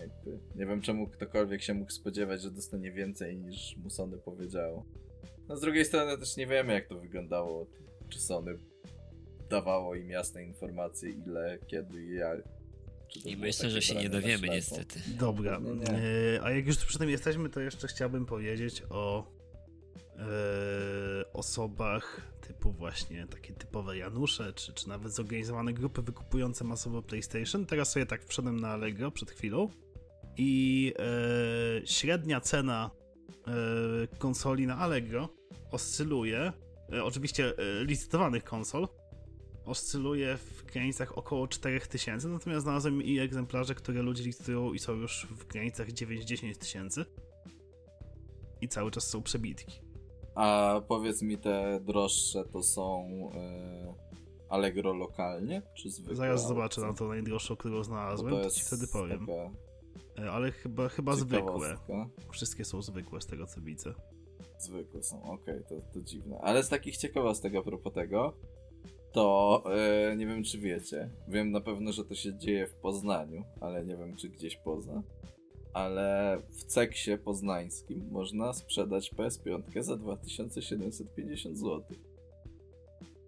Jakby, 0.00 0.38
nie 0.56 0.66
wiem 0.66 0.80
czemu 0.80 1.08
ktokolwiek 1.08 1.62
się 1.62 1.74
mógł 1.74 1.90
spodziewać, 1.90 2.42
że 2.42 2.50
dostanie 2.50 2.92
więcej 2.92 3.36
niż 3.36 3.76
mu 3.76 3.90
Sony 3.90 4.18
powiedziało. 4.18 4.86
No 5.48 5.56
z 5.56 5.60
drugiej 5.60 5.84
strony 5.84 6.18
też 6.18 6.36
nie 6.36 6.46
wiemy 6.46 6.72
jak 6.72 6.88
to 6.88 6.98
wyglądało. 7.00 7.66
Czy 8.08 8.20
Sony 8.20 8.58
dawało 9.50 9.94
im 9.94 10.10
jasne 10.10 10.44
informacje 10.44 11.10
ile, 11.10 11.58
kiedy 11.66 12.04
i 12.04 12.14
jak. 12.14 12.38
I 13.24 13.36
myślę, 13.36 13.70
że 13.70 13.82
się 13.82 13.94
nie 13.94 14.08
dowiemy 14.08 14.48
niestety. 14.48 15.00
Dobra, 15.18 15.58
Nie, 15.58 15.74
nie. 15.74 15.88
e, 15.88 16.42
a 16.42 16.50
jak 16.50 16.66
już 16.66 16.76
przy 16.76 16.98
tym 16.98 17.10
jesteśmy, 17.10 17.48
to 17.48 17.60
jeszcze 17.60 17.88
chciałbym 17.88 18.26
powiedzieć 18.26 18.82
o 18.90 19.26
e, 20.18 21.32
osobach 21.32 22.33
typu 22.46 22.72
właśnie 22.72 23.26
takie 23.26 23.52
typowe 23.54 23.96
Janusze, 23.96 24.52
czy, 24.52 24.72
czy 24.72 24.88
nawet 24.88 25.12
zorganizowane 25.12 25.72
grupy 25.72 26.02
wykupujące 26.02 26.64
masowo 26.64 27.02
PlayStation. 27.02 27.66
Teraz 27.66 27.92
sobie 27.92 28.06
tak 28.06 28.24
wszedłem 28.24 28.60
na 28.60 28.68
Allegro 28.68 29.10
przed 29.10 29.30
chwilą 29.30 29.68
i 30.36 30.92
e, 30.98 31.86
średnia 31.86 32.40
cena 32.40 32.90
e, 33.46 34.16
konsoli 34.18 34.66
na 34.66 34.78
Allegro 34.78 35.28
oscyluje, 35.70 36.52
e, 36.92 37.04
oczywiście 37.04 37.52
e, 37.58 37.84
licytowanych 37.84 38.44
konsol, 38.44 38.88
oscyluje 39.64 40.36
w 40.36 40.64
granicach 40.64 41.18
około 41.18 41.48
4000, 41.48 42.28
natomiast 42.28 42.62
znalazłem 42.62 43.02
i 43.02 43.18
egzemplarze, 43.18 43.74
które 43.74 44.02
ludzie 44.02 44.24
licytują 44.24 44.72
i 44.72 44.78
są 44.78 44.92
już 44.92 45.26
w 45.30 45.46
granicach 45.46 45.88
9-10 45.88 46.56
tysięcy. 46.56 47.04
I 48.60 48.68
cały 48.68 48.90
czas 48.90 49.08
są 49.08 49.22
przebitki. 49.22 49.83
A 50.34 50.80
powiedz 50.88 51.22
mi, 51.22 51.38
te 51.38 51.80
droższe 51.80 52.44
to 52.44 52.62
są 52.62 53.06
e, 53.34 53.94
Allegro 54.48 54.92
lokalnie, 54.92 55.62
czy 55.74 55.90
zwykle? 55.90 56.16
Zaraz 56.16 56.48
zobaczę 56.48 56.80
na 56.80 56.92
to 56.92 57.08
najdroższą, 57.08 57.56
którą 57.56 57.84
znalazłem, 57.84 58.42
to, 58.42 58.50
ci 58.50 58.64
wtedy 58.64 58.86
powiem. 58.86 59.26
E, 60.18 60.30
Ale 60.30 60.52
chyba, 60.52 60.88
chyba 60.88 61.16
zwykłe. 61.16 61.76
Wszystkie 62.30 62.64
są 62.64 62.82
zwykłe 62.82 63.20
z 63.20 63.26
tego 63.26 63.46
co 63.46 63.60
widzę. 63.60 63.94
Zwykłe 64.58 65.02
są, 65.02 65.22
okej, 65.22 65.60
to, 65.68 65.74
to 65.94 66.02
dziwne. 66.02 66.38
Ale 66.42 66.62
z 66.62 66.68
takich 66.68 66.96
ciekawostek 66.96 67.54
a 67.56 67.62
propos 67.62 67.92
tego, 67.92 68.34
to 69.12 69.62
e, 70.10 70.16
nie 70.16 70.26
wiem 70.26 70.44
czy 70.44 70.58
wiecie. 70.58 71.10
Wiem 71.28 71.50
na 71.50 71.60
pewno, 71.60 71.92
że 71.92 72.04
to 72.04 72.14
się 72.14 72.38
dzieje 72.38 72.66
w 72.66 72.74
Poznaniu, 72.74 73.44
ale 73.60 73.84
nie 73.84 73.96
wiem 73.96 74.16
czy 74.16 74.28
gdzieś 74.28 74.56
poza. 74.56 75.02
Ale 75.74 76.38
w 76.50 76.64
Ceksie 76.64 77.18
poznańskim 77.24 78.08
można 78.10 78.52
sprzedać 78.52 79.14
PS5 79.14 79.82
za 79.82 79.96
2750 79.96 81.58
zł. 81.58 81.82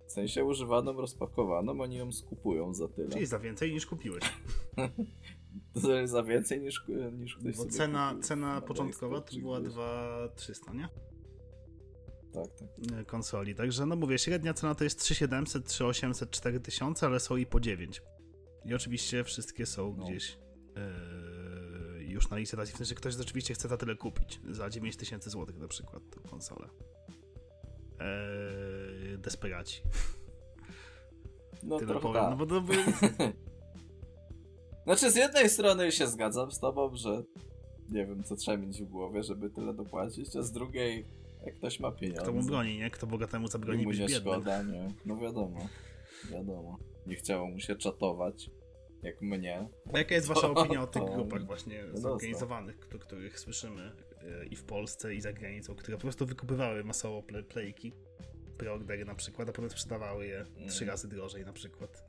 W 0.06 0.12
sensie 0.12 0.44
używaną, 0.44 0.92
rozpakowaną, 0.92 1.80
oni 1.80 1.96
ją 1.96 2.12
skupują 2.12 2.74
za 2.74 2.88
tyle. 2.88 3.08
Czyli 3.08 3.26
za 3.26 3.38
więcej 3.38 3.72
niż 3.72 3.86
kupiłeś. 3.86 4.22
To 5.82 6.06
za 6.06 6.22
więcej 6.22 6.60
niż, 6.60 6.84
niż 7.12 7.36
ktoś 7.36 7.56
Bo 7.56 7.62
sobie 7.62 7.74
cena, 7.74 8.08
kupił 8.08 8.22
cena 8.22 8.54
na 8.54 8.60
początkowa 8.60 9.20
to 9.20 9.36
była 9.40 9.60
gdzieś. 9.60 9.72
2300, 9.72 10.72
nie? 10.72 10.88
Tak, 12.32 12.48
tak. 12.54 13.00
E, 13.00 13.04
Konsoli. 13.04 13.54
Także 13.54 13.86
no 13.86 13.96
mówię, 13.96 14.18
średnia 14.18 14.54
cena 14.54 14.74
to 14.74 14.84
jest 14.84 15.00
3700, 15.00 15.64
3800, 15.66 16.30
4000, 16.30 17.06
ale 17.06 17.20
są 17.20 17.36
i 17.36 17.46
po 17.46 17.60
9. 17.60 18.02
I 18.64 18.74
oczywiście 18.74 19.24
wszystkie 19.24 19.66
są 19.66 19.94
No. 19.98 20.04
gdzieś 20.04 20.38
e, 20.76 20.90
już 22.16 22.30
na 22.30 22.36
licytacji. 22.36 22.74
W 22.74 22.76
sensie 22.76 22.94
ktoś 22.94 23.14
rzeczywiście 23.14 23.54
chce 23.54 23.68
za 23.68 23.76
tyle 23.76 23.96
kupić. 23.96 24.40
Za 24.50 24.70
9000 24.70 25.30
zł 25.30 25.54
na 25.58 25.68
przykład 25.68 26.02
tą 26.10 26.30
konsolę. 26.30 26.68
E, 28.00 29.18
desperaci. 29.18 29.82
No 31.62 31.76
Tyle 31.78 31.88
trochę 31.88 32.02
powiem. 32.02 32.22
tak. 32.22 32.30
No 32.30 32.36
bo 32.36 32.46
to 32.46 32.60
by... 32.60 32.74
Znaczy, 34.84 35.10
z 35.10 35.16
jednej 35.16 35.50
strony 35.50 35.92
się 35.92 36.06
zgadzam 36.06 36.52
z 36.52 36.58
tobą, 36.60 36.96
że 36.96 37.22
nie 37.90 38.06
wiem, 38.06 38.24
co 38.24 38.36
trzeba 38.36 38.56
mieć 38.56 38.82
w 38.82 38.86
głowie, 38.86 39.22
żeby 39.22 39.50
tyle 39.50 39.74
dopłacić, 39.74 40.36
a 40.36 40.42
z 40.42 40.52
drugiej, 40.52 41.06
jak 41.46 41.54
ktoś 41.54 41.80
ma 41.80 41.92
pieniądze, 41.92 42.22
Kto 42.22 42.32
mu 42.32 42.42
broni, 42.42 42.78
nie? 42.78 42.90
Kto 42.90 43.06
bogatemu 43.06 43.48
zabroni 43.48 43.86
być 43.86 43.98
nie 43.98 44.06
biednym. 44.06 44.20
szkoda, 44.32 44.62
nie? 44.62 44.88
No 45.06 45.16
wiadomo, 45.16 45.68
wiadomo. 46.30 46.78
Nie 47.06 47.16
chciało 47.16 47.46
mu 47.48 47.60
się 47.60 47.76
czatować, 47.76 48.50
jak 49.06 49.22
mnie. 49.22 49.68
A 49.94 49.98
jaka 49.98 50.14
jest 50.14 50.26
wasza 50.26 50.50
opinia 50.50 50.82
o 50.82 50.86
tych 50.86 51.02
grupach 51.14 51.46
właśnie 51.46 51.84
no 51.92 51.98
zorganizowanych, 52.00 52.88
o 52.94 52.98
których 52.98 53.40
słyszymy 53.40 53.92
e, 54.42 54.46
i 54.46 54.56
w 54.56 54.64
Polsce, 54.64 55.14
i 55.14 55.20
za 55.20 55.32
granicą, 55.32 55.74
które 55.74 55.96
po 55.96 56.00
prostu 56.02 56.26
wykupywały 56.26 56.84
masowo 56.84 57.22
play 57.22 57.44
playki, 57.44 57.92
preordery 58.58 59.04
na 59.04 59.14
przykład, 59.14 59.48
a 59.48 59.52
potem 59.52 59.70
sprzedawały 59.70 60.26
je 60.26 60.44
Mm. 60.56 60.68
trzy 60.68 60.84
razy 60.84 61.08
drożej 61.08 61.44
na 61.44 61.52
przykład. 61.52 62.04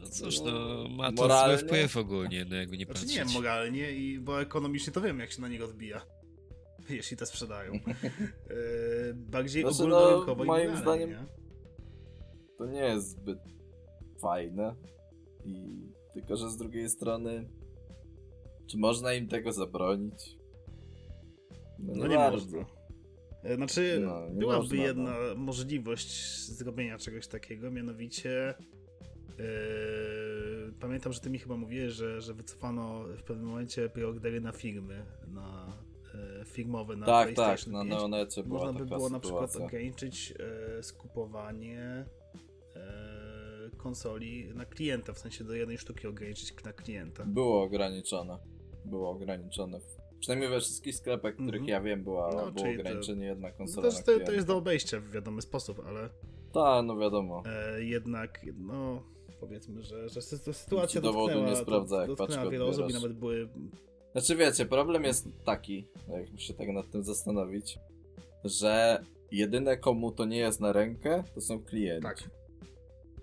No 0.00 0.08
cóż, 0.08 0.40
no 0.40 0.84
ma 0.90 1.12
to 1.12 1.22
Moralnie? 1.22 1.58
zły 1.58 1.66
wpływ 1.68 1.96
ogólnie, 1.96 2.44
no 2.50 2.56
jakby 2.56 2.78
nie 2.78 2.84
Znaczy 2.84 3.00
patrzeć. 3.00 3.18
nie 3.28 3.34
moralnie, 3.40 3.92
i, 3.92 4.18
bo 4.18 4.40
ekonomicznie 4.40 4.92
to 4.92 5.00
wiem, 5.00 5.20
jak 5.20 5.32
się 5.32 5.40
na 5.40 5.48
nich 5.48 5.62
odbija. 5.62 6.06
Jeśli 6.90 7.16
te 7.16 7.26
sprzedają. 7.26 7.72
E, 7.80 9.14
bardziej 9.14 9.62
Znaczy, 9.62 9.76
ogólnorynkowo 9.76 10.44
no, 10.44 10.44
i 10.44 10.46
moim 10.46 10.76
zdaniem- 10.76 11.08
nie? 11.10 11.26
To 12.58 12.66
nie 12.66 12.80
jest 12.80 13.08
zbyt 13.08 13.38
fajne. 14.22 14.74
I 15.44 15.78
tylko, 16.14 16.36
że 16.36 16.50
z 16.50 16.56
drugiej 16.56 16.88
strony, 16.88 17.48
czy 18.66 18.78
można 18.78 19.14
im 19.14 19.28
tego 19.28 19.52
zabronić? 19.52 20.36
No 21.78 22.06
nie 22.06 22.16
bardzo. 22.16 22.56
można. 22.56 22.72
E, 23.42 23.56
Znaczy, 23.56 24.00
No, 24.04 24.20
byłaby 24.30 24.58
można, 24.62 24.76
jedna 24.84 25.14
możliwość 25.36 26.38
zrobienia 26.48 26.98
czegoś 26.98 27.26
takiego, 27.26 27.70
mianowicie 27.70 28.48
e, 28.48 28.54
pamiętam, 30.80 31.12
że 31.12 31.20
ty 31.20 31.30
mi 31.30 31.38
chyba 31.38 31.56
mówiłeś, 31.56 31.92
że, 31.92 32.20
że 32.20 32.34
wycofano 32.34 33.04
w 33.18 33.22
pewnym 33.22 33.46
momencie 33.46 33.88
preordery 33.88 34.40
na 34.40 34.52
firmy, 34.52 35.06
na 35.28 35.72
firmowe, 36.44 36.96
na 36.96 37.06
Tak, 37.06 37.26
tak, 37.28 37.34
PlayStation 37.34 37.72
na 37.72 37.80
5. 37.84 37.90
Neonecie 37.94 38.42
była 38.44 38.58
Można 38.64 38.78
by 38.80 38.86
było 38.86 39.08
na 39.10 39.20
przykład 39.20 39.50
sytuacja. 39.50 39.66
ograniczyć 39.66 40.34
e, 40.78 40.82
skupowanie 40.82 42.04
konsoli 43.82 44.48
na 44.54 44.64
klienta, 44.64 45.12
w 45.12 45.18
sensie 45.18 45.44
do 45.44 45.54
jednej 45.54 45.78
sztuki 45.78 46.06
ograniczyć 46.06 46.64
na 46.64 46.72
klienta. 46.72 47.24
Było 47.26 47.62
ograniczone. 47.62 48.38
Było 48.84 49.10
ograniczone. 49.10 49.78
Przynajmniej 50.20 50.50
we 50.50 50.60
wszystkich 50.60 50.94
sklepach, 50.96 51.34
których 51.34 51.60
Mhm. 51.60 51.68
ja 51.68 51.80
wiem, 51.80 52.04
była, 52.04 52.28
No, 52.30 52.36
było 52.36 52.64
czyli 52.66 52.74
to- 52.76 52.80
ograniczenie 52.80 53.24
jedna 53.26 53.50
To, 53.50 53.56
konsola 53.56 53.88
na 53.88 53.92
to, 53.94 53.98
to 53.98 54.04
klienta. 54.12 54.32
jest 54.32 54.46
do 54.46 54.56
obejścia 54.56 55.00
w 55.00 55.10
wiadomy 55.10 55.42
sposób, 55.42 55.82
ale 55.86 56.08
Tak, 56.52 56.86
no 56.86 56.96
wiadomo. 56.98 57.42
e, 57.46 57.82
jednak, 57.84 58.40
no 58.56 59.02
powiedzmy, 59.40 59.82
że, 59.82 60.08
że 60.08 60.20
sy- 60.20 60.44
to 60.44 60.52
sytuacja 60.52 61.00
Ci 61.00 61.04
dowodu 61.04 61.26
dotknęła, 61.26 61.50
nie 61.50 61.56
sprawdza, 61.56 62.00
jak 62.00 62.14
dotknęła 62.14 62.50
wiele 62.50 62.64
osób 62.64 62.90
i 62.90 62.92
nawet 62.92 63.12
były 63.12 63.48
Znaczy 64.12 64.36
wiecie, 64.36 64.66
problem 64.66 65.04
jest 65.04 65.28
taki, 65.44 65.86
jakby 66.08 66.40
się 66.40 66.54
tak 66.54 66.68
nad 66.68 66.90
tym 66.90 67.02
zastanowić, 67.04 67.78
że 68.44 69.02
jedyne 69.32 69.76
komu 69.76 70.12
to 70.12 70.24
nie 70.24 70.38
jest 70.38 70.60
na 70.60 70.72
rękę, 70.72 71.24
to 71.34 71.40
są 71.40 71.62
klienci. 71.64 72.02
Tak. 72.02 72.30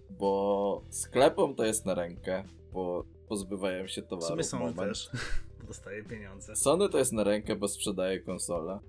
Bo 0.10 0.82
sklepom 0.89 1.55
to 1.55 1.66
jest 1.66 1.86
na 1.86 1.95
rękę, 1.95 2.43
bo 2.74 3.03
pozbywają 3.28 3.88
się 3.88 4.01
towaru 4.01 4.28
sumie 4.28 4.43
w 4.43 4.45
są 4.45 4.60
moment. 4.60 4.78
też, 4.78 5.10
dostaje 5.68 6.03
pieniądze. 6.03 6.55
Sony 6.55 6.89
to 6.89 6.97
jest 6.97 7.14
na 7.14 7.24
rękę, 7.24 7.55
bo 7.55 7.68
sprzedaje 7.68 8.20
konsolę. 8.20 8.80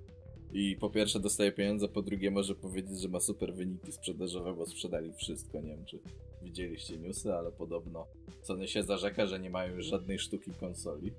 I 0.53 0.77
po 0.77 0.91
pierwsze 0.91 1.21
dostaje 1.21 1.53
pieniądze, 1.53 1.89
po 1.89 2.03
drugie 2.03 2.31
może 2.31 2.55
powiedzieć, 2.55 3.01
że 3.01 3.09
ma 3.09 3.21
super 3.21 3.55
wyniki 3.55 3.93
sprzedażowe, 3.93 4.55
bo 4.55 4.67
sprzedali 4.67 5.13
wszystko. 5.13 5.61
Nie 5.61 5.71
wiem, 5.71 5.85
czy 5.85 5.99
widzieliście 6.43 6.99
newsy, 6.99 7.35
ale 7.35 7.53
podobno 7.53 8.07
Sony 8.43 8.69
się 8.69 8.83
zarzeka, 8.83 9.27
że 9.27 9.41
nie 9.41 9.51
mają 9.51 9.75
już 9.75 9.87
żadnej 9.87 10.19
sztuki 10.19 10.51
konsoli 10.61 11.13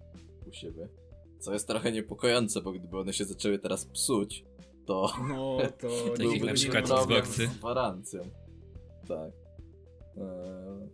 u 0.47 0.53
siebie. 0.53 0.87
Co 1.39 1.53
jest 1.53 1.67
trochę 1.67 1.91
niepokojące, 1.91 2.61
bo 2.61 2.71
gdyby 2.71 2.99
one 2.99 3.13
się 3.13 3.25
zaczęły 3.25 3.59
teraz 3.59 3.85
psuć, 3.85 4.45
to 4.85 5.13
No 5.29 5.57
to 5.79 5.87
Tak 6.17 6.25
jak 6.33 6.43
na 6.43 6.53
przykład 6.53 6.91
Xboxy. 6.91 7.47
z 7.47 7.57
gwarancją. 7.57 8.21
Tak. 9.07 9.31
Eee, 10.17 10.89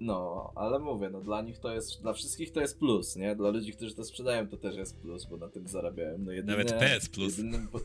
No, 0.00 0.52
ale 0.54 0.78
mówię, 0.78 1.10
no 1.10 1.20
dla 1.20 1.42
nich 1.42 1.58
to 1.58 1.74
jest, 1.74 2.02
dla 2.02 2.12
wszystkich 2.12 2.52
to 2.52 2.60
jest 2.60 2.78
plus, 2.78 3.16
nie? 3.16 3.36
Dla 3.36 3.50
ludzi, 3.50 3.72
którzy 3.72 3.94
to 3.94 4.04
sprzedają, 4.04 4.48
to 4.48 4.56
też 4.56 4.76
jest 4.76 5.00
plus, 5.00 5.24
bo 5.24 5.36
na 5.36 5.48
tym 5.48 5.68
zarabiają. 5.68 6.18
No 6.18 6.32
jedyne, 6.32 6.56
Nawet 6.56 6.72
PS 6.72 7.08
plus. 7.08 7.38
Jedynym 7.38 7.68
po... 7.68 7.80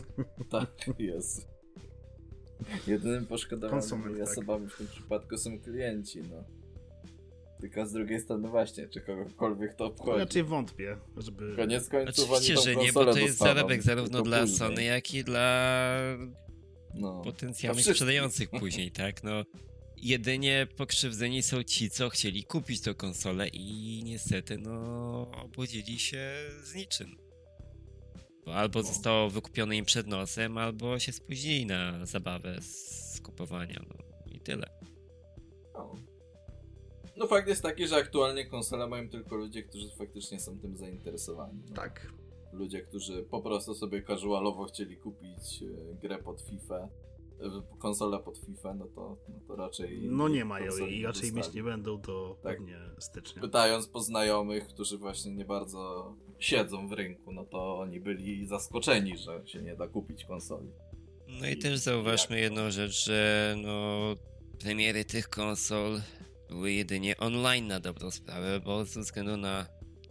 tak, 0.58 0.86
jest. 0.98 1.48
Jedynym 2.86 3.26
poszkodowanymi 3.26 4.18
tak. 4.18 4.28
osobami 4.28 4.68
w 4.68 4.76
tym 4.76 4.86
przypadku 4.86 5.36
są 5.36 5.60
klienci, 5.60 6.20
no. 6.30 6.44
Tylko 7.60 7.86
z 7.86 7.92
drugiej 7.92 8.20
strony 8.20 8.48
właśnie, 8.48 8.88
czy 8.88 9.00
kogokolwiek 9.00 9.74
to 9.74 9.86
obchodzi. 9.86 10.18
Raczej 10.18 10.44
wątpię, 10.44 10.96
żeby... 11.16 11.56
Koniec 11.56 11.88
końców 11.88 12.30
Oczywiście, 12.30 12.56
że 12.56 12.76
nie, 12.76 12.92
bo 12.92 13.04
to 13.04 13.18
jest 13.18 13.38
dostaną, 13.38 13.54
zarobek 13.54 13.82
zarówno 13.82 14.22
dla 14.22 14.40
później. 14.40 14.58
Sony, 14.58 14.84
jak 14.84 15.14
i 15.14 15.24
dla 15.24 15.90
No. 16.94 17.22
potencjalnych 17.22 17.84
sprzedających 17.84 18.50
później, 18.50 18.90
tak? 18.90 19.24
No, 19.24 19.44
jedynie 20.04 20.66
pokrzywdzeni 20.76 21.42
są 21.42 21.62
ci, 21.62 21.90
co 21.90 22.08
chcieli 22.08 22.44
kupić 22.44 22.80
tą 22.80 22.94
konsolę 22.94 23.48
i 23.48 24.00
niestety, 24.04 24.58
no, 24.58 25.30
obudzili 25.44 25.98
się 25.98 26.34
z 26.62 26.74
niczym. 26.74 27.16
Bo 28.44 28.54
albo 28.54 28.82
zostało 28.82 29.30
wykupione 29.30 29.76
im 29.76 29.84
przed 29.84 30.06
nosem, 30.06 30.58
albo 30.58 30.98
się 30.98 31.12
spóźnili 31.12 31.66
na 31.66 32.06
zabawę 32.06 32.60
z 32.60 33.20
kupowania. 33.20 33.84
No 33.88 34.04
i 34.32 34.40
tyle. 34.40 34.66
No. 35.74 35.94
no 37.16 37.26
fakt 37.26 37.48
jest 37.48 37.62
taki, 37.62 37.86
że 37.88 37.96
aktualnie 37.96 38.46
konsole 38.46 38.86
mają 38.86 39.08
tylko 39.08 39.36
ludzie, 39.36 39.62
którzy 39.62 39.90
faktycznie 39.90 40.40
są 40.40 40.58
tym 40.58 40.76
zainteresowani. 40.76 41.62
No. 41.68 41.76
Tak. 41.76 42.12
Ludzie, 42.52 42.80
którzy 42.80 43.22
po 43.22 43.42
prostu 43.42 43.74
sobie 43.74 44.02
casualowo 44.02 44.64
chcieli 44.64 44.96
kupić 44.96 45.62
e, 45.62 45.94
grę 45.94 46.18
pod 46.18 46.40
FIFA, 46.40 46.88
e, 47.40 47.78
konsolę 47.78 48.18
pod 48.18 48.38
FIFA, 48.38 48.74
no 48.74 48.86
to, 48.86 49.16
no 49.28 49.34
to 49.48 49.56
raczej... 49.56 50.08
No 50.10 50.28
nie 50.28 50.44
mają 50.44 50.68
konsoli 50.68 50.98
i 51.00 51.04
raczej 51.04 51.32
mieć 51.32 51.52
nie 51.52 51.62
będą 51.62 52.00
do 52.00 52.36
Tak. 52.42 52.56
pewnie 52.56 52.78
stycznia. 52.98 53.42
Pytając 53.42 53.86
po 53.88 54.00
znajomych, 54.00 54.66
którzy 54.68 54.98
właśnie 54.98 55.32
nie 55.34 55.44
bardzo 55.44 56.14
siedzą 56.38 56.88
w 56.88 56.92
rynku, 56.92 57.32
no 57.32 57.44
to 57.44 57.78
oni 57.78 58.00
byli 58.00 58.46
zaskoczeni, 58.46 59.18
że 59.18 59.42
się 59.46 59.62
nie 59.62 59.76
da 59.76 59.88
kupić 59.88 60.24
konsoli. 60.24 60.68
No 61.28 61.48
i 61.48 61.52
I 61.52 61.58
też 61.58 61.78
zauważmy 61.78 62.40
jak 62.40 62.48
to? 62.48 62.54
jedną 62.54 62.70
rzecz, 62.70 63.04
że 63.04 63.54
no 63.62 64.00
premiery 64.60 65.04
tych 65.04 65.28
konsol 65.28 66.00
były 66.48 66.72
jedynie 66.72 67.16
online 67.16 67.66
na 67.66 67.80
dobrą 67.80 68.10
sprawę, 68.10 68.60
bo 68.60 68.84
ze 68.84 69.00
względu 69.00 69.36
na 69.36 69.66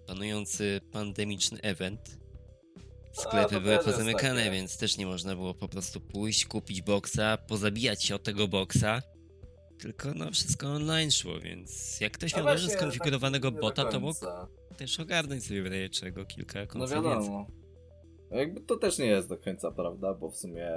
panujący 0.07 0.81
pandemiczny 0.91 1.61
event 1.61 2.22
sklepy 3.13 3.55
to 3.55 3.61
były 3.61 3.77
pozamykane, 3.79 4.39
takie. 4.39 4.51
więc 4.51 4.77
też 4.77 4.97
nie 4.97 5.05
można 5.05 5.35
było 5.35 5.53
po 5.53 5.67
prostu 5.67 6.01
pójść, 6.01 6.45
kupić 6.45 6.81
boksa, 6.81 7.37
pozabijać 7.37 8.03
się 8.03 8.15
od 8.15 8.23
tego 8.23 8.47
boksa. 8.47 9.01
Tylko 9.79 10.13
no 10.13 10.31
wszystko 10.31 10.67
online 10.67 11.11
szło, 11.11 11.39
więc 11.39 11.99
jak 12.01 12.13
ktoś 12.13 12.33
A 12.33 12.37
miał 12.37 12.45
dobrze 12.45 12.69
skonfigurowanego 12.69 13.51
tak 13.51 13.61
bota, 13.61 13.85
to 13.85 13.99
mógł 13.99 14.19
też 14.77 14.99
ogarnąć 14.99 15.45
sobie 15.45 15.63
w 15.63 15.65
razie 15.65 15.89
czego 15.89 16.25
kilka 16.25 16.59
No 16.59 16.67
konsol 16.67 17.03
więcej. 17.03 17.11
wiadomo. 17.11 17.47
Jakby 18.31 18.61
to 18.61 18.77
też 18.77 18.99
nie 18.99 19.05
jest 19.05 19.29
do 19.29 19.37
końca 19.37 19.71
prawda, 19.71 20.13
bo 20.13 20.29
w 20.29 20.37
sumie 20.37 20.69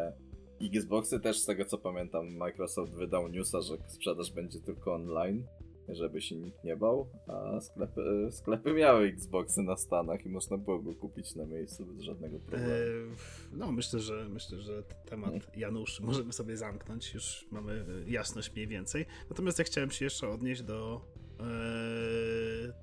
Xboxy 0.75 1.21
też 1.21 1.39
z 1.39 1.45
tego 1.45 1.65
co 1.65 1.79
pamiętam 1.79 2.37
Microsoft 2.37 2.93
wydał 2.93 3.29
newsa, 3.29 3.61
że 3.61 3.75
sprzedaż 3.89 4.33
będzie 4.33 4.61
tylko 4.61 4.95
online, 4.95 5.47
żeby 5.89 6.21
się 6.21 6.37
nikt 6.37 6.65
nie 6.65 6.77
bał, 6.77 7.09
a 7.27 7.61
sklepy, 7.61 8.29
sklepy 8.31 8.73
miały 8.73 9.07
Xboxy 9.07 9.63
na 9.63 9.77
Stanach 9.77 10.27
i 10.27 10.29
można 10.29 10.57
było 10.57 10.79
go 10.79 10.95
kupić 10.95 11.35
na 11.35 11.47
miejscu 11.47 11.87
bez 11.87 12.01
żadnego 12.03 12.39
problemu. 12.39 12.71
E, 12.73 13.57
no 13.57 13.73
myślę, 13.73 14.01
że 14.01 14.29
myślę, 14.29 14.59
że 14.59 14.83
temat 14.83 15.57
Janusz 15.57 16.01
możemy 16.01 16.33
sobie 16.33 16.57
zamknąć, 16.57 17.15
już 17.15 17.47
mamy 17.51 17.85
jasność 18.07 18.55
mniej 18.55 18.67
więcej. 18.67 19.07
Natomiast 19.31 19.59
ja 19.59 19.65
chciałem 19.65 19.91
się 19.91 20.05
jeszcze 20.05 20.29
odnieść 20.29 20.63
do 20.63 21.01
e, 21.41 21.45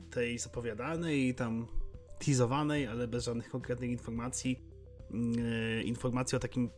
tej 0.09 0.39
zapowiadanej 0.39 1.27
i 1.27 1.35
tam 1.35 1.67
teasowanej, 2.25 2.88
ale 2.88 3.07
bez 3.07 3.25
żadnych 3.25 3.49
konkretnych 3.49 3.89
informacji, 3.89 4.59
e, 5.13 5.84
informacji 5.84 6.35
o 6.35 6.39
takim 6.39 6.69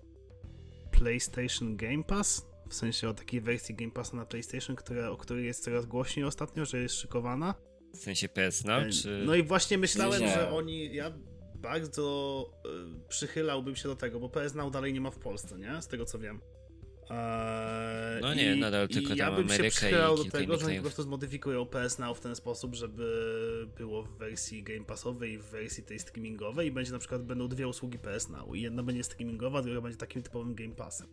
PlayStation 0.91 1.75
Game 1.75 2.03
Pass, 2.03 2.54
w 2.69 2.73
sensie 2.73 3.09
o 3.09 3.13
takiej 3.13 3.41
wersji 3.41 3.75
Game 3.75 3.91
Passa 3.91 4.17
na 4.17 4.25
PlayStation, 4.25 4.75
która, 4.75 5.09
o 5.09 5.17
której 5.17 5.45
jest 5.45 5.63
coraz 5.63 5.85
głośniej 5.85 6.25
ostatnio, 6.25 6.65
że 6.65 6.77
jest 6.81 6.95
szykowana. 6.95 7.53
W 7.93 7.97
sensie 7.97 8.29
PS 8.29 8.65
Now, 8.65 8.83
czy... 9.01 9.23
No 9.25 9.35
i 9.35 9.43
właśnie 9.43 9.77
myślałem, 9.77 10.21
Nie. 10.21 10.33
że 10.33 10.49
oni. 10.51 10.95
Ja 10.95 11.11
bardzo 11.55 12.45
e, 12.65 12.69
przychylałbym 13.09 13.75
się 13.75 13.87
do 13.89 13.95
tego, 13.95 14.19
bo 14.19 14.29
PS 14.29 14.53
Now 14.55 14.71
dalej 14.71 14.93
nie 14.93 15.01
ma 15.01 15.11
w 15.11 15.19
Polsce, 15.19 15.57
nie? 15.59 15.81
Z 15.81 15.87
tego 15.87 16.05
co 16.05 16.19
wiem. 16.19 16.39
Eee, 17.09 18.21
No 18.21 18.33
nie, 18.33 18.55
i- 18.55 18.59
nadal 18.59 18.87
i 18.89 18.93
tylko 18.93 19.13
ja 19.15 19.25
tam 19.25 19.35
bym 19.35 19.47
się 19.49 19.53
Ameryka 19.53 19.67
i 19.67 19.71
przychylał 19.71 20.17
do 20.17 20.25
tego, 20.25 20.57
że 20.57 20.65
oni 20.65 20.75
po 20.77 20.81
prostu 20.81 21.03
zmodyfikują 21.03 21.65
PS 21.65 21.99
Now 21.99 22.17
w 22.17 22.21
ten 22.21 22.35
sposób, 22.35 22.75
żeby 22.75 23.67
było 23.77 24.03
w 24.03 24.17
wersji 24.17 24.63
Game 24.63 24.85
Passowej 24.85 25.31
i 25.31 25.37
w 25.37 25.43
wersji 25.45 25.83
tej 25.83 25.99
streamingowej 25.99 26.67
i 26.67 26.71
będzie 26.71 26.91
na 26.91 26.99
przykład 26.99 27.23
będą 27.23 27.47
dwie 27.47 27.67
usługi 27.67 27.99
PS 27.99 28.29
Now 28.29 28.55
i 28.55 28.61
jedna 28.61 28.83
będzie 28.83 29.03
streamingowa, 29.03 29.61
druga 29.61 29.81
będzie 29.81 29.97
takim 29.97 30.23
typowym 30.23 30.55
Game 30.55 30.75
Passem. 30.75 31.07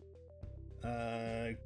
Eee, 0.83 1.57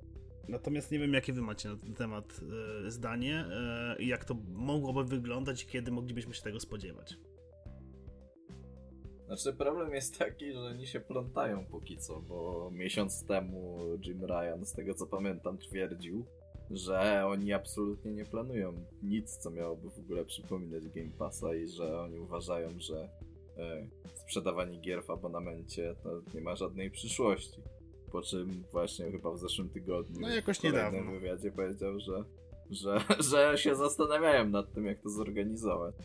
Natomiast 0.47 0.91
nie 0.91 0.99
wiem, 0.99 1.13
jakie 1.13 1.33
wy 1.33 1.41
macie 1.41 1.69
na 1.69 1.75
ten 1.75 1.93
temat 1.93 2.41
e, 2.85 2.91
zdanie 2.91 3.45
e, 3.51 3.95
i 3.99 4.07
jak 4.07 4.25
to 4.25 4.35
mogłoby 4.49 5.03
wyglądać 5.03 5.63
i 5.63 5.67
kiedy 5.67 5.91
moglibyśmy 5.91 6.33
się 6.33 6.41
tego 6.41 6.59
spodziewać. 6.59 7.17
Znaczy 9.25 9.53
problem 9.53 9.93
jest 9.93 10.19
taki, 10.19 10.53
że 10.53 10.59
oni 10.59 10.87
się 10.87 10.99
plątają 10.99 11.65
póki 11.65 11.97
co, 11.97 12.21
bo 12.21 12.69
miesiąc 12.73 13.25
temu 13.25 13.79
Jim 14.05 14.25
Ryan, 14.25 14.65
z 14.65 14.73
tego 14.73 14.93
co 14.93 15.05
pamiętam, 15.07 15.57
twierdził, 15.57 16.25
że 16.71 17.25
oni 17.25 17.53
absolutnie 17.53 18.11
nie 18.11 18.25
planują 18.25 18.85
nic, 19.03 19.37
co 19.37 19.51
miałoby 19.51 19.89
w 19.89 19.99
ogóle 19.99 20.25
przypominać 20.25 20.89
Game 20.89 21.11
Passa 21.17 21.55
i 21.55 21.67
że 21.67 21.99
oni 22.01 22.19
uważają, 22.19 22.79
że 22.79 23.09
e, 23.57 23.87
sprzedawanie 24.15 24.79
gier 24.79 25.03
w 25.03 25.09
abonamencie 25.09 25.95
to 26.03 26.21
nie 26.33 26.41
ma 26.41 26.55
żadnej 26.55 26.91
przyszłości. 26.91 27.61
Po 28.11 28.21
czym 28.21 28.63
właśnie 28.71 29.11
chyba 29.11 29.31
w 29.31 29.37
zeszłym 29.37 29.69
tygodniu 29.69 30.21
No, 30.21 30.29
jakoś 30.29 30.57
w 30.59 30.63
niedawno. 30.63 31.11
wywiadzie 31.11 31.51
powiedział, 31.51 31.99
że, 31.99 32.23
że, 32.69 32.99
że 33.31 33.57
się 33.57 33.75
zastanawiają 33.75 34.49
nad 34.49 34.73
tym, 34.73 34.85
jak 34.85 35.01
to 35.01 35.09
zorganizować. 35.09 35.95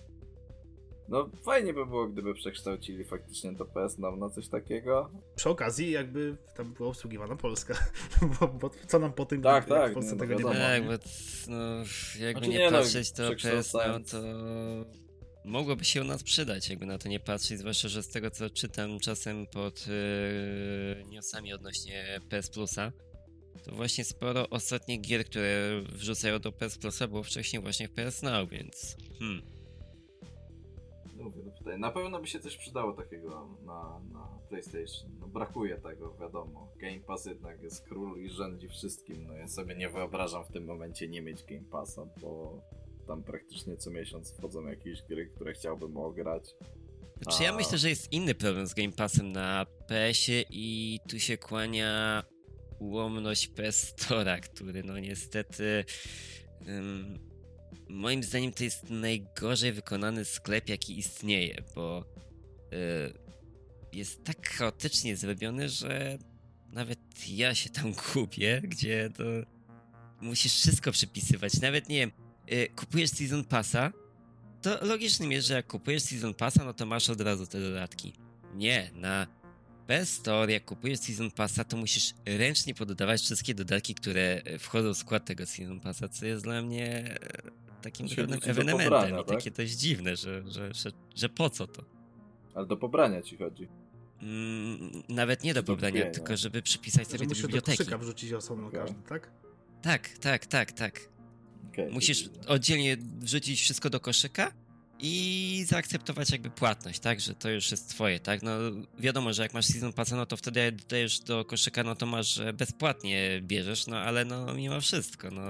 No 1.09 1.31
fajnie 1.43 1.74
by 1.74 1.87
było, 1.87 2.09
gdyby 2.09 2.35
przekształcili 2.35 3.05
faktycznie 3.05 3.57
to 3.57 3.65
PS 3.65 3.99
Now 3.99 4.19
na 4.19 4.31
coś 4.31 4.49
takiego. 4.49 5.11
Przy 5.37 5.51
okazji, 5.51 5.91
jakby 5.91 6.37
tam 6.57 6.73
była 6.73 6.89
obsługiwana 6.89 7.37
Polska, 7.37 7.74
bo, 8.41 8.49
bo 8.49 8.70
co 8.87 8.99
nam 8.99 9.12
po 9.12 9.24
tym, 9.27 9.43
Tak, 9.43 9.65
tak, 9.69 9.91
w 9.91 9.95
Polsce 9.95 10.12
nie, 10.12 10.16
no 10.16 10.20
tego 10.20 10.33
nie 10.35 10.39
wiadomo. 10.39 10.61
ma. 10.61 10.66
Tak, 10.69 10.83
nie? 10.83 10.89
bo 10.89 10.99
t- 10.99 11.09
no, 11.49 11.57
jakby 12.27 12.33
Znaczy 12.41 12.49
nie, 12.49 12.59
nie, 12.59 12.70
no, 12.70 12.79
patrzeć, 12.79 13.12
to 13.12 13.23
PS 13.43 13.73
to 13.73 13.79
mogłoby 15.44 15.85
się 15.85 16.01
u 16.01 16.05
nas 16.05 16.23
przydać, 16.23 16.69
jakby 16.69 16.86
na 16.86 16.98
to 16.98 17.09
nie 17.09 17.20
patrzeć, 17.20 17.59
zwłaszcza, 17.59 17.89
że 17.89 18.02
z 18.02 18.09
tego 18.09 18.31
co 18.31 18.51
czytam 18.51 19.01
czasem 19.01 19.47
pod 19.47 19.86
yy, 19.86 21.05
newsami 21.05 21.52
odnośnie 21.52 22.20
PS 22.28 22.51
Plusa, 22.51 22.93
to 23.64 23.73
właśnie 23.73 24.05
sporo 24.05 24.48
ostatnich 24.51 25.01
gier, 25.01 25.24
które 25.24 25.82
wrzucają 25.89 26.39
do 26.39 26.52
PS 26.52 26.78
Plusa 26.78 27.09
było 27.09 27.23
wcześniej 27.23 27.62
właśnie 27.62 27.89
w 27.89 27.93
PS 27.93 28.23
Now, 28.23 28.48
więc 28.51 28.97
hmm. 29.19 29.43
Mówię, 31.16 31.43
no 31.44 31.52
tutaj 31.52 31.78
na 31.78 31.90
pewno 31.90 32.20
by 32.20 32.27
się 32.27 32.40
coś 32.40 32.56
przydało 32.56 32.93
takiego 32.93 33.48
na, 33.64 34.01
na 34.12 34.39
PlayStation. 34.48 35.10
No 35.20 35.28
brakuje 35.28 35.77
tego, 35.77 36.16
wiadomo. 36.20 36.69
Game 36.77 37.01
Pass 37.01 37.27
jednak 37.27 37.62
jest 37.62 37.89
król 37.89 38.20
i 38.20 38.31
rządzi 38.31 38.69
wszystkim. 38.69 39.27
No 39.27 39.35
ja 39.35 39.48
sobie 39.48 39.74
nie 39.74 39.89
wyobrażam 39.89 40.44
w 40.44 40.52
tym 40.52 40.64
momencie 40.64 41.09
nie 41.09 41.23
mieć 41.23 41.44
Game 41.44 41.64
Passa, 41.70 42.06
bo 42.20 42.60
tam 43.07 43.23
praktycznie 43.23 43.77
co 43.77 43.91
miesiąc 43.91 44.33
wchodzą 44.33 44.66
jakieś 44.66 45.03
gry, 45.03 45.27
które 45.27 45.53
chciałbym 45.53 45.97
ograć. 45.97 46.55
Znaczy 47.23 47.43
ja 47.43 47.53
A. 47.53 47.57
myślę, 47.57 47.79
że 47.79 47.89
jest 47.89 48.12
inny 48.12 48.35
problem 48.35 48.66
z 48.66 48.74
Game 48.74 48.93
Passem 48.93 49.33
na 49.33 49.66
PS-ie 49.87 50.45
i 50.51 50.99
tu 51.09 51.20
się 51.20 51.39
kłania 51.39 52.24
ułomność 52.79 53.49
PS 53.49 53.95
Store'a, 53.97 54.41
który 54.41 54.83
no 54.83 54.99
niestety 54.99 55.85
moim 57.89 58.23
zdaniem 58.23 58.53
to 58.53 58.65
jest 58.65 58.91
najgorzej 58.91 59.73
wykonany 59.73 60.24
sklep 60.24 60.69
jaki 60.69 60.99
istnieje, 60.99 61.62
bo 61.74 62.05
y, 62.73 63.97
jest 63.97 64.24
tak 64.24 64.49
chaotycznie 64.49 65.16
zrobiony, 65.16 65.69
że 65.69 66.19
nawet 66.73 66.99
ja 67.29 67.55
się 67.55 67.70
tam 67.70 67.95
kupię, 68.12 68.61
gdzie 68.65 69.11
to 69.16 69.24
musisz 70.20 70.53
wszystko 70.53 70.93
przypisywać. 70.93 71.61
Nawet 71.61 71.89
nie 71.89 71.97
wiem, 71.97 72.12
kupujesz 72.77 73.10
Season 73.10 73.44
Passa, 73.44 73.93
to 74.62 74.86
logicznym 74.86 75.32
jest, 75.32 75.48
że 75.48 75.55
jak 75.55 75.66
kupujesz 75.66 76.02
Season 76.02 76.35
Passa, 76.35 76.64
no 76.64 76.74
to 76.74 76.86
masz 76.86 77.10
od 77.10 77.20
razu 77.20 77.47
te 77.47 77.60
dodatki. 77.60 78.12
Nie, 78.55 78.90
na 78.94 79.27
PS 79.86 80.10
Store, 80.10 80.52
jak 80.52 80.64
kupujesz 80.64 80.98
Season 80.98 81.31
Passa, 81.31 81.64
to 81.64 81.77
musisz 81.77 82.14
ręcznie 82.27 82.74
poddawać 82.74 83.20
wszystkie 83.20 83.55
dodatki, 83.55 83.94
które 83.94 84.43
e, 84.44 84.59
wchodzą 84.59 84.94
w 84.94 84.97
skład 84.97 85.24
tego 85.24 85.47
Season 85.47 85.81
Passa, 85.81 86.09
co 86.09 86.27
jest 86.27 86.44
dla 86.44 86.62
mnie 86.62 86.86
e, 86.86 87.19
takim 87.82 88.09
pewnym 88.09 88.35
liczy 88.35 88.47
do 88.47 88.51
ewenementem 88.51 88.90
pobrania, 88.90 89.20
i 89.20 89.24
tak? 89.24 89.36
takie 89.36 89.51
dość 89.51 89.73
dziwne, 89.73 90.16
że, 90.16 90.43
że, 90.47 90.74
że, 90.74 90.90
że 91.14 91.28
po 91.28 91.51
co 91.51 91.66
to? 91.66 91.85
Ale 92.55 92.66
do 92.66 92.77
pobrania 92.77 93.23
ci 93.23 93.36
chodzi. 93.36 93.69
Mm, 94.23 95.02
nawet 95.09 95.44
nie 95.44 95.55
do 95.55 95.62
pobrania, 95.62 95.93
kupienia? 95.93 96.14
tylko 96.14 96.36
żeby 96.36 96.62
przypisać 96.62 97.09
sobie 97.09 97.27
do 97.27 97.35
biblioteki. 97.35 97.78
koszyka 97.78 97.98
wrzucić 97.98 98.32
osobno 98.32 98.66
Okej. 98.66 98.81
każdy, 98.81 99.02
tak? 99.09 99.31
Tak, 99.82 100.09
tak, 100.09 100.47
tak, 100.47 100.73
tak. 100.73 101.12
To 101.77 101.83
Musisz 101.91 102.29
oddzielnie 102.47 102.97
wrzucić 102.97 103.61
wszystko 103.61 103.91
do 103.91 104.01
koszyka 104.01 104.53
i 104.99 105.65
zaakceptować 105.69 106.31
jakby 106.31 106.51
płatność, 106.51 107.01
tak, 107.01 107.21
że 107.21 107.35
to 107.35 107.51
już 107.51 107.71
jest 107.71 107.91
twoje, 107.91 108.21
tak, 108.21 108.43
no 108.43 108.51
wiadomo, 108.99 109.33
że 109.33 109.43
jak 109.43 109.55
masz 109.55 109.67
Season 109.67 109.93
Passa, 109.93 110.17
no 110.17 110.27
to 110.27 110.37
wtedy 110.37 110.61
jak 110.61 110.77
dodajesz 110.77 111.21
do 111.21 111.45
koszyka, 111.45 111.85
no 111.85 111.97
to 111.97 112.07
masz, 112.07 112.35
że 112.35 112.53
bezpłatnie 112.53 113.41
bierzesz, 113.43 113.87
no 113.87 113.97
ale 113.97 114.25
no 114.25 114.55
mimo 114.55 114.81
wszystko, 114.81 115.31
no 115.31 115.43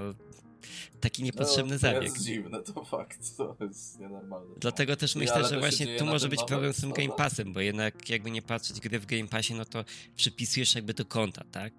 taki 0.99 1.23
niepotrzebny 1.23 1.73
no, 1.73 1.79
to 1.79 1.81
zabieg. 1.81 2.03
jest 2.03 2.23
dziwne, 2.23 2.63
to 2.63 2.83
fakt. 2.83 3.37
To 3.37 3.57
jest 3.61 3.99
nienormalne. 3.99 4.55
Dlatego 4.57 4.95
też 4.95 5.15
myślę, 5.15 5.35
ale 5.35 5.43
że 5.43 5.53
to 5.53 5.59
właśnie 5.59 5.97
tu 5.97 6.05
może 6.05 6.29
być 6.29 6.39
moment, 6.39 6.49
problem 6.49 6.73
z 6.73 6.79
tym 6.79 6.89
no 6.89 6.95
Game 6.95 7.07
tak. 7.07 7.17
Passem, 7.17 7.53
bo 7.53 7.59
jednak 7.59 8.09
jakby 8.09 8.31
nie 8.31 8.41
patrzeć 8.41 8.79
gry 8.79 8.99
w 8.99 9.05
Game 9.05 9.27
Passie, 9.27 9.53
no 9.53 9.65
to 9.65 9.85
przypisujesz 10.15 10.75
jakby 10.75 10.93
do 10.93 11.05
konta, 11.05 11.43
tak? 11.51 11.73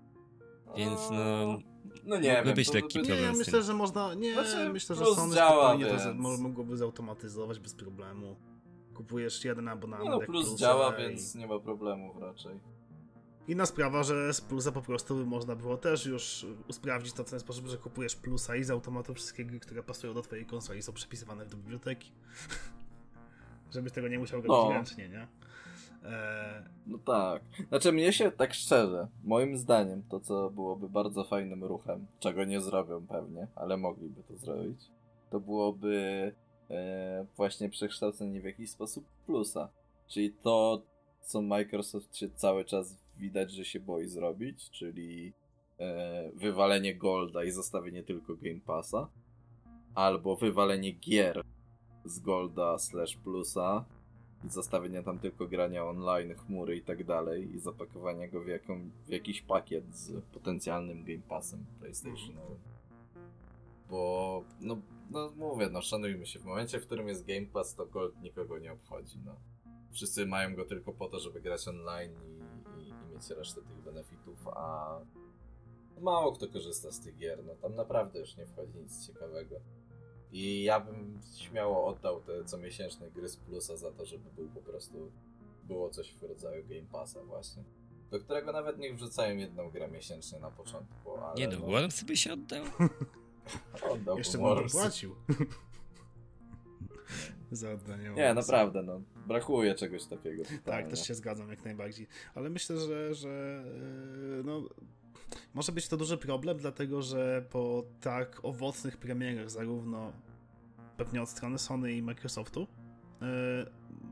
Więc 0.76 1.00
no, 1.10 1.58
No 2.06 2.16
nie 2.18 2.28
mógłby 2.30 2.44
wiem. 2.46 2.54
być 2.54 2.68
to 2.68 2.74
lekki 2.74 2.98
by- 2.98 3.02
Nie, 3.04 3.08
problem 3.14 3.34
z 3.34 3.38
myślę, 3.38 3.62
że 3.62 3.74
można. 3.74 4.14
Nie, 4.14 4.32
Znaczy, 4.32 4.72
myślę, 4.72 4.96
że 4.96 5.02
plus 5.04 5.16
Sony 5.16 5.34
działa, 5.34 5.62
spokojnie 5.68 5.84
to 5.84 5.90
więc- 6.14 6.36
z- 6.38 6.40
mogłoby 6.40 6.76
zautomatyzować 6.76 7.58
bez 7.58 7.74
problemu. 7.74 8.36
Kupujesz 8.94 9.44
jeden 9.44 9.68
abonament. 9.68 10.04
Nie 10.04 10.10
no, 10.10 10.18
jak 10.20 10.26
plus 10.26 10.46
plusa 10.46 10.58
działa, 10.60 10.96
i- 10.96 11.08
więc 11.08 11.34
nie 11.34 11.46
ma 11.46 11.58
problemów 11.58 12.16
raczej. 12.22 12.60
Inna 13.48 13.66
sprawa, 13.66 14.02
że 14.02 14.34
z 14.34 14.40
plusa 14.40 14.72
po 14.72 14.82
prostu 14.82 15.26
można 15.26 15.56
było 15.56 15.76
też 15.76 16.06
już 16.06 16.46
usprawdzić 16.68 17.12
to 17.12 17.24
w 17.24 17.30
ten 17.30 17.40
sposób, 17.40 17.66
że 17.66 17.78
kupujesz 17.78 18.16
plusa 18.16 18.56
i 18.56 18.64
z 18.64 18.70
automatu 18.70 19.14
wszystkie 19.14 19.44
gry, 19.44 19.60
które 19.60 19.82
pasują 19.82 20.14
do 20.14 20.22
twojej 20.22 20.46
konsoli 20.46 20.82
są 20.82 20.92
przepisywane 20.92 21.46
do 21.46 21.56
biblioteki. 21.56 22.12
Żebyś 23.74 23.92
tego 23.92 24.08
nie 24.08 24.18
musiał 24.18 24.36
robić 24.36 24.48
No. 24.50 24.70
ręcznie, 24.72 25.08
nie? 25.08 25.28
Eee, 26.04 26.74
No 26.86 26.98
tak. 26.98 27.42
Znaczy 27.68 27.92
mnie 27.92 28.12
się, 28.12 28.30
tak 28.30 28.54
szczerze, 28.54 29.08
moim 29.24 29.56
zdaniem 29.56 30.02
to, 30.08 30.20
co 30.20 30.50
byłoby 30.50 30.88
bardzo 30.88 31.24
fajnym 31.24 31.64
ruchem, 31.64 32.06
czego 32.20 32.44
nie 32.44 32.60
zrobią 32.60 33.06
pewnie, 33.06 33.46
ale 33.54 33.76
mogliby 33.76 34.22
to 34.22 34.36
zrobić, 34.36 34.80
to 35.30 35.40
byłoby 35.40 36.32
e, 36.70 37.26
właśnie 37.36 37.68
przekształcenie 37.68 38.40
w 38.40 38.44
jakiś 38.44 38.70
sposób 38.70 39.04
plusa. 39.26 39.68
Czyli 40.06 40.32
to, 40.32 40.82
co 41.20 41.42
Microsoft 41.42 42.16
się 42.16 42.30
cały 42.30 42.64
czas 42.64 42.96
widać, 43.16 43.52
że 43.52 43.64
się 43.64 43.80
boi 43.80 44.06
zrobić, 44.06 44.70
czyli 44.70 45.32
e, 45.80 46.30
wywalenie 46.34 46.94
Golda 46.94 47.44
i 47.44 47.50
zostawienie 47.50 48.02
tylko 48.02 48.36
Game 48.36 48.60
Passa, 48.66 49.08
albo 49.94 50.36
wywalenie 50.36 50.92
gier 50.92 51.42
z 52.04 52.20
Golda 52.20 52.78
slash 52.78 53.16
plusa 53.16 53.84
zostawienia 54.48 55.02
tam 55.02 55.18
tylko 55.18 55.46
grania 55.46 55.84
online, 55.84 56.34
chmury 56.34 56.76
i 56.76 56.82
tak 56.82 57.04
dalej 57.04 57.54
i 57.54 57.58
zapakowania 57.58 58.28
go 58.28 58.40
w, 58.40 58.46
jaką, 58.46 58.90
w 59.06 59.08
jakiś 59.08 59.42
pakiet 59.42 59.96
z 59.96 60.24
potencjalnym 60.24 61.04
Game 61.04 61.22
Passem 61.28 61.64
PlayStationowym. 61.80 62.58
Bo, 63.90 64.44
no, 64.60 64.76
no 65.10 65.32
mówię, 65.36 65.68
no 65.72 65.82
szanujmy 65.82 66.26
się, 66.26 66.38
w 66.38 66.44
momencie, 66.44 66.80
w 66.80 66.86
którym 66.86 67.08
jest 67.08 67.26
Game 67.26 67.46
Pass, 67.46 67.74
to 67.74 67.86
Gold 67.86 68.22
nikogo 68.22 68.58
nie 68.58 68.72
obchodzi, 68.72 69.18
no. 69.24 69.36
Wszyscy 69.90 70.26
mają 70.26 70.54
go 70.54 70.64
tylko 70.64 70.92
po 70.92 71.08
to, 71.08 71.18
żeby 71.18 71.40
grać 71.40 71.68
online 71.68 72.12
i, 72.12 72.80
i, 72.80 72.88
i 72.88 73.14
mieć 73.14 73.30
resztę 73.30 73.62
tych 73.62 73.82
benefitów, 73.84 74.48
a 74.48 74.98
mało 76.00 76.32
kto 76.32 76.48
korzysta 76.48 76.90
z 76.90 77.00
tych 77.00 77.16
gier, 77.16 77.44
no 77.44 77.54
tam 77.54 77.74
naprawdę 77.74 78.20
już 78.20 78.36
nie 78.36 78.46
wchodzi 78.46 78.78
nic 78.78 79.06
ciekawego. 79.06 79.56
I 80.34 80.62
ja 80.62 80.80
bym 80.80 81.20
śmiało 81.36 81.86
oddał 81.86 82.20
te 82.20 82.44
comiesięczne 82.44 83.10
gry 83.10 83.28
z 83.28 83.36
plusa 83.36 83.76
za 83.76 83.92
to, 83.92 84.06
żeby 84.06 84.30
był 84.36 84.48
po 84.48 84.60
prostu 84.60 85.12
było 85.64 85.90
coś 85.90 86.14
w 86.14 86.22
rodzaju 86.22 86.64
Game 86.68 86.86
Passa 86.92 87.24
właśnie. 87.24 87.64
Do 88.10 88.20
którego 88.20 88.52
nawet 88.52 88.78
niech 88.78 88.96
wrzucają 88.96 89.36
jedną 89.36 89.70
grę 89.70 89.88
miesięcznie 89.88 90.38
na 90.38 90.50
początku, 90.50 91.16
ale 91.16 91.34
Nie 91.34 91.48
no, 91.48 91.58
no, 91.58 91.66
Worms 91.66 92.04
by 92.04 92.16
się 92.16 92.32
oddał. 92.32 92.64
oddałbym 93.92 94.18
jeszcze 94.18 94.38
Worms. 94.38 94.72
bym 94.72 94.82
płacił. 94.82 95.14
Za 97.52 97.72
oddanie 97.72 98.02
Nie, 98.02 98.10
Wormsa. 98.10 98.34
naprawdę, 98.34 98.82
no. 98.82 99.00
Brakuje 99.26 99.74
czegoś 99.74 100.04
takiego. 100.04 100.42
Tak, 100.64 100.88
też 100.88 101.06
się 101.06 101.14
zgadzam 101.14 101.50
jak 101.50 101.64
najbardziej. 101.64 102.06
Ale 102.34 102.50
myślę, 102.50 102.76
że, 102.78 103.14
że 103.14 103.64
yy, 104.36 104.42
no, 104.44 104.62
może 105.54 105.72
być 105.72 105.88
to 105.88 105.96
duży 105.96 106.18
problem, 106.18 106.58
dlatego 106.58 107.02
że 107.02 107.44
po 107.50 107.84
tak 108.00 108.40
owocnych 108.44 108.96
premierach, 108.96 109.50
zarówno 109.50 110.12
pewnie 110.96 111.22
od 111.22 111.28
strony 111.28 111.58
Sony 111.58 111.92
i 111.92 112.02
Microsoftu, 112.02 112.66
yy, 113.20 113.26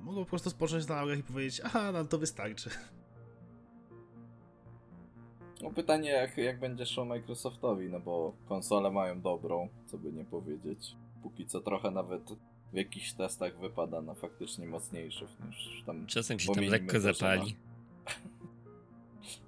mogą 0.03 0.25
po 0.25 0.31
prostu 0.31 0.51
spocząć 0.51 0.89
na 0.89 0.95
laurach 0.95 1.19
i 1.19 1.23
powiedzieć, 1.23 1.61
aha, 1.65 1.93
nam 1.93 2.09
to 2.09 2.19
wystarczy. 2.19 2.71
No 5.63 5.71
pytanie, 5.71 6.11
jak, 6.11 6.39
jak 6.39 6.61
będzie 6.61 6.87
szło 6.87 7.05
Microsoftowi, 7.05 7.89
no 7.89 8.01
bo 8.01 8.33
konsole 8.49 8.91
mają 8.91 9.21
dobrą, 9.21 9.69
co 9.87 9.99
by 9.99 10.13
nie 10.13 10.25
powiedzieć. 10.25 10.97
Póki 11.23 11.47
co 11.47 11.61
trochę 11.61 11.91
nawet 11.91 12.23
w 12.73 12.77
jakichś 12.77 13.13
testach 13.13 13.59
wypada 13.59 14.03
na 14.03 14.15
faktycznie 14.15 14.67
mocniejszych 14.67 15.29
niż 15.47 15.83
tam. 15.87 16.07
Czasem 16.07 16.39
się 16.39 16.53
tam 16.53 16.65
lekko 16.65 17.01
zapali. 17.01 17.57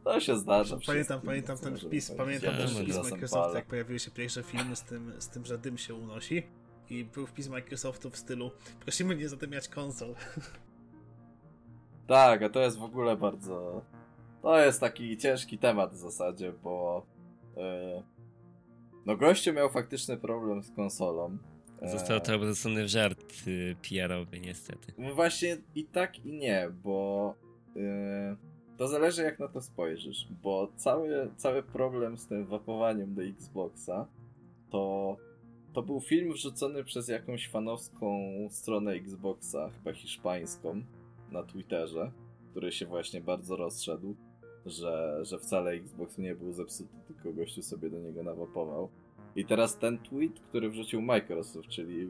To 0.05 0.21
się 0.21 0.39
zdarza. 0.39 0.77
Pamiętam, 0.87 1.21
pamiętam 1.21 1.57
co 1.57 1.65
ten 1.65 1.79
wpis, 1.79 2.11
pamiętam 2.11 2.55
ten 2.57 2.69
wpis 2.69 3.11
Microsoftu, 3.11 3.57
jak 3.57 3.67
pojawiły 3.67 3.99
się 3.99 4.11
pierwsze 4.11 4.43
filmy 4.43 4.77
z 4.77 4.83
tym, 4.83 5.13
z 5.19 5.29
tym, 5.29 5.45
że 5.45 5.59
dym 5.59 5.79
się 5.79 5.95
unosi. 5.95 6.43
I 6.91 7.05
był 7.05 7.27
wpis 7.27 7.49
Microsoftu 7.49 8.11
w 8.11 8.17
stylu 8.17 8.51
prosimy 8.81 9.17
nie 9.17 9.29
zadymiać 9.29 9.69
konsol. 9.69 10.15
Tak, 12.07 12.43
a 12.43 12.49
to 12.49 12.61
jest 12.61 12.79
w 12.79 12.83
ogóle 12.83 13.17
bardzo. 13.17 13.85
To 14.43 14.59
jest 14.59 14.81
taki 14.81 15.17
ciężki 15.17 15.59
temat 15.59 15.93
w 15.93 15.97
zasadzie, 15.97 16.53
bo. 16.53 17.07
e, 17.57 18.03
no, 19.07 19.17
gościu 19.17 19.53
miał 19.53 19.71
faktyczny 19.71 20.17
problem 20.17 20.63
z 20.63 20.71
konsolą. 20.71 21.39
E, 21.81 21.89
Został 21.91 22.21
to 22.21 22.35
obrócony 22.35 22.85
w 22.85 22.89
żart 22.89 23.33
y, 23.47 23.77
PR-owy 23.83 24.41
niestety. 24.41 24.93
No 24.99 25.15
Właśnie 25.15 25.57
i 25.75 25.85
tak 25.85 26.27
i 26.27 26.33
nie, 26.33 26.71
bo 26.83 27.35
e, 27.77 28.37
to 28.77 28.89
zależy 28.89 29.23
jak 29.23 29.39
na 29.39 29.49
to 29.49 29.61
spojrzysz, 29.61 30.29
bo 30.43 30.69
cały, 30.77 31.31
cały 31.37 31.63
problem 31.63 32.19
z 32.19 32.27
tym 32.27 32.47
wapowaniem 32.47 33.15
do 33.15 33.23
Xboxa 33.23 34.07
to 34.71 35.17
to 35.75 35.83
był 35.83 36.01
film 36.01 36.33
wrzucony 36.33 36.85
przez 36.85 37.09
jakąś 37.09 37.49
fanowską 37.49 38.31
stronę 38.51 38.93
Xboxa, 38.93 39.71
chyba 39.71 39.93
hiszpańską, 39.93 40.83
na 41.31 41.43
Twitterze, 41.43 42.13
który 42.51 42.73
się 42.73 42.87
właśnie 42.87 43.21
bardzo 43.21 43.57
rozszedł, 43.57 44.15
że, 44.67 45.19
że 45.23 45.39
wcale 45.39 45.71
Xbox 45.71 46.19
nie 46.19 46.35
był 46.35 46.53
zepsuty, 46.53 46.95
tylko 47.07 47.33
gościu 47.33 47.63
sobie 47.63 47.91
do 47.91 47.99
niego 47.99 48.23
nawapował. 48.23 48.89
I 49.37 49.45
teraz 49.45 49.79
ten 49.79 49.99
tweet, 49.99 50.41
który 50.41 50.71
wrzucił 50.71 51.03
Microsoft, 51.03 51.69
czyli 51.69 52.09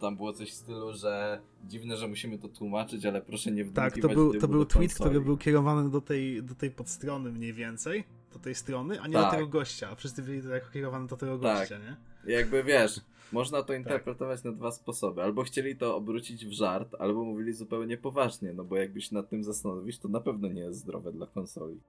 tam 0.00 0.16
było 0.16 0.32
coś 0.32 0.50
w 0.50 0.54
stylu, 0.54 0.92
że 0.92 1.40
dziwne, 1.64 1.96
że 1.96 2.08
musimy 2.08 2.38
to 2.38 2.48
tłumaczyć, 2.48 3.06
ale 3.06 3.22
proszę 3.22 3.50
nie 3.50 3.64
Tak, 3.64 3.92
wdmuchiwać 3.92 4.02
to 4.02 4.08
był, 4.08 4.40
to 4.40 4.48
był 4.48 4.58
do 4.60 4.66
tweet, 4.66 4.90
konsoli. 4.92 5.10
który 5.10 5.24
był 5.24 5.36
kierowany 5.36 5.90
do 5.90 6.00
tej, 6.00 6.42
do 6.42 6.54
tej 6.54 6.70
podstrony 6.70 7.32
mniej 7.32 7.52
więcej, 7.52 8.04
do 8.32 8.38
tej 8.38 8.54
strony, 8.54 9.00
a 9.00 9.06
nie 9.06 9.12
do 9.12 9.20
Tak. 9.22 9.30
tego 9.34 9.46
gościa, 9.46 9.90
a 9.90 9.94
wszyscy 9.94 10.22
byli 10.22 10.42
to 10.42 10.48
jako 10.48 10.70
kierowany 10.70 11.06
do 11.06 11.16
tego 11.16 11.38
Tak. 11.38 11.58
gościa, 11.58 11.78
nie? 11.78 11.96
Jakby 12.34 12.62
wiesz, 12.64 13.00
można 13.32 13.58
Tak. 13.58 13.66
to 13.66 13.74
interpretować 13.74 14.44
na 14.44 14.52
dwa 14.52 14.70
sposoby. 14.72 15.22
Albo 15.22 15.42
chcieli 15.42 15.76
to 15.76 15.96
obrócić 15.96 16.46
w 16.46 16.52
żart, 16.52 16.94
albo 16.98 17.24
mówili 17.24 17.52
zupełnie 17.52 17.96
poważnie, 17.96 18.52
no 18.52 18.64
bo 18.64 18.76
jakby 18.76 19.00
się 19.00 19.14
nad 19.14 19.28
tym 19.28 19.44
zastanowić, 19.44 19.98
to 19.98 20.08
na 20.08 20.20
pewno 20.20 20.48
nie 20.48 20.60
jest 20.60 20.78
zdrowe 20.78 21.12
dla 21.12 21.26
konsoli. 21.26 21.80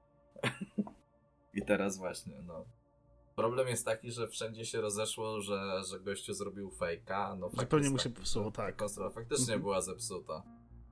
I 1.54 1.62
teraz 1.62 1.98
właśnie, 1.98 2.34
no. 2.48 2.66
Problem 3.38 3.68
jest 3.68 3.86
taki, 3.86 4.12
że 4.12 4.28
wszędzie 4.28 4.66
się 4.66 4.82
rozeszło, 4.82 5.42
że, 5.42 5.82
że 5.90 6.00
gościu 6.00 6.34
zrobił 6.34 6.72
fejka. 6.72 7.36
No 7.40 7.50
fakt 7.50 7.70
pewnie 7.70 7.90
mu 7.90 7.98
się 7.98 8.04
taki, 8.04 8.16
popsuło, 8.16 8.46
że 8.46 8.52
tak. 8.52 8.76
Konsola 8.76 9.10
faktycznie 9.10 9.44
Mhm. 9.44 9.62
była 9.62 9.82
zepsuta. 9.82 10.44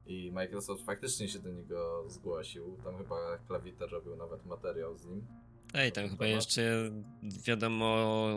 I 0.08 0.32
Microsoft 0.32 0.86
faktycznie 0.86 1.28
się 1.30 1.40
do 1.40 1.52
niego 1.52 2.04
zgłosił. 2.08 2.78
Tam 2.84 2.98
chyba 2.98 3.38
Klawiter 3.48 3.90
robił 3.90 4.16
nawet 4.16 4.46
materiał 4.46 4.98
z 4.98 5.06
nim. 5.06 5.26
Ej, 5.74 5.92
tam 5.92 6.04
chyba 6.10 6.18
Temat. 6.26 6.36
jeszcze 6.36 6.92
wiadomo 7.24 7.86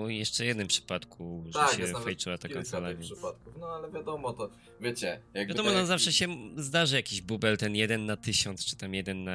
o 0.03 0.09
jeszcze 0.09 0.45
jednym 0.45 0.67
przypadku, 0.69 1.45
że 1.47 1.53
Tak, 1.53 1.73
się 1.73 1.87
fejczyła 1.87 2.39
ta 2.39 2.49
tych 2.49 2.57
więc... 2.57 2.99
przypadków. 3.01 3.55
No 3.61 3.67
ale 3.67 3.91
wiadomo 3.91 4.33
to, 4.33 4.51
wiecie, 4.81 5.21
jakby 5.35 5.55
Wiadomo, 5.55 5.71
no 5.71 5.77
jak- 5.79 5.87
zawsze 5.87 6.13
się 6.13 6.29
zdarzy 6.57 6.97
jakiś 6.97 7.21
bubel, 7.21 7.57
ten 7.57 7.77
jeden 7.77 8.07
na 8.07 8.17
tysiąc, 8.17 8.65
czy 8.65 8.77
tam 8.77 8.95
jeden 8.95 9.25
na 9.25 9.33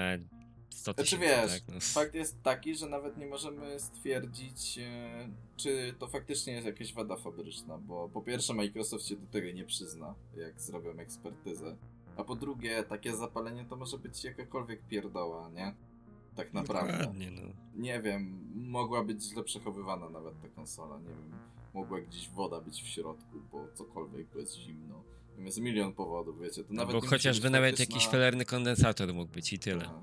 100 0.73 0.93
Znaczy 0.93 1.17
tysięcy, 1.17 1.25
wiesz, 1.25 1.61
tak? 1.61 1.75
No. 1.75 1.79
fakt 1.81 2.13
jest 2.15 2.43
taki, 2.43 2.75
że 2.75 2.89
nawet 2.89 3.17
nie 3.17 3.25
możemy 3.27 3.79
stwierdzić, 3.79 4.77
e, 4.77 5.29
czy 5.57 5.93
to 5.99 6.07
faktycznie 6.07 6.53
jest 6.53 6.65
jakaś 6.67 6.93
wada 6.93 7.15
fabryczna, 7.15 7.77
bo 7.77 8.09
po 8.09 8.21
pierwsze 8.21 8.53
Microsoft 8.53 9.07
się 9.07 9.15
do 9.15 9.27
tego 9.27 9.51
nie 9.51 9.65
przyzna, 9.65 10.15
jak 10.37 10.61
zrobią 10.61 10.91
ekspertyzę, 10.99 11.75
a 12.17 12.23
po 12.23 12.35
drugie 12.35 12.83
takie 12.83 13.15
zapalenie 13.15 13.65
to 13.65 13.75
może 13.75 13.97
być 13.97 14.23
jakakolwiek 14.23 14.81
pierdoła, 14.87 15.49
nie? 15.49 15.73
Tak 16.35 16.53
naprawdę. 16.53 16.97
Dokładnie, 16.97 17.31
no. 17.31 17.41
Nie 17.75 18.01
wiem, 18.01 18.49
mogła 18.55 19.03
być 19.03 19.23
źle 19.23 19.43
przechowywana 19.43 20.09
nawet 20.09 20.41
ta 20.41 20.47
konsola, 20.47 20.97
nie 20.99 21.09
wiem, 21.09 21.31
mogła 21.73 22.01
gdzieś 22.01 22.29
woda 22.29 22.61
być 22.61 22.83
w 22.83 22.87
środku, 22.87 23.39
bo 23.51 23.67
cokolwiek, 23.73 24.27
bo 24.33 24.39
jest 24.39 24.55
zimno. 24.57 25.03
Jest 25.37 25.59
milion 25.59 25.93
powodów, 25.93 26.41
wiecie, 26.41 26.63
to 26.63 26.73
nawet 26.73 26.95
Bo 26.95 27.01
chociażby 27.07 27.49
nawet 27.49 27.75
faktyczna- 27.75 27.79
jakiś 27.93 28.07
felerny 28.07 28.45
kondensator 28.45 29.13
mógł 29.13 29.31
być 29.33 29.53
i 29.53 29.59
tyle. 29.59 29.83
Aha. 29.85 30.01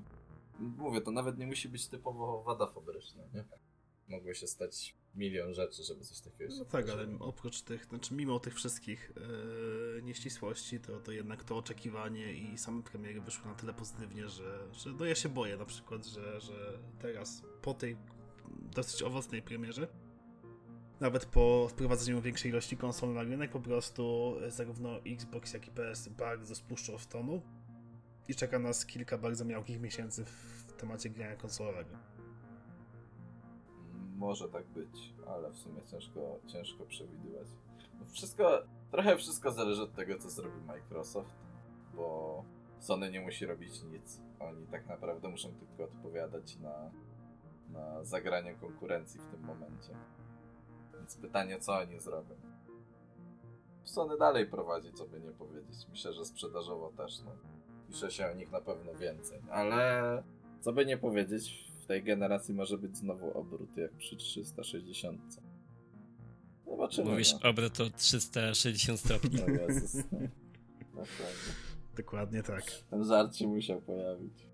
Mówię, 0.60 1.00
to 1.00 1.10
nawet 1.10 1.38
nie 1.38 1.46
musi 1.46 1.68
być 1.68 1.88
typowo 1.88 2.42
wada 2.42 2.66
fabryczna, 2.66 3.22
nie? 3.34 3.44
Mogło 4.08 4.34
się 4.34 4.46
stać 4.46 4.96
milion 5.14 5.54
rzeczy, 5.54 5.82
żeby 5.82 6.04
coś 6.04 6.20
takiego 6.20 6.50
się 6.50 6.58
No 6.58 6.64
tak, 6.64 6.88
ale 6.88 7.18
oprócz 7.18 7.62
tych, 7.62 7.84
znaczy 7.84 8.14
mimo 8.14 8.40
tych 8.40 8.54
wszystkich 8.54 9.12
e, 9.98 10.02
nieścisłości, 10.02 10.80
to, 10.80 11.00
to 11.00 11.12
jednak 11.12 11.44
to 11.44 11.56
oczekiwanie 11.56 12.32
i 12.32 12.58
same 12.58 12.82
premiery 12.82 13.20
wyszły 13.20 13.46
na 13.46 13.54
tyle 13.54 13.74
pozytywnie, 13.74 14.28
że, 14.28 14.68
że 14.72 14.90
no 14.92 15.04
ja 15.04 15.14
się 15.14 15.28
boję 15.28 15.56
na 15.56 15.64
przykład, 15.64 16.06
że, 16.06 16.40
że 16.40 16.78
teraz 16.98 17.42
po 17.62 17.74
tej 17.74 17.96
dosyć 18.72 19.02
owocnej 19.02 19.42
premierze 19.42 19.88
nawet 21.00 21.26
po 21.26 21.68
wprowadzeniu 21.68 22.20
większej 22.20 22.50
ilości 22.50 22.76
konsol 22.76 23.12
na 23.12 23.22
rynek, 23.22 23.50
po 23.50 23.60
prostu 23.60 24.34
zarówno 24.48 24.98
Xbox, 25.06 25.52
jak 25.52 25.68
i 25.68 25.70
PS 25.70 26.08
bardzo 26.08 26.54
spuszczą 26.54 26.98
w 26.98 27.06
tonu 27.06 27.42
i 28.30 28.34
czeka 28.34 28.58
nas 28.58 28.86
kilka 28.86 29.18
bardzo 29.18 29.44
miałkich 29.44 29.80
miesięcy 29.80 30.24
w 30.24 30.72
temacie 30.72 31.10
grania 31.10 31.36
konsolowego. 31.36 31.96
Może 34.16 34.48
tak 34.48 34.66
być, 34.66 35.14
ale 35.26 35.50
w 35.50 35.56
sumie 35.56 35.82
ciężko, 35.86 36.38
ciężko 36.46 36.86
przewidywać. 36.86 37.46
No 38.00 38.06
wszystko, 38.06 38.62
trochę 38.90 39.16
wszystko 39.16 39.52
zależy 39.52 39.82
od 39.82 39.94
tego, 39.94 40.18
co 40.18 40.30
zrobi 40.30 40.60
Microsoft, 40.60 41.34
bo 41.94 42.44
Sony 42.78 43.10
nie 43.10 43.20
musi 43.20 43.46
robić 43.46 43.82
nic. 43.82 44.20
Oni 44.40 44.66
tak 44.66 44.86
naprawdę 44.86 45.28
muszą 45.28 45.54
tylko 45.54 45.84
odpowiadać 45.84 46.56
na, 46.56 46.90
na 47.72 48.04
zagranie 48.04 48.54
konkurencji 48.54 49.20
w 49.20 49.26
tym 49.26 49.40
momencie. 49.40 49.94
Więc 50.94 51.16
pytanie, 51.16 51.58
co 51.60 51.78
oni 51.78 52.00
zrobią? 52.00 52.34
Sony 53.84 54.18
dalej 54.18 54.46
prowadzi, 54.46 54.92
co 54.92 55.06
by 55.06 55.20
nie 55.20 55.30
powiedzieć. 55.30 55.86
Myślę, 55.90 56.12
że 56.12 56.24
sprzedażowo 56.24 56.92
też. 56.96 57.20
No. 57.24 57.59
Pisze 57.90 58.10
się 58.10 58.26
o 58.26 58.34
nich 58.34 58.52
na 58.52 58.60
pewno 58.60 58.94
więcej. 58.94 59.40
Ale 59.50 60.22
co 60.60 60.72
by 60.72 60.86
nie 60.86 60.98
powiedzieć, 60.98 61.70
w 61.82 61.86
tej 61.86 62.02
generacji 62.02 62.54
może 62.54 62.78
być 62.78 62.96
znowu 62.96 63.38
obrót 63.38 63.76
jak 63.76 63.92
przy 63.92 64.16
360. 64.16 65.20
Zobaczymy. 66.66 67.10
Mówisz 67.10 67.32
no. 67.32 67.50
obrót 67.50 67.80
o 67.80 67.90
360 67.90 69.00
stopni. 69.00 69.42
O 69.42 69.50
Jezus. 69.50 69.96
Dokładnie 71.96 72.42
tak. 72.42 72.62
Ten 72.90 73.04
żart 73.04 73.36
się 73.36 73.48
musiał 73.48 73.80
pojawić. 73.80 74.46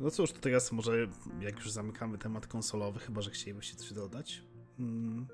No 0.00 0.10
cóż, 0.10 0.32
to 0.32 0.40
teraz 0.40 0.72
może 0.72 0.92
jak 1.40 1.54
już 1.54 1.70
zamykamy 1.70 2.18
temat 2.18 2.46
konsolowy, 2.46 3.00
chyba 3.00 3.22
że 3.22 3.30
chcielibyście 3.30 3.76
coś 3.76 3.92
dodać. 3.92 4.42
Mm, 4.78 5.26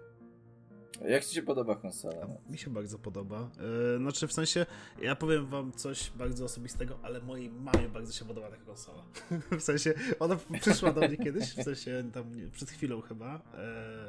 Jak 1.00 1.24
ci 1.24 1.34
się 1.34 1.42
podoba 1.42 1.76
konsola? 1.76 2.26
mi 2.50 2.58
się 2.58 2.70
bardzo 2.70 2.98
podoba. 2.98 3.50
Yy, 3.92 3.98
znaczy 3.98 4.26
w 4.26 4.32
sensie, 4.32 4.66
ja 5.02 5.16
powiem 5.16 5.46
wam 5.46 5.72
coś 5.72 6.10
bardzo 6.10 6.44
osobistego, 6.44 6.98
ale 7.02 7.20
mojej 7.20 7.50
mamie 7.50 7.88
bardzo 7.88 8.12
się 8.12 8.24
podoba 8.24 8.50
taka 8.50 8.64
konsola. 8.64 9.02
w 9.60 9.62
sensie, 9.62 9.94
ona 10.20 10.36
przyszła 10.60 10.92
do 10.92 11.00
mnie 11.00 11.16
kiedyś, 11.16 11.54
w 11.54 11.62
sensie 11.62 12.04
tam 12.12 12.24
przed 12.52 12.70
chwilą 12.70 13.00
chyba 13.00 13.40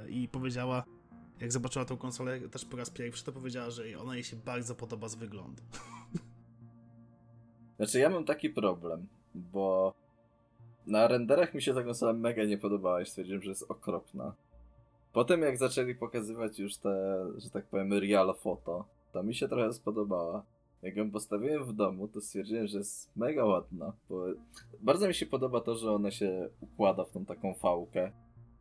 yy, 0.05 0.11
i 0.11 0.27
powiedziała, 0.27 0.83
jak 1.39 1.51
zobaczyła 1.51 1.85
tą 1.85 1.97
konsolę 1.97 2.39
też 2.39 2.65
po 2.65 2.77
raz 2.77 2.89
pierwszy, 2.89 3.23
to 3.23 3.31
powiedziała, 3.31 3.69
że 3.69 3.83
ona 3.99 4.15
jej 4.15 4.23
się 4.23 4.35
bardzo 4.35 4.75
podoba 4.75 5.07
z 5.07 5.15
wyglądu. 5.15 5.63
Znaczy 7.77 7.99
ja 7.99 8.09
mam 8.09 8.25
taki 8.25 8.49
problem, 8.49 9.07
bo 9.35 9.93
na 10.87 11.07
renderach 11.07 11.53
mi 11.53 11.61
się 11.61 11.73
ta 11.73 11.83
konsola 11.83 12.13
mega 12.13 12.43
nie 12.43 12.57
podobała 12.57 13.01
i 13.01 13.05
stwierdziłem, 13.05 13.41
że 13.41 13.49
jest 13.49 13.71
okropna. 13.71 14.33
Potem 15.13 15.41
jak 15.41 15.57
zaczęli 15.57 15.95
pokazywać 15.95 16.59
już 16.59 16.77
te, 16.77 17.25
że 17.37 17.49
tak 17.49 17.65
powiem, 17.65 17.93
real 17.93 18.35
foto, 18.35 18.85
to 19.11 19.23
mi 19.23 19.35
się 19.35 19.47
trochę 19.47 19.73
spodobała. 19.73 20.43
Jak 20.81 20.95
ją 20.95 21.11
postawiłem 21.11 21.63
w 21.63 21.73
domu, 21.73 22.07
to 22.07 22.21
stwierdziłem, 22.21 22.67
że 22.67 22.77
jest 22.77 23.15
mega 23.15 23.45
ładna. 23.45 23.93
Bardzo 24.81 25.07
mi 25.07 25.13
się 25.13 25.25
podoba 25.25 25.61
to, 25.61 25.75
że 25.75 25.91
ona 25.91 26.11
się 26.11 26.49
układa 26.61 27.03
w 27.03 27.11
tą 27.11 27.25
taką 27.25 27.53
fałkę, 27.53 28.11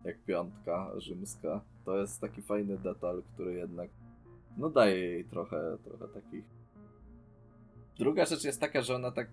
jak 0.04 0.24
piątka 0.24 0.92
rzymska. 0.96 1.60
To 1.84 1.98
jest 1.98 2.20
taki 2.20 2.42
fajny 2.42 2.78
detal, 2.78 3.22
który 3.34 3.54
jednak 3.54 3.90
no 4.56 4.70
daje 4.70 4.98
jej 4.98 5.24
trochę, 5.24 5.78
trochę 5.84 6.08
takich 6.08 6.44
Druga 7.98 8.24
rzecz 8.24 8.44
jest 8.44 8.60
taka, 8.60 8.82
że 8.82 8.94
ona 8.94 9.10
tak. 9.10 9.28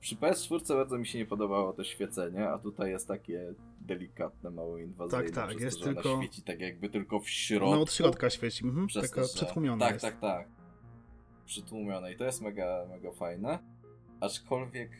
Przy 0.00 0.16
PS4 0.16 0.74
bardzo 0.74 0.98
mi 0.98 1.06
się 1.06 1.18
nie 1.18 1.26
podobało 1.26 1.72
to 1.72 1.84
świecenie, 1.84 2.48
a 2.48 2.58
tutaj 2.58 2.90
jest 2.90 3.08
takie 3.08 3.54
delikatne, 3.80 4.50
mało 4.50 4.78
inwazyjne. 4.78 5.24
Tak, 5.24 5.34
tak, 5.48 5.60
jest 5.60 5.78
to, 5.78 5.84
tylko- 5.84 6.18
świeci 6.22 6.42
tak 6.42 6.60
jakby 6.60 6.88
tylko 6.88 7.20
w 7.20 7.28
środku. 7.28 7.74
No 7.74 7.80
od 7.82 7.92
środka 7.92 8.30
świeci, 8.30 8.64
mhm, 8.64 8.86
przez 8.86 9.10
taka 9.10 9.22
to, 9.22 9.28
że- 9.28 9.78
Tak, 9.78 9.92
jest. 9.92 10.04
tak, 10.04 10.20
tak. 10.20 10.48
Przytłumione 11.46 12.12
i 12.12 12.16
to 12.16 12.24
jest 12.24 12.40
mega, 12.42 12.86
mega 12.90 13.12
fajne. 13.12 13.58
Aczkolwiek, 14.20 14.90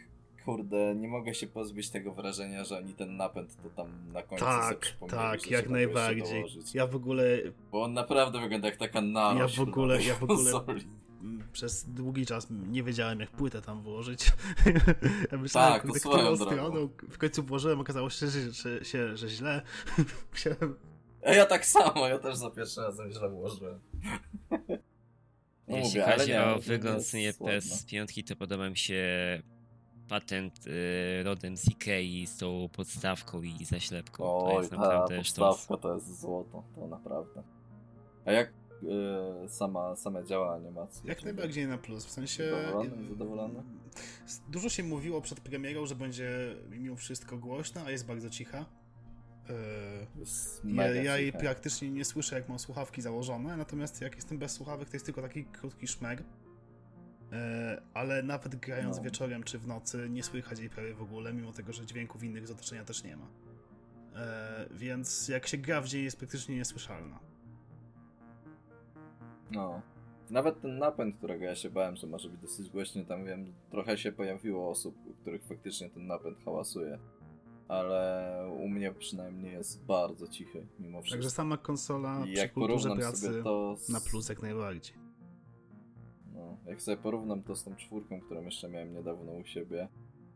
kurde, 0.44 0.94
nie 0.94 1.08
mogę 1.08 1.34
się 1.34 1.46
pozbyć 1.46 1.90
tego 1.90 2.14
wrażenia, 2.14 2.64
że 2.64 2.78
oni 2.78 2.94
ten 2.94 3.16
napęd 3.16 3.56
to 3.62 3.70
tam 3.70 4.12
na 4.12 4.22
końcu 4.22 4.44
Tak, 4.44 4.86
tak, 5.08 5.50
jak 5.50 5.68
najbardziej. 5.68 6.44
Ja 6.74 6.86
w 6.86 6.96
ogóle 6.96 7.24
Bo 7.72 7.82
on 7.82 7.92
naprawdę 7.92 8.40
wygląda 8.40 8.68
jak 8.68 8.76
taka 8.76 9.00
narośl. 9.00 9.58
Ja 9.60 9.64
w 9.64 9.68
ogóle- 9.68 10.02
ja 10.02 10.14
w 10.14 10.22
ogóle- 10.22 10.52
przez 11.52 11.84
długi 11.84 12.26
czas 12.26 12.46
nie 12.50 12.82
wiedziałem, 12.82 13.20
jak 13.20 13.30
płytę 13.30 13.62
tam 13.62 13.82
włożyć. 13.82 14.32
ja 15.32 15.38
myślałem, 15.38 15.72
Tak, 15.72 15.82
to 15.82 15.88
kurde, 15.88 16.00
którą 16.00 16.36
stroną. 16.36 16.88
W 17.10 17.18
końcu 17.18 17.42
włożyłem, 17.42 17.80
okazało 17.80 18.10
się, 18.10 18.28
że, 18.28 18.52
że, 18.52 18.84
że, 18.84 19.16
że 19.16 19.28
źle. 19.28 19.62
Musiałem... 20.32 20.76
A 21.26 21.30
ja 21.32 21.46
tak 21.46 21.66
samo, 21.66 22.08
ja 22.08 22.18
też 22.18 22.36
za 22.36 22.50
pierwszym 22.50 22.84
razem 22.84 23.12
źle 23.12 23.30
włożyłem. 23.30 23.80
No 25.68 25.76
Jeśli 25.76 26.00
mówię, 26.00 26.12
chodzi 26.18 26.30
nie, 26.30 26.44
o 26.44 26.54
to 26.54 26.60
wygląd 26.60 26.98
jest 26.98 27.14
nie 27.14 27.32
ładne. 27.40 27.58
PS5, 27.60 28.28
to 28.28 28.36
podoba 28.36 28.70
mi 28.70 28.76
się 28.76 29.02
patent 30.08 30.66
y, 30.66 31.22
rodem 31.22 31.56
z 31.56 31.68
Ikei 31.70 32.26
z 32.26 32.36
tą 32.36 32.68
podstawką 32.72 33.42
i 33.42 33.64
zaślepką. 33.64 34.24
to 34.24 34.44
Oj, 34.46 34.56
jest 34.58 34.70
ta 34.70 34.76
naprawdę 34.76 35.24
sztos. 35.24 35.38
podstawka 35.56 35.82
to 35.82 35.94
jest 35.94 36.20
złoto, 36.20 36.64
to 36.74 36.86
naprawdę. 36.86 37.42
A 38.24 38.32
jak 38.32 38.52
sama, 39.48 39.96
same 39.96 40.24
działa 40.24 40.54
animacji? 40.54 41.08
Jak 41.08 41.24
najbardziej 41.24 41.66
na 41.66 41.78
plus, 41.78 42.06
w 42.06 42.10
sensie... 42.10 42.50
Zadowolony? 42.50 43.08
Zadowolony? 43.08 43.62
Dużo 44.48 44.68
się 44.68 44.82
mówiło 44.82 45.20
przed 45.20 45.40
premierą, 45.40 45.86
że 45.86 45.94
będzie 45.94 46.56
mimo 46.70 46.96
wszystko 46.96 47.38
głośna, 47.38 47.84
a 47.86 47.90
jest 47.90 48.06
bardzo 48.06 48.30
cicha. 48.30 48.64
Jest 50.16 50.62
Ja, 50.64 50.86
ja 50.94 51.18
jej 51.18 51.32
praktycznie 51.32 51.90
nie 51.90 52.04
słyszę, 52.04 52.36
jak 52.36 52.48
mam 52.48 52.58
słuchawki 52.58 53.02
założone, 53.02 53.56
natomiast 53.56 54.00
jak 54.00 54.16
jestem 54.16 54.38
bez 54.38 54.52
słuchawek, 54.52 54.88
to 54.88 54.96
jest 54.96 55.06
tylko 55.06 55.22
taki 55.22 55.44
krótki 55.44 55.86
szmer. 55.86 56.22
E, 57.32 57.82
ale 57.94 58.22
nawet 58.22 58.56
grając 58.56 58.96
No. 58.96 59.02
wieczorem 59.02 59.42
czy 59.42 59.58
w 59.58 59.66
nocy, 59.66 60.08
nie 60.10 60.22
słychać 60.22 60.58
jej 60.58 60.70
prawie 60.70 60.94
w 60.94 61.02
ogóle, 61.02 61.32
mimo 61.32 61.52
tego, 61.52 61.72
że 61.72 61.86
dźwięków 61.86 62.22
innych 62.24 62.48
z 62.48 62.50
otoczenia 62.50 62.84
też 62.84 63.04
nie 63.04 63.16
ma. 63.16 63.26
E, 64.16 64.66
więc 64.70 65.28
jak 65.28 65.46
się 65.46 65.58
gra 65.58 65.80
w 65.80 65.88
dzień, 65.88 66.04
jest 66.04 66.18
praktycznie 66.18 66.56
niesłyszalna. 66.56 67.20
No. 69.52 69.82
Nawet 70.30 70.60
ten 70.60 70.78
napęd, 70.78 71.16
którego 71.16 71.44
ja 71.44 71.54
się 71.54 71.70
bałem, 71.70 71.96
że 71.96 72.06
może 72.06 72.28
być 72.28 72.40
dosyć 72.40 72.70
głośny, 72.70 73.04
tam 73.04 73.24
wiem, 73.24 73.52
trochę 73.70 73.98
się 73.98 74.12
pojawiło 74.12 74.70
osób, 74.70 74.94
których 75.20 75.44
faktycznie 75.44 75.90
ten 75.90 76.06
napęd 76.06 76.38
hałasuje. 76.44 76.98
Ale 77.68 78.50
u 78.60 78.68
mnie 78.68 78.92
przynajmniej 78.92 79.52
jest 79.52 79.84
bardzo 79.84 80.28
cichy, 80.28 80.66
mimo 80.78 80.98
Także 80.98 81.18
wszystko. 81.18 81.36
sama 81.36 81.56
konsola 81.56 82.24
I 82.26 82.32
przy 82.32 82.42
jak 82.42 82.52
kulturze 82.52 82.88
porównam 82.88 82.98
pracy 82.98 83.26
sobie 83.26 83.42
to 83.42 83.76
z... 83.76 83.88
na 83.88 84.00
plus 84.00 84.28
jak 84.28 84.42
najbardziej. 84.42 84.96
No, 86.34 86.56
jak 86.66 86.82
sobie 86.82 86.96
porównam 86.96 87.42
to 87.42 87.56
z 87.56 87.64
tą 87.64 87.76
czwórką, 87.76 88.20
którą 88.20 88.42
jeszcze 88.42 88.68
miałem 88.68 88.94
niedawno 88.94 89.32
u 89.32 89.44
siebie, 89.44 89.88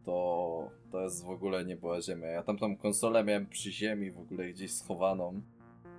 to 0.05 0.71
to 0.93 1.01
jest 1.01 1.25
w 1.25 1.31
ogóle 1.31 1.65
nie 1.65 1.77
była 1.77 2.03
ziemia. 2.03 2.27
Ja 2.27 2.43
tam 2.43 2.59
tą 2.59 2.77
konsolę 2.77 3.25
miałem 3.25 3.47
przy 3.47 3.73
ziemi, 3.73 4.11
w 4.11 4.19
ogóle 4.19 4.49
gdzieś 4.49 4.73
schowaną, 4.73 5.43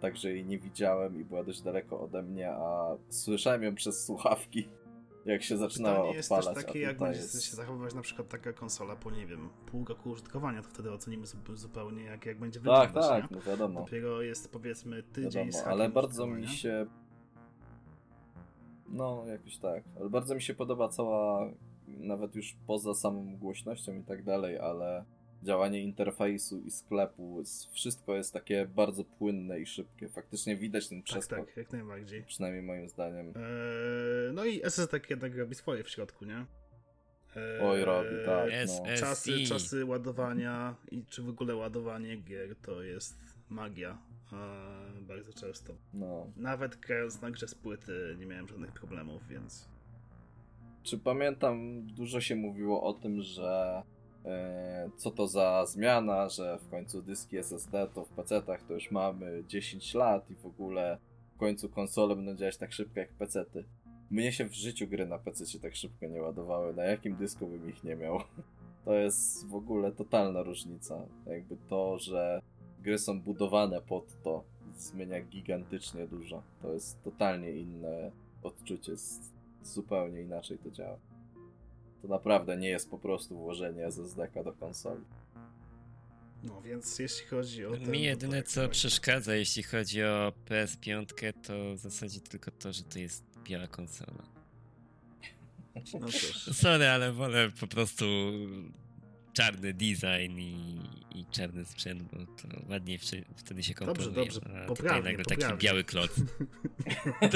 także 0.02 0.30
jej 0.32 0.46
nie 0.46 0.60
widziałem 0.60 1.22
i 1.22 1.24
była 1.26 1.44
dość 1.44 1.62
daleko 1.62 2.02
ode 2.02 2.22
mnie, 2.24 2.52
a 2.52 2.98
słyszałem 3.10 3.64
ją 3.64 3.76
przez 3.76 4.06
słuchawki, 4.06 4.70
jak 5.26 5.44
się 5.44 5.58
zaczynała 5.58 5.96
Pytanie 5.98 6.16
jest 6.18 6.32
odpalać. 6.32 6.56
też 6.56 6.64
a 6.64 6.68
takie, 6.68 6.80
jak 6.80 6.98
będzie 7.00 7.20
jest... 7.20 7.44
się 7.44 7.56
zachowywać 7.56 7.94
na 7.94 8.02
przykład 8.02 8.30
taka 8.30 8.54
konsola 8.54 8.96
po, 8.96 9.12
nie 9.12 9.28
wiem, 9.28 9.50
pół 9.66 9.86
roku 9.86 10.10
użytkowania, 10.10 10.62
to 10.62 10.70
wtedy 10.70 10.92
ocenimy 10.92 11.26
zu- 11.28 11.56
zupełnie, 11.58 12.04
jak, 12.04 12.26
jak 12.26 12.40
będzie 12.40 12.60
Tak, 12.60 12.88
wyglądać, 12.88 13.10
tak, 13.22 13.32
nie? 13.32 13.38
no 13.38 13.44
wiadomo. 13.44 13.80
Dopiero 13.80 14.22
jest 14.22 14.52
powiedzmy 14.52 15.04
tydzień 15.04 15.52
wiadomo 15.52 15.66
ale 15.72 15.90
bardzo 15.90 16.28
mi 16.28 16.48
się. 16.48 16.86
No, 18.90 19.24
jakoś 19.28 19.58
tak. 19.58 19.84
Ale 20.00 20.10
bardzo 20.10 20.36
mi 20.36 20.42
się 20.42 20.54
podoba 20.54 20.90
cała, 20.90 21.50
nawet 21.88 22.36
już 22.36 22.56
poza 22.68 22.94
samą 22.94 23.38
głośnością 23.38 23.94
i 23.94 24.04
tak 24.04 24.24
dalej, 24.24 24.60
ale 24.60 25.06
działanie 25.46 25.82
interfejsu 25.84 26.62
i 26.62 26.72
sklepu, 26.72 27.44
wszystko 27.72 28.16
jest 28.16 28.34
takie 28.34 28.66
bardzo 28.66 29.04
płynne 29.04 29.60
i 29.60 29.66
szybkie. 29.66 30.10
Faktycznie 30.10 30.56
widać 30.56 30.90
ten 30.90 30.98
Tak, 30.98 31.06
przeskok, 31.06 31.46
tak, 31.48 31.58
jak 31.58 31.72
najbardziej. 31.72 32.24
przynajmniej 32.24 32.64
moim 32.64 32.90
zdaniem. 32.90 33.28
Eee, 33.28 34.34
no 34.34 34.46
i 34.46 34.64
SSD 34.64 35.00
jednak 35.10 35.36
robi 35.38 35.56
swoje 35.56 35.84
w 35.84 35.90
środku, 35.90 36.26
nie? 36.26 36.38
Eee, 37.36 37.62
Oj, 37.62 37.84
robi, 37.86 38.10
tak. 38.26 38.50
No. 38.68 38.96
Czasy, 38.98 39.44
czasy 39.48 39.86
ładowania 39.86 40.76
i 40.92 41.06
czy 41.06 41.22
w 41.22 41.30
ogóle 41.30 41.56
ładowanie 41.56 42.18
gier 42.18 42.56
to 42.56 42.84
jest 42.84 43.18
magia. 43.50 43.98
Eee, 44.34 45.02
bardzo 45.02 45.34
często. 45.34 45.74
No. 45.94 46.32
Nawet 46.38 46.76
grając 46.76 47.22
na 47.22 47.32
grze 47.32 47.48
z 47.48 47.56
płyty 47.56 48.16
nie 48.20 48.26
miałem 48.26 48.48
żadnych 48.48 48.72
problemów, 48.72 49.28
więc... 49.28 49.70
Czy 50.84 50.98
pamiętam, 50.98 51.86
dużo 51.88 52.22
się 52.22 52.36
mówiło 52.36 52.84
o 52.84 52.94
tym, 52.94 53.22
że 53.22 53.82
co 54.98 55.12
to 55.12 55.28
za 55.28 55.66
zmiana, 55.66 56.30
że 56.30 56.58
w 56.58 56.70
końcu 56.70 57.02
dyski 57.02 57.38
SSD 57.38 57.88
to 57.94 58.06
w 58.06 58.16
PC-tach 58.16 58.64
to 58.68 58.74
już 58.74 58.92
mamy 58.92 59.44
10 59.48 59.94
lat 59.94 60.32
i 60.32 60.36
w 60.36 60.46
ogóle 60.46 60.98
w 61.36 61.38
końcu 61.38 61.70
konsole 61.70 62.16
będą 62.16 62.36
działać 62.36 62.58
tak 62.58 62.74
szybko 62.74 63.00
jak 63.00 63.14
PC-ty. 63.14 63.64
Mnie 64.12 64.32
się 64.32 64.46
w 64.46 64.54
życiu 64.54 64.88
gry 64.88 65.06
na 65.08 65.20
PC 65.20 65.60
tak 65.60 65.76
szybko 65.76 66.06
nie 66.06 66.22
ładowały, 66.22 66.74
na 66.74 66.84
jakim 66.84 67.16
dysku 67.16 67.48
bym 67.48 67.70
ich 67.70 67.84
nie 67.84 67.96
miał. 67.96 68.20
To 68.86 68.94
jest 68.94 69.48
w 69.48 69.56
ogóle 69.56 69.92
totalna 69.92 70.44
różnica. 70.44 71.06
Jakby 71.26 71.58
to, 71.70 72.00
że 72.00 72.42
gry 72.80 72.98
są 72.98 73.22
budowane 73.22 73.82
pod 73.82 74.22
to, 74.24 74.44
zmienia 74.78 75.22
gigantycznie 75.22 76.08
dużo. 76.08 76.44
To 76.62 76.74
jest 76.74 77.04
totalnie 77.04 77.52
inne 77.52 78.12
odczucie. 78.44 78.94
Zupełnie 79.64 80.22
inaczej 80.22 80.58
to 80.58 80.72
działa. 80.72 80.98
To 82.06 82.10
naprawdę 82.10 82.58
nie 82.58 82.70
jest 82.70 82.90
po 82.90 82.98
prostu 83.00 83.38
włożenie 83.38 83.86
SSD 83.86 84.30
do 84.44 84.54
konsoli. 84.54 85.02
No 86.44 86.62
więc 86.62 87.00
jeśli 87.00 87.28
chodzi 87.28 87.66
o 87.66 87.72
ten, 87.72 87.92
Mi 87.92 88.02
jedyne 88.02 88.38
tak, 88.38 88.48
co 88.52 88.62
tak. 88.62 88.72
przeszkadza, 88.72 89.36
jeśli 89.36 89.64
chodzi 89.64 90.04
o 90.04 90.34
PS5, 90.50 91.34
to 91.34 91.76
w 91.76 91.78
zasadzie 91.78 92.22
tylko 92.22 92.52
to, 92.52 92.74
że 92.74 92.84
to 92.84 93.00
jest 93.00 93.24
biała 93.44 93.68
konsola. 93.68 94.24
No 96.00 96.08
cóż. 96.08 96.50
Sorry, 96.54 96.88
ale 96.88 97.12
wolę 97.12 97.52
po 97.60 97.68
prostu 97.68 98.06
czarny 99.36 99.74
design 99.74 100.40
i, 100.40 100.80
i 101.16 101.26
czarny 101.32 101.66
sprzęt, 101.66 102.04
bo 102.04 102.18
to 102.18 102.48
ładniej 102.70 102.98
wtedy- 102.98 103.26
wtedy 103.36 103.64
się 103.64 103.74
komponuje. 103.74 104.16
dobrze, 104.16 104.42
A 104.64 104.66
poprawnie, 104.68 104.68
tutaj 104.68 105.04
nagle 105.04 105.26
taki 105.26 105.42
poprawnie. 105.42 105.58
biały 105.64 105.84
kloc. 105.84 106.12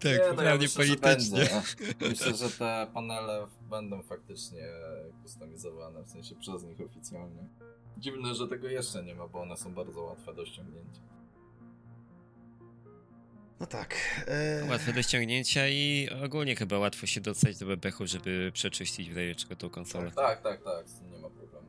tak, 0.00 0.04
Nie, 0.04 0.18
no 0.18 0.24
ja 0.24 0.30
poprawnie 0.30 0.62
myślę, 0.66 0.84
że 0.86 0.96
politycznie. 0.96 1.38
będzie. 1.38 1.62
Myślę, 2.08 2.34
że 2.36 2.50
te 2.50 2.86
panele 2.94 3.46
będą 3.70 4.02
faktycznie 4.02 4.68
kustomizowane, 5.22 6.02
w 6.02 6.08
sensie 6.08 6.34
przez 6.34 6.64
nich 6.64 6.80
oficjalnie. 6.80 7.48
Dziwne, 7.98 8.34
że 8.34 8.48
tego 8.48 8.68
jeszcze 8.68 9.04
nie 9.04 9.14
ma, 9.14 9.28
bo 9.28 9.40
one 9.40 9.56
są 9.56 9.74
bardzo 9.74 10.00
łatwe 10.02 10.34
do 10.34 10.46
ściągnięcia. 10.46 11.00
No 13.60 13.66
tak. 13.66 13.94
E... 14.26 14.66
Łatwe 14.70 14.92
do 14.92 15.02
ściągnięcia 15.02 15.68
i 15.68 16.08
ogólnie 16.24 16.56
chyba 16.56 16.78
łatwo 16.78 17.06
się 17.06 17.20
dostać 17.20 17.58
do 17.58 17.66
bebechu, 17.66 18.06
żeby 18.06 18.50
przeczyścić 18.54 19.10
w 19.10 19.16
razie 19.16 19.34
czego 19.34 19.56
tą 19.56 19.70
konsolę. 19.70 20.10
Tak, 20.16 20.42
tak, 20.42 20.62
tak, 20.64 20.88
z 20.88 20.98
tym 20.98 21.10
nie 21.10 21.18
ma 21.18 21.30
problemu. 21.30 21.66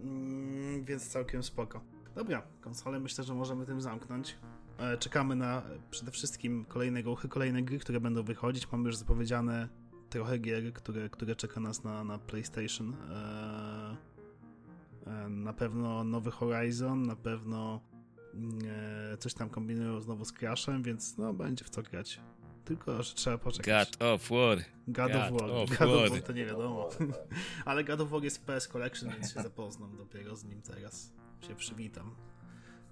Mm, 0.00 0.84
więc 0.84 1.08
całkiem 1.08 1.42
spoko. 1.42 1.80
Dobra, 2.14 2.42
konsolę 2.60 3.00
myślę, 3.00 3.24
że 3.24 3.34
możemy 3.34 3.66
tym 3.66 3.80
zamknąć. 3.80 4.36
E, 4.78 4.98
Czekamy 4.98 5.36
na 5.36 5.62
przede 5.90 6.10
wszystkim 6.10 6.64
kolejne 6.64 7.02
ruchy, 7.02 7.28
kolejne 7.28 7.62
gry, 7.62 7.78
które 7.78 8.00
będą 8.00 8.22
wychodzić. 8.22 8.72
Mamy 8.72 8.86
już 8.86 8.96
zapowiedziane 8.96 9.68
trochę 10.10 10.38
gier, 10.38 10.72
które, 10.72 11.08
które 11.08 11.36
czeka 11.36 11.60
nas 11.60 11.84
na, 11.84 12.04
na 12.04 12.18
PlayStation. 12.18 12.96
E, 13.10 13.96
Na 15.28 15.52
pewno 15.52 16.04
nowy 16.04 16.30
Horizon, 16.30 17.02
na 17.06 17.16
pewno 17.16 17.80
coś 19.18 19.34
tam 19.34 19.50
kombinują 19.50 20.00
znowu 20.00 20.24
z 20.24 20.32
Crashem, 20.32 20.82
więc 20.82 21.18
no 21.18 21.34
będzie 21.34 21.64
w 21.64 21.70
co 21.70 21.82
grać. 21.82 22.20
Tylko, 22.64 23.02
że 23.02 23.14
trzeba 23.14 23.38
poczekać. 23.38 23.90
God 23.90 24.02
of 24.02 24.30
War. 24.30 24.58
God, 24.58 25.12
God 25.12 25.14
of 25.14 25.30
War. 25.30 25.50
God 25.78 25.80
of 25.80 26.10
War. 26.10 26.22
To 26.22 26.32
nie 26.32 26.46
wiadomo. 26.46 26.88
Ale 27.64 27.84
God 27.84 28.00
of 28.00 28.10
War 28.10 28.22
jest 28.22 28.38
w 28.38 28.40
PS 28.40 28.68
Collection, 28.68 29.10
więc 29.10 29.32
się 29.34 29.42
zapoznam 29.42 29.96
dopiero 29.96 30.36
z 30.36 30.44
nim 30.44 30.62
teraz. 30.62 31.12
Się 31.48 31.54
przywitam. 31.54 32.14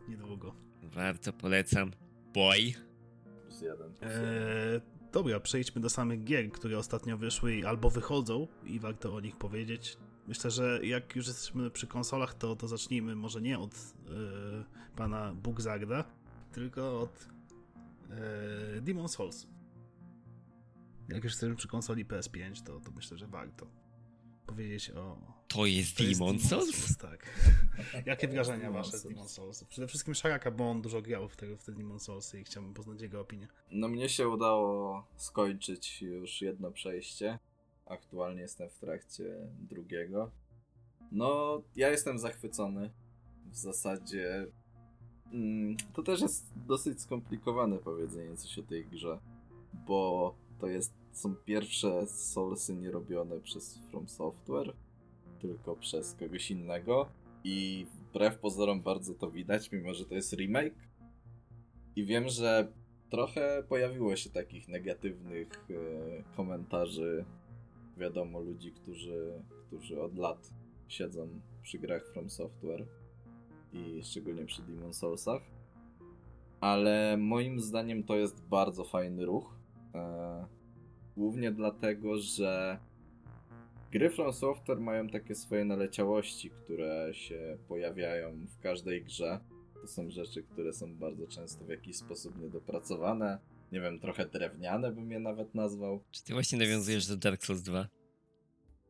Niedługo. 0.09 0.55
Warto, 0.83 1.33
polecam. 1.33 1.91
Boy. 2.35 2.73
Plus 3.43 3.61
jeden. 3.61 3.93
Plus 3.93 4.03
jeden. 4.03 4.23
Eee, 4.23 4.81
dobra, 5.13 5.41
przejdźmy 5.41 5.81
do 5.81 5.91
samych 5.91 6.25
gier, 6.25 6.51
które 6.53 6.79
ostatnio 6.79 7.19
wyszły 7.19 7.63
albo 7.67 7.91
wychodzą 7.91 8.49
i 8.65 8.81
warto 8.81 9.15
o 9.15 9.21
nich 9.21 9.37
powiedzieć. 9.37 9.97
Myślę, 10.29 10.51
że 10.51 10.87
jak 10.87 11.17
już 11.17 11.27
jesteśmy 11.27 11.71
przy 11.71 11.87
konsolach, 11.87 12.35
to, 12.35 12.57
to 12.57 12.69
zacznijmy 12.69 13.17
może 13.17 13.43
nie 13.43 13.59
od 13.59 13.75
e, 13.75 14.95
pana 14.97 15.35
Bugzarda, 15.35 16.05
tylko 16.53 17.01
od 17.01 17.29
e, 18.11 18.81
Demon 18.81 19.09
Souls. 19.09 19.47
Jak 21.09 21.25
już 21.25 21.33
jesteśmy 21.33 21.57
przy 21.57 21.69
konsoli 21.69 22.07
PS5, 22.07 22.63
to, 22.63 22.81
to 22.81 22.91
myślę, 22.91 23.19
że 23.19 23.27
warto 23.27 23.67
powiedzieć 24.47 24.91
o 24.91 25.19
To 25.49 25.67
jest 25.67 25.97
To 25.97 26.03
jest 26.03 26.19
Demon 26.21 26.39
Souls? 26.39 26.97
Tak. 26.97 27.27
Jakie 28.07 28.29
wrażenia 28.29 28.71
wasze 28.71 28.99
z 28.99 29.03
Souls. 29.03 29.15
Demon 29.15 29.29
Souls? 29.29 29.65
Przede 29.65 29.87
wszystkim 29.87 30.15
Szaraka, 30.15 30.51
bo 30.51 30.71
on 30.71 30.83
dużo 30.83 31.03
grał 31.03 31.29
w 31.29 31.37
te, 31.37 31.57
w 31.57 31.65
te 31.65 31.73
Demon 31.73 32.01
Soulsy 32.01 32.41
i 32.41 32.45
chciałbym 32.45 32.75
poznać 32.75 33.03
jego 33.03 33.21
opinię. 33.21 33.49
No 33.71 33.89
mnie 33.89 34.09
się 34.09 34.29
udało 34.29 35.07
skończyć 35.17 36.03
już 36.03 36.43
jedno 36.43 36.71
przejście. 36.71 37.39
Aktualnie 37.89 38.43
jestem 38.43 38.69
w 38.71 38.79
trakcie 38.79 39.25
drugiego. 39.59 40.31
No, 41.13 41.63
ja 41.77 41.91
jestem 41.91 42.19
zachwycony. 42.19 42.91
W 43.51 43.57
zasadzie. 43.57 44.47
Mm, 45.33 45.77
to 45.93 46.03
też 46.03 46.21
jest 46.21 46.53
dosyć 46.67 47.01
skomplikowane 47.01 47.79
powiedzenie 47.79 48.37
coś 48.37 48.59
o 48.59 48.63
tej 48.63 48.87
grze, 48.87 49.19
bo 49.87 50.35
to 50.59 50.67
jest, 50.67 50.95
są 51.13 51.35
pierwsze 51.35 52.07
Soulsy 52.07 52.77
nie 52.77 52.91
robione 52.91 53.41
przez 53.41 53.79
From 53.91 54.09
Software, 54.09 54.73
tylko 55.41 55.77
przez 55.77 56.15
kogoś 56.15 56.51
innego. 56.51 57.09
I 57.45 57.87
wbrew 57.95 58.39
pozorom 58.39 58.83
bardzo 58.83 59.15
to 59.15 59.31
widać, 59.31 59.73
mimo 59.73 59.95
że 59.95 60.05
to 60.05 60.15
jest 60.15 60.33
remake. 60.33 60.89
I 61.97 62.05
wiem, 62.05 62.29
że 62.29 62.73
trochę 63.11 63.63
pojawiło 63.69 64.17
się 64.17 64.31
takich 64.31 64.69
negatywnych 64.69 65.49
e, 65.71 66.37
komentarzy, 66.37 67.25
wiadomo, 67.99 68.41
ludzi, 68.41 68.73
którzy, 68.73 69.43
którzy 69.67 70.01
od 70.01 70.19
lat 70.19 70.51
siedzą 70.89 71.29
przy 71.63 71.79
grach 71.79 72.07
From 72.07 72.31
Software 72.31 72.87
i 73.73 74.03
szczególnie 74.03 74.45
przy 74.45 74.63
Demon 74.63 74.95
Soulsach. 74.95 75.43
Ale 76.61 77.17
moim 77.17 77.61
zdaniem 77.61 78.03
to 78.05 78.17
jest 78.17 78.49
bardzo 78.49 78.85
fajny 78.85 79.27
ruch. 79.27 79.55
E, 79.95 80.47
głównie 81.17 81.53
dlatego, 81.53 82.19
że 82.19 82.79
gry 83.93 84.11
From 84.11 84.33
Software 84.33 84.81
mają 84.81 85.09
takie 85.09 85.35
swoje 85.35 85.65
naleciałości, 85.65 86.51
które 86.51 87.15
się 87.15 87.59
pojawiają 87.69 88.47
w 88.47 88.59
każdej 88.63 89.05
grze. 89.05 89.41
To 89.81 89.87
są 89.87 90.11
rzeczy, 90.11 90.43
które 90.43 90.73
są 90.73 90.97
bardzo 90.97 91.27
często 91.27 91.65
w 91.65 91.69
jakiś 91.69 91.97
sposób 91.97 92.41
niedopracowane. 92.41 93.39
Nie 93.73 93.81
wiem, 93.81 94.01
trochę 94.01 94.27
drewniane 94.27 94.93
bym 94.93 95.11
je 95.11 95.19
nawet 95.19 95.55
nazwał. 95.55 96.01
Czy 96.11 96.25
ty 96.25 96.33
właśnie 96.33 96.59
nawiązujesz 96.59 97.07
do 97.07 97.17
Dark 97.17 97.45
Souls 97.45 97.63
2? 97.63 97.89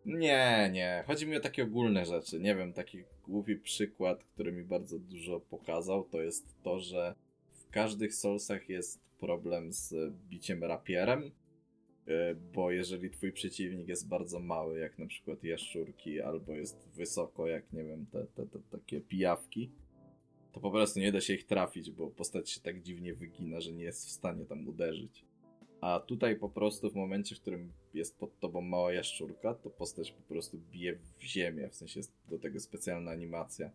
Nie, 0.06 0.70
nie. 0.72 1.04
Chodzi 1.06 1.26
mi 1.26 1.36
o 1.36 1.40
takie 1.40 1.64
ogólne 1.64 2.06
rzeczy. 2.06 2.40
Nie 2.40 2.54
wiem, 2.54 2.72
taki 2.72 3.04
głupi 3.28 3.56
przykład, 3.56 4.24
który 4.24 4.52
mi 4.52 4.64
bardzo 4.64 4.98
dużo 4.98 5.40
pokazał, 5.40 6.04
to 6.04 6.22
jest 6.22 6.54
to, 6.62 6.80
że 6.80 7.14
w 7.50 7.70
każdych 7.70 8.14
Soulsach 8.14 8.68
jest 8.68 9.00
problem 9.20 9.72
z 9.72 9.94
biciem 10.28 10.64
rapierem, 10.64 11.22
y, 11.22 11.30
bo 12.54 12.70
jeżeli 12.70 13.10
twój 13.10 13.32
przeciwnik 13.32 13.88
jest 13.88 14.08
bardzo 14.08 14.40
mały, 14.40 14.78
jak 14.78 14.98
na 14.98 15.06
przykład 15.06 15.44
jaszczurki, 15.44 16.20
albo 16.20 16.52
jest 16.52 16.88
wysoko, 16.94 17.46
jak 17.46 17.72
nie 17.72 17.84
wiem, 17.84 18.06
te, 18.06 18.26
te, 18.26 18.46
te 18.46 18.58
takie 18.70 19.00
pijawki, 19.00 19.70
to 20.52 20.60
po 20.60 20.70
prostu 20.70 21.00
nie 21.00 21.12
da 21.12 21.20
się 21.20 21.34
ich 21.34 21.46
trafić, 21.46 21.90
bo 21.90 22.10
postać 22.10 22.50
się 22.50 22.60
tak 22.60 22.82
dziwnie 22.82 23.14
wygina, 23.14 23.60
że 23.60 23.72
nie 23.72 23.84
jest 23.84 24.06
w 24.06 24.10
stanie 24.10 24.44
tam 24.44 24.68
uderzyć. 24.68 25.24
A 25.80 26.00
tutaj 26.00 26.36
po 26.36 26.48
prostu 26.48 26.90
w 26.90 26.94
momencie, 26.94 27.34
w 27.34 27.40
którym 27.40 27.72
jest 27.94 28.18
pod 28.18 28.38
tobą 28.38 28.60
mała 28.60 28.92
jaszczurka, 28.92 29.54
to 29.54 29.70
postać 29.70 30.12
po 30.12 30.22
prostu 30.22 30.58
bije 30.58 30.96
w 30.96 31.22
ziemię, 31.22 31.68
w 31.68 31.74
sensie 31.74 32.00
jest 32.00 32.12
do 32.28 32.38
tego 32.38 32.60
specjalna 32.60 33.10
animacja. 33.10 33.70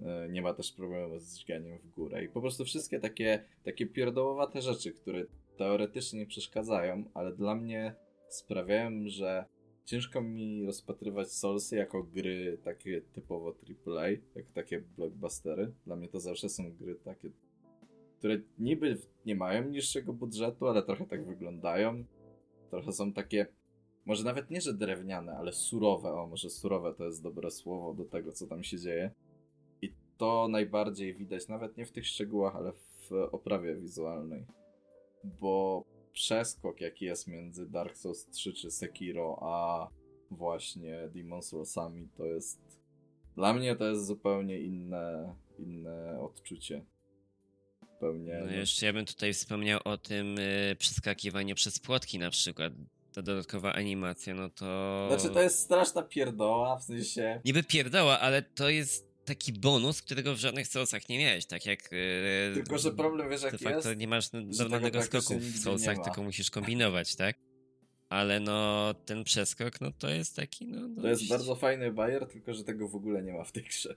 E, 0.00 0.28
Nie 0.28 0.42
ma 0.42 0.54
też 0.54 0.72
problemu 0.72 1.18
z 1.18 1.38
dźganiem 1.38 1.78
w 1.78 1.86
górę. 1.86 2.24
I 2.24 2.28
po 2.28 2.40
prostu 2.40 2.64
wszystkie 2.64 3.00
takie, 3.00 3.44
takie 3.64 3.86
pierdołowate 3.86 4.62
rzeczy, 4.62 4.92
które 4.92 5.24
teoretycznie 5.56 6.18
nie 6.18 6.26
przeszkadzają, 6.26 7.04
ale 7.14 7.32
dla 7.32 7.54
mnie 7.54 7.94
sprawiają, 8.28 8.90
że 9.06 9.44
ciężko 9.84 10.20
mi 10.20 10.66
rozpatrywać 10.66 11.32
Soulsy 11.32 11.76
jako 11.76 12.02
gry 12.02 12.58
takie 12.64 13.00
typowo 13.00 13.54
AAA, 13.86 14.08
jak 14.34 14.46
takie 14.54 14.80
blockbustery. 14.80 15.72
Dla 15.86 15.96
mnie 15.96 16.08
to 16.08 16.20
zawsze 16.20 16.48
są 16.48 16.72
gry 16.72 16.94
takie 16.94 17.30
które 18.22 18.38
niby 18.58 18.98
nie 19.26 19.34
mają 19.34 19.68
niższego 19.68 20.12
budżetu, 20.12 20.68
ale 20.68 20.82
trochę 20.82 21.06
tak 21.06 21.26
wyglądają. 21.26 22.04
Trochę 22.70 22.92
są 22.92 23.12
takie, 23.12 23.46
może 24.06 24.24
nawet 24.24 24.50
nie, 24.50 24.60
że 24.60 24.74
drewniane, 24.74 25.36
ale 25.36 25.52
surowe. 25.52 26.12
O, 26.12 26.26
może 26.26 26.50
surowe 26.50 26.94
to 26.94 27.04
jest 27.04 27.22
dobre 27.22 27.50
słowo 27.50 27.94
do 27.94 28.04
tego, 28.04 28.32
co 28.32 28.46
tam 28.46 28.62
się 28.62 28.78
dzieje. 28.78 29.10
I 29.82 29.92
to 30.16 30.48
najbardziej 30.48 31.14
widać, 31.14 31.48
nawet 31.48 31.76
nie 31.76 31.86
w 31.86 31.92
tych 31.92 32.06
szczegółach, 32.06 32.56
ale 32.56 32.72
w 32.72 33.12
oprawie 33.32 33.76
wizualnej. 33.76 34.46
Bo 35.24 35.84
przeskok, 36.12 36.80
jaki 36.80 37.04
jest 37.04 37.26
między 37.26 37.66
Dark 37.66 37.96
Souls 37.96 38.26
3 38.26 38.52
czy 38.52 38.70
Sekiro, 38.70 39.38
a 39.42 39.88
właśnie 40.30 41.08
Demon 41.08 41.42
Soulsami, 41.42 42.08
to 42.16 42.26
jest. 42.26 42.60
Dla 43.34 43.54
mnie 43.54 43.76
to 43.76 43.84
jest 43.88 44.06
zupełnie 44.06 44.60
inne, 44.60 45.34
inne 45.58 46.20
odczucie 46.20 46.84
zupełnie. 48.02 48.42
No 48.46 48.52
jeszcze 48.52 48.86
ja 48.86 48.92
bym 48.92 49.06
tutaj 49.06 49.32
wspomniał 49.32 49.80
o 49.84 49.98
tym 49.98 50.38
y, 50.38 50.76
przeskakiwaniu 50.78 51.54
przez 51.54 51.78
płotki 51.78 52.18
na 52.18 52.30
przykład. 52.30 52.72
Ta 53.12 53.22
dodatkowa 53.22 53.72
animacja, 53.72 54.34
no 54.34 54.50
to... 54.50 55.08
Znaczy 55.08 55.34
to 55.34 55.42
jest 55.42 55.58
straszna 55.58 56.02
pierdoła, 56.02 56.78
w 56.78 56.82
sensie... 56.82 57.40
Niby 57.44 57.62
pierdoła, 57.62 58.20
ale 58.20 58.42
to 58.42 58.68
jest 58.68 59.11
taki 59.32 59.52
bonus, 59.52 60.02
którego 60.02 60.34
w 60.34 60.38
żadnych 60.38 60.66
Soulsach 60.68 61.08
nie 61.08 61.18
miałeś, 61.18 61.46
tak 61.46 61.66
jak... 61.66 61.92
y, 61.92 62.50
Tylko, 62.54 62.78
że 62.78 62.92
problem 62.92 63.30
wiesz 63.30 63.42
jaki 63.42 63.64
jest? 63.64 63.88
nie 63.96 64.08
masz 64.08 64.26
normalnego 64.32 65.02
skoku 65.02 65.38
w 65.38 65.58
Soulsach, 65.58 65.98
tylko 66.04 66.22
musisz 66.22 66.50
kombinować, 66.50 67.16
tak? 67.16 67.36
Ale 68.08 68.40
no, 68.40 68.94
ten 69.06 69.24
przeskok, 69.24 69.80
no 69.80 69.90
to 69.98 70.08
jest 70.08 70.36
taki, 70.36 70.66
no... 70.66 71.02
To 71.02 71.08
jest 71.08 71.20
dość- 71.22 71.30
bardzo 71.30 71.56
fajny 71.56 71.92
bajer, 71.92 72.26
tylko 72.26 72.54
że 72.54 72.64
tego 72.64 72.88
w 72.88 72.94
ogóle 72.94 73.22
nie 73.22 73.32
ma 73.32 73.44
w 73.44 73.52
tej 73.52 73.62
grze. 73.62 73.96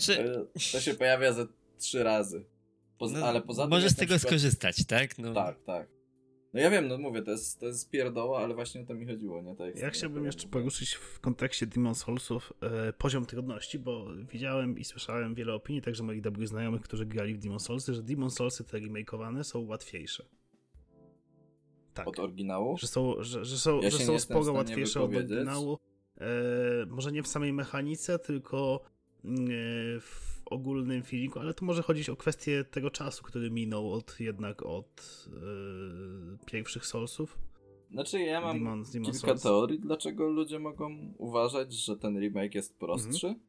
Czy- 0.00 0.16
To, 0.16 0.60
to 0.72 0.80
się 0.80 0.94
pojawia 0.94 1.32
ze 1.32 1.46
trzy 1.78 2.02
razy. 2.02 2.44
Poza, 2.98 3.18
no, 3.18 3.26
ale 3.26 3.42
poza 3.42 3.62
tym... 3.62 3.70
Możesz 3.70 3.92
z 3.92 3.96
tego 3.96 4.14
przykład- 4.14 4.30
skorzystać, 4.30 4.84
tak? 4.86 5.18
No, 5.18 5.34
Tak, 5.34 5.56
tak. 5.66 5.88
No 6.54 6.60
ja 6.60 6.70
wiem, 6.70 6.88
no 6.88 6.98
mówię, 6.98 7.22
to 7.22 7.30
jest, 7.30 7.60
to 7.60 7.66
jest 7.66 7.90
pierdoła, 7.90 8.38
ale 8.40 8.54
właśnie 8.54 8.80
o 8.80 8.84
to 8.84 8.94
mi 8.94 9.06
chodziło, 9.06 9.42
nie? 9.42 9.56
Tak 9.56 9.76
Ja 9.76 9.90
chciałbym 9.90 10.24
jeszcze 10.24 10.48
poruszyć 10.48 10.94
w 10.94 11.20
kontekście 11.20 11.66
Demon 11.66 11.94
Soulsów 11.94 12.52
e, 12.60 12.92
poziom 12.92 13.26
trudności, 13.26 13.78
bo 13.78 14.06
widziałem 14.32 14.78
i 14.78 14.84
słyszałem 14.84 15.34
wiele 15.34 15.54
opinii, 15.54 15.82
także 15.82 16.02
moich 16.02 16.20
dobrych 16.20 16.48
znajomych, 16.48 16.82
którzy 16.82 17.06
grali 17.06 17.34
w 17.34 17.38
Demon 17.38 17.60
Soulsy, 17.60 17.94
że 17.94 18.02
Demon 18.02 18.30
Soulsy 18.30 18.64
te 18.64 18.78
remakeowane 18.78 19.44
są 19.44 19.66
łatwiejsze. 19.66 20.24
Tak. 21.94 22.08
od 22.08 22.18
oryginału? 22.18 22.76
Że 22.78 22.86
są, 22.86 23.14
że, 23.22 23.44
że 23.44 23.58
są, 23.58 23.80
Ja 23.80 23.90
że 23.90 23.98
są 23.98 24.18
sporo 24.18 24.52
łatwiejsze 24.52 25.02
od 25.02 25.14
oryginału. 25.14 25.78
E, 26.20 26.26
może 26.86 27.12
nie 27.12 27.22
w 27.22 27.28
samej 27.28 27.52
mechanice, 27.52 28.18
tylko 28.18 28.80
mm, 29.24 29.44
e, 29.44 29.50
w 30.00 30.33
ogólnym 30.46 31.02
feelingu, 31.02 31.38
ale 31.38 31.54
tu 31.54 31.64
może 31.64 31.82
chodzić 31.82 32.08
o 32.08 32.16
kwestię 32.16 32.64
tego 32.64 32.90
czasu, 32.90 33.24
który 33.24 33.50
minął 33.50 33.92
od 33.92 34.20
jednak 34.20 34.62
od 34.62 35.26
e, 35.26 36.46
pierwszych 36.46 36.86
Soulsów. 36.86 37.38
Znaczy 37.90 38.20
ja 38.20 38.40
mam 38.40 38.58
Demon, 38.58 38.82
Demon 38.92 39.12
kilka 39.12 39.26
Souls. 39.26 39.42
teorii, 39.42 39.80
dlaczego 39.80 40.28
ludzie 40.28 40.58
mogą 40.58 41.14
uważać, 41.18 41.72
że 41.72 41.96
ten 41.96 42.20
remake 42.20 42.54
jest 42.54 42.78
prostszy. 42.78 43.26
Mhm. 43.26 43.44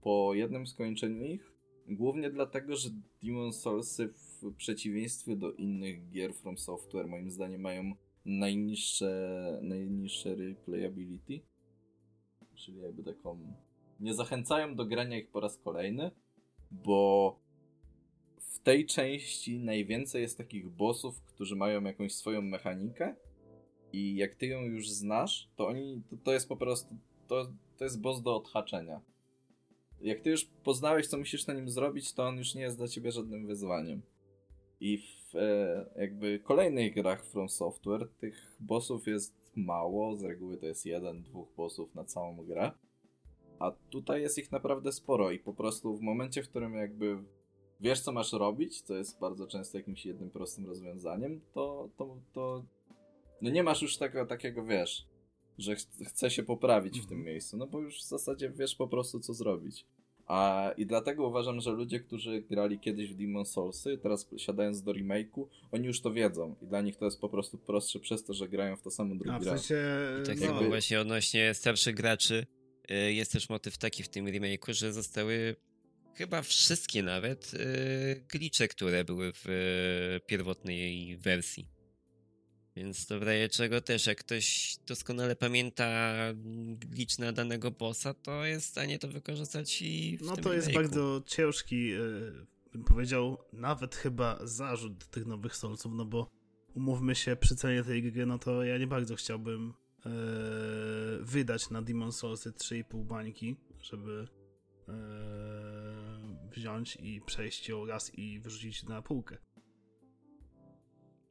Po 0.00 0.34
jednym 0.34 0.66
skończeniu 0.66 1.24
ich. 1.24 1.52
Głównie 1.88 2.30
dlatego, 2.30 2.76
że 2.76 2.88
Demon 3.22 3.52
Soulsy 3.52 4.08
w 4.08 4.54
przeciwieństwie 4.56 5.36
do 5.36 5.52
innych 5.52 6.10
gier 6.10 6.34
From 6.34 6.58
Software 6.58 7.08
moim 7.08 7.30
zdaniem 7.30 7.60
mają 7.60 7.92
najniższe, 8.24 9.60
najniższe 9.62 10.34
replayability. 10.34 11.40
Czyli 12.54 12.78
jakby 12.78 13.02
taką... 13.02 13.54
Nie 14.00 14.14
zachęcają 14.14 14.74
do 14.74 14.86
grania 14.86 15.18
ich 15.18 15.28
po 15.28 15.40
raz 15.40 15.58
kolejny, 15.58 16.10
bo 16.70 17.38
w 18.40 18.58
tej 18.58 18.86
części 18.86 19.58
najwięcej 19.58 20.22
jest 20.22 20.38
takich 20.38 20.68
bossów, 20.68 21.22
którzy 21.22 21.56
mają 21.56 21.84
jakąś 21.84 22.14
swoją 22.14 22.42
mechanikę 22.42 23.14
i 23.92 24.16
jak 24.16 24.34
ty 24.34 24.46
ją 24.46 24.60
już 24.62 24.90
znasz, 24.90 25.48
to 25.56 25.66
oni, 25.66 26.02
to, 26.10 26.16
to 26.24 26.32
jest 26.32 26.48
po 26.48 26.56
prostu, 26.56 26.94
to, 27.28 27.52
to 27.76 27.84
jest 27.84 28.00
boss 28.00 28.22
do 28.22 28.36
odhaczenia. 28.36 29.00
Jak 30.00 30.20
ty 30.20 30.30
już 30.30 30.44
poznałeś, 30.44 31.06
co 31.06 31.18
musisz 31.18 31.46
na 31.46 31.54
nim 31.54 31.70
zrobić, 31.70 32.12
to 32.12 32.26
on 32.26 32.38
już 32.38 32.54
nie 32.54 32.62
jest 32.62 32.76
dla 32.76 32.88
ciebie 32.88 33.12
żadnym 33.12 33.46
wyzwaniem. 33.46 34.02
I 34.80 34.98
w 34.98 35.36
e, 35.36 35.86
jakby 35.96 36.38
kolejnych 36.38 36.94
grach 36.94 37.24
From 37.24 37.48
Software 37.48 38.08
tych 38.18 38.56
bossów 38.60 39.06
jest 39.06 39.34
mało, 39.56 40.16
z 40.16 40.22
reguły 40.22 40.56
to 40.56 40.66
jest 40.66 40.86
jeden, 40.86 41.22
dwóch 41.22 41.48
bossów 41.56 41.94
na 41.94 42.04
całą 42.04 42.36
grę. 42.36 42.72
A 43.58 43.70
tutaj 43.90 44.22
jest 44.22 44.38
ich 44.38 44.52
naprawdę 44.52 44.92
sporo 44.92 45.30
i 45.30 45.38
po 45.38 45.54
prostu 45.54 45.96
w 45.96 46.00
momencie, 46.00 46.42
w 46.42 46.48
którym 46.48 46.74
jakby 46.74 47.18
wiesz, 47.80 48.00
co 48.00 48.12
masz 48.12 48.32
robić, 48.32 48.82
co 48.82 48.96
jest 48.96 49.20
bardzo 49.20 49.46
często 49.46 49.78
jakimś 49.78 50.06
jednym 50.06 50.30
prostym 50.30 50.66
rozwiązaniem, 50.66 51.40
to, 51.54 51.88
to, 51.96 52.16
to 52.32 52.64
no 53.42 53.50
nie 53.50 53.62
masz 53.62 53.82
już 53.82 53.96
tego 53.96 54.26
takiego, 54.26 54.64
wiesz, 54.64 55.06
że 55.58 55.76
ch- 55.76 56.06
chce 56.06 56.30
się 56.30 56.42
poprawić 56.42 57.00
w 57.00 57.06
tym 57.06 57.22
miejscu, 57.24 57.56
no 57.56 57.66
bo 57.66 57.80
już 57.80 57.98
w 57.98 58.08
zasadzie 58.08 58.50
wiesz 58.50 58.74
po 58.74 58.88
prostu, 58.88 59.20
co 59.20 59.34
zrobić. 59.34 59.86
A 60.26 60.70
i 60.76 60.86
dlatego 60.86 61.26
uważam, 61.28 61.60
że 61.60 61.70
ludzie, 61.70 62.00
którzy 62.00 62.42
grali 62.42 62.78
kiedyś 62.80 63.14
w 63.14 63.16
Demon 63.16 63.44
Soulsy, 63.44 63.98
teraz 63.98 64.28
siadając 64.36 64.82
do 64.82 64.92
remake'u, 64.92 65.46
oni 65.72 65.86
już 65.86 66.00
to 66.00 66.12
wiedzą 66.12 66.54
i 66.62 66.66
dla 66.66 66.80
nich 66.80 66.96
to 66.96 67.04
jest 67.04 67.20
po 67.20 67.28
prostu 67.28 67.58
prostsze 67.58 67.98
przez 68.00 68.24
to, 68.24 68.34
że 68.34 68.48
grają 68.48 68.76
w 68.76 68.82
to 68.82 68.90
samo 68.90 69.14
drugi 69.14 69.30
A 69.30 69.38
w 69.38 69.46
raz. 69.46 69.64
sensie. 69.64 69.84
I 70.22 70.26
tak 70.26 70.40
no, 70.40 70.46
jakby 70.46 70.68
właśnie 70.68 71.00
odnośnie 71.00 71.54
starszych 71.54 71.94
graczy, 71.94 72.46
jest 72.88 73.32
też 73.32 73.48
motyw 73.48 73.78
taki 73.78 74.02
w 74.02 74.08
tym 74.08 74.26
remake'u, 74.26 74.72
że 74.72 74.92
zostały 74.92 75.56
chyba 76.14 76.42
wszystkie 76.42 77.02
nawet 77.02 77.54
y, 77.54 78.24
glitche, 78.32 78.68
które 78.68 79.04
były 79.04 79.32
w 79.32 79.46
y, 79.46 80.26
pierwotnej 80.26 81.16
wersji. 81.16 81.68
Więc 82.76 83.06
to 83.06 83.20
w 83.20 83.22
razie 83.22 83.48
czego 83.48 83.80
też, 83.80 84.06
jak 84.06 84.18
ktoś 84.18 84.76
doskonale 84.86 85.36
pamięta 85.36 86.14
glitch 86.78 87.18
na 87.18 87.32
danego 87.32 87.70
bossa, 87.70 88.14
to 88.14 88.44
jest 88.44 88.66
w 88.66 88.70
stanie 88.70 88.98
to 88.98 89.08
wykorzystać 89.08 89.82
i 89.82 90.18
w 90.18 90.22
No 90.22 90.36
to 90.36 90.52
jest 90.52 90.72
bardzo 90.72 91.22
ciężki, 91.26 91.92
bym 92.72 92.84
powiedział, 92.84 93.38
nawet 93.52 93.94
chyba 93.94 94.38
zarzut 94.46 95.06
tych 95.06 95.26
nowych 95.26 95.56
Soulsów, 95.56 95.92
no 95.94 96.04
bo 96.04 96.30
umówmy 96.74 97.14
się, 97.14 97.36
przy 97.36 97.56
cenie 97.56 97.84
tej 97.84 98.02
gry, 98.02 98.26
no 98.26 98.38
to 98.38 98.64
ja 98.64 98.78
nie 98.78 98.86
bardzo 98.86 99.16
chciałbym 99.16 99.74
wydać 101.20 101.70
na 101.70 101.82
Demon 101.82 102.12
Soulsy 102.12 102.52
3,5 102.52 103.04
bańki, 103.04 103.56
żeby 103.82 104.28
e, 104.88 104.92
wziąć 106.50 106.96
i 106.96 107.20
przejść 107.26 107.68
ją 107.68 107.86
raz 107.86 108.14
i 108.14 108.40
wyrzucić 108.40 108.82
na 108.82 109.02
półkę. 109.02 109.36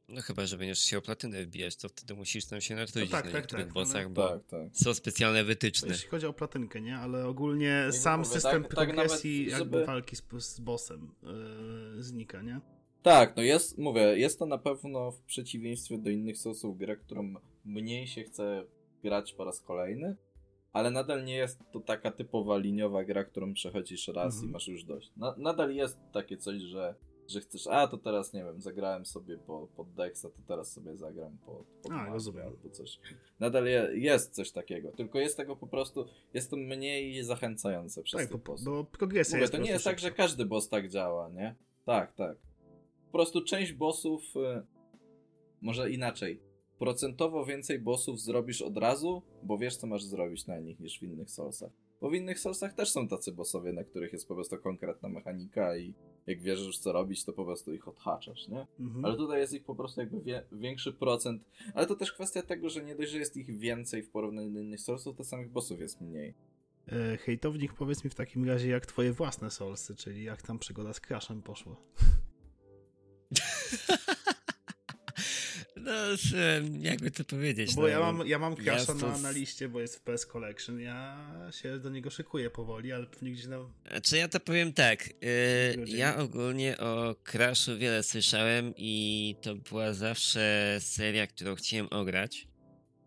No 0.08 0.20
chyba, 0.22 0.46
że 0.46 0.58
będziesz 0.58 0.80
chciał 0.82 1.02
platynę 1.02 1.42
wbijać, 1.44 1.76
to 1.76 1.88
wtedy 1.88 2.14
musisz 2.14 2.44
tam 2.44 2.60
się 2.60 2.74
natrudzić 2.74 3.10
tak, 3.10 3.24
na 3.24 3.30
tak, 3.32 3.40
niektórych 3.42 3.66
tak, 3.66 3.74
bossach, 3.74 3.96
ale- 4.04 4.10
bo 4.10 4.28
Tak, 4.28 4.46
tak. 4.46 4.76
są 4.76 4.94
specjalne 4.94 5.44
wytyczne. 5.44 5.88
Jeśli 5.88 6.08
chodzi 6.08 6.26
o 6.26 6.32
platynkę, 6.32 6.80
nie? 6.80 6.96
Ale 6.98 7.26
ogólnie 7.26 7.82
nie 7.86 7.92
sam 7.92 8.20
mówię, 8.20 8.32
system 8.32 8.62
tak- 8.62 8.62
tak 8.62 8.70
progresji 8.70 9.40
nawet, 9.40 9.58
jakby 9.60 9.76
żeby- 9.76 9.86
walki 9.86 10.16
z, 10.16 10.22
z 10.38 10.60
bossem 10.60 11.10
e, 11.98 12.02
znika, 12.02 12.42
nie? 12.42 12.60
Tak, 13.02 13.36
no 13.36 13.42
jest, 13.42 13.78
mówię, 13.78 14.00
jest 14.00 14.38
to 14.38 14.46
na 14.46 14.58
pewno 14.58 15.10
w 15.12 15.20
przeciwieństwie 15.22 15.98
do 15.98 16.10
innych 16.10 16.38
sosów 16.38 16.78
gra, 16.78 16.96
którą 16.96 17.34
mniej 17.68 18.06
się 18.06 18.22
chce 18.22 18.64
grać 19.02 19.32
po 19.32 19.44
raz 19.44 19.60
kolejny, 19.60 20.16
ale 20.72 20.90
nadal 20.90 21.24
nie 21.24 21.36
jest 21.36 21.60
to 21.72 21.80
taka 21.80 22.10
typowa 22.10 22.58
liniowa 22.58 23.04
gra, 23.04 23.24
którą 23.24 23.54
przechodzisz 23.54 24.08
raz 24.08 24.34
Mhm. 24.34 24.48
i 24.50 24.52
masz 24.52 24.68
już 24.68 24.84
dość. 24.84 25.12
Na, 25.16 25.34
nadal 25.38 25.74
jest 25.74 25.98
takie 26.12 26.36
coś, 26.36 26.62
że, 26.62 26.94
że 27.28 27.40
chcesz, 27.40 27.66
a 27.66 27.88
to 27.88 27.98
teraz 27.98 28.32
nie 28.32 28.44
wiem, 28.44 28.60
zagrałem 28.60 29.06
sobie 29.06 29.38
po, 29.38 29.68
pod 29.76 29.92
Dexa, 29.94 30.22
to 30.22 30.42
teraz 30.48 30.72
sobie 30.72 30.96
zagram 30.96 31.38
po, 31.38 31.64
po 31.82 31.92
A, 31.94 32.06
rozumiem. 32.12 32.46
albo 32.46 32.70
coś. 32.70 33.00
Nadal 33.40 33.66
je, 33.66 33.88
jest 33.94 34.34
coś 34.34 34.52
takiego, 34.52 34.92
tylko 34.92 35.18
jest 35.18 35.36
tego 35.36 35.56
po 35.56 35.66
prostu, 35.66 36.06
jest 36.34 36.50
to 36.50 36.56
mniej 36.56 37.22
zachęcające 37.24 38.02
przez 38.02 38.20
Tak, 38.20 38.28
tych 38.30 38.38
bo, 38.38 38.52
bossów. 38.52 38.64
bo 38.66 38.84
progresja 38.84 39.32
Mówię, 39.36 39.40
jest 39.42 39.52
to 39.52 39.58
nie 39.58 39.70
jest 39.70 39.84
tak, 39.84 39.98
że 39.98 40.10
każdy 40.10 40.46
boss 40.46 40.68
tak 40.68 40.88
działa, 40.88 41.28
nie? 41.28 41.54
Tak, 41.84 42.14
tak. 42.14 42.36
Po 43.06 43.12
prostu 43.12 43.44
część 43.44 43.72
bossów, 43.72 44.22
y, 44.36 44.62
może 45.60 45.90
inaczej, 45.90 46.40
procentowo 46.78 47.44
więcej 47.44 47.78
bossów 47.78 48.20
zrobisz 48.20 48.62
od 48.62 48.76
razu, 48.76 49.22
bo 49.42 49.58
wiesz, 49.58 49.76
co 49.76 49.86
masz 49.86 50.04
zrobić 50.04 50.46
na 50.46 50.58
nich 50.58 50.80
niż 50.80 50.98
w 50.98 51.02
innych 51.02 51.30
Soulsach. 51.30 51.70
Bo 52.00 52.10
w 52.10 52.14
innych 52.14 52.38
Soulsach 52.38 52.74
też 52.74 52.90
są 52.90 53.08
tacy 53.08 53.32
bossowie, 53.32 53.72
na 53.72 53.84
których 53.84 54.12
jest 54.12 54.28
po 54.28 54.34
prostu 54.34 54.58
konkretna 54.58 55.08
mechanika 55.08 55.76
i 55.76 55.94
jak 56.26 56.42
wiesz 56.42 56.60
już 56.60 56.78
co 56.78 56.92
robić, 56.92 57.24
to 57.24 57.32
po 57.32 57.44
prostu 57.44 57.74
ich 57.74 57.88
odhaczasz, 57.88 58.48
nie? 58.48 58.66
Mhm. 58.80 59.04
Ale 59.04 59.16
tutaj 59.16 59.40
jest 59.40 59.52
ich 59.52 59.64
po 59.64 59.74
prostu 59.74 60.00
jakby 60.00 60.20
wie, 60.20 60.42
większy 60.52 60.92
procent. 60.92 61.42
Ale 61.74 61.86
to 61.86 61.96
też 61.96 62.12
kwestia 62.12 62.42
tego, 62.42 62.68
że 62.68 62.84
nie 62.84 62.94
dość, 62.94 63.10
że 63.10 63.18
jest 63.18 63.36
ich 63.36 63.58
więcej 63.58 64.02
w 64.02 64.10
porównaniu 64.10 64.50
do 64.50 64.60
innych 64.60 64.80
Soulsów, 64.80 65.16
to 65.16 65.24
samych 65.24 65.50
bossów 65.50 65.80
jest 65.80 66.00
mniej. 66.00 66.34
E, 66.92 67.16
hejtownik, 67.16 67.72
powiedz 67.72 68.04
mi 68.04 68.10
w 68.10 68.14
takim 68.14 68.44
razie, 68.44 68.68
jak 68.68 68.86
twoje 68.86 69.12
własne 69.12 69.50
Soulsy, 69.50 69.96
czyli 69.96 70.24
jak 70.24 70.42
tam 70.42 70.58
przygoda 70.58 70.92
z 70.92 71.00
Crashem 71.00 71.42
poszła. 71.42 71.76
No, 75.80 75.92
jakby 76.80 77.10
to 77.10 77.24
powiedzieć. 77.24 77.74
Bo 77.74 77.82
no, 77.82 77.88
ja 77.88 78.00
mam, 78.00 78.26
ja 78.26 78.38
mam 78.38 78.56
Crasha 78.56 78.94
na, 78.94 79.18
na 79.18 79.30
liście, 79.30 79.68
bo 79.68 79.80
jest 79.80 79.96
w 79.96 80.00
PS 80.00 80.26
Collection. 80.26 80.80
Ja 80.80 81.30
się 81.50 81.78
do 81.78 81.90
niego 81.90 82.10
szykuję 82.10 82.50
powoli, 82.50 82.92
ale 82.92 83.06
pewnie 83.06 83.30
gdzieś 83.30 83.46
na... 83.46 83.58
Znaczy 83.90 84.16
ja 84.16 84.28
to 84.28 84.40
powiem 84.40 84.72
tak. 84.72 85.08
Yy, 85.08 85.76
Ludzie. 85.76 85.96
ja 85.96 86.16
ogólnie 86.16 86.78
o 86.78 87.14
Crashu 87.24 87.78
wiele 87.78 88.02
słyszałem 88.02 88.74
i 88.76 89.36
to 89.42 89.54
była 89.54 89.92
zawsze 89.92 90.76
seria, 90.80 91.26
którą 91.26 91.54
chciałem 91.54 91.88
ograć. 91.90 92.48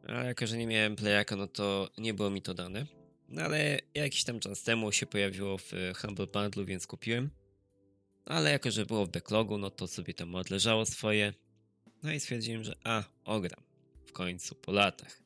Ale 0.08 0.26
jako, 0.26 0.48
że 0.48 0.58
nie 0.58 0.68
miałem 0.68 0.96
playaka, 0.96 1.36
no 1.36 1.48
to 1.48 1.90
nie 1.98 2.14
było 2.14 2.30
mi 2.30 2.42
to 2.42 2.54
dane. 2.54 2.86
No 3.30 3.42
ale 3.42 3.80
jakiś 3.96 4.24
tam 4.24 4.40
czas 4.40 4.64
temu 4.64 4.92
się 4.92 5.06
pojawiło 5.06 5.58
w 5.58 5.72
Humble 6.02 6.28
Bundle, 6.28 6.66
więc 6.66 6.88
kupiłem. 6.88 7.30
Ale 8.26 8.52
jako, 8.52 8.72
że 8.72 8.86
było 8.86 9.06
w 9.06 9.10
backlogu, 9.10 9.58
no 9.58 9.70
to 9.70 9.88
sobie 9.88 10.14
tam 10.14 10.36
odleżało 10.36 10.86
swoje. 10.86 11.34
No 12.04 12.12
i 12.12 12.20
stwierdziłem, 12.20 12.64
że 12.64 12.76
a, 12.84 13.04
ogram. 13.26 13.64
W 14.06 14.12
końcu, 14.12 14.56
po 14.56 14.72
latach. 14.72 15.22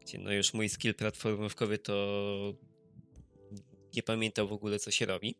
Gdzie 0.00 0.18
no 0.18 0.32
już 0.32 0.54
mój 0.54 0.68
skill 0.68 0.94
platformówkowy 0.94 1.78
to 1.78 2.54
nie 3.96 4.02
pamiętał 4.02 4.48
w 4.48 4.52
ogóle, 4.52 4.78
co 4.78 4.90
się 4.90 5.06
robi 5.06 5.34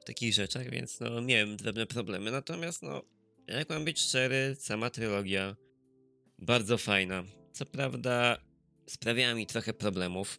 w 0.00 0.04
takich 0.04 0.34
rzeczach, 0.34 0.70
więc 0.70 1.00
no 1.00 1.20
miałem 1.20 1.56
drobne 1.56 1.86
problemy. 1.86 2.30
Natomiast 2.30 2.82
no, 2.82 3.02
jak 3.46 3.68
mam 3.68 3.84
być 3.84 4.00
szczery, 4.00 4.56
sama 4.58 4.90
trylogia 4.90 5.56
bardzo 6.38 6.78
fajna. 6.78 7.24
Co 7.52 7.66
prawda 7.66 8.38
sprawiała 8.86 9.34
mi 9.34 9.46
trochę 9.46 9.72
problemów, 9.72 10.38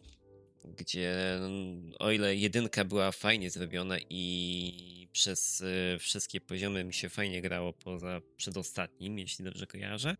gdzie 0.66 1.36
mm, 1.36 1.92
o 1.98 2.10
ile 2.10 2.36
jedynka 2.36 2.84
była 2.84 3.12
fajnie 3.12 3.50
zrobiona 3.50 3.96
i 4.10 5.08
przez 5.12 5.60
y, 5.60 5.98
wszystkie 5.98 6.40
poziomy 6.40 6.84
mi 6.84 6.94
się 6.94 7.08
fajnie 7.08 7.42
grało 7.42 7.72
poza 7.72 8.20
przedostatnim, 8.36 9.18
jeśli 9.18 9.44
dobrze 9.44 9.66
kojarzę, 9.66 10.16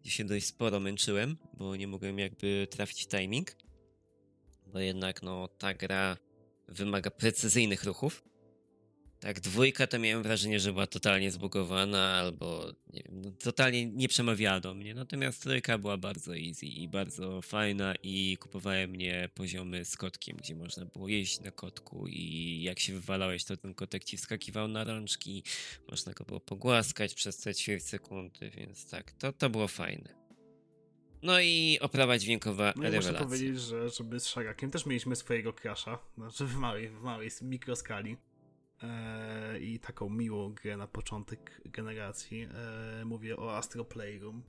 gdzie 0.00 0.10
się 0.10 0.24
dość 0.24 0.46
sporo 0.46 0.80
męczyłem, 0.80 1.36
bo 1.54 1.76
nie 1.76 1.88
mogłem 1.88 2.18
jakby 2.18 2.66
trafić 2.70 3.06
timing, 3.06 3.56
bo 4.66 4.78
jednak 4.78 5.22
no 5.22 5.48
ta 5.48 5.74
gra 5.74 6.16
wymaga 6.68 7.10
precyzyjnych 7.10 7.84
ruchów. 7.84 8.29
Tak, 9.20 9.40
dwójka 9.40 9.86
to 9.86 9.98
miałem 9.98 10.22
wrażenie, 10.22 10.60
że 10.60 10.72
była 10.72 10.86
totalnie 10.86 11.30
zbugowana 11.30 12.12
albo 12.12 12.72
nie 12.92 13.02
wiem, 13.02 13.20
no, 13.20 13.30
totalnie 13.30 13.86
nie 13.86 14.08
przemawiała 14.08 14.60
do 14.60 14.74
mnie. 14.74 14.94
Natomiast 14.94 15.42
trójka 15.42 15.78
była 15.78 15.96
bardzo 15.96 16.36
easy 16.36 16.66
i 16.66 16.88
bardzo 16.88 17.42
fajna 17.42 17.94
i 18.02 18.36
kupowałem 18.40 18.90
mnie 18.90 19.28
poziomy 19.34 19.84
z 19.84 19.96
kotkiem, 19.96 20.36
gdzie 20.36 20.54
można 20.54 20.84
było 20.84 21.08
jeździć 21.08 21.40
na 21.40 21.50
kotku 21.50 22.06
i 22.08 22.62
jak 22.62 22.80
się 22.80 22.92
wywalałeś, 22.92 23.44
to 23.44 23.56
ten 23.56 23.74
kotek 23.74 24.04
ci 24.04 24.16
wskakiwał 24.16 24.68
na 24.68 24.84
rączki, 24.84 25.42
można 25.90 26.12
go 26.12 26.24
było 26.24 26.40
pogłaskać 26.40 27.14
przez 27.14 27.38
te 27.38 27.54
ćwierć 27.54 27.84
sekundy, 27.84 28.50
więc 28.50 28.90
tak, 28.90 29.12
to, 29.12 29.32
to 29.32 29.50
było 29.50 29.68
fajne. 29.68 30.20
No 31.22 31.40
i 31.40 31.78
oprawa 31.80 32.18
dźwiękowa 32.18 32.72
No 32.76 32.82
rewelacja. 32.82 33.12
muszę 33.12 33.24
powiedzieć, 33.24 33.60
że 33.60 33.88
żeby 33.88 34.20
z 34.20 34.26
Szarakiem 34.26 34.70
też 34.70 34.86
mieliśmy 34.86 35.16
swojego 35.16 35.52
crasha, 35.62 35.98
znaczy 36.18 36.46
w 36.46 36.56
małej, 36.56 36.88
w 36.88 37.00
małej 37.00 37.30
mikroskali. 37.42 38.16
Eee, 38.82 39.64
I 39.74 39.78
taką 39.78 40.08
miłą 40.08 40.54
grę 40.54 40.76
na 40.76 40.86
początek 40.86 41.60
generacji. 41.64 42.42
Eee, 42.42 43.04
mówię 43.04 43.36
o 43.36 43.56
Astro 43.56 43.84
Playroom. 43.84 44.42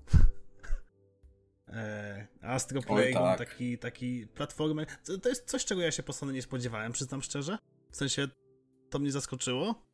eee, 1.68 2.28
Astro 2.42 2.82
Playroom, 2.82 3.14
tak. 3.14 3.38
taki, 3.38 3.78
taki 3.78 4.28
platformer. 4.28 4.88
To, 5.06 5.18
to 5.18 5.30
jest 5.30 5.50
coś, 5.50 5.66
czego 5.66 5.82
ja 5.82 5.92
się 5.92 6.04
po 6.04 6.14
Sony 6.14 6.34
nie 6.34 6.42
spodziewałem, 6.42 6.92
przyznam 6.92 7.22
szczerze. 7.22 7.58
W 7.92 7.98
sensie 7.98 8.28
to 8.90 9.00
mnie 9.00 9.12
zaskoczyło. 9.12 9.92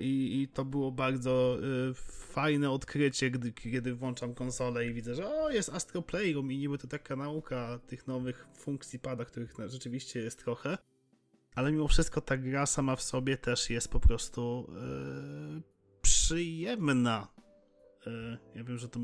I, 0.00 0.42
I 0.42 0.48
to 0.48 0.64
było 0.64 0.92
bardzo 0.92 1.58
y, 1.90 1.94
fajne 2.32 2.70
odkrycie, 2.70 3.30
gdy, 3.30 3.52
kiedy 3.52 3.94
włączam 3.94 4.34
konsolę 4.34 4.86
i 4.86 4.94
widzę, 4.94 5.14
że 5.14 5.28
o, 5.28 5.50
jest 5.50 5.68
Astro 5.68 6.02
Playroom 6.02 6.52
i 6.52 6.58
niby 6.58 6.78
to 6.78 6.86
taka 6.86 7.16
nauka 7.16 7.78
tych 7.86 8.06
nowych 8.06 8.46
funkcji 8.56 8.98
pada, 8.98 9.24
których 9.24 9.54
rzeczywiście 9.66 10.20
jest 10.20 10.38
trochę. 10.38 10.78
Ale 11.54 11.72
mimo 11.72 11.88
wszystko 11.88 12.20
ta 12.20 12.36
gra 12.36 12.66
sama 12.66 12.96
w 12.96 13.02
sobie 13.02 13.36
też 13.36 13.70
jest 13.70 13.88
po 13.88 14.00
prostu 14.00 14.70
y, 15.58 15.62
przyjemna. 16.02 17.28
Y, 18.06 18.38
ja 18.54 18.64
wiem, 18.64 18.78
że 18.78 18.88
to... 18.88 19.00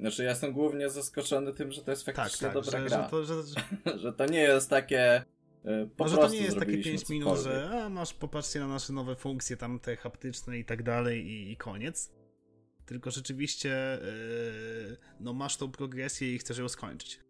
Znaczy 0.00 0.24
ja 0.24 0.30
jestem 0.30 0.52
głównie 0.52 0.90
zaskoczony 0.90 1.54
tym, 1.54 1.72
że 1.72 1.82
to 1.82 1.90
jest 1.90 2.06
Tak, 2.06 2.16
faktycznie 2.16 2.48
tak, 2.48 2.54
dobra 2.54 2.80
że, 2.80 2.86
gra. 2.88 3.02
że, 3.02 3.10
to, 3.10 3.24
że, 3.24 3.34
że, 3.98 4.12
to 4.12 4.26
nie 4.26 4.40
jest 4.40 4.70
takie. 4.70 5.24
Po 5.96 6.04
no, 6.04 6.10
że 6.10 6.16
to 6.16 6.28
nie 6.28 6.38
jest 6.38 6.58
takie 6.58 6.72
zrobiliśmy 6.72 6.92
5 6.92 7.08
minut, 7.08 7.28
cokolwiek. 7.28 7.70
że 7.70 7.82
a, 7.84 7.88
masz, 7.88 8.14
popatrzcie 8.14 8.60
na 8.60 8.66
nasze 8.68 8.92
nowe 8.92 9.16
funkcje, 9.16 9.56
tam 9.56 9.80
te 9.80 9.96
haptyczne 9.96 10.58
i 10.58 10.64
tak 10.64 10.82
dalej 10.82 11.26
i, 11.26 11.52
i 11.52 11.56
koniec. 11.56 12.12
Tylko 12.86 13.10
rzeczywiście 13.10 13.98
yy, 14.88 14.96
no 15.20 15.32
masz 15.32 15.56
tą 15.56 15.70
progresję 15.70 16.34
i 16.34 16.38
chcesz 16.38 16.58
ją 16.58 16.68
skończyć. 16.68 17.23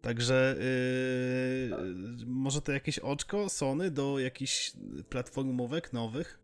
Także 0.00 0.56
yy, 1.68 2.26
może 2.26 2.62
to 2.62 2.72
jakieś 2.72 2.98
oczko 2.98 3.48
Sony 3.48 3.90
do 3.90 4.18
jakichś 4.18 4.72
platformówek 5.08 5.92
nowych 5.92 6.40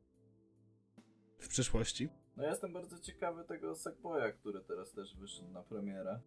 w 1.38 1.48
przyszłości. 1.48 2.08
No 2.36 2.42
ja 2.42 2.50
jestem 2.50 2.72
bardzo 2.72 2.98
ciekawy 2.98 3.44
tego 3.44 3.74
Sackboya, 3.74 4.32
który 4.32 4.60
teraz 4.60 4.92
też 4.92 5.16
wyszedł 5.16 5.50
na 5.50 5.62
premierę. 5.62 6.20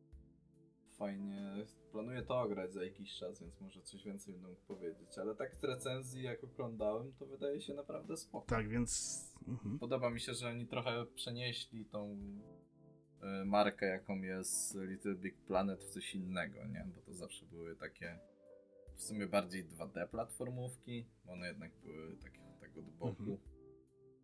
Fajnie. 0.97 1.65
Planuję 1.91 2.21
to 2.21 2.41
ograć 2.41 2.73
za 2.73 2.83
jakiś 2.83 3.15
czas, 3.15 3.41
więc 3.41 3.61
może 3.61 3.81
coś 3.81 4.03
więcej 4.03 4.33
będę 4.33 4.49
mógł 4.49 4.61
powiedzieć. 4.61 5.17
Ale 5.17 5.35
tak 5.35 5.55
z 5.55 5.63
recenzji, 5.63 6.23
jak 6.23 6.43
oglądałem, 6.43 7.13
to 7.13 7.25
wydaje 7.25 7.61
się 7.61 7.73
naprawdę 7.73 8.17
spoko. 8.17 8.47
Tak, 8.47 8.69
więc... 8.69 9.23
Mhm. 9.47 9.79
Podoba 9.79 10.09
mi 10.09 10.19
się, 10.19 10.33
że 10.33 10.49
oni 10.49 10.67
trochę 10.67 11.05
przenieśli 11.05 11.85
tą 11.85 12.17
markę, 13.45 13.85
jaką 13.85 14.21
jest 14.21 14.75
Little 14.75 15.15
Big 15.15 15.35
Planet 15.37 15.83
w 15.83 15.89
coś 15.89 16.15
innego, 16.15 16.65
nie? 16.65 16.87
Bo 16.95 17.01
to 17.01 17.13
zawsze 17.13 17.45
były 17.45 17.75
takie 17.75 18.19
w 18.95 19.03
sumie 19.03 19.27
bardziej 19.27 19.65
2D 19.65 20.07
platformówki, 20.07 21.05
bo 21.25 21.33
one 21.33 21.47
jednak 21.47 21.71
były 21.83 22.17
takie 22.17 22.41
tak 22.59 22.77
od 22.77 22.89
boku. 22.89 23.07
Mhm. 23.19 23.37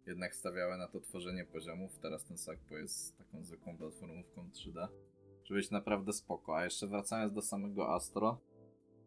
Jednak 0.05 0.35
stawiały 0.35 0.77
na 0.77 0.87
to 0.87 0.99
tworzenie 0.99 1.45
poziomów. 1.45 1.99
Teraz 1.99 2.25
ten 2.25 2.37
Sakpo 2.37 2.77
jest 2.77 3.17
taką 3.17 3.43
zwykłą 3.43 3.77
platformówką 3.77 4.49
3D. 4.49 4.87
Żeby 5.43 5.59
być 5.59 5.71
naprawdę 5.71 6.13
spoko. 6.13 6.57
A 6.57 6.63
jeszcze 6.63 6.87
wracając 6.87 7.33
do 7.33 7.41
samego 7.41 7.93
Astro, 7.93 8.41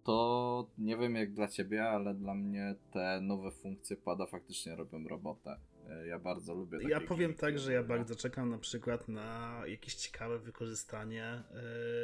to 0.05 0.71
nie 0.79 0.97
wiem 0.97 1.15
jak 1.17 1.33
dla 1.33 1.49
ciebie, 1.49 1.89
ale 1.89 2.15
dla 2.15 2.35
mnie 2.35 2.75
te 2.93 3.21
nowe 3.21 3.51
funkcje 3.51 3.97
pada 3.97 4.27
faktycznie 4.27 4.77
robią 4.77 5.09
robotę. 5.09 5.61
E, 5.91 6.07
Ja 6.07 6.19
bardzo 6.19 6.55
lubię 6.55 6.79
takie 6.79 6.91
Ja 6.91 7.01
powiem 7.01 7.31
gry, 7.31 7.41
tak, 7.41 7.59
że 7.59 7.73
ja 7.73 7.83
bardzo 7.83 8.15
czekam 8.17 8.51
na 8.51 8.59
przykład 8.59 9.09
na 9.09 9.63
jakieś 9.67 9.95
ciekawe 9.95 10.39
wykorzystanie 10.39 11.43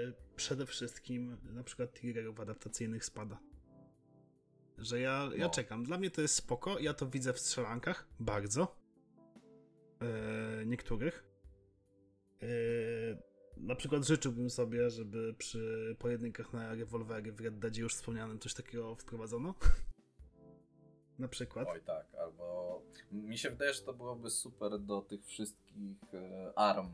yy, 0.07 0.13
przede 0.37 0.67
wszystkim 0.67 1.37
na 1.53 1.63
przykład 1.63 1.93
triggerów 1.93 2.41
adaptacyjnych 2.41 3.05
spada. 3.05 3.39
Że 4.79 5.01
ja, 5.01 5.31
ja 5.37 5.45
No. 5.45 5.51
czekam. 5.51 5.85
Dla 5.85 5.99
mnie 5.99 6.11
to 6.11 6.21
jest 6.23 6.35
spoko. 6.35 6.79
Ja 6.79 6.95
to 6.95 7.07
widzę 7.07 7.33
w 7.33 7.39
strzelankach 7.39 8.09
bardzo. 8.21 8.77
Yy, 10.01 10.67
niektórych. 10.67 11.25
Yy, 12.43 12.49
na 13.57 13.75
przykład 13.75 14.07
życzyłbym 14.07 14.51
sobie, 14.51 14.91
żeby 14.91 15.35
przy 15.39 15.97
pojedynkach 15.99 16.53
na 16.53 16.75
rewolwery 16.75 17.33
w 17.33 17.41
Red 17.41 17.59
Deadzie 17.59 17.83
już 17.83 17.95
wspomnianym 17.95 18.39
coś 18.39 18.55
takiego 18.55 18.95
wprowadzono. 18.97 19.55
Na 21.23 21.29
przykład. 21.29 21.69
Oj 21.71 21.81
tak, 21.81 22.07
albo 22.15 22.83
mi 23.13 23.39
się 23.39 23.51
wydaje, 23.51 23.73
że 23.75 23.83
to 23.83 23.93
byłoby 23.95 24.31
super 24.31 24.79
do 24.81 25.03
tych 25.03 25.25
wszystkich 25.27 26.15
e, 26.15 26.53
ARM 26.59 26.87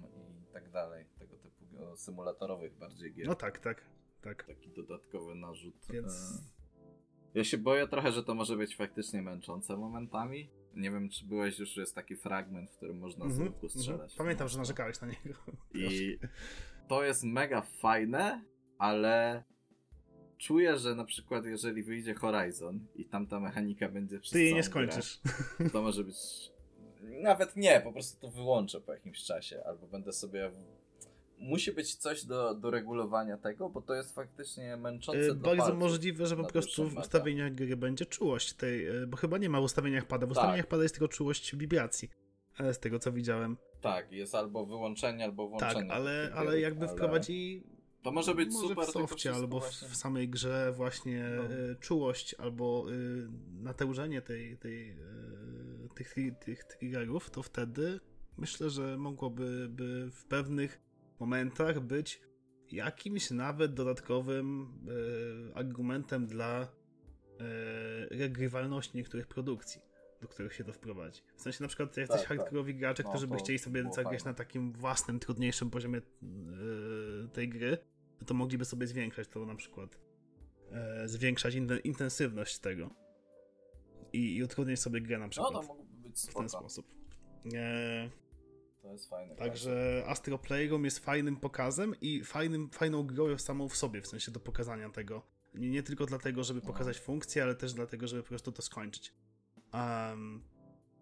i 0.51 0.53
tak 0.53 0.71
dalej, 0.71 1.05
tego 1.19 1.37
typu 1.37 1.97
symulatorowych 1.97 2.79
bardziej 2.79 3.15
gier. 3.15 3.27
No 3.27 3.35
tak, 3.35 3.59
tak, 3.59 3.83
tak. 4.23 4.45
Taki 4.47 4.71
dodatkowy 4.71 5.35
narzut. 5.35 5.75
Więc 5.91 6.13
E, 7.35 7.39
Ja 7.39 7.45
się 7.45 7.59
boję 7.59 7.89
trochę, 7.89 8.13
że 8.13 8.25
to 8.25 8.35
może 8.35 8.57
być 8.57 8.77
faktycznie 8.77 9.23
męczące 9.23 9.77
momentami. 9.77 10.51
Nie 10.75 10.91
wiem, 10.91 11.09
czy 11.09 11.25
byłeś 11.27 11.59
już, 11.59 11.77
jest 11.77 11.95
taki 11.95 12.17
fragment, 12.17 12.71
w 12.71 12.77
którym 12.77 12.99
można 12.99 13.25
z 13.25 13.29
Mhm, 13.33 13.47
łuku 13.49 13.67
mhm. 13.67 13.81
strzelać. 13.81 14.15
Pamiętam, 14.17 14.49
że 14.49 14.57
No. 14.57 14.61
narzekałeś 14.63 15.01
na 15.01 15.07
niego. 15.07 15.39
I 15.75 16.19
to 16.89 17.03
jest 17.05 17.25
mega 17.25 17.63
fajne, 17.63 18.45
ale 18.79 19.45
czuję, 20.39 20.79
że 20.79 20.95
na 20.95 21.05
przykład 21.05 21.45
jeżeli 21.45 21.83
wyjdzie 21.83 22.15
Horizon 22.15 22.81
i 22.97 23.05
tamta 23.05 23.41
mechanika 23.41 23.89
będzie 23.89 24.19
przez 24.21 24.33
Ty 24.33 24.43
jej 24.43 24.55
nie 24.55 24.63
całą 24.63 24.75
grę, 24.87 24.93
skończysz. 24.93 25.21
to 25.73 25.83
może 25.83 26.05
być. 26.05 26.17
Nawet 27.03 27.57
nie, 27.57 27.81
po 27.81 27.93
prostu 27.93 28.21
to 28.21 28.31
wyłączę 28.31 28.81
po 28.81 28.93
jakimś 28.93 29.25
czasie, 29.25 29.63
albo 29.67 29.87
będę 29.87 30.13
sobie. 30.13 30.51
Musi 31.39 31.73
być 31.73 31.95
coś 31.95 32.25
do, 32.25 32.55
do 32.55 32.71
regulowania 32.71 33.37
tego, 33.39 33.69
bo 33.69 33.83
to 33.83 33.95
jest 33.95 34.15
faktycznie 34.15 34.77
męczące. 34.77 35.21
Y, 35.21 35.35
dla 35.35 35.57
Bardzo 35.57 35.75
możliwe, 35.75 36.27
że 36.27 36.37
po 36.37 36.45
prostu 36.45 36.89
w 36.89 36.97
ustawieniach 36.97 37.55
gry 37.55 37.77
będzie 37.77 38.07
czułość 38.07 38.53
tej, 38.53 38.89
y, 39.03 39.07
bo 39.07 39.17
chyba 39.17 39.39
nie 39.39 39.49
ma 39.49 39.61
w 39.61 39.65
ustawieniach 39.65 40.05
pada. 40.07 40.27
W 40.27 40.29
Tak. 40.29 40.39
ustawieniach 40.39 40.67
pada 40.67 40.83
jest 40.83 40.95
tylko 40.95 41.09
czułość 41.09 41.57
wibracji. 41.57 42.11
e, 42.61 42.75
Z 42.75 42.79
tego 42.79 42.99
co 42.99 43.13
widziałem. 43.13 43.57
Tak, 43.81 44.13
jest 44.13 44.35
albo 44.35 44.67
wyłączenie, 44.67 45.25
albo 45.25 45.49
włączenie. 45.49 45.73
Tak, 45.75 45.91
ale, 45.91 46.31
ale 46.35 46.61
jakby 46.61 46.85
ale 46.87 46.95
wprowadzi 46.95 47.63
To 48.09 48.13
może 48.15 48.35
być 48.35 48.53
może 48.53 48.69
super. 48.69 48.85
w 48.87 48.91
softie 48.91 49.33
albo 49.35 49.61
w, 49.61 49.63
właśnie- 49.63 49.89
w 49.89 49.97
samej 49.97 50.29
grze 50.29 50.73
właśnie 50.77 51.25
No. 51.37 51.55
y, 51.55 51.77
czułość 51.81 52.35
albo 52.35 52.87
y, 52.93 53.29
natężenie 53.63 54.23
tej, 54.23 54.57
tej, 54.59 54.91
y, 54.91 54.97
tych, 55.95 56.15
tri- 56.15 56.33
tych 56.41 56.65
triggerów, 56.65 57.31
to 57.31 57.43
wtedy 57.43 58.01
myślę, 58.39 58.71
że 58.71 58.99
mogłoby 58.99 59.69
by 59.71 60.11
w 60.13 60.25
pewnych 60.25 60.81
momentach 61.21 61.81
być 61.81 62.21
jakimś 62.73 63.31
nawet 63.31 63.75
dodatkowym 63.75 64.69
argumentem 65.55 66.27
dla 66.27 66.69
regrywalności 68.11 68.97
niektórych 68.97 69.27
produkcji, 69.27 69.81
do 70.21 70.29
których 70.29 70.55
się 70.55 70.65
to 70.65 70.73
wprowadzi. 70.73 71.23
W 71.37 71.41
sensie 71.43 71.65
na 71.65 71.69
przykład 71.69 71.97
jak 71.97 72.09
Tak, 72.09 72.17
jesteś 72.17 72.29
tak. 72.29 72.39
hardkorowi 72.39 72.75
gracze, 72.75 73.03
No, 73.03 73.11
którzy 73.11 73.27
by 73.27 73.37
chcieli 73.37 73.59
sobie 73.59 73.85
zagrać 73.95 74.25
na 74.25 74.35
takim 74.35 74.73
własnym, 74.73 75.19
trudniejszym 75.21 75.71
poziomie 75.71 76.01
tej 77.33 77.49
gry, 77.49 77.79
to 78.27 78.35
mogliby 78.35 78.65
sobie 78.65 78.87
zwiększać 78.87 79.29
to 79.29 79.47
na 79.47 79.55
przykład 79.55 79.99
e, 80.73 81.09
zwiększać 81.09 81.55
inten- 81.55 81.81
intensywność 81.85 82.59
tego 82.59 82.91
i, 84.13 84.37
i 84.37 84.43
utrudniać 84.43 84.81
sobie 84.81 85.01
grę 85.01 85.19
na 85.19 85.25
No 85.25 85.31
przykład 85.31 85.53
to 85.53 85.63
mógłby 85.63 86.09
być 86.09 86.21
w 86.21 86.35
ten 86.35 86.49
spoko. 86.49 86.49
sposób. 86.69 86.87
E, 87.55 88.11
To 88.83 88.93
jest 88.93 89.11
fajne. 89.11 89.37
Także 89.37 90.03
Astro 90.07 90.39
Playroom 90.39 90.85
jest 90.85 90.99
fajnym 90.99 91.37
pokazem 91.37 91.95
i 92.01 92.25
fajnym, 92.25 92.71
fajną 92.71 93.03
grą 93.07 93.39
samą 93.39 93.69
w 93.69 93.77
sobie, 93.77 94.01
w 94.03 94.07
sensie 94.07 94.31
do 94.33 94.41
pokazania 94.41 94.91
tego. 94.91 95.23
Nie, 95.55 95.71
nie 95.71 95.83
tylko 95.83 96.07
dlatego, 96.07 96.45
żeby 96.45 96.61
No. 96.61 96.67
pokazać 96.67 96.99
funkcję, 97.01 97.43
ale 97.43 97.55
też 97.55 97.73
dlatego, 97.75 98.07
żeby 98.09 98.23
po 98.23 98.29
prostu 98.29 98.53
to 98.53 98.63
skończyć. 98.63 99.15
Um, 99.75 100.43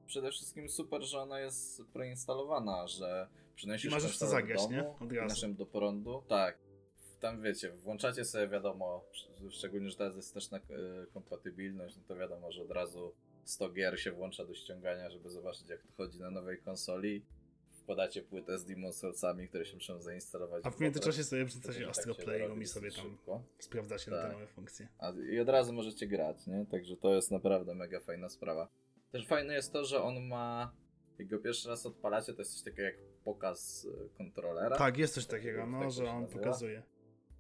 Przede 0.07 0.31
wszystkim 0.31 0.69
super, 0.69 1.03
że 1.03 1.19
ona 1.21 1.41
jest 1.41 1.83
preinstalowana, 1.93 2.87
że 2.87 3.29
przynosisz 3.55 3.91
I 3.91 3.95
możesz 3.95 4.19
to 4.19 4.27
zagrać, 4.27 4.63
do 4.63 4.71
nie? 4.71 4.77
domu, 4.83 4.97
Od 5.01 5.13
razu. 5.13 5.29
naszym 5.29 5.55
do 5.55 5.67
prądu. 5.67 6.23
Tak. 6.29 6.59
Tam 7.21 7.43
wiecie, 7.43 7.71
włączacie 7.73 8.25
sobie 8.25 8.49
wiadomo, 8.49 9.05
szczególnie, 9.51 9.91
że 9.91 9.97
teraz 9.97 10.17
jest 10.17 10.35
też 10.35 10.51
na 10.51 10.59
e, 10.59 10.63
kompatybilność, 11.15 11.97
no 11.97 12.03
to 12.09 12.17
wiadomo, 12.17 12.53
że 12.53 12.63
od 12.63 12.71
razu 12.71 13.13
100 13.45 13.71
gier 13.71 14.01
się 14.01 14.13
włącza 14.13 14.45
do 14.45 14.55
ściągania, 14.55 15.11
żeby 15.11 15.31
zobaczyć 15.31 15.69
jak 15.69 15.83
to 15.83 15.89
chodzi 15.97 16.21
na 16.21 16.31
nowej 16.31 16.59
konsoli. 16.59 17.23
wkładacie 17.83 18.23
płytę 18.23 18.59
z 18.59 18.65
Demon 18.65 18.93
Soulsami, 18.93 19.49
które 19.49 19.65
się 19.65 19.75
muszą 19.75 20.01
zainstalować. 20.01 20.63
A 20.67 20.71
w 20.71 20.81
międzyczasie 20.81 21.25
sobie 21.25 21.45
wrzucacie 21.45 21.81
tak 21.81 21.89
Astro 21.89 22.15
się 22.15 22.23
Play 22.23 22.39
robi 22.49 22.63
i 22.63 22.67
sobie 22.67 22.91
tam 22.91 23.05
szybko. 23.05 23.43
sprawdzacie 23.59 24.11
Tak. 24.11 24.23
te 24.27 24.33
nowe 24.33 24.47
funkcje. 24.47 24.89
A, 24.99 25.13
I 25.33 25.41
od 25.41 25.49
razu 25.49 25.73
możecie 25.73 26.07
grać, 26.07 26.47
nie? 26.47 26.67
Także 26.71 26.97
to 26.97 27.15
jest 27.15 27.31
naprawdę 27.31 27.75
mega 27.75 28.01
fajna 28.01 28.29
sprawa. 28.29 28.69
Też 29.13 29.27
fajne 29.27 29.55
jest 29.55 29.73
to, 29.73 29.85
że 29.85 30.03
on 30.03 30.27
ma. 30.27 30.73
Jak 31.19 31.29
go 31.29 31.39
pierwszy 31.39 31.69
raz 31.69 31.87
odpalacie, 31.87 32.33
to 32.35 32.39
jest 32.41 32.53
coś 32.55 32.63
takiego 32.63 32.83
jak 32.83 32.95
pokaz 33.25 33.87
e, 34.15 34.19
kontrolera. 34.19 34.77
Tak, 34.77 34.99
jest 34.99 35.15
coś 35.15 35.27
takiego, 35.27 35.67
no, 35.67 35.81
Tak 35.81 35.91
że 35.91 36.11
on 36.11 36.23
nazywa. 36.23 36.39
pokazuje. 36.43 36.83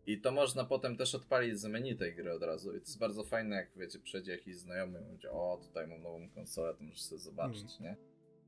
I 0.06 0.20
to 0.20 0.32
można 0.32 0.64
potem 0.64 0.96
też 0.96 1.14
odpalić 1.14 1.58
z 1.58 1.64
menu 1.64 1.96
tej 1.96 2.14
gry 2.14 2.32
od 2.32 2.42
razu. 2.42 2.70
I 2.70 2.80
to 2.80 2.86
jest 2.86 2.98
bardzo 2.98 3.24
fajne, 3.24 3.56
jak 3.56 3.68
wiecie, 3.76 3.98
przyjdzie 3.98 4.32
jakiś 4.32 4.56
znajomy 4.56 5.00
i 5.00 5.04
mówi, 5.04 5.28
o 5.28 5.60
tutaj 5.62 5.86
mam 5.86 6.02
nową 6.02 6.28
konsolę, 6.28 6.74
to 6.74 6.84
możesz 6.84 7.02
sobie 7.02 7.18
zobaczyć, 7.18 7.80
nie? 7.80 7.96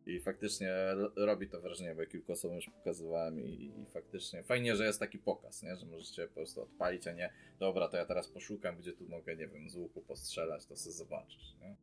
I 0.06 0.20
faktycznie 0.20 0.72
robi 1.16 1.48
to 1.48 1.60
wrażenie, 1.60 1.94
bo 1.94 2.01
ja 2.01 2.06
kilku 2.06 2.32
osobom 2.32 2.56
już 2.56 2.70
pokazywałem 2.70 3.40
i, 3.40 3.72
i 3.80 3.86
faktycznie 3.86 4.43
fajnie, 4.43 4.76
że 4.76 4.86
jest 4.86 5.01
taki 5.01 5.18
pokaz, 5.18 5.62
nie? 5.62 5.76
Że 5.76 5.86
możecie 5.86 6.28
po 6.28 6.35
prostu 6.35 6.62
odpalić, 6.62 7.06
a 7.06 7.12
nie 7.12 7.32
dobra, 7.59 7.89
to 7.89 7.97
ja 7.97 8.06
teraz 8.06 8.28
poszukam, 8.28 8.76
gdzie 8.76 8.93
tu 8.93 9.09
mogę, 9.09 9.36
nie 9.36 9.48
wiem, 9.48 9.70
z 9.70 9.76
łuku 9.76 10.02
postrzelać, 10.02 10.66
to 10.66 10.76
sobie 10.76 10.93
zobaczysz, 10.93 11.56
nie? 11.60 11.76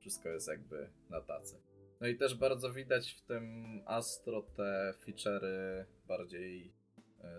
Wszystko 0.00 0.28
jest 0.28 0.48
jakby 0.48 0.90
na 1.10 1.20
tacy. 1.20 1.56
No 2.00 2.06
i 2.08 2.16
też 2.16 2.34
bardzo 2.34 2.72
widać 2.72 3.12
w 3.12 3.22
tym 3.22 3.74
Astro 3.86 4.42
te 4.42 4.94
feature'y 5.06 5.84
bardziej 6.08 6.72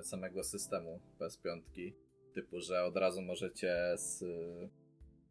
samego 0.01 0.43
systemu 0.43 0.99
PS5, 1.19 1.61
typu, 2.33 2.59
że 2.59 2.83
od 2.83 2.97
razu 2.97 3.21
możecie 3.21 3.93
z 3.95 4.23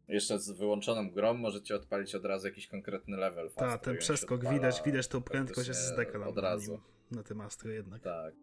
jeszcze 0.07 0.39
z 0.39 0.51
wyłączoną 0.51 1.11
grą 1.11 1.33
możecie 1.33 1.75
odpalić 1.75 2.15
od 2.15 2.25
razu 2.25 2.47
jakiś 2.47 2.67
konkretny 2.67 3.17
level. 3.17 3.51
Tak, 3.51 3.83
ten 3.83 3.97
przeskok 3.97 4.31
odpala 4.31 4.53
widać, 4.53 4.81
widać 4.85 5.07
tą 5.07 5.21
prędkość 5.21 5.67
praktycznie 5.67 5.95
SSD 5.95 6.19
na, 6.19 6.27
od 6.27 6.37
razu. 6.37 6.79
na 7.11 7.23
tym 7.23 7.41
Astro 7.41 7.71
jednak. 7.71 8.01
Tak. 8.01 8.33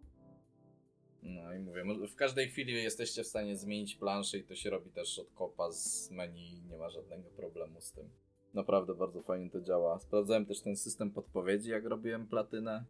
No 1.22 1.54
i 1.54 1.58
mówię, 1.58 1.84
w 2.08 2.14
każdej 2.14 2.48
chwili 2.48 2.82
jesteście 2.82 3.24
w 3.24 3.26
stanie 3.26 3.56
zmienić 3.56 3.96
planszę 3.96 4.38
i 4.38 4.44
to 4.44 4.54
się 4.54 4.70
robi 4.70 4.90
też 4.90 5.18
od 5.18 5.30
kopa 5.32 5.70
z 5.70 6.10
menu, 6.10 6.62
nie 6.70 6.76
ma 6.76 6.90
żadnego 6.90 7.30
problemu 7.30 7.80
z 7.80 7.92
tym. 7.92 8.10
Naprawdę 8.54 8.94
bardzo 8.94 9.22
fajnie 9.22 9.50
to 9.50 9.60
działa. 9.60 9.98
Sprawdzałem 9.98 10.46
też 10.46 10.60
ten 10.60 10.76
system 10.76 11.10
podpowiedzi, 11.10 11.70
jak 11.70 11.84
robiłem 11.84 12.26
platynę 12.26 12.84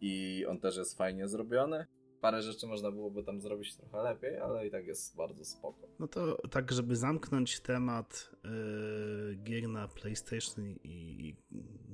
i 0.00 0.44
on 0.48 0.60
też 0.60 0.76
jest 0.76 0.98
fajnie 0.98 1.28
zrobiony. 1.28 1.86
Parę 2.20 2.42
rzeczy 2.42 2.66
można 2.66 2.90
byłoby 2.90 3.22
tam 3.22 3.40
zrobić 3.40 3.76
trochę 3.76 4.02
lepiej, 4.02 4.38
ale 4.38 4.66
i 4.66 4.70
tak 4.70 4.86
jest 4.86 5.16
bardzo 5.16 5.44
spoko. 5.44 5.88
No 5.98 6.08
to 6.08 6.48
tak, 6.48 6.72
żeby 6.72 6.96
zamknąć 6.96 7.60
temat 7.60 8.30
yy, 8.44 9.36
gier 9.36 9.68
na 9.68 9.88
PlayStation 9.88 10.74
i 10.84 11.34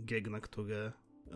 gier, 0.04 0.30
na 0.30 0.40
które 0.40 0.92
yy, 1.26 1.32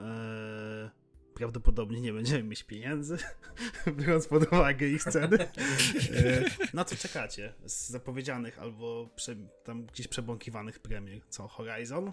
prawdopodobnie 1.35 2.01
nie 2.01 2.12
będziemy 2.12 2.43
mieć 2.43 2.65
pieniędzy, 2.65 3.19
biorąc 3.99 4.29
pod 4.29 4.53
uwagę 4.53 4.87
ich 4.87 5.05
ceny. 5.05 5.39
Yy, 5.39 6.45
na 6.75 6.85
co 6.85 6.97
czekacie 6.97 7.55
z 7.65 7.89
zapowiedzianych 7.89 8.59
albo 8.59 9.09
prze, 9.17 9.37
tam 9.65 9.87
gdzieś 9.87 10.09
przebąkiwanych 10.09 10.79
premier? 10.79 11.21
Co, 11.29 11.49
Horizon? 11.49 12.12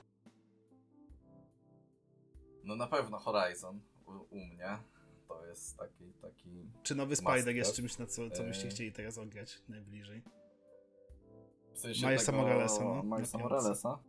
No 2.63 2.75
na 2.75 2.87
pewno 2.87 3.19
Horizon 3.19 3.81
u, 4.05 4.35
u 4.35 4.45
mnie 4.45 4.77
to 5.27 5.45
jest 5.45 5.77
taki, 5.77 6.13
taki 6.21 6.49
Czy 6.83 6.95
nowy 6.95 7.15
Spider 7.15 7.55
jest 7.55 7.75
czymś, 7.75 7.97
na 7.97 8.05
co, 8.05 8.29
co 8.29 8.43
byście 8.43 8.63
Yy. 8.65 8.69
chcieli 8.71 8.91
teraz 8.91 9.17
ograć 9.17 9.61
najbliżej? 9.69 10.23
W 11.73 11.79
sensie 11.79 12.07
Milesa 12.07 12.25
tego 12.31 12.37
Moralesa, 12.37 12.83
no, 12.83 13.03
Milesa 13.03 13.37
Moralesa. 13.37 13.99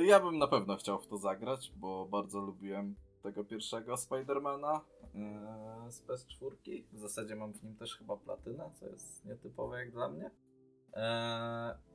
Y, 0.00 0.06
Ja 0.06 0.20
bym 0.20 0.38
na 0.38 0.46
pewno 0.46 0.76
chciał 0.76 0.98
w 1.00 1.06
to 1.06 1.16
zagrać, 1.18 1.72
bo 1.76 2.06
bardzo 2.06 2.40
lubiłem 2.40 2.94
tego 3.22 3.44
pierwszego 3.44 3.96
Spidermana 3.96 4.80
yy, 5.14 5.92
z 5.92 6.02
PS4. 6.02 6.84
W 6.92 6.98
zasadzie 6.98 7.36
mam 7.36 7.52
w 7.52 7.62
nim 7.62 7.76
też 7.76 7.96
chyba 7.96 8.16
platynę, 8.16 8.70
co 8.80 8.86
jest 8.86 9.24
nietypowe 9.24 9.78
jak 9.78 9.90
dla 9.92 10.08
mnie. 10.08 10.30
Yy, 10.96 11.02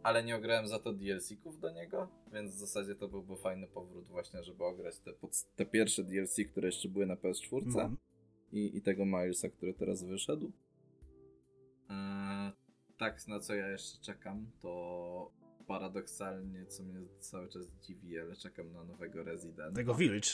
ale 0.04 0.24
nie 0.24 0.36
ograłem 0.36 0.68
za 0.68 0.80
to 0.80 0.94
DLC-ków 0.94 1.60
do 1.60 1.70
niego, 1.70 2.08
więc 2.34 2.56
w 2.56 2.58
zasadzie 2.58 2.96
to 2.96 3.08
byłby 3.08 3.36
fajny 3.36 3.68
powrót 3.68 4.08
właśnie, 4.08 4.44
żeby 4.44 4.64
ograć 4.64 5.00
te, 5.00 5.12
te 5.56 5.66
pierwsze 5.66 6.04
DLC, 6.04 6.36
które 6.52 6.68
jeszcze 6.68 6.90
były 6.90 7.06
na 7.06 7.16
PS4 7.16 7.62
No. 7.66 7.96
i, 8.52 8.78
i 8.78 8.82
tego 8.82 9.06
Milesa, 9.06 9.50
który 9.50 9.74
teraz 9.74 10.04
wyszedł. 10.04 10.52
Eee, 11.90 12.52
tak, 12.98 13.28
na 13.28 13.40
co 13.40 13.56
ja 13.56 13.68
jeszcze 13.68 14.02
czekam, 14.02 14.52
to 14.62 15.32
paradoksalnie, 15.68 16.66
co 16.66 16.84
mnie 16.84 17.00
cały 17.20 17.50
czas 17.50 17.68
dziwi, 17.82 18.20
ale 18.20 18.36
czekam 18.36 18.72
na 18.72 18.84
nowego 18.84 19.24
Residenta. 19.24 19.76
Tego 19.76 19.96
Village. 19.96 20.30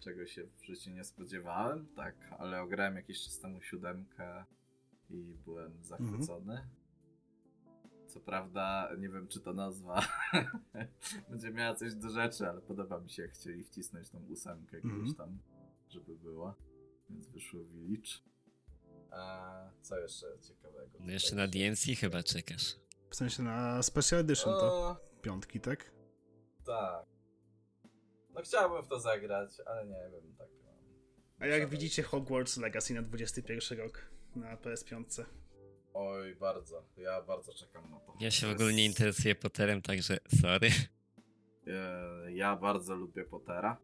Czego 0.00 0.26
się 0.26 0.46
w 0.46 0.64
życiu 0.64 0.90
nie 0.90 1.04
spodziewałem, 1.04 1.86
tak, 1.96 2.14
ale 2.38 2.62
ograłem 2.62 2.96
jakiś 2.96 3.24
czas 3.24 3.38
temu 3.40 3.62
siódemkę 3.62 4.44
i 5.10 5.34
byłem 5.44 5.84
zachwycony. 5.84 6.68
Co 8.14 8.20
prawda, 8.20 8.90
nie 8.98 9.08
wiem, 9.08 9.28
czy 9.28 9.40
to 9.40 9.52
nazwa 9.52 10.00
będzie 11.30 11.50
miała 11.50 11.74
coś 11.74 11.94
do 11.94 12.10
rzeczy, 12.10 12.48
ale 12.48 12.60
podoba 12.60 13.00
mi 13.00 13.10
się, 13.10 13.22
jak 13.22 13.32
chcieli 13.32 13.64
wcisnąć 13.64 14.10
tą 14.10 14.18
ósemkę 14.26 14.76
Mhm. 14.76 15.02
gdzieś 15.02 15.16
tam, 15.16 15.38
żeby 15.88 16.16
była. 16.16 16.54
Więc 17.10 17.28
wyszło 17.28 17.60
Village. 17.64 18.10
A 19.10 19.52
co 19.82 19.98
jeszcze 19.98 20.26
ciekawego? 20.48 20.98
No 21.00 21.12
jeszcze 21.12 21.36
na 21.36 21.42
się- 21.44 21.48
DNC 21.50 21.94
chyba 22.00 22.22
czekasz. 22.22 22.76
W 23.10 23.16
sensie 23.16 23.42
na 23.42 23.82
Special 23.82 24.20
Edition 24.20 24.52
to 24.54 24.66
O, 24.90 24.96
piątki, 25.22 25.60
tak? 25.60 25.90
tak. 26.64 27.06
No 28.34 28.40
chciałbym 28.42 28.82
w 28.82 28.86
to 28.88 29.00
zagrać, 29.00 29.50
ale 29.66 29.86
nie 29.86 30.10
wiem, 30.12 30.34
tak. 30.38 30.48
no. 30.64 30.70
A 31.38 31.46
jak 31.46 31.68
widzicie 31.68 32.02
Hogwarts 32.02 32.56
Legacy 32.56 32.94
na 32.94 33.02
21 33.02 33.78
rok 33.78 34.10
na 34.36 34.56
PS5? 34.56 35.24
Oj, 35.94 36.36
bardzo. 36.36 36.84
Ja 36.96 37.22
bardzo 37.22 37.52
czekam 37.54 37.90
na 37.90 38.00
to. 38.00 38.14
Ja 38.20 38.30
się 38.30 38.46
w 38.46 38.50
ogóle 38.50 38.72
nie 38.72 38.84
interesuję 38.84 39.34
Potterem, 39.34 39.82
także 39.82 40.18
sorry. 40.40 40.68
E, 41.66 42.32
Ja 42.32 42.56
bardzo 42.56 42.94
lubię 42.94 43.24
Pottera. 43.24 43.76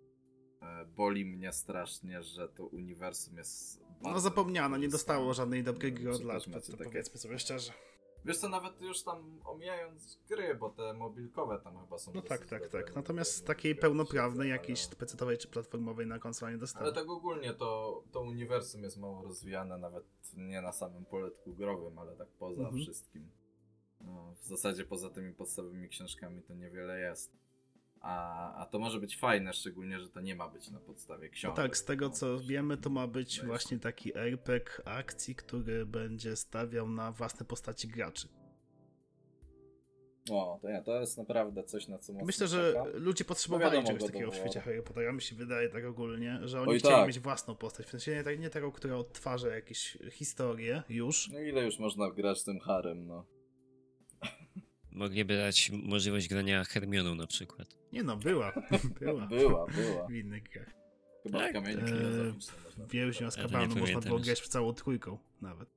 E, 0.62 0.85
Boli 0.85 1.24
mnie 1.24 1.53
strasznie, 1.53 2.23
że 2.23 2.49
to 2.49 2.66
uniwersum 2.66 3.37
jest. 3.37 3.81
No 4.03 4.20
zapomniano, 4.20 4.77
nie 4.77 4.89
dostało 4.89 5.35
żadnej 5.35 5.62
dobrej 5.65 5.93
gry 5.93 6.11
od 6.12 6.23
lat, 6.24 6.43
powiedzmy 6.85 7.19
sobie 7.19 7.39
szczerze. 7.39 7.73
Wiesz 8.24 8.38
co, 8.38 8.48
nawet 8.48 8.80
już 8.80 9.02
tam 9.02 9.40
omijając 9.44 10.18
gry, 10.28 10.55
bo 10.55 10.70
te 10.70 10.92
mobilkowe 10.94 11.59
tam 11.64 11.80
chyba 11.80 11.98
są 11.98 12.12
No 12.14 12.20
dosyć 12.20 12.28
tak, 12.28 12.47
tak, 12.47 12.62
dobre, 12.62 12.82
tak. 12.84 12.94
Natomiast 12.97 13.40
to 13.40 13.47
takiej 13.47 13.74
pełnoprawnej, 13.76 14.48
ale- 14.52 14.60
jakiejś 14.60 14.86
pecetowej 14.86 15.38
czy 15.38 15.48
platformowej 15.48 16.06
na 16.06 16.18
konsolę 16.18 16.52
nie 16.52 16.59
dostało. 16.59 16.84
Ale 16.84 16.94
tak 16.94 17.09
ogólnie 17.10 17.55
to, 17.55 18.02
to 18.12 18.20
uniwersum 18.20 18.82
jest 18.82 18.97
mało 18.98 19.22
rozwijane, 19.22 19.78
nawet 19.78 20.05
nie 20.36 20.60
na 20.62 20.72
samym 20.72 21.05
poletku 21.05 21.55
growym, 21.55 21.98
ale 21.98 22.16
tak 22.16 22.28
poza 22.28 22.62
Mhm. 22.62 22.82
wszystkim. 22.82 23.30
No, 24.01 24.34
w 24.34 24.44
zasadzie 24.47 24.84
poza 24.84 25.10
tymi 25.10 25.32
podstawowymi 25.34 25.88
książkami 25.88 26.42
to 26.42 26.55
niewiele 26.55 27.01
jest. 27.01 27.32
A, 28.01 28.55
a 28.55 28.66
to 28.66 28.78
może 28.78 29.01
być 29.01 29.16
fajne, 29.16 29.52
szczególnie, 29.52 30.01
że 30.01 30.09
to 30.09 30.20
nie 30.20 30.35
ma 30.36 30.48
być 30.48 30.70
na 30.70 30.81
podstawie 30.81 31.27
No 31.27 31.32
książek. 31.32 31.56
tak, 31.56 31.77
z 31.77 31.85
tego 31.85 32.09
Ma 32.09 32.14
co 32.14 32.39
wiemy, 32.40 32.77
to 32.77 32.90
ma 32.90 33.06
być 33.06 33.43
właśnie 33.44 33.78
taki 33.78 34.16
RPG 34.18 34.70
akcji, 34.85 35.35
który 35.35 35.86
będzie 35.86 36.36
stawiał 36.36 36.89
na 36.89 37.12
własne 37.12 37.47
postaci 37.47 37.89
graczy. 37.89 38.28
O, 40.31 40.59
to 40.62 40.70
nie, 40.70 40.82
to 40.82 41.01
jest 41.01 41.18
naprawdę 41.18 41.64
coś, 41.64 41.89
na 41.89 41.98
co 41.98 42.12
mocno 42.12 42.27
Myślę, 42.27 42.47
że 42.48 42.72
czekam. 42.72 42.86
ludzie 43.02 43.24
potrzebowali 43.24 43.78
No 43.78 43.86
czegoś 43.86 44.05
takiego 44.05 44.31
w 44.31 44.35
świecie 44.36 44.60
Harry 44.60 44.82
Pottera. 44.82 45.12
Mi 45.12 45.22
się 45.22 45.36
wydaje 45.36 45.68
tak 45.68 45.85
ogólnie, 45.85 46.39
że 46.43 46.60
oni 46.60 46.70
Oj, 46.70 46.78
chcieli 46.78 46.94
tak. 46.94 47.06
mieć 47.06 47.20
własną 47.20 47.55
postać. 47.55 47.86
W 47.86 47.90
sensie 47.90 48.14
nie, 48.14 48.22
tak, 48.24 48.39
nie 48.40 48.51
taką, 48.51 48.72
która 48.72 48.97
odtwarza 48.97 49.48
jakieś 49.48 49.98
historie 50.10 50.82
już. 50.89 51.28
No 51.32 51.40
ile 51.40 51.64
już 51.64 51.78
można 51.78 52.10
grać 52.10 52.44
tym 52.44 52.60
harem, 52.60 53.06
no. 53.06 53.24
Mogliby 54.92 55.36
dać 55.36 55.70
możliwość 55.70 56.28
grania 56.28 56.64
Hermioną 56.64 57.14
na 57.14 57.26
przykład. 57.26 57.68
Nie 57.92 58.02
no, 58.02 58.16
była. 58.16 58.52
Była. 59.00 59.26
Była, 59.26 59.66
była. 59.66 60.06
W 60.06 60.12
innych 60.12 60.42
grach. 60.42 60.70
Chyba 61.22 61.38
w 61.38 61.42
Tak. 61.42 61.52
kamieniu 61.52 61.80
Eee, 61.86 63.30
z 63.30 63.36
Kabanu 63.36 63.76
można 63.76 64.00
było 64.00 64.18
grać 64.18 64.40
w 64.40 64.48
całą 64.48 64.74
trójką 64.74 65.18
nawet. 65.40 65.68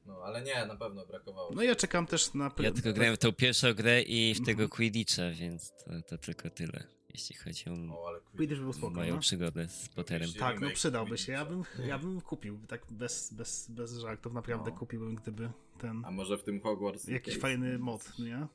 No, 0.05 0.21
ale 0.23 0.41
nie, 0.41 0.65
na 0.65 0.75
pewno 0.75 1.05
brakowało. 1.05 1.51
No 1.55 1.63
ja 1.63 1.75
czekam 1.75 2.07
też 2.07 2.33
na... 2.33 2.51
Ja 2.59 2.71
tylko 2.71 2.93
grałem 2.93 3.15
w 3.15 3.19
tą 3.19 3.31
pierwszą 3.31 3.73
grę 3.73 4.01
i 4.01 4.33
w 4.35 4.45
tego 4.45 4.69
Quidditcha, 4.69 5.31
więc 5.31 5.71
to, 5.71 5.91
to 6.07 6.17
tylko 6.17 6.49
tyle, 6.49 6.83
jeśli 7.13 7.35
chodzi 7.35 7.63
o 7.69 7.73
O, 8.01 8.07
ale 8.07 8.19
Quidditch 8.35 8.61
był 8.61 8.73
spoko, 8.73 8.93
moją 8.95 9.13
no. 9.15 9.21
przygodę 9.21 9.67
z 9.67 9.89
Potterem. 9.89 10.29
Tak, 10.39 10.59
no 10.61 10.69
przydałby 10.69 11.17
się. 11.17 11.31
Ja 11.31 11.45
bym, 11.45 11.63
ja 11.85 11.99
bym 11.99 12.21
kupił, 12.21 12.59
tak 12.67 12.81
bez, 12.91 13.33
bez, 13.33 13.69
bez 13.71 13.97
żartów, 13.97 14.33
naprawdę 14.33 14.71
No. 14.71 14.77
kupiłbym, 14.77 15.15
gdyby 15.15 15.49
ten... 15.77 16.05
A 16.05 16.11
może 16.11 16.37
w 16.37 16.43
tym 16.43 16.61
Hogwarts... 16.61 17.07
Jakiś 17.07 17.37
fajny 17.37 17.77
no, 17.77 17.85
mod, 17.85 18.03
coś- 18.03 18.19
nie? 18.19 18.47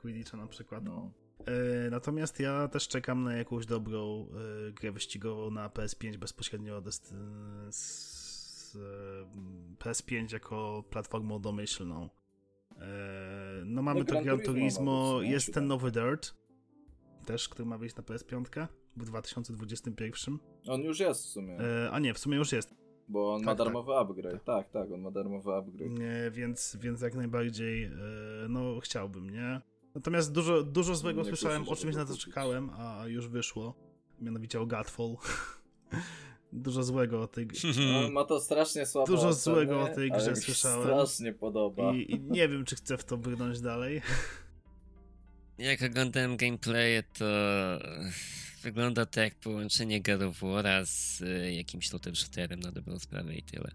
Quidditcha 0.00 0.36
na 0.36 0.46
przykład. 0.46 0.84
No. 0.84 1.10
E, 1.86 1.90
natomiast 1.90 2.40
ja 2.40 2.68
też 2.68 2.88
czekam 2.88 3.22
na 3.22 3.36
jakąś 3.36 3.66
dobrą 3.66 4.28
e, 4.68 4.72
grę 4.72 4.92
wyścigową 4.92 5.50
na 5.50 5.68
PS5 5.68 6.16
bezpośrednio 6.16 6.76
od, 6.76 6.94
z, 6.94 7.12
z, 7.70 8.76
e, 8.76 9.84
PS5 9.84 10.32
jako 10.32 10.84
platformą 10.90 11.40
domyślną. 11.40 12.10
E, 12.80 13.62
no 13.64 13.82
mamy 13.82 14.00
No, 14.00 14.06
to 14.06 14.22
Gran 14.22 14.40
Turismo 14.40 15.20
nie? 15.22 15.30
jest 15.30 15.46
ten 15.46 15.52
Siódemka. 15.54 15.68
nowy 15.68 15.90
Dirt 15.90 16.34
też, 17.24 17.48
który 17.48 17.66
ma 17.66 17.78
wyjść 17.78 17.96
na 17.96 18.02
PS5. 18.02 18.66
w 18.96 19.04
2021. 19.04 20.38
On 20.68 20.80
już 20.80 21.00
jest 21.00 21.22
w 21.24 21.28
sumie, 21.28 21.58
E, 21.58 21.90
a 21.90 21.98
nie, 21.98 22.14
w 22.14 22.18
sumie 22.18 22.36
już 22.36 22.52
jest. 22.52 22.74
bo 23.08 23.34
on 23.34 23.42
ma 23.42 23.46
tak, 23.46 23.58
tak. 23.58 23.66
darmowy 23.66 23.94
upgrade. 23.96 24.44
Tak. 24.44 24.70
tak, 24.70 24.90
on 24.90 25.00
ma 25.00 25.10
darmowy 25.10 25.54
upgrade. 25.54 25.98
Nie, 25.98 26.30
więc, 26.30 26.76
więc 26.80 27.00
jak 27.00 27.14
najbardziej, 27.14 27.84
e, 27.84 27.90
no 28.48 28.80
chciałbym, 28.80 29.30
nie? 29.30 29.60
Natomiast 29.94 30.32
dużo, 30.32 30.62
dużo 30.62 30.94
złego 30.94 31.22
Nie 31.22 31.28
słyszałem, 31.28 31.68
o 31.68 31.76
czymś 31.76 31.96
na 31.96 32.04
to 32.04 32.16
czekałem, 32.16 32.70
a 32.70 33.06
już 33.06 33.28
wyszło. 33.28 33.74
Mianowicie 34.20 34.60
o 34.60 34.66
Godfall. 34.66 35.16
dużo 36.52 36.82
złego 36.82 37.22
o 37.22 37.26
tej 37.26 37.46
grze. 37.46 37.68
Ma 38.12 38.24
to 38.24 38.40
strasznie 38.40 38.86
słabe 38.86 39.06
Dużo 39.06 39.28
oceny, 39.28 39.54
złego 39.54 39.82
o 39.82 39.88
tej 39.88 40.10
grze 40.10 40.36
słyszałem. 40.36 40.82
strasznie 40.82 41.32
podoba. 41.32 41.92
I, 41.94 42.12
I 42.12 42.20
nie 42.20 42.48
wiem, 42.48 42.64
czy 42.64 42.76
chcę 42.76 42.96
w 42.96 43.04
to 43.04 43.16
brnąć 43.16 43.60
dalej. 43.60 44.02
Jak 45.58 45.82
oglądałem 45.82 46.36
gameplaye, 46.36 47.02
to 47.18 47.24
wygląda 48.62 49.06
to 49.06 49.20
jak 49.20 49.34
połączenie 49.34 50.02
God 50.02 50.22
of 50.22 50.40
War'a 50.42 50.84
z 50.86 51.20
y, 51.20 51.52
jakimś 51.54 51.92
lootem 51.92 52.14
shooterem 52.16 52.60
na 52.60 52.72
dobrą 52.72 52.98
sprawę 52.98 53.34
i 53.34 53.42
tyle. 53.42 53.70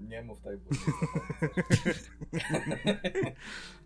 Nie 0.00 0.22
mów 0.22 0.40
tak, 0.40 0.58
bo 0.58 0.70
nie 0.70 0.80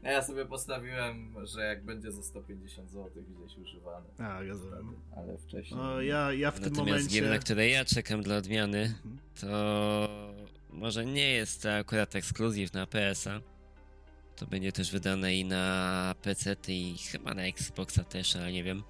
Ja 0.12 0.23
sobie 0.23 0.47
postawiłem, 0.47 1.35
że 1.47 1.61
jak 1.65 1.85
będzie 1.85 2.12
za 2.12 2.23
150 2.23 2.91
zł 2.91 3.11
gdzieś 3.28 3.59
używany. 3.59 4.07
A, 4.19 4.43
rozumiem. 4.43 4.95
Ale 5.16 5.39
wcześniej. 5.39 5.81
No, 5.81 6.01
ja, 6.03 6.32
ja 6.32 6.51
w 6.51 6.55
tym 6.61 6.62
Natomiast 6.73 6.89
momencie... 6.89 7.20
gier, 7.20 7.31
na 7.31 7.39
które 7.39 7.69
ja 7.69 7.85
czekam 7.85 8.23
dla 8.23 8.37
odmiany, 8.37 8.82
Mhm. 8.82 9.19
to 9.41 10.09
może 10.70 11.07
nie 11.07 11.31
jest 11.32 11.62
to 11.62 11.74
akurat 11.74 12.15
ekskluzyw 12.16 12.73
na 12.73 12.87
PS-a. 12.87 13.41
To 14.36 14.47
będzie 14.47 14.73
też 14.73 14.90
wydane 14.90 15.35
i 15.35 15.44
na 15.44 16.15
PC 16.23 16.57
i 16.69 16.98
chyba 16.98 17.35
na 17.35 17.43
Xboxa 17.43 18.05
też, 18.05 18.36
ale 18.36 18.52
nie 18.52 18.65
wiem. 18.65 18.82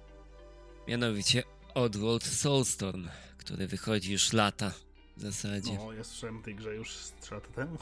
Mianowicie 0.87 1.43
Oddworld 1.73 2.23
Soulstorm, 2.23 3.07
który 3.37 3.67
wychodzi 3.67 4.11
już 4.11 4.33
lata 4.33 4.73
w 5.17 5.21
zasadzie. 5.21 5.73
No, 5.73 5.93
ja 5.93 6.03
słyszałem 6.03 6.37
o 6.37 6.41
tej 6.41 6.55
grze 6.55 6.75
już 6.75 6.95
z 6.95 7.13
3 7.21 7.33
lata 7.33 7.47
temu. 7.47 7.77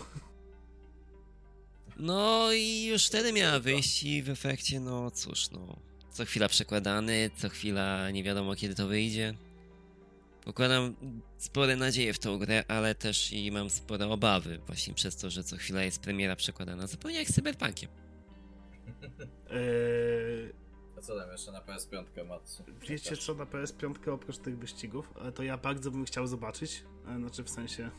No 1.98 2.52
i 2.52 2.84
już 2.84 3.06
wtedy 3.08 3.34
miała 3.34 3.60
wyjść 3.60 4.04
i 4.04 4.24
w 4.24 4.30
efekcie, 4.30 4.80
no 4.80 5.12
cóż, 5.12 5.50
no. 5.50 5.80
Co 6.12 6.26
chwila 6.26 6.48
przekładany, 6.48 7.32
co 7.38 7.50
chwila 7.50 8.12
nie 8.12 8.24
wiadomo 8.24 8.56
kiedy 8.56 8.76
to 8.76 8.88
wyjdzie. 8.88 9.34
Pokładam 10.50 10.96
spore 11.38 11.76
nadzieje 11.76 12.14
w 12.14 12.20
tą 12.20 12.38
grę, 12.38 12.64
ale 12.68 12.96
też 12.96 13.34
i 13.34 13.52
mam 13.52 13.70
spore 13.70 14.08
obawy, 14.08 14.60
właśnie 14.68 14.94
przez 14.94 15.16
to, 15.16 15.30
że 15.30 15.44
co 15.44 15.58
chwila 15.58 15.84
jest 15.84 16.02
premiera 16.02 16.36
przekładana, 16.36 16.88
zupełnie 16.88 17.18
jak 17.18 17.28
z 17.28 17.34
Cyberpunkiem. 17.34 17.90
Eee, 19.52 20.54
A 20.98 21.02
co 21.02 21.20
tam 21.20 21.32
jeszcze 21.32 21.52
na 21.52 21.62
PS5 21.62 22.28
Matsu? 22.28 22.64
wiecie 22.90 23.18
co, 23.18 23.34
na 23.34 23.46
PS5 23.46 24.10
oprócz 24.12 24.38
tych 24.38 24.58
wyścigów, 24.58 25.14
e, 25.22 25.32
to 25.32 25.44
ja 25.44 25.58
bardzo 25.58 25.92
bym 25.92 26.06
chciał 26.06 26.28
zobaczyć. 26.28 26.84
E, 27.08 27.20
Znaczy 27.20 27.44
w 27.44 27.50
sensie... 27.50 27.90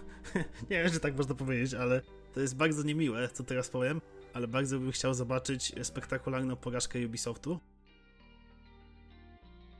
nie 0.70 0.82
wiem, 0.82 0.90
czy 0.92 1.00
tak 1.00 1.16
można 1.16 1.34
powiedzieć, 1.34 1.74
ale 1.74 2.02
to 2.34 2.40
jest 2.40 2.56
bardzo 2.56 2.82
niemiłe, 2.82 3.28
co 3.28 3.44
teraz 3.44 3.68
powiem, 3.68 4.00
ale 4.32 4.48
bardzo 4.48 4.78
bym 4.78 4.92
chciał 4.92 5.14
zobaczyć 5.14 5.72
spektakularną 5.82 6.56
porażkę 6.56 7.06
Ubisoftu. 7.06 7.60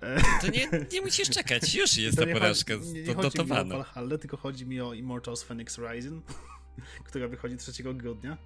E, 0.05 0.16
To 0.40 0.47
nie, 0.51 0.68
nie 0.93 1.01
musisz 1.01 1.31
czekać, 1.31 1.74
już 1.74 1.97
jest 1.98 2.18
ta 2.18 2.24
nie 2.24 2.32
porażka 2.32 2.74
chodzi, 2.78 2.93
nie, 2.93 3.02
nie 3.02 3.06
to 3.06 3.14
chodzi 3.14 3.39
mi 3.39 3.43
o 3.43 3.44
dotowana. 3.44 3.85
Tylko 4.20 4.36
chodzi 4.36 4.66
mi 4.66 4.81
o 4.81 4.93
Immortals 4.94 5.43
Phoenix 5.43 5.78
Rising, 5.78 6.24
która 7.05 7.28
wychodzi 7.28 7.56
3 7.56 7.82
grudnia. 7.94 8.36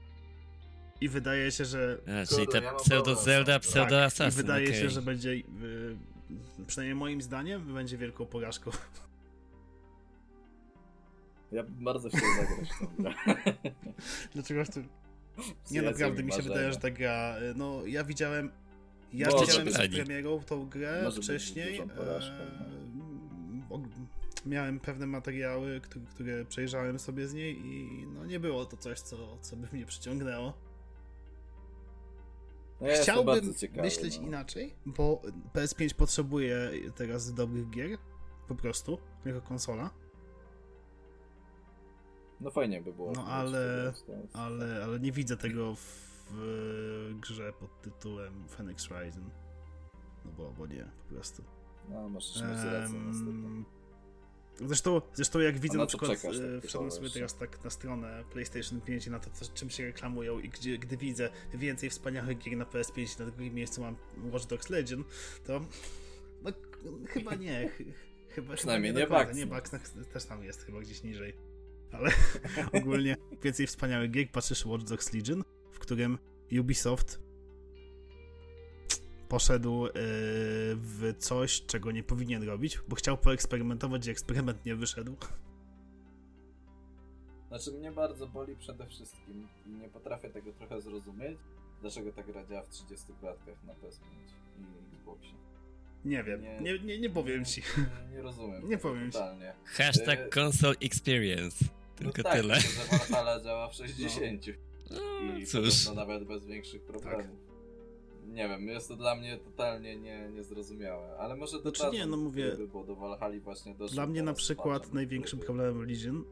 I 1.01 1.09
wydaje 1.09 1.51
się, 1.53 1.65
że 1.65 1.99
A, 2.23 2.27
czyli 2.27 2.47
ta 2.49 2.59
ja 2.59 2.75
pseudo. 2.75 3.15
Zelda, 3.17 3.53
Tak, 3.53 3.63
pseudo 3.63 4.11
tak, 4.19 4.29
i 4.33 4.37
wydaje 4.37 4.67
się, 4.67 4.73
okej. 4.73 4.91
że 4.91 5.03
będzie 5.03 5.31
y, 5.31 5.45
przynajmniej 6.67 6.95
moim 6.95 7.23
zdaniem 7.23 7.75
będzie 7.75 7.99
wielką 7.99 8.27
porażką. 8.27 8.71
Ja 11.53 11.63
bardzo 11.69 12.09
chciał 12.09 12.21
zagrać. 12.37 12.69
Dlaczego 14.35 14.65
w 14.65 14.69
tym... 14.71 14.89
Nie, 15.71 15.83
naprawdę 15.83 16.23
mi 16.23 16.33
się 16.33 16.37
marzenia. 16.39 16.55
wydaje, 16.55 16.73
że 16.73 16.79
ta 16.79 16.91
gra, 16.91 17.37
y, 17.39 17.55
no 17.57 17.87
ja 17.87 18.05
widziałem 18.05 18.51
ja 19.13 19.29
widziałem 19.41 19.65
być. 19.65 19.75
z 19.75 19.95
premierą 19.95 20.41
tą 20.41 20.69
grę 20.69 21.01
Może 21.05 21.23
wcześniej. 21.23 21.79
e, 21.79 21.87
miałem 24.47 24.81
pewne 24.81 25.07
materiały, 25.07 25.81
które, 25.81 26.05
które 26.07 26.45
przejrzałem 26.45 26.99
sobie 26.99 27.29
z 27.29 27.35
niej 27.35 27.67
i 27.67 28.07
no 28.07 28.27
nie 28.27 28.41
było 28.41 28.65
to 28.67 28.77
coś, 28.77 29.01
co, 29.01 29.39
co 29.41 29.57
by 29.57 29.69
mnie 29.73 29.87
przyciągnęło. 29.87 30.53
No 32.81 32.89
Chciałbym 33.03 33.55
myśleć 33.77 34.19
no. 34.21 34.27
inaczej, 34.27 34.75
bo 34.87 35.23
PS5 35.55 35.95
potrzebuje 35.95 36.71
teraz 36.97 37.35
dobrych 37.35 37.71
gier, 37.71 37.99
po 38.49 38.55
prostu, 38.55 38.99
jako 39.25 39.41
konsola, 39.41 39.91
No 42.41 42.51
fajnie 42.51 42.81
by 42.83 42.93
było. 42.93 43.13
No, 43.13 43.25
ale- 43.27 43.93
ale, 44.33 44.85
ale 44.85 45.01
nie 45.01 45.13
widzę 45.13 45.37
tego 45.37 45.75
w, 45.75 46.08
w 46.31 47.15
grze 47.21 47.53
pod 47.53 47.83
tytułem 47.83 48.49
Phoenix 48.49 48.89
Rising. 48.91 49.31
No 50.25 50.33
bo, 50.37 50.51
bo 50.59 50.67
nie, 50.67 50.89
po 51.09 51.15
prostu. 51.15 51.45
No, 51.89 52.09
możesz 52.09 52.37
mieć 52.37 52.65
rację 52.73 52.99
niestety. 53.07 53.79
Zresztą, 54.67 55.01
zresztą 55.15 55.39
jak 55.39 55.59
widzę 55.59 55.79
na 55.79 55.83
na 55.85 55.87
przykład, 55.87 56.11
czekasz, 56.11 56.37
tak 56.39 56.67
wszedłem 56.69 56.91
sobie 56.91 57.11
teraz 57.11 57.35
tak 57.37 57.65
na 57.65 57.71
stronę 57.71 58.25
PlayStation 58.33 58.81
5 58.81 59.07
i 59.07 59.11
na 59.11 59.19
to, 59.21 59.31
co, 59.31 59.45
czym 59.55 59.71
się 59.71 59.85
reklamują 59.85 60.39
i 60.39 60.49
gdzie, 60.49 60.79
gdy 60.79 60.97
widzę 60.97 61.31
więcej 61.55 61.91
wspaniałych 61.91 62.39
gier 62.39 62.57
na 62.57 62.65
PS5 62.65 63.21
na 63.21 63.27
drugim 63.27 63.55
miejscu 63.55 63.81
mam 63.81 63.97
Watch 64.33 64.47
Dogs 64.47 64.71
Legion, 64.71 65.05
to 65.47 65.61
no, 66.43 66.51
chyba 67.07 67.35
nie. 67.35 67.69
ch- 67.69 67.83
Chyba, 68.29 68.55
Przynajmniej 68.55 68.95
chyba 68.95 69.03
nie 69.03 69.07
końca. 69.09 69.25
Bugsnax. 69.25 69.39
Nie, 69.39 69.47
Bugsnax 69.57 69.93
też 70.13 70.25
tam 70.25 70.45
jest 70.45 70.63
chyba 70.65 70.81
gdzieś 70.81 71.03
niżej. 71.03 71.35
Ale 71.93 72.11
ogólnie 72.83 73.17
więcej 73.45 73.67
wspaniałych 73.67 74.11
gier. 74.11 74.31
Patrzysz 74.33 74.67
Watch 74.67 74.85
Dogs 74.85 75.13
Legion, 75.13 75.45
w 75.79 75.81
którym 75.81 76.19
Ubisoft 76.61 77.21
poszedł 79.29 79.87
e, 79.87 79.91
w 80.75 81.15
coś, 81.19 81.63
czego 81.67 81.91
nie 81.93 82.03
powinien 82.03 82.43
robić, 82.43 82.79
bo 82.89 82.97
chciał 82.97 83.19
poeksperymentować 83.19 84.07
i 84.07 84.11
eksperyment 84.11 84.65
nie 84.65 84.77
wyszedł. 84.77 85.17
Znaczy 87.49 87.73
mnie 87.73 87.93
bardzo 87.93 88.27
boli 88.27 88.57
przede 88.57 88.87
wszystkim 88.87 89.49
i 89.67 89.71
nie 89.71 89.89
potrafię 89.89 90.31
tego 90.31 90.53
trochę 90.53 90.81
zrozumieć, 90.81 91.39
dlaczego 91.81 92.13
ta 92.13 92.23
gra 92.23 92.47
działa 92.47 92.63
w 92.63 92.69
30 92.69 93.07
klatkach 93.21 93.65
na 93.65 93.73
PS5 93.73 94.03
i 94.59 94.95
Xboxie. 94.97 95.35
Nie 96.05 96.25
wiem, 96.25 96.43
Nie- 96.43 96.61
nie, 96.61 96.79
nie, 96.79 96.99
nie 96.99 97.11
powiem 97.11 97.45
ci. 97.45 97.63
Nie, 98.11 98.17
nie 98.17 98.23
rozumiem. 98.23 98.69
Nie 98.69 98.79
powiem 98.79 99.07
ci. 99.07 99.13
totalnie. 99.13 99.55
Hashtag 99.65 100.19
E, 100.19 100.29
console 100.41 100.75
experience. 100.81 101.65
Tylko 101.97 102.13
no 102.19 102.25
tak, 102.25 102.33
tyle. 102.41 102.61
że 102.61 103.43
działa 103.45 103.69
w 103.69 103.75
60 103.75 104.47
No, 104.47 104.53
i 105.39 105.47
cóż. 105.47 105.85
podobno 105.85 106.03
nawet 106.03 106.25
bez 106.29 106.47
większych 106.47 106.83
problemów. 106.83 107.49
Nie 108.27 108.49
wiem, 108.49 108.69
jest 108.69 108.89
to 108.89 108.97
dla 108.97 109.15
mnie 109.15 109.37
totalnie 109.39 109.97
nie, 109.97 110.29
niezrozumiałe, 110.35 111.17
ale 111.19 111.37
może 111.37 111.61
Znaczy 111.61 111.79
dodadzą, 111.79 111.93
nie, 111.93 112.07
no 112.07 112.17
mówię- 112.17 112.57
bo 112.73 112.85
do 112.85 112.97
Valhalla 112.97 113.41
właśnie 113.41 113.75
doszło 113.75 113.95
Dla 113.95 114.07
mnie 114.07 114.23
na 114.23 114.33
przykład 114.33 114.93
największym 114.93 115.39
problemem 115.39 115.83
Legion, 115.87 116.25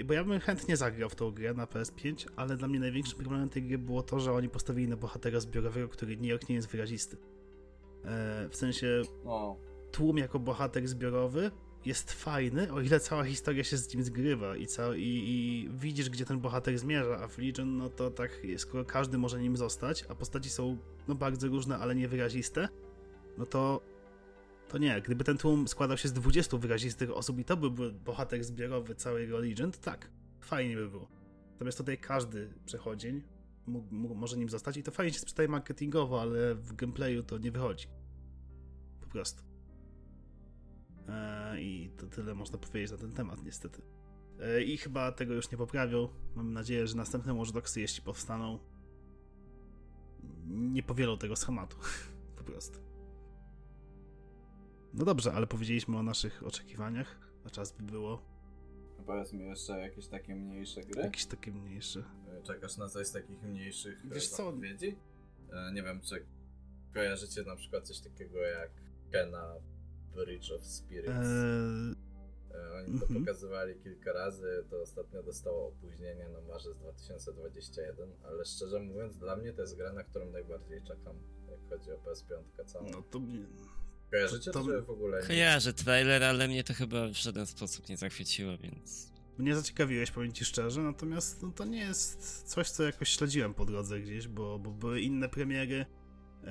e, 0.00 0.04
bo 0.04 0.14
ja 0.14 0.24
bym 0.24 0.40
chętnie 0.40 0.76
zagrał 0.76 1.08
w 1.10 1.14
tą 1.14 1.30
grę 1.30 1.54
na 1.54 1.66
PS5, 1.66 2.26
ale 2.36 2.56
dla 2.56 2.68
mnie 2.68 2.80
największym 2.80 3.18
problemem 3.18 3.48
tej 3.48 3.62
gry 3.62 3.78
było 3.78 4.02
to, 4.02 4.20
że 4.20 4.32
oni 4.32 4.48
postawili 4.48 4.88
na 4.88 4.96
bohatera 4.96 5.40
zbiorowego, 5.40 5.88
który 5.88 6.16
nijak 6.16 6.48
nie 6.48 6.54
jest 6.54 6.68
wyrazisty. 6.68 7.16
E, 8.04 8.48
w 8.50 8.56
sensie 8.56 9.02
No, 9.24 9.56
tłum 9.92 10.18
jako 10.18 10.38
bohater 10.38 10.88
zbiorowy 10.88 11.50
jest 11.88 12.12
fajny, 12.12 12.72
o 12.72 12.80
ile 12.80 13.00
cała 13.00 13.24
historia 13.24 13.64
się 13.64 13.76
z 13.76 13.94
nim 13.94 14.04
zgrywa 14.04 14.56
i, 14.56 14.66
ca- 14.66 14.96
i, 14.96 15.02
i 15.02 15.68
widzisz, 15.72 16.10
gdzie 16.10 16.24
ten 16.24 16.40
bohater 16.40 16.78
zmierza, 16.78 17.18
a 17.18 17.28
w 17.28 17.38
Legion, 17.38 17.76
no 17.76 17.88
to 17.90 18.10
tak, 18.10 18.40
skoro 18.56 18.84
każdy 18.84 19.18
może 19.18 19.40
nim 19.40 19.56
zostać, 19.56 20.04
a 20.08 20.14
postaci 20.14 20.50
są 20.50 20.78
no 21.08 21.14
bardzo 21.14 21.48
różne, 21.48 21.78
ale 21.78 21.94
niewyraziste, 21.94 22.68
no 23.38 23.46
to 23.46 23.82
to 24.68 24.78
nie, 24.78 25.02
gdyby 25.02 25.24
ten 25.24 25.38
tłum 25.38 25.68
składał 25.68 25.96
się 25.96 26.08
z 26.08 26.12
20 26.12 26.56
wyrazistych 26.56 27.10
osób 27.10 27.38
i 27.38 27.44
to 27.44 27.56
byłby 27.56 27.92
bohater 27.92 28.44
zbiorowy 28.44 28.94
całego 28.94 29.38
Legion, 29.38 29.72
to 29.72 29.78
tak, 29.78 30.10
fajnie 30.40 30.76
by 30.76 30.88
było. 30.88 31.08
Natomiast 31.52 31.78
tutaj 31.78 31.98
każdy 31.98 32.54
przechodzień 32.66 33.22
mógł, 33.66 34.14
może 34.14 34.36
nim 34.36 34.48
zostać 34.48 34.76
i 34.76 34.82
to 34.82 34.90
fajnie 34.90 35.12
się 35.12 35.18
sprzedaje 35.18 35.48
marketingowo, 35.48 36.20
ale 36.20 36.54
w 36.54 36.72
gameplayu 36.76 37.22
to 37.22 37.38
nie 37.38 37.50
wychodzi. 37.50 37.86
Po 39.00 39.06
prostu. 39.06 39.47
E, 41.08 41.60
I 41.60 41.90
to 41.96 42.06
tyle 42.06 42.34
można 42.34 42.58
powiedzieć 42.58 42.90
na 42.90 42.96
ten 42.98 43.12
temat, 43.12 43.42
niestety. 43.44 43.82
E, 44.40 44.62
I 44.62 44.76
chyba 44.76 45.12
tego 45.12 45.34
już 45.34 45.50
nie 45.50 45.58
poprawią. 45.58 46.08
Mam 46.34 46.52
nadzieję, 46.52 46.86
że 46.86 46.96
następne 46.96 47.34
Watch 47.34 47.52
Dogsy, 47.52 47.80
jeśli 47.80 48.02
powstaną, 48.02 48.58
nie 50.46 50.82
powielą 50.82 51.18
tego 51.18 51.36
schematu. 51.36 51.76
po 52.38 52.44
prostu. 52.44 52.78
No 54.94 55.04
dobrze, 55.04 55.32
ale 55.32 55.46
powiedzieliśmy 55.46 55.96
o 55.98 56.02
naszych 56.02 56.42
oczekiwaniach, 56.46 57.18
a 57.44 57.50
czas 57.50 57.72
by 57.72 57.82
było 57.82 58.22
powiedz 59.06 59.32
mi 59.32 59.44
jeszcze 59.44 59.78
jakieś 59.80 60.06
takie 60.06 60.34
mniejsze 60.34 60.82
gry. 60.82 61.02
jakieś 61.02 61.26
takie 61.26 61.52
mniejsze. 61.52 62.04
E, 62.38 62.42
Czekasz 62.42 62.76
na 62.76 62.88
coś 62.88 63.06
z 63.06 63.12
takich 63.12 63.42
mniejszych 63.42 64.02
Wiesz 64.12 64.28
co? 64.28 64.36
zapowiedzi? 64.36 64.96
E, 65.52 65.72
Nie 65.72 65.82
wiem, 65.82 66.00
czy 66.00 66.26
kojarzycie 66.94 67.42
na 67.42 67.56
przykład 67.56 67.86
coś 67.88 68.00
takiego 68.00 68.38
jak 68.38 68.70
Kena 69.12 69.54
Bridge 70.24 70.50
of 70.52 70.66
Spirits. 70.66 71.10
Eee, 71.10 71.94
Oni 72.78 72.98
to 73.00 73.06
mhm. 73.06 73.24
pokazywali 73.24 73.74
kilka 73.74 74.12
razy, 74.12 74.64
to 74.70 74.80
ostatnio 74.82 75.22
dostało 75.22 75.68
opóźnienie 75.68 76.28
na 76.28 76.40
marzec 76.40 76.78
2021, 76.78 78.08
ale 78.24 78.44
szczerze 78.44 78.80
mówiąc, 78.80 79.16
dla 79.18 79.36
mnie 79.36 79.52
to 79.52 79.62
jest 79.62 79.76
gra, 79.76 79.92
na 79.92 80.04
którą 80.04 80.30
najbardziej 80.30 80.82
czekam, 80.82 81.16
jak 81.50 81.60
chodzi 81.70 81.92
o 81.92 81.96
PS5 81.96 82.64
całą. 82.66 82.90
no 82.90 83.02
to 83.02 83.20
mnie- 83.20 83.46
Kojarzycie 84.10 84.50
to- 84.50 84.64
to, 84.64 84.66
czy 84.70 84.82
w 84.82 84.90
ogóle 84.90 85.20
nie? 85.20 85.26
Kojarzę 85.26 85.72
trailer, 85.72 86.24
ale 86.24 86.48
mnie 86.48 86.64
to 86.64 86.74
chyba 86.74 87.08
w 87.08 87.12
żaden 87.12 87.46
sposób 87.46 87.88
nie 87.88 87.96
zachwyciło, 87.96 88.58
więc... 88.58 89.12
mnie 89.38 89.56
zaciekawiłeś, 89.56 90.10
powiem 90.10 90.32
ci 90.32 90.44
szczerze, 90.44 90.82
natomiast 90.82 91.42
no, 91.42 91.52
to 91.52 91.64
nie 91.64 91.80
jest 91.80 92.42
coś, 92.42 92.70
co 92.70 92.82
jakoś 92.82 93.08
śledziłem 93.08 93.54
po 93.54 93.64
drodze 93.64 94.00
gdzieś, 94.00 94.28
bo, 94.28 94.58
bo 94.58 94.70
były 94.70 95.00
inne 95.00 95.28
premiery. 95.28 95.86
Eee, 96.44 96.50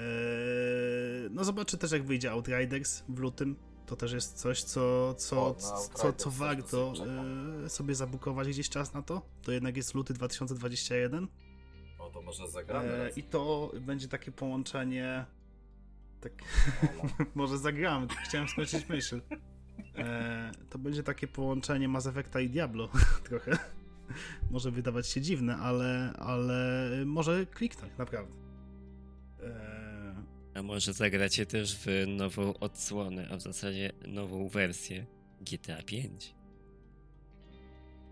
no 1.32 1.44
zobaczę 1.44 1.78
też, 1.78 1.92
jak 1.92 2.04
wyjdzie 2.04 2.32
Outriders 2.32 3.04
w 3.10 3.20
lutym. 3.20 3.56
To 3.86 3.96
też 3.96 4.12
jest 4.14 4.38
coś, 4.38 4.64
co, 4.64 5.14
co, 5.14 5.48
O, 5.48 5.54
co, 5.54 6.14
co, 6.14 6.32
warto 6.32 6.90
dosyć 6.90 7.00
czekam. 7.00 7.64
e, 7.66 7.70
sobie 7.70 7.96
zabukować 7.96 8.48
gdzieś 8.48 8.70
czas 8.70 8.94
na 8.94 9.02
to. 9.02 9.22
To 9.44 9.52
jednak 9.52 9.78
jest 9.78 9.94
luty 9.96 10.14
2021. 10.14 11.28
O, 12.00 12.10
to 12.10 12.22
może 12.22 12.48
zagramy 12.48 12.90
E, 12.90 13.04
raz. 13.08 13.18
I 13.18 13.24
to 13.24 13.72
będzie 13.82 14.08
takie 14.08 14.32
połączenie. 14.32 15.26
Tak, 16.22 16.34
może 17.36 17.58
zagramy, 17.58 18.08
chciałem 18.28 18.48
skończyć 18.48 18.90
myśl. 18.90 19.22
E, 19.98 20.52
to 20.70 20.78
będzie 20.80 21.04
takie 21.04 21.28
połączenie 21.28 21.88
Mass 21.88 22.08
Effecta 22.08 22.40
i 22.40 22.50
Diablo 22.50 22.90
trochę. 23.30 23.58
Może 24.52 24.72
wydawać 24.72 25.08
się 25.08 25.22
dziwne, 25.22 25.58
ale, 25.58 26.14
ale 26.20 26.90
może 27.06 27.46
kliknąć, 27.46 27.94
naprawdę. 27.98 28.47
A 30.58 30.64
może 30.64 30.94
zagracie 30.94 31.46
też 31.46 31.78
w 31.78 31.88
nową 32.08 32.54
odsłonę, 32.60 33.28
a 33.32 33.38
w 33.38 33.42
zasadzie 33.42 33.92
nową 34.08 34.48
wersję 34.48 35.06
GTA 35.42 35.84
5? 35.84 36.36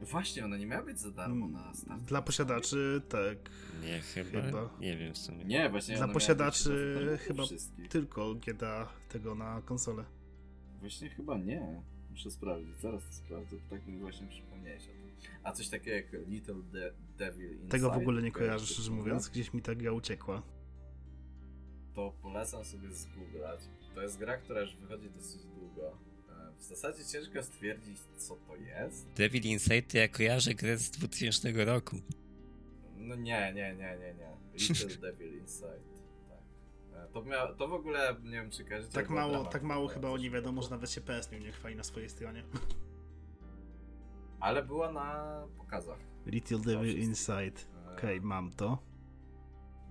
Właśnie, 0.01 0.45
ona 0.45 0.57
nie 0.57 0.65
miała 0.65 0.83
być 0.83 0.99
za 0.99 1.11
darmo 1.11 1.47
na 1.47 1.73
start. 1.73 2.01
dla 2.01 2.21
posiadaczy, 2.21 3.01
tak, 3.09 3.37
Nie, 3.83 3.99
chyba? 3.99 4.41
Chyba. 4.41 4.69
Nie 4.79 4.97
wiem 4.97 5.13
w 5.13 5.17
sumie. 5.17 5.45
Nie, 5.45 5.69
właśnie 5.69 5.95
Dla 5.95 6.07
posiadaczy 6.07 7.17
chyba- 7.21 7.43
tylko 7.89 8.35
GTA 8.35 8.89
tego 9.09 9.35
na 9.35 9.61
konsolę. 9.61 10.05
Właśnie 10.79 11.09
chyba 11.09 11.37
nie. 11.37 11.81
Muszę 12.09 12.31
sprawdzić, 12.31 12.75
zaraz 12.81 13.07
to 13.07 13.13
sprawdzę, 13.13 13.55
bo 13.55 13.69
tak 13.69 13.87
mi 13.87 13.97
właśnie 13.97 14.27
przypomniałeś 14.27 14.83
o 14.83 14.85
tym. 14.85 15.11
A 15.43 15.51
coś 15.51 15.69
takiego 15.69 15.95
jak 15.95 16.27
Little 16.27 16.63
De 16.71 16.93
Devil 17.17 17.51
Inside. 17.51 17.69
Tego 17.69 17.89
w 17.89 17.97
ogóle 17.97 18.21
nie 18.21 18.31
kojarzysz 18.31 18.57
kojarzę, 18.57 18.73
szczerze 18.73 18.91
mówiąc, 18.91 19.29
gdzieś 19.29 19.53
mi 19.53 19.61
ta 19.61 19.75
gra 19.75 19.91
uciekła. 19.91 20.54
To 21.95 22.13
polecam 22.21 22.65
sobie 22.65 22.91
zgooglać. 22.91 23.59
To 23.95 24.01
jest 24.01 24.17
gra, 24.17 24.37
która 24.37 24.61
już 24.61 24.75
wychodzi 24.75 25.09
dosyć 25.09 25.41
długo. 25.45 25.97
E, 26.29 26.51
W 26.57 26.63
zasadzie 26.63 27.05
ciężko 27.05 27.43
stwierdzić, 27.43 27.97
co 28.17 28.35
to 28.35 28.55
jest. 28.55 29.07
Devil 29.13 29.43
Inside 29.43 29.81
to 29.81 29.97
ja 29.97 30.07
kojarzę 30.07 30.53
grę 30.53 30.77
z 30.77 30.91
2000 30.91 31.65
roku. 31.65 31.95
No 32.97 33.15
nie, 33.15 33.53
nie, 33.53 33.75
nie, 33.75 33.97
nie, 33.97 34.13
nie. 34.13 34.37
Little 34.53 34.97
Devil 35.11 35.37
Inside. 35.37 35.79
Tak. 36.29 37.03
E, 37.03 37.07
To, 37.13 37.21
mia- 37.21 37.55
to 37.57 37.67
w 37.67 37.73
ogóle, 37.73 38.15
nie 38.23 38.31
wiem 38.31 38.51
czy 38.51 38.65
kojarzycie. 38.65 38.93
Tak 38.93 39.07
była 39.07 39.27
mało, 39.27 39.45
tak 39.45 39.63
mało 39.63 39.87
chyba 39.87 40.09
o 40.09 40.17
niej 40.17 40.31
wiadomo, 40.31 40.61
że 40.61 40.69
nawet 40.69 40.91
się 40.91 41.01
PS 41.01 41.31
nie 41.31 41.51
chwali 41.51 41.75
na 41.75 41.83
swojej 41.83 42.09
stronie. 42.09 42.43
Ale 44.39 44.63
była 44.63 44.91
na 44.91 45.41
pokazach. 45.57 45.99
Little 46.25 46.59
Devil. 46.59 46.99
Inside. 46.99 47.61
E, 47.87 47.93
Okej, 47.93 48.21
mam 48.21 48.51
to. 48.51 48.77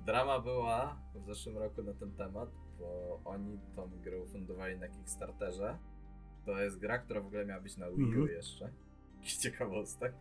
Drama 0.05 0.41
była 0.41 0.97
w 1.15 1.25
zeszłym 1.27 1.59
roku 1.59 1.83
na 1.83 1.95
ten 1.95 2.13
temat, 2.13 2.49
bo 2.79 3.21
oni 3.25 3.59
tą 3.77 3.91
grę 4.01 4.19
ufundowali 4.21 4.79
na 4.79 4.89
Kickstarterze. 4.89 5.79
To 6.45 6.59
jest 6.63 6.79
gra, 6.79 6.99
która 6.99 7.21
w 7.21 7.27
ogóle 7.27 7.47
miała 7.47 7.61
być 7.61 7.77
na 7.77 7.91
Wii 7.91 8.05
U 8.05 8.09
Mhm. 8.09 8.29
jeszcze. 8.29 8.71
Jakiś 9.17 9.37
ciekawostek. 9.37 10.15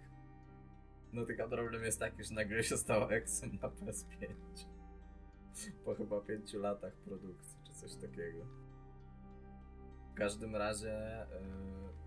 No 1.14 1.26
tylko 1.26 1.50
problem 1.50 1.84
jest 1.84 2.00
taki, 2.00 2.24
że 2.24 2.34
nagle 2.34 2.64
się 2.64 2.78
stało 2.78 3.12
Exem 3.12 3.50
na 3.62 3.68
PS5. 3.70 4.34
Po 5.86 5.96
chyba 5.96 6.22
pięciu 6.22 6.60
latach 6.60 6.94
produkcji, 6.94 7.58
czy 7.64 7.74
coś 7.74 7.96
takiego. 7.96 8.46
W 10.12 10.14
każdym 10.16 10.56
razie 10.56 11.24
y, 11.24 11.28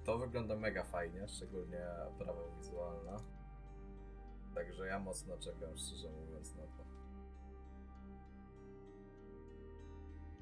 to 0.05 0.19
wygląda 0.19 0.57
mega 0.57 0.85
fajnie, 0.85 1.29
szczególnie 1.29 1.81
oprawa 2.09 2.41
wizualna. 2.59 3.17
Także 4.55 4.87
ja 4.87 4.99
mocno 4.99 5.39
czekam, 5.39 5.77
szczerze 5.77 6.11
mówiąc, 6.11 6.55
na 6.57 6.63
to. 6.63 6.86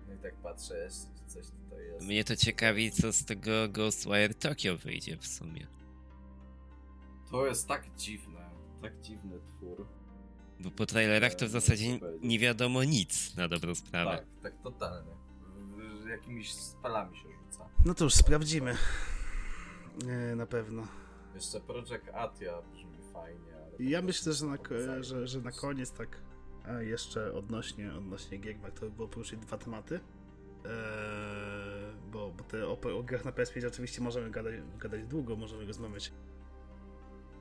No 0.09 0.14
i 0.14 0.18
tak 0.18 0.35
patrzę 0.35 0.78
jeszcze, 0.78 1.06
czy 1.18 1.35
coś 1.35 1.47
tutaj 1.47 1.86
jest. 1.86 2.06
Mnie 2.06 2.24
to 2.24 2.36
ciekawi, 2.36 2.93
co 2.93 3.12
z 3.12 3.24
tego 3.24 3.68
Ghostwire 3.68 4.35
Tokyo 4.35 4.76
wyjdzie 4.76 5.16
w 5.16 5.26
sumie. 5.26 5.66
To 7.31 7.47
jest 7.47 7.68
tak 7.68 7.94
dziwne, 7.97 8.51
tak 8.82 9.01
dziwny 9.01 9.40
twór. 9.48 9.86
Bo 10.60 10.70
po 10.70 10.86
trailerach 10.86 11.35
to 11.35 11.47
w 11.47 11.51
zasadzie 11.51 11.98
nie 12.20 12.39
wiadomo 12.39 12.85
nic 12.85 13.36
na 13.36 13.48
dobrą 13.48 13.74
sprawę. 13.74 14.10
Tak, 14.16 14.26
tak 14.43 14.62
totalnie. 14.62 15.10
Jakimiś 16.10 16.55
spalami 16.55 17.16
się 17.16 17.28
rzuca. 17.32 17.68
No 17.85 17.94
to 17.94 18.05
już 18.05 18.14
sprawdzimy. 18.14 18.76
Nie, 20.05 20.36
na 20.36 20.47
pewno. 20.47 20.86
Jeszcze 21.35 21.60
Project 21.60 22.09
Atia 22.14 22.62
brzmi 22.62 22.98
fajnie, 23.12 23.55
ja 23.78 23.98
tak 23.98 24.06
myślę, 24.06 24.32
że 24.32 24.47
na, 24.47 24.59
że, 25.01 25.26
że 25.26 25.40
na 25.40 25.52
koniec 25.52 25.93
tak 25.93 26.20
a 26.65 26.82
jeszcze 26.82 27.32
odnośnie, 27.32 27.93
odnośnie 27.95 28.39
gier, 28.39 28.57
warto 28.59 28.81
by 28.81 28.91
było 28.97 29.09
poruszyć 29.09 29.41
dwa 29.41 29.59
tematy. 29.59 29.95
Eee, 29.95 30.70
bo, 32.12 32.31
bo 32.31 32.45
te, 32.45 32.66
o, 32.66 32.78
o 32.99 33.03
grach 33.03 33.24
na 33.24 33.31
PS5 33.31 33.66
oczywiście 33.66 34.03
możemy 34.03 34.31
gadać, 34.31 34.55
gadać 34.78 35.05
długo, 35.05 35.36
możemy 35.36 35.66
rozmawiać 35.66 36.12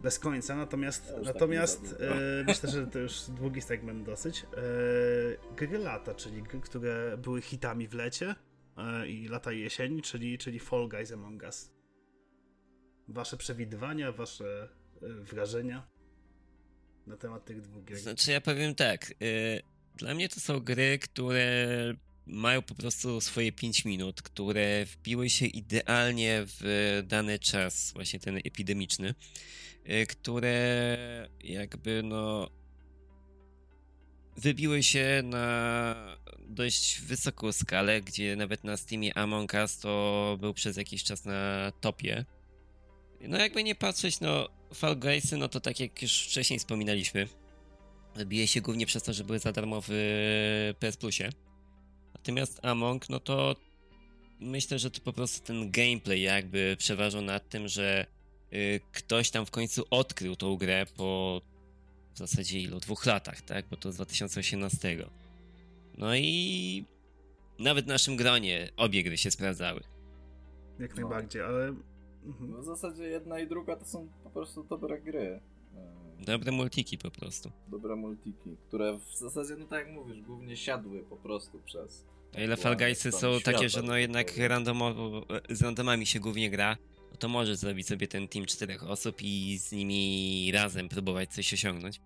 bez 0.03 0.19
końca, 0.19 0.55
natomiast, 0.55 1.13
tak 1.15 1.23
natomiast 1.23 1.89
długo. 1.89 2.05
e, 2.05 2.43
myślę, 2.47 2.69
że 2.69 2.87
to 2.87 2.99
już 2.99 3.21
długi 3.29 3.61
segment 3.61 4.05
dosyć. 4.05 4.43
E, 4.43 5.55
gry 5.55 5.77
lata, 5.77 6.15
czyli 6.15 6.43
gry, 6.43 6.59
które 6.59 7.17
były 7.17 7.41
hitami 7.41 7.87
w 7.87 7.93
lecie 7.93 8.35
e, 8.77 9.07
i 9.07 9.27
lata 9.27 9.51
i 9.51 9.59
jesieni, 9.59 10.01
czyli, 10.01 10.37
czyli 10.37 10.59
Fall 10.59 10.89
Guys 10.89 11.11
Among 11.11 11.43
Us. 11.43 11.71
Wasze 13.07 13.37
przewidywania, 13.37 14.11
wasze 14.11 14.69
e, 15.01 15.07
wrażenia 15.09 15.92
na 17.07 17.17
temat 17.17 17.45
tych 17.45 17.61
dwóch 17.61 17.85
gier. 17.85 17.99
Znaczy 17.99 18.31
ja 18.31 18.41
powiem 18.41 18.75
tak, 18.75 19.13
y, 19.21 19.61
dla 19.95 20.13
mnie 20.13 20.29
to 20.29 20.39
są 20.39 20.59
gry, 20.59 20.99
które 20.99 21.55
mają 22.25 22.61
po 22.61 22.75
prostu 22.75 23.21
swoje 23.21 23.51
5 23.51 23.85
minut, 23.85 24.21
które 24.21 24.85
wbiły 24.85 25.29
się 25.29 25.45
idealnie 25.45 26.41
w 26.45 27.01
dany 27.07 27.39
czas, 27.39 27.91
właśnie 27.93 28.19
ten 28.19 28.37
epidemiczny, 28.37 29.15
y, 29.89 30.05
które 30.07 31.29
jakby 31.43 32.03
no 32.03 32.49
wybiły 34.37 34.83
się 34.83 35.21
na 35.23 35.95
dość 36.39 37.01
wysoką 37.01 37.51
skalę, 37.51 38.01
gdzie 38.01 38.35
nawet 38.35 38.63
na 38.63 38.77
Steamie 38.77 39.17
Among 39.17 39.53
Us 39.53 39.79
to 39.79 40.37
był 40.39 40.53
przez 40.53 40.77
jakiś 40.77 41.03
czas 41.03 41.25
na 41.25 41.71
topie. 41.81 42.25
No 43.21 43.37
jakby 43.37 43.63
nie 43.63 43.75
patrzeć, 43.75 44.19
no 44.19 44.49
Fall 44.73 44.95
Guysy, 44.97 45.37
no 45.37 45.47
to 45.47 45.59
tak 45.59 45.79
jak 45.79 46.01
już 46.01 46.21
wcześniej 46.21 46.59
wspominaliśmy, 46.59 47.27
bije 48.25 48.47
się 48.47 48.61
głównie 48.61 48.85
przez 48.85 49.03
to, 49.03 49.13
że 49.13 49.23
były 49.23 49.39
za 49.39 49.51
darmo 49.51 49.81
w 49.87 50.73
PS 50.79 50.97
Plusie. 50.97 51.29
Natomiast 52.15 52.65
Among, 52.65 53.09
no 53.09 53.19
to 53.19 53.55
myślę, 54.39 54.79
że 54.79 54.91
to 54.91 55.01
po 55.01 55.13
prostu 55.13 55.47
ten 55.47 55.71
gameplay 55.71 56.21
jakby 56.21 56.75
przeważał 56.79 57.21
nad 57.21 57.49
tym, 57.49 57.67
że 57.67 58.05
y, 58.53 58.79
ktoś 58.91 59.29
tam 59.29 59.45
w 59.45 59.51
końcu 59.51 59.85
odkrył 59.89 60.35
tą 60.35 60.55
grę 60.57 60.85
po 60.97 61.41
w 62.13 62.17
zasadzie 62.17 62.59
ilu? 62.59 62.79
Dwóch 62.79 63.05
latach, 63.05 63.41
tak? 63.41 63.65
Bo 63.67 63.77
to 63.77 63.91
z 63.91 63.95
2018. 63.95 64.97
No 65.97 66.15
i 66.15 66.85
nawet 67.59 67.85
w 67.85 67.87
naszym 67.87 68.15
gronie 68.15 68.69
obie 68.77 69.03
gry 69.03 69.17
się 69.17 69.31
sprawdzały. 69.31 69.83
Jak 70.79 70.95
No. 70.95 71.01
najbardziej, 71.01 71.41
ale. 71.41 71.73
Mhm. 72.25 72.51
No 72.51 72.61
w 72.61 72.65
zasadzie 72.65 73.03
jedna 73.03 73.39
i 73.39 73.47
druga 73.47 73.75
to 73.75 73.85
są 73.85 74.09
po 74.23 74.29
prostu 74.29 74.63
dobre 74.63 75.01
gry. 75.01 75.39
E, 75.75 76.03
Dobre 76.25 76.51
multiki 76.51 76.97
po 76.97 77.11
prostu. 77.11 77.51
Dobre 77.67 77.95
multiki, 77.95 78.57
które 78.67 78.97
w 78.97 79.17
zasadzie, 79.17 79.55
no 79.55 79.65
tak 79.65 79.79
jak 79.85 79.95
mówisz, 79.95 80.21
głównie 80.21 80.57
siadły 80.57 81.03
po 81.03 81.17
prostu 81.17 81.59
przez... 81.65 82.05
O 82.37 82.41
ile 82.41 82.57
Fall 82.57 82.77
Guysy 82.77 83.11
są 83.11 83.39
takie, 83.43 83.57
świata, 83.57 83.67
że 83.69 83.81
no 83.81 83.97
jednak 83.97 84.37
randomowo, 84.37 85.25
z 85.49 85.61
randomami 85.61 86.05
się 86.05 86.19
głównie 86.19 86.49
gra, 86.49 86.77
no 87.11 87.17
to 87.17 87.27
może 87.29 87.55
zrobić 87.55 87.87
sobie 87.87 88.07
ten 88.07 88.27
team 88.27 88.45
czterech 88.45 88.89
osób 88.89 89.21
i 89.21 89.57
z 89.57 89.71
nimi 89.71 90.51
razem 90.53 90.89
próbować 90.89 91.33
coś 91.33 91.53
osiągnąć. 91.53 91.99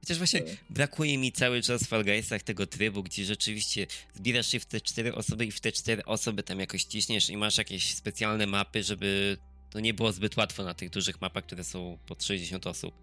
Chociaż 0.00 0.18
właśnie 0.18 0.40
Tak. 0.40 0.56
brakuje 0.70 1.18
mi 1.18 1.32
cały 1.32 1.62
czas 1.62 1.82
w 1.84 1.88
Fall 1.88 2.04
Guysach 2.04 2.42
tego 2.42 2.66
trybu, 2.66 3.02
gdzie 3.02 3.24
rzeczywiście 3.24 3.86
zbierasz 4.14 4.46
się 4.46 4.60
w 4.60 4.66
te 4.66 4.80
cztery 4.80 5.14
osoby 5.14 5.46
i 5.46 5.50
w 5.50 5.60
te 5.60 5.72
cztery 5.72 6.04
osoby 6.04 6.42
tam 6.42 6.60
jakoś 6.60 6.84
ciśniesz 6.84 7.30
i 7.30 7.36
masz 7.36 7.58
jakieś 7.58 7.94
specjalne 7.94 8.46
mapy, 8.46 8.82
żeby 8.82 9.36
to 9.70 9.80
nie 9.80 9.94
było 9.94 10.12
zbyt 10.12 10.36
łatwo 10.36 10.64
na 10.64 10.74
tych 10.74 10.90
dużych 10.90 11.20
mapach, 11.20 11.46
które 11.46 11.64
są 11.64 11.98
pod 12.06 12.24
60 12.24 12.66
osób. 12.66 12.94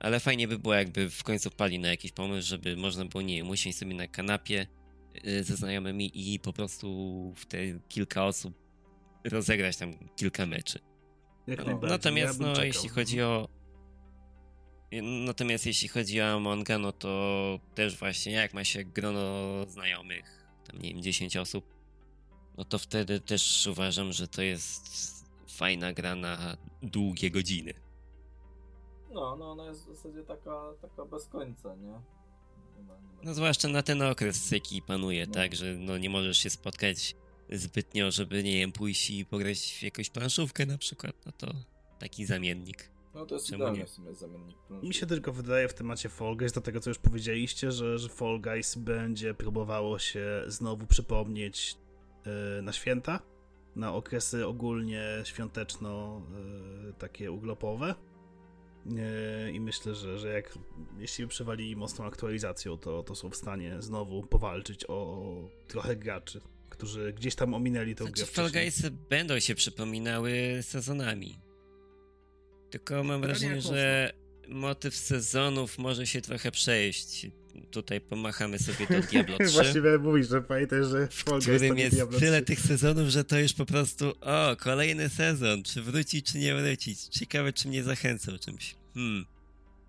Ale 0.00 0.20
fajnie 0.20 0.48
by 0.48 0.58
było, 0.58 0.74
jakby 0.74 1.10
w 1.10 1.22
końcu 1.22 1.50
wpali 1.50 1.78
na 1.78 1.88
jakiś 1.88 2.12
pomysł, 2.12 2.48
żeby 2.48 2.76
można 2.76 3.04
było, 3.04 3.22
nie 3.22 3.36
wiem, 3.36 3.50
usiąść 3.50 3.78
sobie 3.78 3.94
na 3.94 4.08
kanapie 4.08 4.66
y, 5.26 5.44
ze 5.44 5.56
znajomymi 5.56 6.10
i 6.14 6.40
po 6.40 6.52
prostu 6.52 6.88
w 7.36 7.46
te 7.46 7.58
kilka 7.88 8.24
osób 8.26 8.54
rozegrać 9.24 9.76
tam 9.76 9.94
kilka 10.16 10.46
meczy. 10.46 10.78
Jak 11.46 11.66
No. 11.66 11.80
Natomiast 11.82 12.40
ja 12.40 12.46
no, 12.46 12.52
czekał. 12.52 12.66
jeśli 12.66 12.88
chodzi 12.88 13.22
o 13.22 13.48
Natomiast 15.02 15.66
jeśli 15.66 15.88
chodzi 15.88 16.20
o 16.20 16.26
Amonga, 16.26 16.78
no 16.78 16.92
to 16.92 17.58
też 17.74 17.96
właśnie 17.96 18.32
jak 18.32 18.54
ma 18.54 18.64
się 18.64 18.84
grono 18.84 19.66
znajomych, 19.68 20.46
tam 20.66 20.82
nie 20.82 20.88
wiem, 20.92 21.02
10 21.02 21.36
osób, 21.36 21.74
no 22.58 22.64
to 22.64 22.78
wtedy 22.78 23.20
też 23.20 23.66
uważam, 23.66 24.12
że 24.12 24.28
to 24.28 24.42
jest 24.42 25.23
fajna 25.56 25.92
gra 25.92 26.14
na 26.16 26.56
długie 26.82 27.30
godziny. 27.30 27.74
No, 29.12 29.36
no 29.36 29.50
ona 29.52 29.64
jest 29.66 29.84
w 29.86 29.94
zasadzie 29.94 30.22
taka, 30.24 30.60
taka 30.82 31.04
bez 31.04 31.26
końca, 31.28 31.74
nie? 31.74 31.86
nie, 31.86 32.82
ma, 32.82 32.94
nie 32.98 33.12
ma... 33.14 33.20
No 33.22 33.34
zwłaszcza 33.34 33.68
na 33.68 33.82
ten 33.82 34.02
okres, 34.02 34.50
jaki 34.50 34.82
panuje, 34.82 35.26
No. 35.26 35.32
tak, 35.34 35.54
że 35.54 35.74
no 35.74 35.98
nie 35.98 36.10
możesz 36.10 36.38
się 36.38 36.50
spotkać 36.50 37.16
zbytnio, 37.52 38.10
żeby, 38.10 38.42
nie 38.42 38.52
wiem, 38.56 38.72
pójść 38.72 39.10
i 39.10 39.24
pograć 39.26 39.58
w 39.80 39.82
jakąś 39.82 40.10
planszówkę 40.10 40.66
na 40.66 40.78
przykład, 40.78 41.14
no 41.26 41.32
to 41.32 41.46
taki 41.98 42.26
zamiennik. 42.26 42.90
No 43.14 43.26
to 43.26 43.34
jest 43.34 43.46
Czemu 43.46 43.56
idealny 43.58 43.78
nie? 43.78 43.86
w 43.86 43.90
sumie 43.90 44.14
zamiennik 44.14 44.56
Mi 44.82 44.94
się 44.94 45.06
tylko 45.06 45.32
wydaje 45.32 45.68
w 45.68 45.74
temacie 45.74 46.08
Fall 46.08 46.36
Guys, 46.36 46.52
do 46.52 46.60
tego 46.60 46.80
co 46.80 46.90
już 46.90 46.98
powiedzieliście, 46.98 47.72
że, 47.72 47.98
że 47.98 48.08
Fall 48.08 48.40
Guys 48.40 48.74
będzie 48.74 49.34
próbowało 49.34 49.98
się 49.98 50.42
znowu 50.46 50.86
przypomnieć 50.86 51.76
yy, 52.56 52.62
na 52.62 52.72
święta, 52.72 53.20
na 53.76 53.94
okresy 53.94 54.46
ogólnie 54.46 55.04
świąteczno 55.24 56.22
yy, 56.84 56.92
takie 56.92 57.32
urlopowe. 57.32 57.94
Yy, 58.86 59.52
I 59.52 59.60
myślę, 59.60 59.94
że, 59.94 60.18
że 60.18 60.28
jak 60.28 60.58
jeśli 60.98 61.24
by 61.24 61.28
przewalili 61.28 61.76
mocną 61.76 62.04
aktualizacją, 62.04 62.78
to, 62.78 63.02
to 63.02 63.14
są 63.14 63.30
w 63.30 63.36
stanie 63.36 63.82
znowu 63.82 64.22
powalczyć 64.22 64.84
o 64.88 65.48
trochę 65.68 65.96
graczy, 65.96 66.40
którzy 66.68 67.12
gdzieś 67.12 67.34
tam 67.34 67.54
ominęli 67.54 67.94
tę 67.94 68.04
grę 68.04 68.12
Znaczy, 68.16 68.32
Fall 68.32 68.48
wcześniej. 68.48 68.64
Guysy 68.64 68.90
będą 69.10 69.40
się 69.40 69.54
przypominały 69.54 70.58
sezonami. 70.62 71.38
Tylko 72.70 72.94
mam 72.94 73.20
Pytanie, 73.20 73.26
wrażenie, 73.26 73.60
że 73.60 74.12
motyw 74.48 74.96
sezonów 74.96 75.78
może 75.78 76.06
się 76.06 76.20
trochę 76.20 76.50
przejść. 76.50 77.26
Tutaj 77.70 78.00
pomachamy 78.00 78.58
sobie 78.58 78.86
do 78.86 79.00
Diablo 79.10 79.38
3. 79.38 79.48
Właśnie 79.48 79.80
miałem 79.80 80.02
mówić, 80.02 80.28
że 80.28 80.42
pamiętaj, 80.42 80.84
że 80.84 81.08
w 81.08 81.14
Fall 81.14 81.40
Guys 81.40 81.60
to 81.68 81.74
jest 81.74 81.94
Diablo 81.94 82.18
tyle 82.18 82.42
3. 82.42 82.46
tych 82.46 82.60
sezonów, 82.60 83.08
że 83.08 83.24
to 83.24 83.38
już 83.38 83.52
po 83.52 83.66
prostu 83.66 84.12
o, 84.20 84.56
kolejny 84.56 85.08
sezon, 85.08 85.62
czy 85.62 85.82
wróci, 85.82 86.22
czy 86.22 86.38
nie 86.38 86.54
wróci. 86.54 86.96
Ciekawe, 87.10 87.52
czy 87.52 87.68
mnie 87.68 87.82
zachęcał 87.82 88.38
czymś. 88.38 88.74
Hmm. 88.94 89.26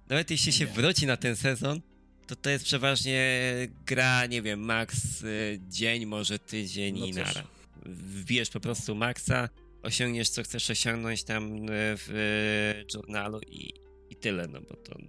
Nawet 0.10 0.32
jeśli 0.32 0.54
się 0.54 0.66
Nie. 0.66 0.72
wróci 0.72 1.08
na 1.08 1.18
ten 1.18 1.36
sezon, 1.36 1.82
to 2.28 2.36
to 2.36 2.50
jest 2.50 2.66
przeważnie 2.66 3.42
gra, 3.86 4.26
nie 4.26 4.42
wiem, 4.42 4.60
max 4.60 5.22
y, 5.22 5.60
dzień, 5.70 6.06
może 6.06 6.40
tydzień 6.40 7.00
No 7.00 7.06
i 7.06 7.12
nara. 7.14 7.44
Wbijesz 7.86 8.50
po 8.50 8.60
prostu 8.60 8.96
maksa, 8.96 9.50
osiągniesz 9.84 10.30
co 10.30 10.44
chcesz 10.44 10.70
osiągnąć 10.70 11.24
tam 11.24 11.56
y, 11.56 11.68
w 11.98 12.10
y, 12.10 12.86
journalu 12.94 13.42
i, 13.48 13.74
i 14.10 14.16
tyle, 14.16 14.48
no 14.48 14.62
bo 14.62 14.76
to 14.76 15.00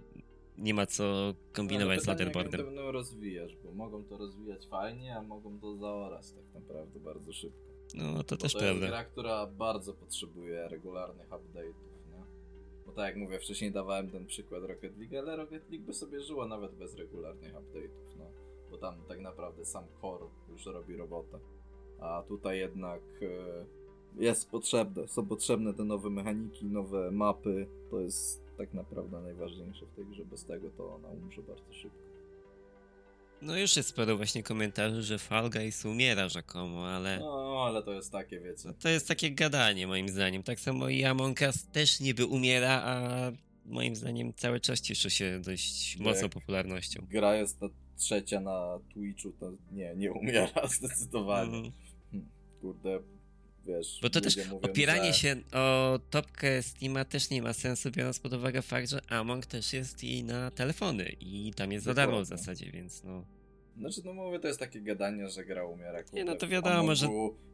nie 0.57 0.73
ma 0.73 0.85
co 0.85 1.33
kombinować 1.53 1.99
z 1.99 2.01
pytanie, 2.01 2.25
jak 2.25 2.35
leaderboardem. 2.35 2.75
Jak 2.75 2.85
to 2.85 2.91
rozwijasz, 2.91 3.55
bo 3.63 3.71
mogą 3.71 4.03
to 4.03 4.17
rozwijać 4.17 4.67
fajnie, 4.67 5.17
a 5.17 5.21
mogą 5.21 5.59
to 5.59 5.75
zaorać 5.75 6.31
tak 6.31 6.61
naprawdę 6.61 6.99
bardzo 6.99 7.33
szybko. 7.33 7.67
No 7.95 8.23
to 8.23 8.35
Bo 8.35 8.41
też 8.41 8.53
to 8.53 8.59
prawda. 8.59 8.75
jest 8.79 8.87
gra, 8.87 9.03
która 9.03 9.45
bardzo 9.47 9.93
potrzebuje 9.93 10.67
regularnych 10.67 11.29
update'ów, 11.29 12.11
nie? 12.11 12.23
Bo 12.85 12.91
tak 12.91 13.05
jak 13.05 13.15
mówię, 13.15 13.39
wcześniej 13.39 13.71
dawałem 13.71 14.09
ten 14.09 14.25
przykład 14.25 14.63
Rocket 14.63 14.97
League, 14.97 15.17
ale 15.17 15.35
Rocket 15.35 15.69
League 15.69 15.85
by 15.85 15.93
sobie 15.93 16.21
żyło 16.21 16.47
nawet 16.47 16.75
bez 16.75 16.95
regularnych 16.95 17.53
update'ów, 17.53 18.17
no. 18.17 18.25
Bo 18.71 18.77
tam 18.77 18.95
tak 19.07 19.19
naprawdę 19.19 19.65
sam 19.65 19.83
core 20.01 20.25
już 20.49 20.65
robi 20.65 20.95
robotę. 20.95 21.39
A 21.99 22.23
tutaj 22.27 22.59
jednak 22.59 23.01
e, 23.21 23.65
jest 24.23 24.49
potrzebne, 24.49 25.07
są 25.07 25.25
potrzebne 25.25 25.73
te 25.73 25.83
nowe 25.83 26.09
mechaniki, 26.09 26.65
nowe 26.65 27.11
mapy. 27.11 27.67
To 27.91 27.99
jest 27.99 28.46
tak 28.57 28.73
naprawdę 28.73 29.21
najważniejsze 29.21 29.85
w 29.85 29.95
tej 29.95 30.05
grze. 30.05 30.25
Bez 30.25 30.45
tego 30.45 30.69
to 30.69 30.95
ona 30.95 31.07
umrze 31.07 31.41
bardzo 31.41 31.73
szybko. 31.73 31.97
No 33.41 33.57
już 33.57 33.75
jest 33.77 33.89
sporo 33.89 34.17
właśnie 34.17 34.43
komentarzy, 34.43 35.03
że 35.03 35.19
Fall 35.19 35.49
Guys 35.49 35.85
umiera 35.85 36.29
rzekomo, 36.29 36.87
ale 36.87 37.19
No, 37.19 37.63
ale 37.67 37.83
to 37.83 37.93
jest 37.93 38.11
takie, 38.11 38.39
wiecie. 38.39 38.63
no 38.65 38.73
to 38.73 38.89
jest 38.89 39.07
takie 39.07 39.31
gadanie 39.31 39.87
moim 39.87 40.09
zdaniem. 40.09 40.43
Tak 40.43 40.59
samo 40.59 40.89
i 40.89 41.03
Among 41.03 41.41
Us 41.41 41.67
też 41.71 41.99
niby 41.99 42.25
umiera, 42.25 42.81
a 42.85 43.31
moim 43.65 43.95
zdaniem 43.95 44.33
cały 44.33 44.59
czas 44.59 44.81
cieszy 44.81 45.09
się 45.09 45.41
dość 45.45 45.97
mocną 45.97 46.21
jak- 46.21 46.31
popularnością. 46.31 47.05
Gra 47.09 47.35
jest 47.35 47.59
ta 47.59 47.65
trzecia 47.97 48.39
na 48.39 48.79
Twitchu, 48.93 49.31
to 49.39 49.51
nie, 49.71 49.95
nie 49.95 50.11
umiera 50.11 50.67
zdecydowanie. 50.77 51.57
Mhm. 51.57 51.73
Kurde, 52.61 52.99
wiesz. 53.67 53.99
Bo 54.01 54.09
to 54.09 54.21
też 54.21 54.37
mówią, 54.37 54.59
opieranie 54.61 55.13
że... 55.13 55.19
się 55.19 55.35
o 55.53 55.99
topkę 56.09 56.63
Steama 56.63 57.05
też 57.05 57.29
nie 57.29 57.41
ma 57.41 57.53
sensu, 57.53 57.91
biorąc 57.91 58.19
pod 58.19 58.33
uwagę 58.33 58.61
fakt, 58.61 58.89
że 58.89 59.01
Among 59.09 59.45
też 59.45 59.73
jest 59.73 60.03
i 60.03 60.23
na 60.23 60.51
telefony 60.51 61.15
i 61.19 61.53
tam 61.55 61.71
jest 61.71 61.85
za 61.85 61.93
darmo 61.93 62.17
w 62.17 62.21
Dokładnie. 62.21 62.37
zasadzie, 62.37 62.71
więc 62.71 63.03
no. 63.03 63.25
Znaczy, 63.79 64.01
no 64.05 64.13
mówię, 64.13 64.39
to 64.39 64.47
jest 64.47 64.59
takie 64.59 64.81
gadanie, 64.81 65.29
że 65.29 65.45
gra 65.45 65.65
umiera. 65.65 66.03
Kurde. 66.03 66.17
Nie, 66.17 66.25
no 66.25 66.35
to 66.35 66.47
wiadomo, 66.47 66.95
że- 66.95 67.07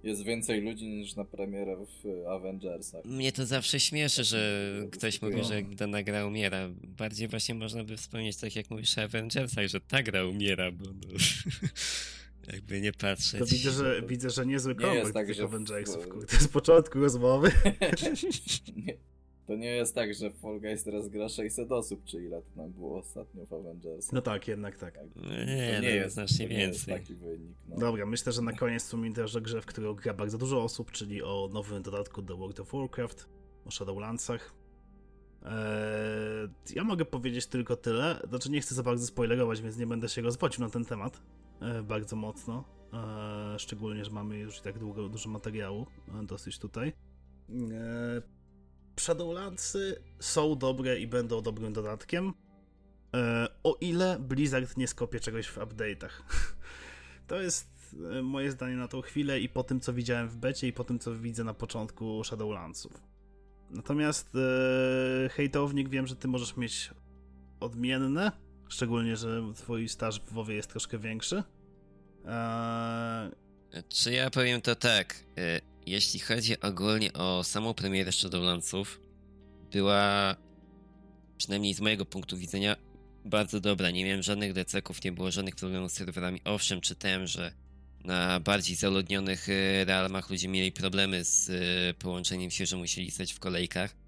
Jest 0.03 0.23
więcej 0.23 0.61
ludzi 0.61 0.87
niż 0.87 1.15
na 1.15 1.25
premierę 1.25 1.75
w 2.03 2.27
Avengersach. 2.27 3.05
Mnie 3.05 3.31
to 3.31 3.45
zawsze 3.45 3.79
śmieszy, 3.79 4.23
że 4.23 4.71
No, 4.81 4.87
ktoś 4.89 5.21
no. 5.21 5.29
mówi, 5.29 5.43
że 5.43 5.61
dana 5.61 6.03
gra 6.03 6.25
umiera. 6.25 6.69
Bardziej 6.83 7.27
właśnie 7.27 7.55
można 7.55 7.83
by 7.83 7.97
wspomnieć, 7.97 8.37
tak 8.37 8.55
jak 8.55 8.69
mówisz 8.69 8.97
o 8.97 9.01
Avengersach, 9.01 9.67
że 9.67 9.81
ta 9.81 10.03
gra 10.03 10.25
umiera, 10.25 10.71
bo 10.71 10.85
no, 10.85 11.07
jakby 12.53 12.81
nie 12.81 12.91
patrzeć. 12.93 13.39
To 13.39 13.45
widzę, 13.45 13.71
że, 13.71 14.01
to- 14.01 14.07
widzę, 14.07 14.29
że 14.29 14.45
niezły 14.45 14.75
nie 14.75 14.85
jest 14.95 15.13
tak, 15.13 15.33
że 15.33 15.43
w- 15.43 15.45
Avengersów, 15.45 16.07
kurde, 16.09 16.37
z 16.37 16.47
początku 16.47 16.99
rozmowy. 16.99 17.51
nie, 18.75 18.97
to 19.47 19.55
nie 19.55 19.75
jest 19.75 19.95
tak, 19.95 20.13
że 20.13 20.29
w 20.29 20.37
Fall 20.39 20.59
Guys 20.59 20.83
teraz 20.83 21.09
gra 21.09 21.29
600 21.29 21.71
osób, 21.71 22.03
czy 22.03 22.23
ile 22.23 22.41
to 22.41 22.61
nam 22.61 22.71
było 22.71 22.99
ostatnio 22.99 23.45
w 23.45 23.53
Avengersach. 23.53 24.13
No 24.13 24.21
tak, 24.21 24.47
jednak 24.47 24.77
tak. 24.77 24.93
Tak. 24.93 25.07
No 25.15 25.29
nie, 25.45 25.73
to 25.75 25.81
no, 25.81 25.87
jest, 25.89 26.13
znacznie 26.13 26.47
nie 26.47 26.59
jest 26.59 26.85
więcej. 26.85 26.93
taki 27.03 27.15
wynik. 27.15 27.57
No. 27.69 27.77
Dobra, 27.77 28.05
myślę, 28.05 28.31
że 28.31 28.41
na 28.41 28.53
koniec 28.53 28.83
wspomnę 28.83 29.13
też 29.13 29.35
o 29.35 29.41
grze, 29.41 29.61
w 29.61 29.65
którą 29.65 29.93
gra 29.93 30.13
bardzo 30.13 30.37
dużo 30.37 30.63
osób, 30.63 30.91
czyli 30.91 31.23
o 31.23 31.49
nowym 31.53 31.83
dodatku 31.83 32.21
do 32.21 32.37
World 32.37 32.59
of 32.59 32.71
Warcraft, 32.73 33.29
o 33.65 33.71
Shadowlandsach. 33.71 34.53
Eee, 35.45 36.49
ja 36.75 36.83
mogę 36.83 37.05
powiedzieć 37.05 37.45
tylko 37.47 37.75
tyle, 37.75 38.19
znaczy 38.29 38.51
nie 38.51 38.61
chcę 38.61 38.75
za 38.75 38.83
bardzo 38.83 39.05
spoilerować, 39.07 39.61
więc 39.61 39.77
nie 39.77 39.87
będę 39.87 40.09
się 40.09 40.21
rozwodził 40.21 40.63
na 40.63 40.69
ten 40.69 40.85
temat 40.85 41.21
bardzo 41.83 42.15
mocno, 42.15 42.63
e, 42.93 43.59
szczególnie, 43.59 44.05
że 44.05 44.11
mamy 44.11 44.37
już 44.37 44.57
i 44.57 44.61
tak 44.61 44.79
długo, 44.79 45.09
dużo 45.09 45.29
materiału 45.29 45.87
e, 46.07 46.25
dosyć 46.25 46.59
tutaj. 46.59 46.93
E, 47.49 48.21
Shadowlandsy 48.99 50.03
są 50.19 50.55
dobre 50.55 50.99
i 50.99 51.07
będą 51.07 51.41
dobrym 51.41 51.73
dodatkiem, 51.73 52.33
e, 53.15 53.47
o 53.63 53.77
ile 53.81 54.19
Blizzard 54.19 54.77
nie 54.77 54.87
skopie 54.87 55.19
czegoś 55.19 55.47
w 55.47 55.57
update'ach. 55.57 56.11
To 57.27 57.41
jest 57.41 57.95
e, 58.11 58.21
moje 58.21 58.51
zdanie 58.51 58.75
na 58.75 58.87
tą 58.87 59.01
chwilę 59.01 59.39
i 59.39 59.49
po 59.49 59.63
tym, 59.63 59.79
co 59.79 59.93
widziałem 59.93 60.29
w 60.29 60.37
becie 60.37 60.67
i 60.67 60.73
po 60.73 60.83
tym, 60.83 60.99
co 60.99 61.15
widzę 61.15 61.43
na 61.43 61.53
początku 61.53 62.23
Shadowlandsów. 62.23 63.01
Natomiast 63.69 64.35
e, 64.35 65.29
hejtownik 65.29 65.89
wiem, 65.89 66.07
że 66.07 66.15
ty 66.15 66.27
możesz 66.27 66.57
mieć 66.57 66.91
odmienne, 67.59 68.31
szczególnie, 68.73 69.17
że 69.17 69.41
twój 69.55 69.89
staż 69.89 70.19
w 70.19 70.33
WoWie 70.33 70.55
jest 70.55 70.69
troszkę 70.69 70.97
większy. 70.97 71.43
Eee, 72.25 73.31
Czy 73.89 74.11
ja 74.13 74.29
powiem 74.29 74.61
to 74.61 74.75
tak, 74.75 75.15
y, 75.39 75.61
jeśli 75.85 76.19
chodzi 76.19 76.61
ogólnie 76.61 77.13
o 77.13 77.43
samą 77.43 77.73
premierę 77.73 78.11
Shadowlandsów, 78.11 79.01
była 79.71 80.35
przynajmniej 81.37 81.73
z 81.73 81.81
mojego 81.81 82.05
punktu 82.05 82.37
widzenia 82.37 82.75
bardzo 83.25 83.59
dobra. 83.59 83.91
Nie 83.91 84.05
miałem 84.05 84.23
żadnych 84.23 84.53
deceków, 84.53 85.03
nie 85.03 85.11
było 85.11 85.31
żadnych 85.31 85.55
problemów 85.55 85.91
z 85.91 85.95
serwerami. 85.95 86.41
Owszem, 86.45 86.81
czytałem, 86.81 87.27
że 87.27 87.53
na 88.03 88.39
bardziej 88.39 88.75
zaludnionych 88.75 89.49
y, 89.49 89.85
realmach 89.85 90.29
ludzie 90.29 90.47
mieli 90.47 90.71
problemy 90.71 91.23
z 91.23 91.49
y, 91.49 91.93
połączeniem 91.99 92.51
się, 92.51 92.65
że 92.65 92.77
musieli 92.77 93.11
stać 93.11 93.33
w 93.33 93.39
kolejkach. 93.39 94.02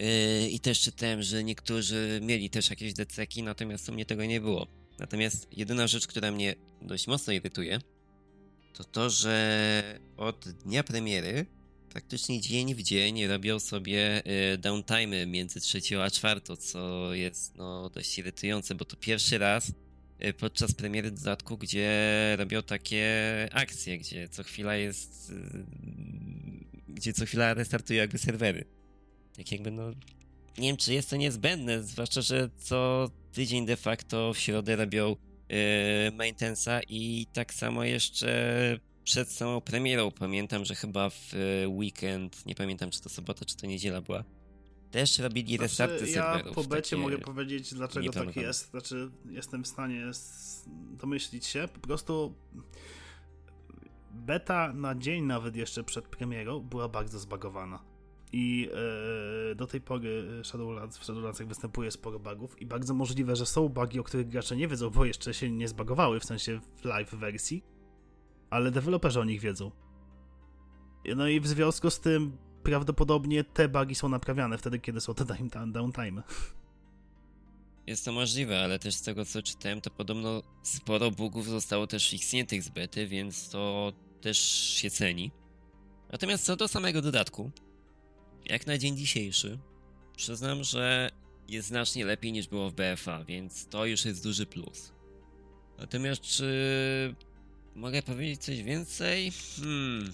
Y, 0.00 0.48
I 0.50 0.60
też 0.60 0.80
czytałem, 0.80 1.22
że 1.22 1.44
niektórzy 1.44 2.20
mieli 2.22 2.50
też 2.50 2.70
jakieś 2.70 2.94
deceki, 2.94 3.42
natomiast 3.42 3.88
u 3.88 3.92
mnie 3.92 4.06
tego 4.06 4.24
nie 4.24 4.40
było. 4.40 4.66
Natomiast 4.98 5.48
jedyna 5.52 5.86
rzecz, 5.86 6.06
która 6.06 6.30
mnie 6.30 6.54
dość 6.82 7.06
mocno 7.06 7.32
irytuje, 7.32 7.78
to 8.72 8.84
to, 8.84 9.10
że 9.10 10.00
od 10.16 10.48
dnia 10.48 10.84
premiery 10.84 11.46
praktycznie 11.90 12.40
dzień 12.40 12.74
w 12.74 12.82
dzień 12.82 13.26
robią 13.26 13.60
sobie 13.60 14.22
y, 14.54 14.58
downtime'y 14.58 15.26
między 15.26 15.60
trzecią 15.60 16.02
a 16.02 16.10
czwartą, 16.10 16.56
co 16.56 17.14
jest 17.14 17.56
no, 17.56 17.90
dość 17.90 18.18
irytujące, 18.18 18.74
bo 18.74 18.84
to 18.84 18.96
pierwszy 18.96 19.38
raz 19.38 19.72
y, 20.24 20.32
podczas 20.32 20.72
premiery 20.72 21.10
dodatku, 21.10 21.58
gdzie 21.58 21.90
robią 22.38 22.62
takie 22.62 23.08
akcje, 23.52 23.98
gdzie 23.98 24.28
co 24.28 24.42
chwila 24.42 24.76
jest 24.76 25.32
gdzie 26.88 27.12
co 27.12 27.26
chwila 27.26 27.54
restartują 27.54 28.00
jakby 28.00 28.18
serwery. 28.18 28.64
Tak 29.36 29.52
jakby 29.52 29.70
no 29.70 29.90
nie 30.58 30.68
wiem, 30.68 30.76
czy 30.76 30.94
jest 30.94 31.10
to 31.10 31.16
niezbędne, 31.16 31.82
zwłaszcza, 31.82 32.20
że 32.20 32.50
co 32.56 33.10
tydzień 33.32 33.66
de 33.66 33.76
facto 33.76 34.32
w 34.32 34.38
środę 34.38 34.76
robią 34.76 35.16
yy, 35.48 35.56
maintenance'a 36.10 36.80
i 36.88 37.26
tak 37.32 37.54
samo 37.54 37.84
jeszcze 37.84 38.78
przed 39.04 39.32
samą 39.32 39.60
premierą. 39.60 40.10
Pamiętam, 40.10 40.64
że 40.64 40.74
chyba 40.74 41.10
w 41.10 41.34
e, 41.34 41.68
weekend, 41.68 42.46
nie 42.46 42.54
pamiętam 42.54 42.90
czy 42.90 43.02
to 43.02 43.08
sobota, 43.08 43.44
czy 43.44 43.56
to 43.56 43.66
niedziela 43.66 44.00
była, 44.00 44.24
też 44.90 45.18
robili 45.18 45.56
restarty 45.56 45.98
Znaczy, 45.98 46.12
ja 46.12 46.32
serwerów. 46.32 46.54
po 46.54 46.64
becie 46.64 46.96
mogę 46.96 47.18
powiedzieć, 47.18 47.74
dlaczego 47.74 48.12
tak 48.12 48.36
jest. 48.36 48.70
Znaczy, 48.70 49.10
jestem 49.30 49.64
w 49.64 49.66
stanie 49.66 50.10
domyślić 51.00 51.46
się. 51.46 51.68
Po 51.74 51.80
prostu 51.80 52.34
beta 54.10 54.72
na 54.72 54.94
dzień 54.94 55.24
nawet 55.24 55.56
jeszcze 55.56 55.84
przed 55.84 56.08
premierą 56.08 56.60
była 56.60 56.88
bardzo 56.88 57.18
zbagowana. 57.18 57.93
I 58.36 58.68
e, 59.52 59.54
do 59.54 59.66
tej 59.66 59.80
pory 59.80 60.40
Shadowlands, 60.44 60.98
w 60.98 61.04
Shadowlandsach 61.04 61.46
występuje 61.46 61.90
sporo 61.90 62.18
bugów 62.18 62.62
i 62.62 62.66
bardzo 62.66 62.94
możliwe, 62.94 63.36
że 63.36 63.46
są 63.46 63.68
bugi, 63.68 64.00
o 64.00 64.04
których 64.04 64.28
gracze 64.28 64.56
nie 64.56 64.68
wiedzą, 64.68 64.90
bo 64.90 65.04
jeszcze 65.04 65.34
się 65.34 65.50
nie 65.50 65.68
zbagowały, 65.68 66.20
w 66.20 66.24
sensie 66.24 66.60
w 66.76 66.84
live 66.84 67.10
wersji, 67.10 67.64
ale 68.50 68.70
deweloperzy 68.70 69.20
o 69.20 69.24
nich 69.24 69.40
wiedzą. 69.40 69.70
No 71.16 71.28
i 71.28 71.40
w 71.40 71.46
związku 71.46 71.90
z 71.90 72.00
tym 72.00 72.36
prawdopodobnie 72.62 73.44
te 73.44 73.68
bugi 73.68 73.94
są 73.94 74.08
naprawiane 74.08 74.58
wtedy, 74.58 74.78
kiedy 74.78 75.00
są 75.00 75.14
te 75.14 75.24
time- 75.24 75.72
downtime. 75.72 76.22
Jest 77.86 78.04
to 78.04 78.12
możliwe, 78.12 78.64
ale 78.64 78.78
też 78.78 78.94
z 78.94 79.02
tego 79.02 79.24
co 79.24 79.42
czytałem, 79.42 79.80
to 79.80 79.90
podobno 79.90 80.42
sporo 80.62 81.10
bugów 81.10 81.46
zostało 81.46 81.86
też 81.86 82.10
fixniętych 82.10 82.62
z 82.62 82.68
bety, 82.68 83.06
więc 83.06 83.50
to 83.50 83.92
też 84.20 84.38
się 84.68 84.90
ceni. 84.90 85.30
Natomiast 86.12 86.44
co 86.44 86.56
do 86.56 86.68
samego 86.68 87.02
dodatku, 87.02 87.50
jak 88.46 88.66
na 88.66 88.78
dzień 88.78 88.96
dzisiejszy, 88.96 89.58
przyznam, 90.16 90.64
że 90.64 91.10
jest 91.48 91.68
znacznie 91.68 92.04
lepiej 92.04 92.32
niż 92.32 92.48
było 92.48 92.70
w 92.70 92.74
BFA, 92.74 93.24
więc 93.24 93.66
to 93.66 93.86
już 93.86 94.04
jest 94.04 94.22
duży 94.22 94.46
plus. 94.46 94.92
Natomiast 95.78 96.22
czy 96.22 97.14
mogę 97.74 98.02
powiedzieć 98.02 98.42
coś 98.42 98.62
więcej? 98.62 99.32
Hmm. 99.56 100.12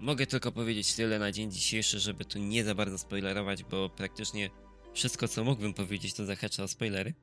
Mogę 0.00 0.26
tylko 0.26 0.52
powiedzieć 0.52 0.94
tyle 0.94 1.18
na 1.18 1.32
dzień 1.32 1.50
dzisiejszy, 1.50 2.00
żeby 2.00 2.24
tu 2.24 2.38
nie 2.38 2.64
za 2.64 2.74
bardzo 2.74 2.98
spoilerować, 2.98 3.64
bo 3.64 3.88
praktycznie 3.88 4.50
wszystko, 4.94 5.28
co 5.28 5.44
mógłbym 5.44 5.74
powiedzieć, 5.74 6.14
to 6.14 6.26
zahacza 6.26 6.62
o 6.62 6.68
spoilery. 6.68 7.14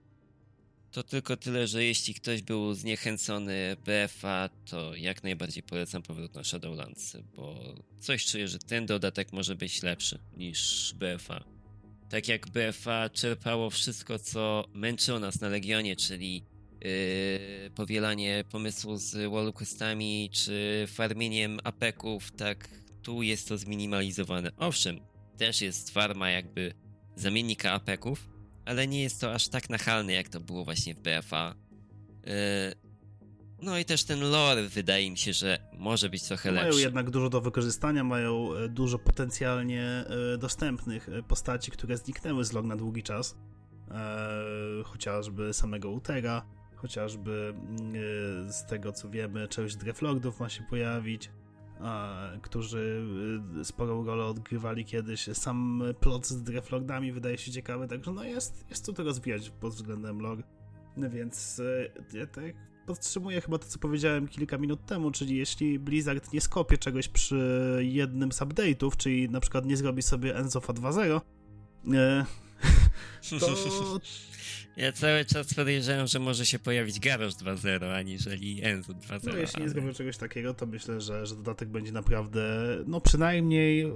To 0.91 1.03
tylko 1.03 1.37
tyle, 1.37 1.67
że 1.67 1.83
jeśli 1.83 2.13
ktoś 2.13 2.41
był 2.41 2.73
zniechęcony 2.73 3.75
BFA, 3.85 4.49
to 4.65 4.95
jak 4.95 5.23
najbardziej 5.23 5.63
polecam 5.63 6.01
powrót 6.01 6.35
na 6.35 6.43
Shadowlands, 6.43 7.17
bo 7.35 7.75
coś 7.99 8.25
czuję, 8.25 8.47
że 8.47 8.59
ten 8.59 8.85
dodatek 8.85 9.33
może 9.33 9.55
być 9.55 9.83
lepszy 9.83 10.19
niż 10.37 10.93
BFA. 10.93 11.43
Tak 12.09 12.27
jak 12.27 12.47
BFA 12.49 13.09
czerpało 13.09 13.69
wszystko, 13.69 14.19
co 14.19 14.65
męczyło 14.73 15.19
nas 15.19 15.41
na 15.41 15.49
Legionie, 15.49 15.95
czyli 15.95 16.43
yy, 16.81 17.71
powielanie 17.75 18.43
pomysłu 18.49 18.97
z 18.97 19.31
wallquestami, 19.31 20.29
czy 20.33 20.85
farmieniem 20.87 21.59
apeków, 21.63 22.31
tak 22.31 22.69
tu 23.01 23.21
jest 23.21 23.47
to 23.47 23.57
zminimalizowane. 23.57 24.51
Owszem, 24.57 24.99
też 25.37 25.61
jest 25.61 25.89
farma 25.89 26.29
jakby 26.29 26.73
zamiennika 27.15 27.71
apeków, 27.71 28.30
ale 28.71 28.87
nie 28.87 29.01
jest 29.01 29.21
to 29.21 29.33
aż 29.33 29.47
tak 29.47 29.69
nachalne, 29.69 30.13
jak 30.13 30.29
to 30.29 30.39
było 30.39 30.65
właśnie 30.65 30.95
w 30.95 30.99
BFA. 30.99 31.55
Yy, 32.25 32.31
no 33.61 33.77
i 33.77 33.85
też 33.85 34.03
ten 34.03 34.19
lore 34.19 34.63
wydaje 34.63 35.11
mi 35.11 35.17
się, 35.17 35.33
że 35.33 35.59
może 35.73 36.09
być 36.09 36.23
trochę 36.23 36.51
Mają 36.51 36.65
lepszy. 36.65 36.81
jednak 36.81 37.09
dużo 37.09 37.29
do 37.29 37.41
wykorzystania, 37.41 38.03
mają 38.03 38.53
e, 38.53 38.69
dużo 38.69 38.99
potencjalnie 38.99 39.83
e, 39.83 40.37
dostępnych 40.37 41.09
e, 41.09 41.23
postaci, 41.23 41.71
które 41.71 41.97
zniknęły 41.97 42.45
z 42.45 42.53
log 42.53 42.65
na 42.65 42.75
długi 42.75 43.03
czas. 43.03 43.35
Chociażby 44.83 45.53
samego 45.53 45.89
Utera, 45.89 46.45
chociażby 46.75 47.53
mm, 47.55 48.51
z 48.53 48.65
tego 48.65 48.91
co 48.91 49.09
wiemy, 49.09 49.47
część 49.47 49.75
Dreflordów 49.75 50.39
ma 50.39 50.49
się 50.49 50.63
pojawić, 50.63 51.29
którzy 52.41 53.03
e, 53.59 53.65
sporą 53.65 54.05
rolę 54.05 54.25
odgrywali 54.25 54.85
kiedyś. 54.85 55.29
Sam 55.33 55.83
plot 55.99 56.27
z 56.27 56.43
Dreflordami 56.43 57.11
wydaje 57.11 57.37
się 57.37 57.51
ciekawy, 57.51 57.87
także 57.87 58.11
no 58.11 58.23
jest, 58.23 58.65
jest 58.69 58.85
tu 58.85 58.93
to 58.93 59.03
rozwijać 59.03 59.49
pod 59.49 59.73
względem 59.73 60.19
lore. 60.19 60.43
No 60.97 61.09
więc 61.09 61.59
e, 62.13 62.17
ja 62.17 62.27
tak 62.27 62.71
podtrzymuję 62.85 63.41
chyba 63.41 63.57
to, 63.57 63.65
co 63.65 63.79
powiedziałem 63.79 64.27
kilka 64.27 64.57
minut 64.57 64.85
temu, 64.85 65.11
czyli 65.11 65.37
jeśli 65.37 65.79
Blizzard 65.79 66.33
nie 66.33 66.41
skopie 66.41 66.77
czegoś 66.77 67.07
przy 67.07 67.79
jednym 67.81 68.31
z 68.31 68.41
update'ów, 68.41 68.97
czyli 68.97 69.29
na 69.29 69.39
przykład 69.39 69.65
nie 69.65 69.77
zrobi 69.77 70.01
sobie 70.01 70.35
Enzofa 70.35 70.73
2.0, 70.73 71.21
e, 71.93 72.25
to 73.39 73.99
Ja 74.77 74.91
cały 74.91 75.25
czas 75.25 75.53
podejrzewam, 75.53 76.07
że 76.07 76.19
może 76.19 76.45
się 76.45 76.59
pojawić 76.59 76.99
Garage 76.99 77.35
2.0, 77.35 77.93
aniżeli 77.95 78.63
Enzo 78.63 78.93
2.0. 78.93 79.19
no, 79.23 79.37
jeśli 79.37 79.57
nie 79.59 79.63
ale- 79.63 79.69
zrobią 79.69 79.93
czegoś 79.93 80.17
takiego, 80.17 80.53
to 80.53 80.65
myślę, 80.65 81.01
że, 81.01 81.25
że 81.25 81.35
dodatek 81.35 81.69
będzie 81.69 81.91
naprawdę, 81.91 82.43
no 82.87 83.01
przynajmniej 83.01 83.81
e, 83.81 83.91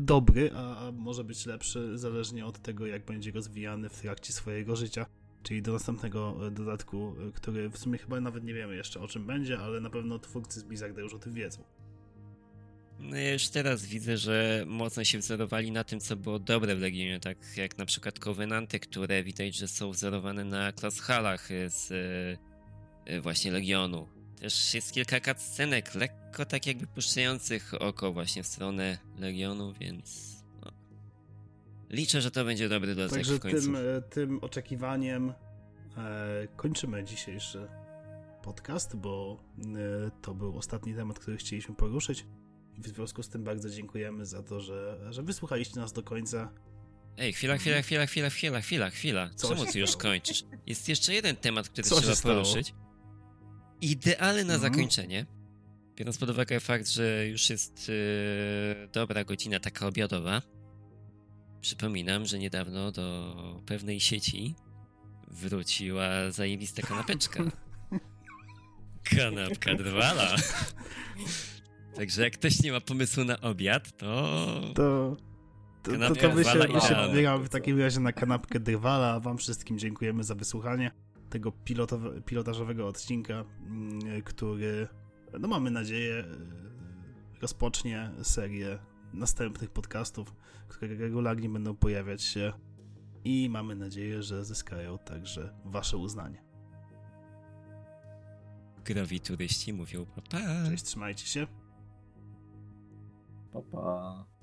dobry, 0.00 0.50
a, 0.54 0.86
a 0.86 0.92
może 0.92 1.24
być 1.24 1.46
lepszy, 1.46 1.98
zależnie 1.98 2.46
od 2.46 2.62
tego, 2.62 2.86
jak 2.86 3.04
będzie 3.04 3.30
rozwijany 3.32 3.88
w 3.88 4.00
trakcie 4.00 4.32
swojego 4.32 4.76
życia. 4.76 5.06
Czyli 5.42 5.62
do 5.62 5.72
następnego 5.72 6.46
e, 6.46 6.50
dodatku, 6.50 7.14
e, 7.28 7.32
który 7.32 7.70
w 7.70 7.78
sumie 7.78 7.98
chyba 7.98 8.20
nawet 8.20 8.44
nie 8.44 8.54
wiemy 8.54 8.76
jeszcze 8.76 9.00
o 9.00 9.08
czym 9.08 9.26
będzie, 9.26 9.58
ale 9.58 9.80
na 9.80 9.90
pewno 9.90 10.18
twórcy 10.18 10.60
z 10.60 10.62
Blizzarda 10.62 11.00
już 11.00 11.14
o 11.14 11.18
tym 11.18 11.32
wiedzą. 11.32 11.62
No 13.00 13.16
ja 13.16 13.32
już 13.32 13.48
teraz 13.48 13.86
widzę, 13.86 14.16
że 14.16 14.64
mocno 14.66 15.04
się 15.04 15.18
wzorowali 15.18 15.70
na 15.72 15.84
tym, 15.84 16.00
co 16.00 16.16
było 16.16 16.38
dobre 16.38 16.76
w 16.76 16.80
Legionie, 16.80 17.20
tak 17.20 17.38
jak 17.56 17.78
na 17.78 17.86
przykład 17.86 18.18
Covenanty, 18.18 18.80
które 18.80 19.22
widać, 19.22 19.56
że 19.56 19.68
są 19.68 19.90
wzorowane 19.90 20.44
na 20.44 20.72
Klashalach 20.72 21.48
z 21.68 21.92
e, 21.92 23.12
e, 23.12 23.20
właśnie 23.20 23.52
Legionu. 23.52 24.08
Też 24.40 24.74
jest 24.74 24.92
kilka 24.92 25.20
cutscenek, 25.20 25.94
lekko 25.94 26.44
tak 26.44 26.66
jakby 26.66 26.86
puszczających 26.86 27.74
oko 27.82 28.12
właśnie 28.12 28.42
w 28.42 28.46
stronę 28.46 28.98
Legionu, 29.18 29.74
więc 29.80 30.36
no. 30.62 30.72
liczę, 31.90 32.20
że 32.20 32.30
to 32.30 32.44
będzie 32.44 32.68
dobry 32.68 32.94
dodatek 32.94 33.16
Także 33.16 33.34
w 33.34 33.40
końcu. 33.40 33.62
tym, 33.62 33.76
e, 33.76 34.02
tym 34.02 34.38
oczekiwaniem 34.42 35.32
e, 35.96 36.48
kończymy 36.56 37.04
dzisiejszy 37.04 37.68
podcast, 38.42 38.96
bo 38.96 39.42
e, 39.58 40.10
to 40.22 40.34
był 40.34 40.58
ostatni 40.58 40.94
temat, 40.94 41.18
który 41.18 41.36
chcieliśmy 41.36 41.74
poruszyć. 41.74 42.26
W 42.80 42.86
związku 42.88 43.22
z 43.22 43.28
tym 43.28 43.44
bardzo 43.44 43.70
dziękujemy 43.70 44.26
za 44.26 44.42
to, 44.42 44.60
że, 44.60 44.98
że 45.10 45.22
wysłuchaliście 45.22 45.80
nas 45.80 45.92
do 45.92 46.02
końca. 46.02 46.52
Ej, 47.18 47.32
chwila, 47.32 47.56
chwila, 47.58 47.82
chwila, 47.82 48.06
chwila, 48.06 48.30
chwila, 48.30 48.60
chwila, 48.60 48.90
chwila. 48.90 49.30
Co 49.36 49.48
Czemu 49.48 49.66
ty 49.66 49.78
już 49.78 49.96
kończysz? 49.96 50.44
Jest 50.66 50.88
jeszcze 50.88 51.14
jeden 51.14 51.36
temat, 51.36 51.68
który 51.68 51.88
Co 51.88 52.00
trzeba 52.00 52.16
poruszyć. 52.16 52.74
Idealny 53.80 54.44
na 54.44 54.54
Mhm. 54.54 54.72
zakończenie. 54.72 55.26
Biorąc 55.96 56.18
pod 56.18 56.30
uwagę 56.30 56.60
fakt, 56.60 56.88
że 56.88 57.26
już 57.26 57.50
jest 57.50 57.88
yy, 57.88 58.88
dobra 58.92 59.24
godzina 59.24 59.60
taka 59.60 59.86
obiadowa. 59.86 60.42
Przypominam, 61.60 62.26
że 62.26 62.38
niedawno 62.38 62.92
do 62.92 63.34
pewnej 63.66 64.00
sieci 64.00 64.54
wróciła 65.28 66.30
zajebista 66.30 66.82
kanapeczka. 66.82 67.42
Kanapka 69.16 69.74
drwala. 69.74 70.36
Także 71.94 72.22
jak 72.22 72.32
ktoś 72.32 72.62
nie 72.62 72.72
ma 72.72 72.80
pomysłu 72.80 73.24
na 73.24 73.40
obiad, 73.40 73.96
to... 73.96 74.06
To, 74.74 75.16
to, 75.82 75.92
to, 75.92 76.14
to 76.14 76.34
my 76.34 76.44
się, 76.44 76.58
my 76.58 76.80
się 76.80 76.94
wybieramy 77.08 77.44
w 77.44 77.48
takim 77.48 77.80
razie 77.80 78.00
na 78.00 78.12
kanapkę 78.12 78.60
Drwala. 78.60 79.12
a 79.12 79.20
Wam 79.20 79.38
wszystkim 79.38 79.78
dziękujemy 79.78 80.24
za 80.24 80.34
wysłuchanie 80.34 80.90
tego 81.30 81.52
pilotowe, 81.52 82.22
pilotażowego 82.22 82.86
odcinka, 82.86 83.44
mm, 83.66 84.22
który, 84.22 84.88
no 85.40 85.48
mamy 85.48 85.70
nadzieję, 85.70 86.14
e, 86.14 86.26
rozpocznie 87.40 88.10
serię 88.22 88.78
następnych 89.14 89.70
podcastów, 89.70 90.34
które 90.68 90.96
regularnie 90.96 91.48
będą 91.48 91.76
pojawiać 91.76 92.22
się 92.22 92.52
i 93.24 93.48
mamy 93.50 93.74
nadzieję, 93.74 94.22
że 94.22 94.44
zyskają 94.44 94.98
także 94.98 95.54
Wasze 95.64 95.96
uznanie. 95.96 96.42
Growi 98.84 99.20
turyści 99.20 99.72
mówią 99.72 100.06
pa, 100.06 100.22
pa. 100.22 100.38
Cześć, 100.70 100.84
trzymajcie 100.84 101.26
się. 101.26 101.46
Pa, 103.52 103.60
pa. 103.70 104.39